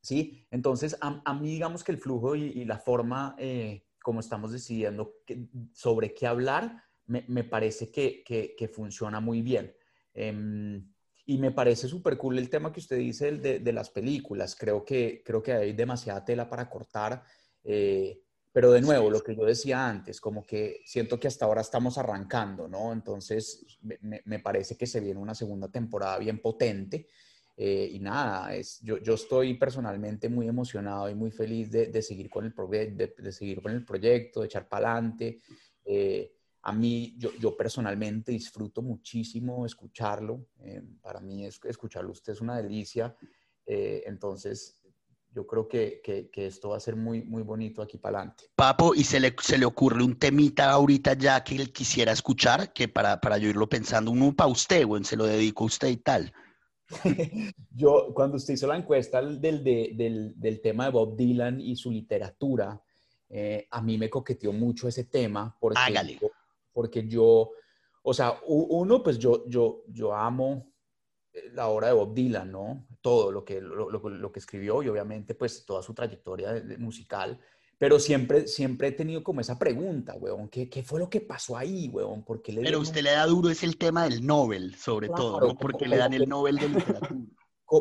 ¿sí? 0.00 0.46
Entonces, 0.50 0.96
a, 1.02 1.34
mí, 1.34 1.50
digamos 1.50 1.84
que 1.84 1.92
el 1.92 1.98
flujo 1.98 2.34
y, 2.34 2.64
la 2.64 2.78
forma 2.78 3.36
eh, 3.38 3.84
como 4.02 4.20
estamos 4.20 4.52
decidiendo 4.52 5.16
sobre 5.74 6.14
qué 6.14 6.26
hablar, 6.26 6.82
me, 7.26 7.44
parece 7.44 7.90
que, 7.90 8.22
que, 8.24 8.68
funciona 8.68 9.20
muy 9.20 9.42
bien. 9.42 9.74
Em, 10.14 10.92
y 11.26 11.38
me 11.38 11.50
parece 11.50 11.88
súper 11.88 12.16
cool 12.16 12.38
el 12.38 12.50
tema 12.50 12.72
que 12.72 12.80
usted 12.80 12.96
dice 12.96 13.32
de, 13.32 13.60
de, 13.60 13.72
las 13.72 13.90
películas. 13.90 14.56
Creo 14.56 14.84
que, 14.84 15.22
creo 15.24 15.42
que 15.42 15.52
hay 15.52 15.72
demasiada 15.72 16.24
tela 16.24 16.48
para 16.48 16.68
cortar. 16.68 17.22
Eh, 17.64 18.20
pero 18.52 18.72
de 18.72 18.82
nuevo, 18.82 19.10
lo 19.10 19.22
que 19.22 19.34
yo 19.34 19.44
decía 19.44 19.88
antes, 19.88 20.20
como 20.20 20.44
que 20.44 20.82
siento 20.84 21.18
que 21.18 21.28
hasta 21.28 21.46
ahora 21.46 21.62
estamos 21.62 21.96
arrancando, 21.96 22.68
¿no? 22.68 22.92
Entonces, 22.92 23.78
me, 23.80 24.20
me 24.24 24.38
parece 24.40 24.76
que 24.76 24.86
se 24.86 25.00
viene 25.00 25.20
una 25.20 25.34
segunda 25.34 25.70
temporada 25.70 26.18
bien 26.18 26.40
potente. 26.40 27.08
Eh, 27.56 27.90
y 27.92 28.00
nada, 28.00 28.54
es, 28.54 28.80
yo, 28.82 28.98
yo, 28.98 29.14
estoy 29.14 29.54
personalmente 29.54 30.28
muy 30.28 30.48
emocionado 30.48 31.08
y 31.10 31.14
muy 31.14 31.30
feliz 31.30 31.70
de, 31.70 31.86
de 31.86 32.02
seguir, 32.02 32.30
con 32.30 32.44
el 32.46 32.54
de, 32.96 33.14
de, 33.16 33.32
seguir 33.32 33.60
con 33.60 33.72
el 33.72 33.84
proyecto, 33.84 34.40
de 34.40 34.46
echar 34.46 34.68
para 34.68 34.92
adelante. 34.92 35.40
Eh, 35.84 36.32
a 36.62 36.72
mí, 36.72 37.14
yo, 37.18 37.32
yo 37.40 37.56
personalmente 37.56 38.30
disfruto 38.30 38.82
muchísimo 38.82 39.66
escucharlo. 39.66 40.46
Eh, 40.60 40.82
para 41.00 41.20
mí 41.20 41.44
es, 41.44 41.60
escucharlo 41.64 42.12
usted 42.12 42.34
es 42.34 42.40
una 42.40 42.56
delicia. 42.56 43.16
Eh, 43.66 44.04
entonces, 44.06 44.80
yo 45.30 45.46
creo 45.46 45.66
que, 45.66 46.00
que, 46.04 46.30
que, 46.30 46.46
esto 46.46 46.70
va 46.70 46.76
a 46.76 46.80
ser 46.80 46.94
muy, 46.94 47.22
muy 47.22 47.42
bonito 47.42 47.82
aquí 47.82 47.98
para 47.98 48.18
adelante. 48.18 48.44
Papo, 48.54 48.94
¿y 48.94 49.02
se 49.02 49.18
le, 49.18 49.34
se 49.40 49.58
le 49.58 49.64
ocurre 49.64 50.04
un 50.04 50.16
temita 50.18 50.70
ahorita 50.70 51.14
ya 51.14 51.42
que 51.42 51.56
él 51.56 51.72
quisiera 51.72 52.12
escuchar? 52.12 52.72
Que 52.72 52.86
para, 52.86 53.20
para 53.20 53.38
yo 53.38 53.48
irlo 53.48 53.68
pensando, 53.68 54.12
uno 54.12 54.32
para 54.32 54.50
usted, 54.50 54.86
bueno, 54.86 55.04
se 55.04 55.16
lo 55.16 55.24
dedico 55.24 55.64
a 55.64 55.66
usted 55.66 55.88
y 55.88 55.96
tal. 55.96 56.32
yo, 57.74 58.12
cuando 58.14 58.36
usted 58.36 58.54
hizo 58.54 58.68
la 58.68 58.76
encuesta 58.76 59.20
del, 59.20 59.64
del, 59.64 60.34
del, 60.36 60.60
tema 60.60 60.84
de 60.84 60.90
Bob 60.90 61.16
Dylan 61.16 61.60
y 61.60 61.74
su 61.74 61.90
literatura, 61.90 62.80
eh, 63.30 63.66
a 63.70 63.80
mí 63.80 63.98
me 63.98 64.10
coqueteó 64.10 64.52
mucho 64.52 64.86
ese 64.86 65.04
tema 65.04 65.56
porque 65.58 65.80
Hágale 65.80 66.20
porque 66.72 67.06
yo, 67.06 67.50
o 68.02 68.14
sea, 68.14 68.40
uno, 68.46 69.02
pues 69.02 69.18
yo, 69.18 69.44
yo, 69.48 69.84
yo 69.88 70.14
amo 70.14 70.72
eh, 71.32 71.50
la 71.52 71.68
obra 71.68 71.88
de 71.88 71.94
Bob 71.94 72.14
Dylan, 72.14 72.50
¿no? 72.50 72.86
Todo 73.00 73.32
lo 73.32 73.44
que, 73.44 73.60
lo, 73.60 73.88
lo, 73.90 74.32
que 74.32 74.38
escribió 74.38 74.82
y 74.82 74.88
obviamente 74.88 75.34
pues 75.34 75.64
toda 75.64 75.82
su 75.82 75.92
trayectoria 75.92 76.62
musical, 76.78 77.40
pero 77.82 77.98
siempre, 77.98 78.46
siempre 78.46 78.86
he 78.86 78.92
tenido 78.92 79.24
como 79.24 79.40
esa 79.40 79.58
pregunta, 79.58 80.14
weón, 80.14 80.48
¿qué, 80.48 80.70
qué 80.70 80.84
fue 80.84 81.00
lo 81.00 81.10
que 81.10 81.20
pasó 81.20 81.56
ahí, 81.56 81.88
weón? 81.88 82.22
¿Por 82.22 82.40
qué 82.40 82.52
le 82.52 82.62
pero 82.62 82.78
usted 82.78 83.02
le 83.02 83.10
da 83.10 83.26
duro 83.26 83.50
es 83.50 83.64
el 83.64 83.76
tema 83.76 84.04
del 84.04 84.24
Nobel, 84.24 84.76
sobre 84.76 85.08
todo, 85.08 85.40
¿no? 85.40 85.56
Porque 85.56 85.88
le 85.88 85.96
dan 85.96 86.12
el 86.12 86.28
Nobel 86.28 86.58
de 86.58 86.68
literatura. 86.68 87.20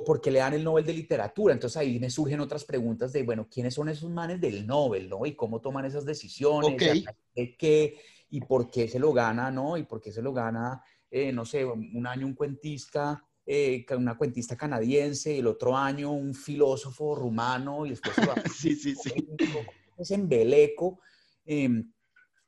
Porque 0.06 0.32
le 0.32 0.40
dan 0.40 0.54
el 0.54 0.64
Nobel 0.64 0.86
de 0.86 0.94
literatura. 0.94 1.54
Entonces 1.54 1.76
ahí 1.76 2.00
me 2.00 2.10
surgen 2.10 2.40
otras 2.40 2.64
preguntas 2.64 3.12
de, 3.12 3.24
bueno, 3.24 3.48
¿quiénes 3.48 3.74
son 3.74 3.90
esos 3.90 4.10
manes 4.10 4.40
del 4.40 4.66
Nobel, 4.66 5.10
no? 5.10 5.26
Y 5.26 5.36
cómo 5.36 5.60
toman 5.60 5.86
esas 5.86 6.06
decisiones. 6.06 6.74
Okay. 6.74 7.06
¿De 7.36 7.58
qué? 7.58 8.00
Y 8.32 8.40
por 8.42 8.72
qué 8.72 8.88
se 8.88 8.98
lo 8.98 9.14
gana, 9.14 9.52
¿no? 9.52 9.78
Y 9.78 9.84
por 9.84 10.02
qué 10.02 10.12
se 10.12 10.22
lo 10.22 10.34
gana, 10.34 10.82
eh, 11.10 11.32
no 11.32 11.46
sé, 11.46 11.66
un 11.66 12.08
año 12.08 12.26
un 12.26 12.34
cuentista, 12.34 13.24
eh, 13.46 13.86
una 13.96 14.18
cuentista 14.18 14.56
canadiense, 14.56 15.36
y 15.36 15.40
el 15.40 15.48
otro 15.48 15.78
año 15.78 16.12
un 16.12 16.34
filósofo 16.34 17.14
rumano, 17.14 17.86
y 17.86 17.90
después 17.92 18.16
sí, 18.56 18.76
sí, 18.76 18.96
sí. 18.96 19.28
Es 19.98 20.10
embeleco 20.10 21.00
em, 21.46 21.92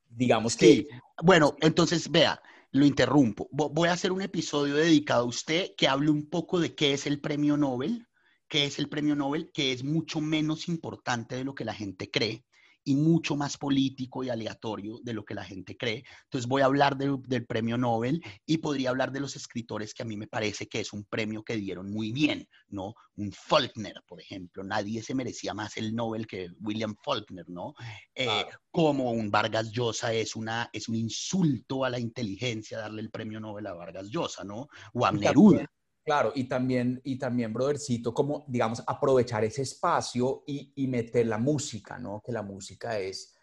digamos 0.09 0.55
que... 0.55 0.87
Bueno, 1.21 1.55
entonces 1.61 2.09
vea, 2.09 2.41
lo 2.71 2.85
interrumpo. 2.85 3.47
Voy 3.51 3.89
a 3.89 3.93
hacer 3.93 4.11
un 4.11 4.21
episodio 4.21 4.75
dedicado 4.75 5.25
a 5.25 5.27
usted 5.27 5.75
que 5.77 5.87
hable 5.87 6.09
un 6.09 6.29
poco 6.29 6.59
de 6.59 6.73
qué 6.73 6.93
es 6.93 7.05
el 7.05 7.19
premio 7.19 7.57
Nobel, 7.57 8.07
qué 8.47 8.65
es 8.65 8.79
el 8.79 8.89
premio 8.89 9.15
Nobel, 9.15 9.51
que 9.53 9.71
es 9.71 9.83
mucho 9.83 10.19
menos 10.19 10.67
importante 10.67 11.35
de 11.35 11.43
lo 11.43 11.53
que 11.53 11.65
la 11.65 11.75
gente 11.75 12.09
cree 12.09 12.45
y 12.83 12.95
mucho 12.95 13.35
más 13.35 13.57
político 13.57 14.23
y 14.23 14.29
aleatorio 14.29 14.99
de 15.03 15.13
lo 15.13 15.23
que 15.23 15.33
la 15.33 15.43
gente 15.43 15.77
cree. 15.77 16.03
Entonces 16.25 16.47
voy 16.47 16.61
a 16.61 16.65
hablar 16.65 16.97
del 16.97 17.45
premio 17.45 17.77
Nobel 17.77 18.21
y 18.45 18.57
podría 18.57 18.89
hablar 18.89 19.11
de 19.11 19.19
los 19.19 19.35
escritores 19.35 19.93
que 19.93 20.03
a 20.03 20.05
mí 20.05 20.17
me 20.17 20.27
parece 20.27 20.67
que 20.67 20.79
es 20.79 20.93
un 20.93 21.03
premio 21.05 21.43
que 21.43 21.55
dieron 21.55 21.91
muy 21.91 22.11
bien, 22.11 22.47
¿no? 22.67 22.95
Un 23.15 23.31
Faulkner, 23.31 24.01
por 24.07 24.19
ejemplo. 24.19 24.63
Nadie 24.63 25.01
se 25.01 25.15
merecía 25.15 25.53
más 25.53 25.77
el 25.77 25.95
Nobel 25.95 26.27
que 26.27 26.49
William 26.59 26.95
Faulkner, 27.03 27.47
¿no? 27.49 27.73
Eh, 28.15 28.45
como 28.71 29.11
un 29.11 29.31
Vargas 29.31 29.71
Llosa 29.71 30.13
es, 30.13 30.35
una, 30.35 30.69
es 30.73 30.89
un 30.89 30.95
insulto 30.95 31.85
a 31.85 31.89
la 31.89 31.99
inteligencia 31.99 32.79
darle 32.79 33.01
el 33.01 33.11
premio 33.11 33.39
Nobel 33.39 33.67
a 33.67 33.73
Vargas 33.73 34.09
Llosa, 34.09 34.43
¿no? 34.43 34.67
O 34.93 35.05
a 35.05 35.11
Neruda. 35.11 35.69
Claro, 36.03 36.33
y 36.35 36.45
también, 36.45 36.99
y 37.03 37.17
también, 37.17 37.53
brothercito, 37.53 38.13
como, 38.13 38.43
digamos, 38.47 38.83
aprovechar 38.85 39.43
ese 39.45 39.61
espacio 39.61 40.43
y, 40.45 40.73
y 40.75 40.87
meter 40.87 41.27
la 41.27 41.37
música, 41.37 41.97
¿no? 41.97 42.21
Que 42.25 42.33
la 42.33 42.41
música 42.41 42.99
es 42.99 43.33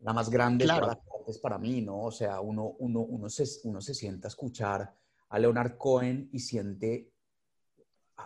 la 0.00 0.12
más 0.12 0.28
grande 0.30 0.64
claro. 0.64 0.88
para, 1.42 1.58
mí, 1.58 1.82
¿no? 1.82 2.04
O 2.04 2.10
sea, 2.10 2.40
uno, 2.40 2.74
uno, 2.78 3.00
uno, 3.00 3.28
se, 3.28 3.44
uno 3.64 3.80
se 3.80 3.94
sienta 3.94 4.26
a 4.26 4.30
escuchar 4.30 4.92
a 5.28 5.38
Leonard 5.38 5.76
Cohen 5.76 6.28
y 6.32 6.40
siente 6.40 7.12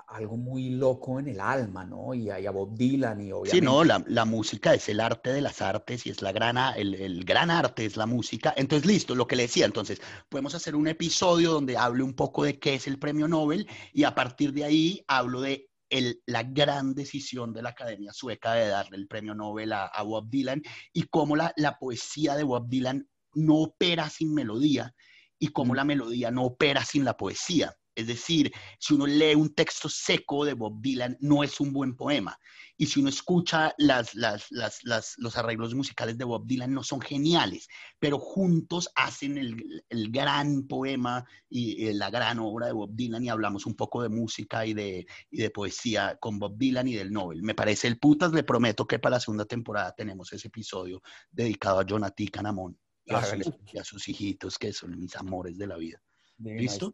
algo 0.08 0.36
muy 0.36 0.70
loco 0.70 1.18
en 1.18 1.28
el 1.28 1.40
alma, 1.40 1.84
¿no? 1.84 2.14
Y, 2.14 2.30
a 2.30 2.50
Bob 2.50 2.76
Dylan 2.76 3.20
y 3.20 3.32
obviamente... 3.32 3.50
Sí, 3.50 3.60
no, 3.60 3.84
la, 3.84 4.02
la, 4.06 4.24
música 4.24 4.74
es 4.74 4.88
el 4.88 5.00
arte 5.00 5.32
de 5.32 5.40
las 5.40 5.62
artes 5.62 6.06
y 6.06 6.10
es 6.10 6.22
la 6.22 6.32
gran, 6.32 6.56
el, 6.76 6.94
el, 6.94 7.24
gran 7.24 7.50
arte 7.50 7.84
es 7.84 7.96
la 7.96 8.06
música. 8.06 8.54
Entonces, 8.56 8.86
listo, 8.86 9.14
lo 9.14 9.26
que 9.26 9.36
le 9.36 9.44
decía, 9.44 9.66
entonces, 9.66 10.00
podemos 10.28 10.54
hacer 10.54 10.74
un 10.76 10.88
episodio 10.88 11.52
donde 11.52 11.76
hable 11.76 12.02
un 12.02 12.14
poco 12.14 12.44
de 12.44 12.58
qué 12.58 12.74
es 12.74 12.86
el 12.86 12.98
premio 12.98 13.28
Nobel 13.28 13.68
y 13.92 14.04
a 14.04 14.14
partir 14.14 14.52
de 14.52 14.64
ahí 14.64 15.04
hablo 15.06 15.40
de 15.40 15.68
el, 15.90 16.22
la 16.26 16.42
gran 16.42 16.94
decisión 16.94 17.52
de 17.52 17.62
la 17.62 17.70
Academia 17.70 18.12
Sueca 18.12 18.54
de 18.54 18.68
darle 18.68 18.96
el 18.96 19.06
premio 19.06 19.34
Nobel 19.34 19.72
a, 19.72 19.86
a 19.86 20.02
Bob 20.02 20.28
Dylan 20.28 20.62
y 20.92 21.04
cómo 21.04 21.36
la, 21.36 21.52
la 21.56 21.78
poesía 21.78 22.34
de 22.34 22.42
Bob 22.42 22.68
Dylan 22.68 23.08
no 23.34 23.56
opera 23.56 24.08
sin 24.10 24.34
melodía 24.34 24.94
y 25.38 25.48
cómo 25.48 25.72
mm. 25.72 25.76
la 25.76 25.84
melodía 25.84 26.30
no 26.30 26.44
opera 26.44 26.84
sin 26.84 27.04
la 27.04 27.16
poesía. 27.16 27.74
Es 27.94 28.06
decir, 28.06 28.52
si 28.78 28.94
uno 28.94 29.06
lee 29.06 29.34
un 29.34 29.54
texto 29.54 29.88
seco 29.88 30.44
de 30.44 30.54
Bob 30.54 30.80
Dylan, 30.80 31.16
no 31.20 31.44
es 31.44 31.60
un 31.60 31.72
buen 31.72 31.96
poema. 31.96 32.38
Y 32.76 32.86
si 32.86 33.00
uno 33.00 33.08
escucha 33.08 33.72
las, 33.78 34.14
los 34.14 35.36
arreglos 35.36 35.74
musicales 35.74 36.18
de 36.18 36.24
Bob 36.24 36.44
Dylan, 36.46 36.74
no 36.74 36.82
son 36.82 37.00
geniales, 37.00 37.68
pero 38.00 38.18
juntos 38.18 38.90
hacen 38.96 39.38
el, 39.38 40.10
gran 40.10 40.66
poema 40.66 41.24
y, 41.48 41.92
la 41.92 42.10
gran 42.10 42.40
obra 42.40 42.66
de 42.66 42.72
Bob 42.72 42.90
Dylan 42.94 43.24
y 43.24 43.28
hablamos 43.28 43.64
un 43.66 43.74
poco 43.74 44.02
de 44.02 44.08
música 44.08 44.66
y 44.66 44.74
de, 44.74 45.06
de 45.30 45.50
poesía 45.50 46.16
con 46.20 46.38
Bob 46.38 46.56
Dylan 46.58 46.88
y 46.88 46.94
del 46.94 47.12
Nobel. 47.12 47.42
Me 47.42 47.54
parece 47.54 47.86
el 47.86 47.98
putas, 47.98 48.32
le 48.32 48.42
prometo 48.42 48.86
que 48.86 48.98
para 48.98 49.16
la 49.16 49.20
segunda 49.20 49.44
temporada 49.44 49.94
tenemos 49.94 50.32
ese 50.32 50.48
episodio 50.48 51.00
dedicado 51.30 51.78
a 51.78 51.86
Jonathan 51.86 52.26
Canamón 52.26 52.78
y 53.04 53.78
a 53.78 53.84
sus 53.84 54.08
hijitos, 54.08 54.58
que 54.58 54.72
son 54.72 54.98
mis 54.98 55.14
amores 55.16 55.56
de 55.58 55.66
la 55.66 55.76
vida. 55.76 56.02
¿Listo? 56.38 56.92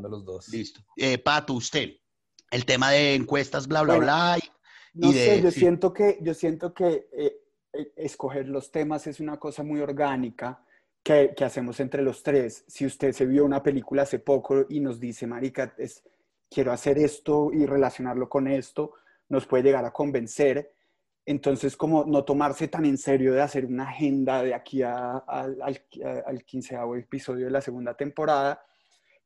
los 0.00 0.24
dos. 0.24 0.48
Listo. 0.48 0.80
Eh, 0.96 1.18
Pato, 1.18 1.54
usted, 1.54 1.90
el 2.50 2.64
tema 2.64 2.90
de 2.90 3.14
encuestas, 3.14 3.66
bla, 3.66 3.82
bla, 3.82 3.98
bla. 3.98 4.38
no 4.94 5.12
sé, 5.12 5.42
yo 5.42 5.50
siento 5.50 5.92
que, 5.92 6.18
yo 6.22 6.34
siento 6.34 6.72
que 6.72 7.08
eh, 7.12 7.42
eh, 7.72 7.92
escoger 7.96 8.48
los 8.48 8.70
temas 8.70 9.06
es 9.06 9.20
una 9.20 9.38
cosa 9.38 9.62
muy 9.62 9.80
orgánica 9.80 10.64
que, 11.02 11.34
que, 11.36 11.44
hacemos 11.44 11.80
entre 11.80 12.02
los 12.02 12.22
tres. 12.22 12.64
Si 12.68 12.86
usted 12.86 13.12
se 13.12 13.26
vio 13.26 13.44
una 13.44 13.62
película 13.62 14.02
hace 14.02 14.18
poco 14.18 14.66
y 14.68 14.80
nos 14.80 14.98
dice, 15.00 15.26
Marica, 15.26 15.74
es, 15.76 16.02
quiero 16.52 16.72
hacer 16.72 16.98
esto 16.98 17.50
y 17.52 17.66
relacionarlo 17.66 18.28
con 18.28 18.46
esto, 18.46 18.92
nos 19.28 19.46
puede 19.46 19.64
llegar 19.64 19.84
a 19.84 19.92
convencer. 19.92 20.74
Entonces, 21.24 21.76
como 21.76 22.04
no 22.04 22.24
tomarse 22.24 22.68
tan 22.68 22.84
en 22.84 22.98
serio 22.98 23.32
de 23.32 23.40
hacer 23.40 23.64
una 23.64 23.88
agenda 23.88 24.42
de 24.42 24.54
aquí 24.54 24.82
a, 24.82 25.18
al, 25.18 25.58
al, 25.62 26.44
quinceavo 26.44 26.96
episodio 26.96 27.46
de 27.46 27.52
la 27.52 27.60
segunda 27.60 27.96
temporada, 27.96 28.62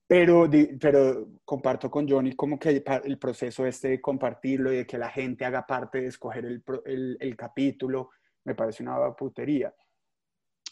pero, 0.07 0.49
pero 0.81 1.29
comparto 1.45 1.91
con 1.91 2.09
Johnny 2.09 2.35
como 2.35 2.59
que 2.59 2.83
el 3.05 3.19
proceso 3.19 3.67
este 3.67 3.89
de 3.89 4.01
compartirlo 4.01 4.73
y 4.73 4.77
de 4.77 4.87
que 4.87 4.99
la 4.99 5.11
gente 5.11 5.45
haga 5.45 5.67
parte 5.67 6.01
de 6.01 6.07
escoger 6.09 6.45
el, 6.45 6.63
el, 6.85 7.17
el 7.19 7.37
capítulo, 7.37 8.11
me 8.45 8.55
parece 8.55 8.83
una 8.83 9.15
putería. 9.15 9.75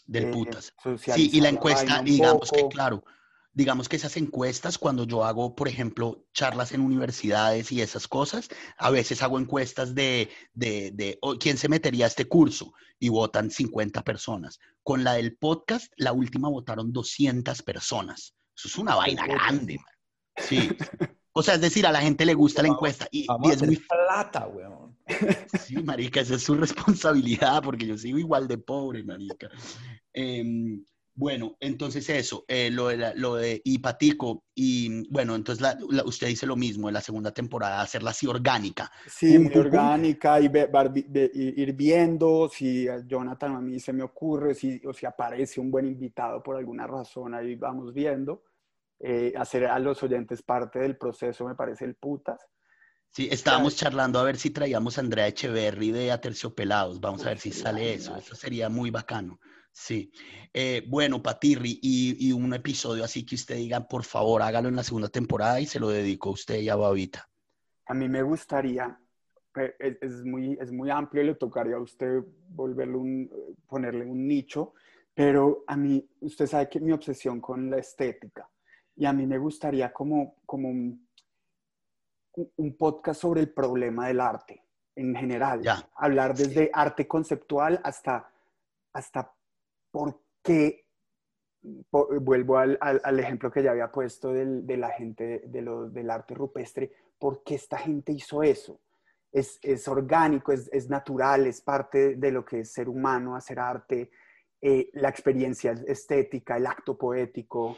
Del 0.05 0.25
eh, 0.25 0.31
putas. 0.31 0.73
Sí, 0.97 1.31
y 1.33 1.41
la 1.41 1.49
encuesta, 1.49 2.01
digamos 2.01 2.51
que 2.51 2.67
claro, 2.69 3.03
digamos 3.51 3.89
que 3.89 3.95
esas 3.95 4.15
encuestas, 4.17 4.77
cuando 4.77 5.05
yo 5.05 5.25
hago, 5.25 5.55
por 5.55 5.67
ejemplo, 5.67 6.25
charlas 6.33 6.71
en 6.71 6.81
universidades 6.81 7.71
y 7.71 7.81
esas 7.81 8.07
cosas, 8.07 8.49
a 8.77 8.89
veces 8.89 9.23
hago 9.23 9.39
encuestas 9.39 9.95
de, 9.95 10.29
de, 10.53 10.91
de 10.93 11.19
quién 11.39 11.57
se 11.57 11.69
metería 11.69 12.05
a 12.05 12.07
este 12.09 12.25
curso 12.25 12.73
y 12.99 13.09
votan 13.09 13.49
50 13.49 14.03
personas. 14.03 14.59
Con 14.83 15.03
la 15.03 15.13
del 15.13 15.35
podcast, 15.37 15.91
la 15.97 16.13
última 16.13 16.49
votaron 16.49 16.93
200 16.93 17.63
personas. 17.63 18.35
Eso 18.55 18.67
es 18.67 18.77
una 18.77 18.95
vaina 18.95 19.27
grande, 19.27 19.77
man. 19.77 19.85
Sí. 20.37 20.69
O 21.37 21.43
sea, 21.43 21.55
es 21.55 21.61
decir, 21.61 21.85
a 21.85 21.91
la 21.91 21.99
gente 21.99 22.25
le 22.25 22.33
gusta 22.33 22.61
la 22.61 22.69
encuesta 22.69 23.09
y, 23.11 23.27
es 23.51 23.61
muy 23.61 23.75
plata, 23.75 24.47
weón. 24.47 24.97
Sí, 25.59 25.75
marica, 25.83 26.21
esa 26.21 26.35
es 26.35 26.43
su 26.43 26.55
responsabilidad 26.55 27.61
porque 27.61 27.85
yo 27.85 27.97
sigo 27.97 28.17
igual 28.17 28.47
de 28.47 28.57
pobre, 28.57 29.03
marica. 29.03 29.49
Em, 30.13 30.81
bueno, 31.17 31.55
entonces 31.61 32.09
eso, 32.09 32.43
eh, 32.45 32.69
lo, 32.69 32.89
de 32.89 33.15
lo 33.15 33.35
de 33.35 33.61
Ipatico, 33.63 34.43
y 34.53 35.09
bueno, 35.09 35.35
entonces 35.35 35.65
usted 36.05 36.27
dice 36.27 36.45
lo 36.45 36.57
mismo, 36.57 36.89
en 36.89 36.93
la 36.93 37.01
segunda 37.01 37.31
temporada, 37.31 37.81
hacerla 37.81 38.11
así 38.11 38.27
orgánica. 38.27 38.91
Sí, 39.07 39.39
muy 39.39 39.55
orgánica, 39.55 40.41
y 40.41 40.51
ir 41.33 41.73
viendo 41.73 42.49
si 42.49 42.89
a 42.89 42.99
Jonathan 43.05 43.55
a 43.55 43.61
mí 43.61 43.79
se 43.79 43.93
me 43.93 44.03
ocurre, 44.03 44.53
si, 44.53 44.81
o 44.85 44.91
si 44.91 45.05
aparece 45.05 45.61
un 45.61 45.71
buen 45.71 45.85
invitado 45.85 46.43
por 46.43 46.57
alguna 46.57 46.85
razón, 46.85 47.33
ahí 47.33 47.55
vamos 47.55 47.93
viendo. 47.93 48.43
Eh, 48.99 49.33
hacer 49.37 49.65
a 49.65 49.79
los 49.79 50.01
oyentes 50.03 50.41
parte 50.41 50.79
del 50.79 50.97
proceso 50.97 51.45
me 51.45 51.55
parece 51.55 51.85
el 51.85 51.95
putas. 51.95 52.39
Sí, 53.09 53.29
estábamos 53.31 53.77
charlando 53.77 54.19
a 54.19 54.23
ver 54.23 54.35
si 54.35 54.49
traíamos 54.49 54.97
a 54.97 55.01
Andrea 55.01 55.27
Echeverry 55.27 55.91
de 55.91 56.11
Aterciopelados. 56.11 56.99
Vamos 56.99 57.25
a 57.25 57.29
ver 57.29 57.39
si 57.39 57.51
sale 57.51 57.93
eso. 57.93 58.17
Eso 58.17 58.35
sería 58.35 58.67
muy 58.67 58.89
bacano. 58.91 59.39
Sí. 59.77 60.09
Eh, 60.53 60.83
bueno, 60.87 61.21
Patirri, 61.21 61.79
y, 61.81 62.31
un 62.31 62.53
episodio 62.53 63.03
así 63.03 63.25
que 63.25 63.35
usted 63.35 63.57
diga, 63.57 63.85
por 63.85 64.05
favor, 64.05 64.41
hágalo 64.41 64.69
en 64.69 64.77
la 64.77 64.83
segunda 64.83 65.09
temporada 65.09 65.59
y 65.59 65.65
se 65.65 65.81
lo 65.81 65.89
dedico 65.89 66.29
a 66.29 66.31
usted 66.31 66.59
y 66.61 66.69
a 66.69 66.77
Babita. 66.77 67.27
A 67.87 67.93
mí 67.93 68.07
me 68.07 68.23
gustaría, 68.23 68.97
es, 69.77 70.23
muy, 70.23 70.57
es 70.61 70.71
muy 70.71 70.89
amplio 70.89 71.23
y 71.23 71.25
le 71.27 71.35
tocaría 71.35 71.75
a 71.75 71.81
usted 71.81 72.23
volverle 72.47 72.95
un, 72.95 73.29
ponerle 73.67 74.05
un 74.05 74.25
nicho, 74.25 74.75
pero 75.13 75.65
a 75.67 75.75
mí, 75.75 76.09
usted 76.21 76.47
sabe 76.47 76.69
que 76.69 76.79
mi 76.79 76.93
obsesión 76.93 77.41
con 77.41 77.69
la 77.69 77.77
estética, 77.77 78.49
y 78.95 79.05
a 79.05 79.11
mí 79.11 79.27
me 79.27 79.37
gustaría 79.37 79.91
como, 79.91 80.37
como 80.45 80.69
un, 80.69 81.05
un 82.55 82.77
podcast 82.77 83.19
sobre 83.19 83.41
el 83.41 83.49
problema 83.49 84.07
del 84.07 84.21
arte 84.21 84.63
en 84.95 85.13
general. 85.13 85.61
Hablar 85.95 86.33
desde 86.33 86.71
arte 86.73 87.05
conceptual 87.05 87.81
hasta, 87.83 88.31
hasta 88.93 89.34
por 89.95 90.21
qué, 90.43 90.85
vuelvo 91.61 92.57
al, 92.57 92.77
al, 92.81 93.19
ejemplo 93.19 93.49
que 93.51 93.63
ya 93.63 93.71
había 93.71 93.91
puesto 93.91 94.33
del, 94.33 94.67
de 94.67 94.77
la 94.77 94.89
gente 94.89 95.43
de 95.47 95.61
lo, 95.61 95.89
del 95.89 96.09
arte 96.09 96.33
rupestre, 96.33 96.91
¿por 97.17 97.43
qué 97.43 97.55
esta 97.55 97.77
gente 97.77 98.11
hizo 98.11 98.43
eso? 98.43 98.81
Es, 99.31 99.57
es 99.61 99.87
orgánico, 99.87 100.51
es, 100.51 100.69
es, 100.73 100.89
natural, 100.89 101.47
es 101.47 101.61
parte 101.61 102.15
de 102.15 102.31
lo 102.31 102.43
que 102.43 102.59
es 102.59 102.73
ser 102.73 102.89
humano, 102.89 103.35
hacer 103.35 103.59
arte, 103.59 104.11
eh, 104.61 104.89
la 104.93 105.09
experiencia 105.09 105.71
estética, 105.87 106.57
el 106.57 106.67
acto 106.67 106.97
poético, 106.97 107.77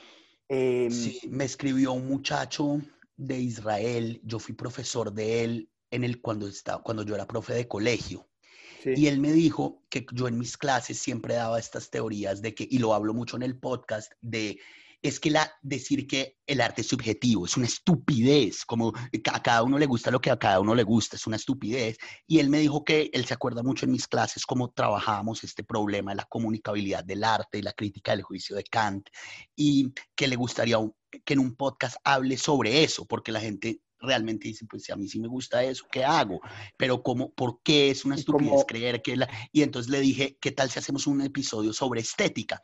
Em, 0.49 0.91
sí, 0.91 1.19
me 1.29 1.43
escribió 1.43 1.93
un 1.93 2.07
muchacho 2.07 2.81
de 3.15 3.37
Israel, 3.37 4.21
yo 4.23 4.39
fui 4.39 4.55
profesor 4.55 5.11
de 5.11 5.43
él 5.43 5.69
en 5.91 6.03
el, 6.03 6.21
cuando, 6.21 6.47
estaba, 6.47 6.81
cuando 6.81 7.03
yo 7.03 7.15
era 7.15 7.27
profe 7.27 7.53
de 7.53 7.67
colegio. 7.67 8.27
Y 8.85 9.07
él 9.07 9.19
me 9.19 9.31
dijo 9.31 9.83
que 9.89 10.05
yo 10.13 10.27
en 10.27 10.37
mis 10.37 10.57
clases 10.57 10.99
siempre 10.99 11.35
daba 11.35 11.59
estas 11.59 11.89
teorías 11.89 12.41
de 12.41 12.53
que, 12.53 12.67
y 12.69 12.79
lo 12.79 12.93
hablo 12.93 13.13
mucho 13.13 13.35
en 13.35 13.43
el 13.43 13.57
podcast, 13.57 14.11
de 14.21 14.59
es 15.01 15.19
que 15.19 15.29
la, 15.29 15.51
decir 15.61 16.07
que 16.07 16.37
el 16.47 16.59
arte 16.59 16.81
es 16.81 16.87
subjetivo 16.87 17.45
es 17.45 17.55
una 17.55 17.67
estupidez, 17.67 18.65
como 18.65 18.93
a 19.31 19.43
cada 19.43 19.63
uno 19.63 19.77
le 19.77 19.85
gusta 19.85 20.11
lo 20.11 20.19
que 20.19 20.31
a 20.31 20.39
cada 20.39 20.59
uno 20.59 20.73
le 20.73 20.83
gusta, 20.83 21.15
es 21.15 21.27
una 21.27 21.35
estupidez. 21.35 21.97
Y 22.25 22.39
él 22.39 22.49
me 22.49 22.59
dijo 22.59 22.83
que 22.83 23.09
él 23.13 23.25
se 23.25 23.33
acuerda 23.33 23.63
mucho 23.63 23.85
en 23.85 23.91
mis 23.91 24.07
clases 24.07 24.45
cómo 24.45 24.71
trabajábamos 24.71 25.43
este 25.43 25.63
problema 25.63 26.11
de 26.11 26.17
la 26.17 26.25
comunicabilidad 26.25 27.03
del 27.03 27.23
arte 27.23 27.59
y 27.59 27.61
la 27.61 27.73
crítica 27.73 28.11
del 28.11 28.23
juicio 28.23 28.55
de 28.55 28.63
Kant, 28.63 29.09
y 29.55 29.93
que 30.15 30.27
le 30.27 30.35
gustaría 30.35 30.77
que 31.23 31.33
en 31.33 31.39
un 31.39 31.55
podcast 31.55 31.97
hable 32.03 32.37
sobre 32.37 32.83
eso, 32.83 33.05
porque 33.05 33.31
la 33.31 33.39
gente 33.39 33.81
realmente 33.99 34.47
dice, 34.47 34.65
pues 34.69 34.83
si 34.83 34.91
a 34.91 34.95
mí 34.95 35.07
sí 35.07 35.19
me 35.19 35.27
gusta 35.27 35.63
eso, 35.63 35.85
¿qué 35.91 36.03
hago? 36.03 36.39
Pero 36.77 37.01
como, 37.01 37.31
¿por 37.31 37.61
qué 37.63 37.89
es 37.89 38.05
una 38.05 38.15
estupidez 38.15 38.65
creer 38.67 39.01
que 39.01 39.15
la... 39.15 39.29
Y 39.51 39.63
entonces 39.63 39.91
le 39.91 39.99
dije, 39.99 40.37
¿qué 40.39 40.51
tal 40.51 40.69
si 40.69 40.79
hacemos 40.79 41.07
un 41.07 41.21
episodio 41.21 41.73
sobre 41.73 42.01
estética? 42.01 42.61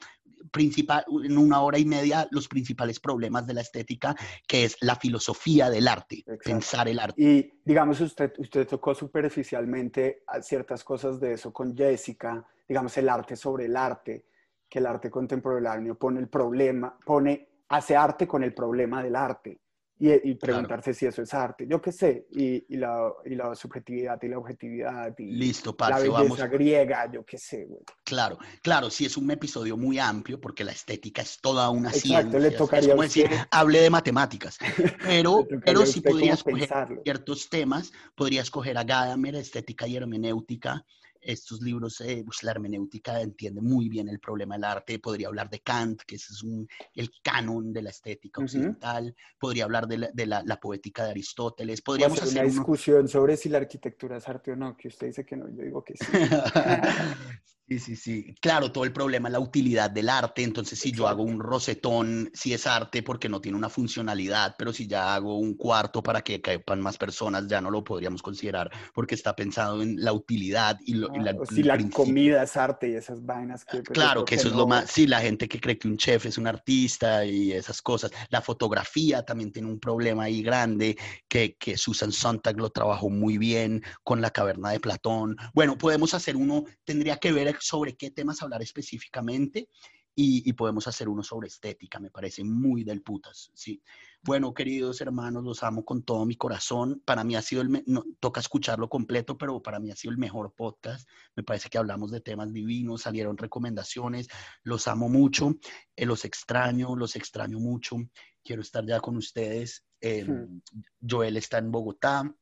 Principal, 0.51 1.05
en 1.23 1.37
una 1.37 1.61
hora 1.61 1.79
y 1.79 1.85
media, 1.85 2.27
los 2.31 2.47
principales 2.47 2.99
problemas 2.99 3.47
de 3.47 3.53
la 3.53 3.61
estética, 3.61 4.15
que 4.45 4.65
es 4.65 4.77
la 4.81 4.95
filosofía 4.95 5.69
del 5.69 5.87
arte, 5.87 6.23
pensar 6.43 6.87
el 6.87 6.99
arte. 6.99 7.21
Y 7.21 7.61
digamos, 7.63 8.01
usted, 8.01 8.33
usted 8.37 8.67
tocó 8.67 8.93
superficialmente 8.93 10.23
ciertas 10.41 10.83
cosas 10.83 11.19
de 11.19 11.33
eso 11.33 11.53
con 11.53 11.75
Jessica, 11.75 12.45
digamos, 12.67 12.95
el 12.97 13.09
arte 13.09 13.35
sobre 13.35 13.65
el 13.65 13.77
arte, 13.77 14.25
que 14.69 14.79
el 14.79 14.85
arte 14.85 15.09
contemporáneo 15.09 15.95
pone 15.97 16.19
el 16.19 16.27
problema, 16.27 16.97
pone, 17.05 17.47
hace 17.69 17.95
arte 17.95 18.27
con 18.27 18.43
el 18.43 18.53
problema 18.53 19.01
del 19.01 19.15
arte 19.15 19.62
y, 20.05 20.35
preguntarse 20.35 20.93
si 20.93 21.05
eso 21.05 21.21
es 21.21 21.33
arte, 21.33 21.65
yo 21.67 21.81
qué 21.81 21.91
sé, 21.91 22.27
y, 22.31 22.75
la, 22.75 23.11
y, 23.25 23.35
la, 23.35 23.55
subjetividad 23.55 24.21
y 24.21 24.27
la 24.27 24.37
objetividad 24.37 25.13
y 25.17 25.31
Listo, 25.31 25.75
la 25.79 25.99
belleza 25.99 26.47
griega, 26.47 27.09
yo 27.11 27.25
qué 27.25 27.37
sé. 27.37 27.65
Güey. 27.65 27.81
Claro, 28.03 28.37
claro, 28.61 28.89
sí 28.89 29.05
es 29.05 29.15
un 29.15 29.31
episodio 29.31 29.77
muy 29.77 29.99
amplio 29.99 30.41
porque 30.41 30.63
la 30.63 30.73
estética 30.73 31.21
es 31.21 31.39
toda 31.39 31.69
una 31.69 31.89
Exacto, 31.91 32.37
le 32.37 32.51
tocaría 32.51 32.87
es 32.87 32.91
como 32.91 33.03
decir, 33.03 33.29
hable 33.51 33.79
de 33.79 33.89
matemáticas, 33.89 34.57
pero, 35.03 35.47
pero 35.65 35.85
sí 35.85 36.01
podría 36.01 36.33
escoger 36.33 36.69
ciertos 37.03 37.49
temas, 37.49 37.93
podría 38.15 38.41
escoger 38.41 38.77
a 38.77 38.83
Gadamer, 38.83 39.35
estética 39.35 39.87
y 39.87 39.95
hermenéutica, 39.95 40.85
estos 41.25 41.61
libros, 41.61 42.01
eh, 42.01 42.23
pues, 42.25 42.43
la 42.43 42.51
hermenéutica 42.51 43.21
entiende 43.21 43.61
muy 43.61 43.89
bien 43.89 44.09
el 44.09 44.19
problema 44.19 44.55
del 44.55 44.63
arte. 44.63 44.99
Podría 44.99 45.27
hablar 45.27 45.49
de 45.49 45.59
Kant, 45.59 46.01
que 46.01 46.15
ese 46.15 46.33
es 46.33 46.43
un, 46.43 46.67
el 46.95 47.11
canon 47.21 47.73
de 47.73 47.81
la 47.81 47.89
estética 47.89 48.41
occidental. 48.41 49.15
Podría 49.39 49.65
hablar 49.65 49.87
de, 49.87 49.97
la, 50.25 50.43
la, 50.43 50.59
poética 50.59 51.05
de 51.05 51.11
Aristóteles. 51.11 51.81
Podríamos 51.81 52.21
hacer, 52.21 52.43
una 52.43 52.51
discusión 52.51 53.07
sobre 53.07 53.37
si 53.37 53.49
la 53.49 53.59
arquitectura 53.59 54.17
es 54.17 54.27
arte 54.27 54.51
o 54.51 54.55
no, 54.55 54.75
que 54.77 54.87
usted 54.87 55.07
dice 55.07 55.25
que 55.25 55.35
no, 55.35 55.47
yo 55.49 55.63
digo 55.63 55.83
que 55.83 55.95
sí. 55.95 56.05
Sí, 57.73 57.79
sí, 57.79 57.95
sí. 57.95 58.35
Claro, 58.39 58.71
todo 58.71 58.83
el 58.83 58.93
problema 58.93 59.29
es 59.29 59.33
la 59.33 59.39
utilidad 59.39 59.89
del 59.89 60.09
arte. 60.09 60.43
Entonces, 60.43 60.77
si 60.77 60.91
yo 60.91 61.07
hago 61.07 61.23
un 61.23 61.39
rosetón, 61.39 62.29
sí 62.33 62.53
es 62.53 62.67
arte 62.67 63.01
porque 63.01 63.29
no 63.29 63.41
tiene 63.41 63.57
una 63.57 63.69
funcionalidad, 63.69 64.55
pero 64.59 64.71
si 64.71 64.85
ya 64.85 65.15
hago 65.15 65.39
un 65.39 65.55
cuarto 65.55 66.03
para 66.03 66.21
que 66.21 66.39
quepan 66.39 66.81
más 66.81 66.97
personas, 66.97 67.47
ya 67.47 67.61
no 67.61 67.71
lo 67.71 67.83
podríamos 67.83 68.21
considerar 68.21 68.69
porque 68.93 69.15
está 69.15 69.35
pensado 69.35 69.81
en 69.81 69.95
la 70.03 70.13
utilidad 70.13 70.77
y, 70.85 70.93
lo, 70.93 71.07
la, 71.07 71.31
o 71.31 71.45
si 71.47 71.63
la 71.63 71.77
comida 71.89 72.43
es 72.43 72.55
arte 72.57 72.89
y 72.91 72.95
esas 72.95 73.25
vainas 73.25 73.65
que... 73.65 73.81
Pues, 73.81 73.89
claro, 73.89 74.23
que 74.23 74.35
eso 74.35 74.49
es 74.49 74.53
lo 74.53 74.67
más... 74.67 74.91
Sí, 74.91 75.07
la 75.07 75.21
gente 75.21 75.47
que 75.47 75.59
cree 75.59 75.79
que 75.79 75.87
un 75.87 75.97
chef 75.97 76.27
es 76.27 76.37
un 76.37 76.45
artista 76.45 77.25
y 77.25 77.53
esas 77.53 77.81
cosas. 77.81 78.11
La 78.29 78.41
fotografía 78.41 79.23
también 79.23 79.51
tiene 79.51 79.67
un 79.67 79.79
problema 79.79 80.25
ahí 80.25 80.43
grande 80.43 80.95
que, 81.27 81.55
que 81.55 81.75
Susan 81.77 82.11
Sontag 82.11 82.57
lo 82.57 82.69
trabajó 82.69 83.09
muy 83.09 83.39
bien 83.39 83.81
con 84.03 84.21
la 84.21 84.29
caverna 84.29 84.69
de 84.69 84.79
Platón. 84.79 85.35
Bueno, 85.55 85.75
podemos 85.77 86.13
hacer 86.13 86.35
uno, 86.35 86.65
tendría 86.83 87.17
que 87.17 87.31
ver 87.31 87.47
sobre 87.63 87.95
qué 87.95 88.11
temas 88.11 88.41
hablar 88.41 88.61
específicamente 88.61 89.69
y, 90.15 90.53
podemos 90.53 90.87
hacer 90.87 91.09
uno 91.09 91.23
sobre 91.23 91.47
estética, 91.47 91.99
me 91.99 92.11
parece 92.11 92.43
muy 92.43 92.83
del 92.83 93.01
putas, 93.01 93.49
sí. 93.55 93.81
Bueno, 94.21 94.53
queridos 94.53 95.01
hermanos, 95.01 95.43
los 95.43 95.63
amo 95.63 95.83
con 95.83 96.03
todo 96.03 96.23
mi 96.25 96.35
corazón. 96.35 97.01
Para 97.03 97.23
mí 97.23 97.35
ha 97.35 97.41
sido 97.41 97.63
el, 97.63 97.83
no, 97.87 98.05
toca 98.19 98.39
escucharlo 98.39 98.87
completo, 98.89 99.37
pero 99.37 99.61
para 99.61 99.79
mí 99.79 99.89
ha 99.89 99.95
sido 99.95 100.11
el 100.11 100.17
mejor 100.17 100.53
podcast. 100.53 101.09
Me 101.35 101.43
parece 101.43 101.69
que 101.69 101.77
hablamos 101.79 102.11
de 102.11 102.21
temas 102.21 102.53
divinos, 102.53 103.01
salieron 103.01 103.37
recomendaciones, 103.37 104.27
los 104.63 104.87
amo 104.87 105.09
mucho, 105.09 105.55
eh, 105.95 106.05
los 106.05 106.25
extraño, 106.25 106.95
los 106.95 107.15
extraño 107.15 107.59
mucho. 107.59 107.97
Quiero 108.43 108.61
estar 108.61 108.85
ya 108.85 108.99
con 108.99 109.17
ustedes. 109.17 109.83
Em, 109.99 110.61
Joel 111.01 111.37
está 111.37 111.57
en 111.57 111.71
Bogotá, 111.71 112.33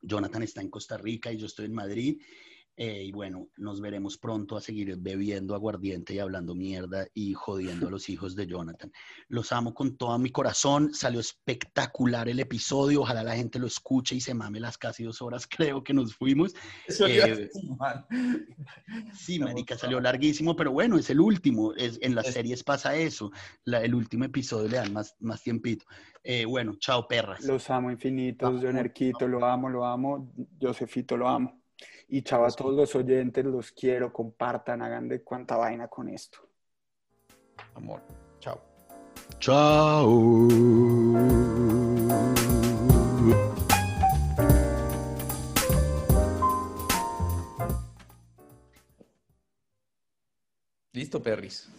Jonathan 0.00 0.42
está 0.42 0.60
en 0.60 0.70
Costa 0.70 0.98
Rica 0.98 1.32
y 1.32 1.38
yo 1.38 1.46
estoy 1.46 1.66
en 1.66 1.74
Madrid. 1.74 2.20
Eh, 2.76 3.04
y 3.04 3.12
bueno, 3.12 3.48
nos 3.58 3.82
veremos 3.82 4.16
pronto 4.16 4.56
a 4.56 4.60
seguir 4.60 4.96
bebiendo 4.98 5.54
aguardiente 5.54 6.14
y 6.14 6.18
hablando 6.20 6.54
mierda 6.54 7.06
y 7.12 7.34
jodiendo 7.34 7.88
a 7.88 7.90
los 7.90 8.08
hijos 8.08 8.34
de 8.34 8.46
Jonathan. 8.46 8.90
Los 9.28 9.52
amo 9.52 9.74
con 9.74 9.96
todo 9.98 10.18
mi 10.18 10.30
corazón. 10.30 10.94
Salió 10.94 11.20
espectacular 11.20 12.30
el 12.30 12.40
episodio. 12.40 13.02
Ojalá 13.02 13.22
la 13.22 13.36
gente 13.36 13.58
lo 13.58 13.66
escuche 13.66 14.14
y 14.14 14.20
se 14.20 14.32
mame 14.32 14.58
las 14.58 14.78
casi 14.78 15.04
dos 15.04 15.20
horas, 15.20 15.46
creo 15.50 15.84
que 15.84 15.92
nos 15.92 16.14
fuimos. 16.14 16.54
Eh, 16.88 17.50
sí, 19.14 19.38
marica, 19.38 19.76
salió 19.76 20.00
larguísimo, 20.00 20.56
pero 20.56 20.72
bueno, 20.72 20.98
es 20.98 21.10
el 21.10 21.20
último. 21.20 21.74
Es, 21.74 21.98
en 22.00 22.14
las 22.14 22.28
series 22.32 22.64
pasa 22.64 22.96
eso. 22.96 23.30
el 23.66 23.94
último 23.94 24.24
episodio 24.24 24.68
le 24.68 24.76
dan 24.78 24.92
más, 24.92 25.14
más 25.20 25.42
tiempito. 25.42 25.84
Eh, 26.24 26.46
bueno, 26.46 26.76
chao, 26.78 27.06
perras. 27.06 27.44
Los 27.44 27.68
amo 27.68 27.90
infinitos. 27.90 28.62
Yo, 28.62 28.72
Nerquito, 28.72 29.28
lo 29.28 29.44
amo, 29.44 29.68
lo 29.68 29.84
amo. 29.84 30.32
Josefito, 30.60 31.16
lo 31.16 31.28
amo. 31.28 31.61
Y 32.14 32.20
chao 32.20 32.44
a 32.44 32.50
todos 32.50 32.74
los 32.74 32.94
oyentes, 32.94 33.42
los 33.42 33.72
quiero, 33.72 34.12
compartan, 34.12 34.82
hagan 34.82 35.08
de 35.08 35.22
cuánta 35.22 35.56
vaina 35.56 35.88
con 35.88 36.10
esto. 36.10 36.46
Amor, 37.74 38.02
chao. 38.38 38.60
Chao. 39.38 40.46
Listo, 50.92 51.22
perris. 51.22 51.70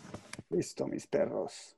Listo, 0.50 0.88
mis 0.88 1.06
perros. 1.06 1.78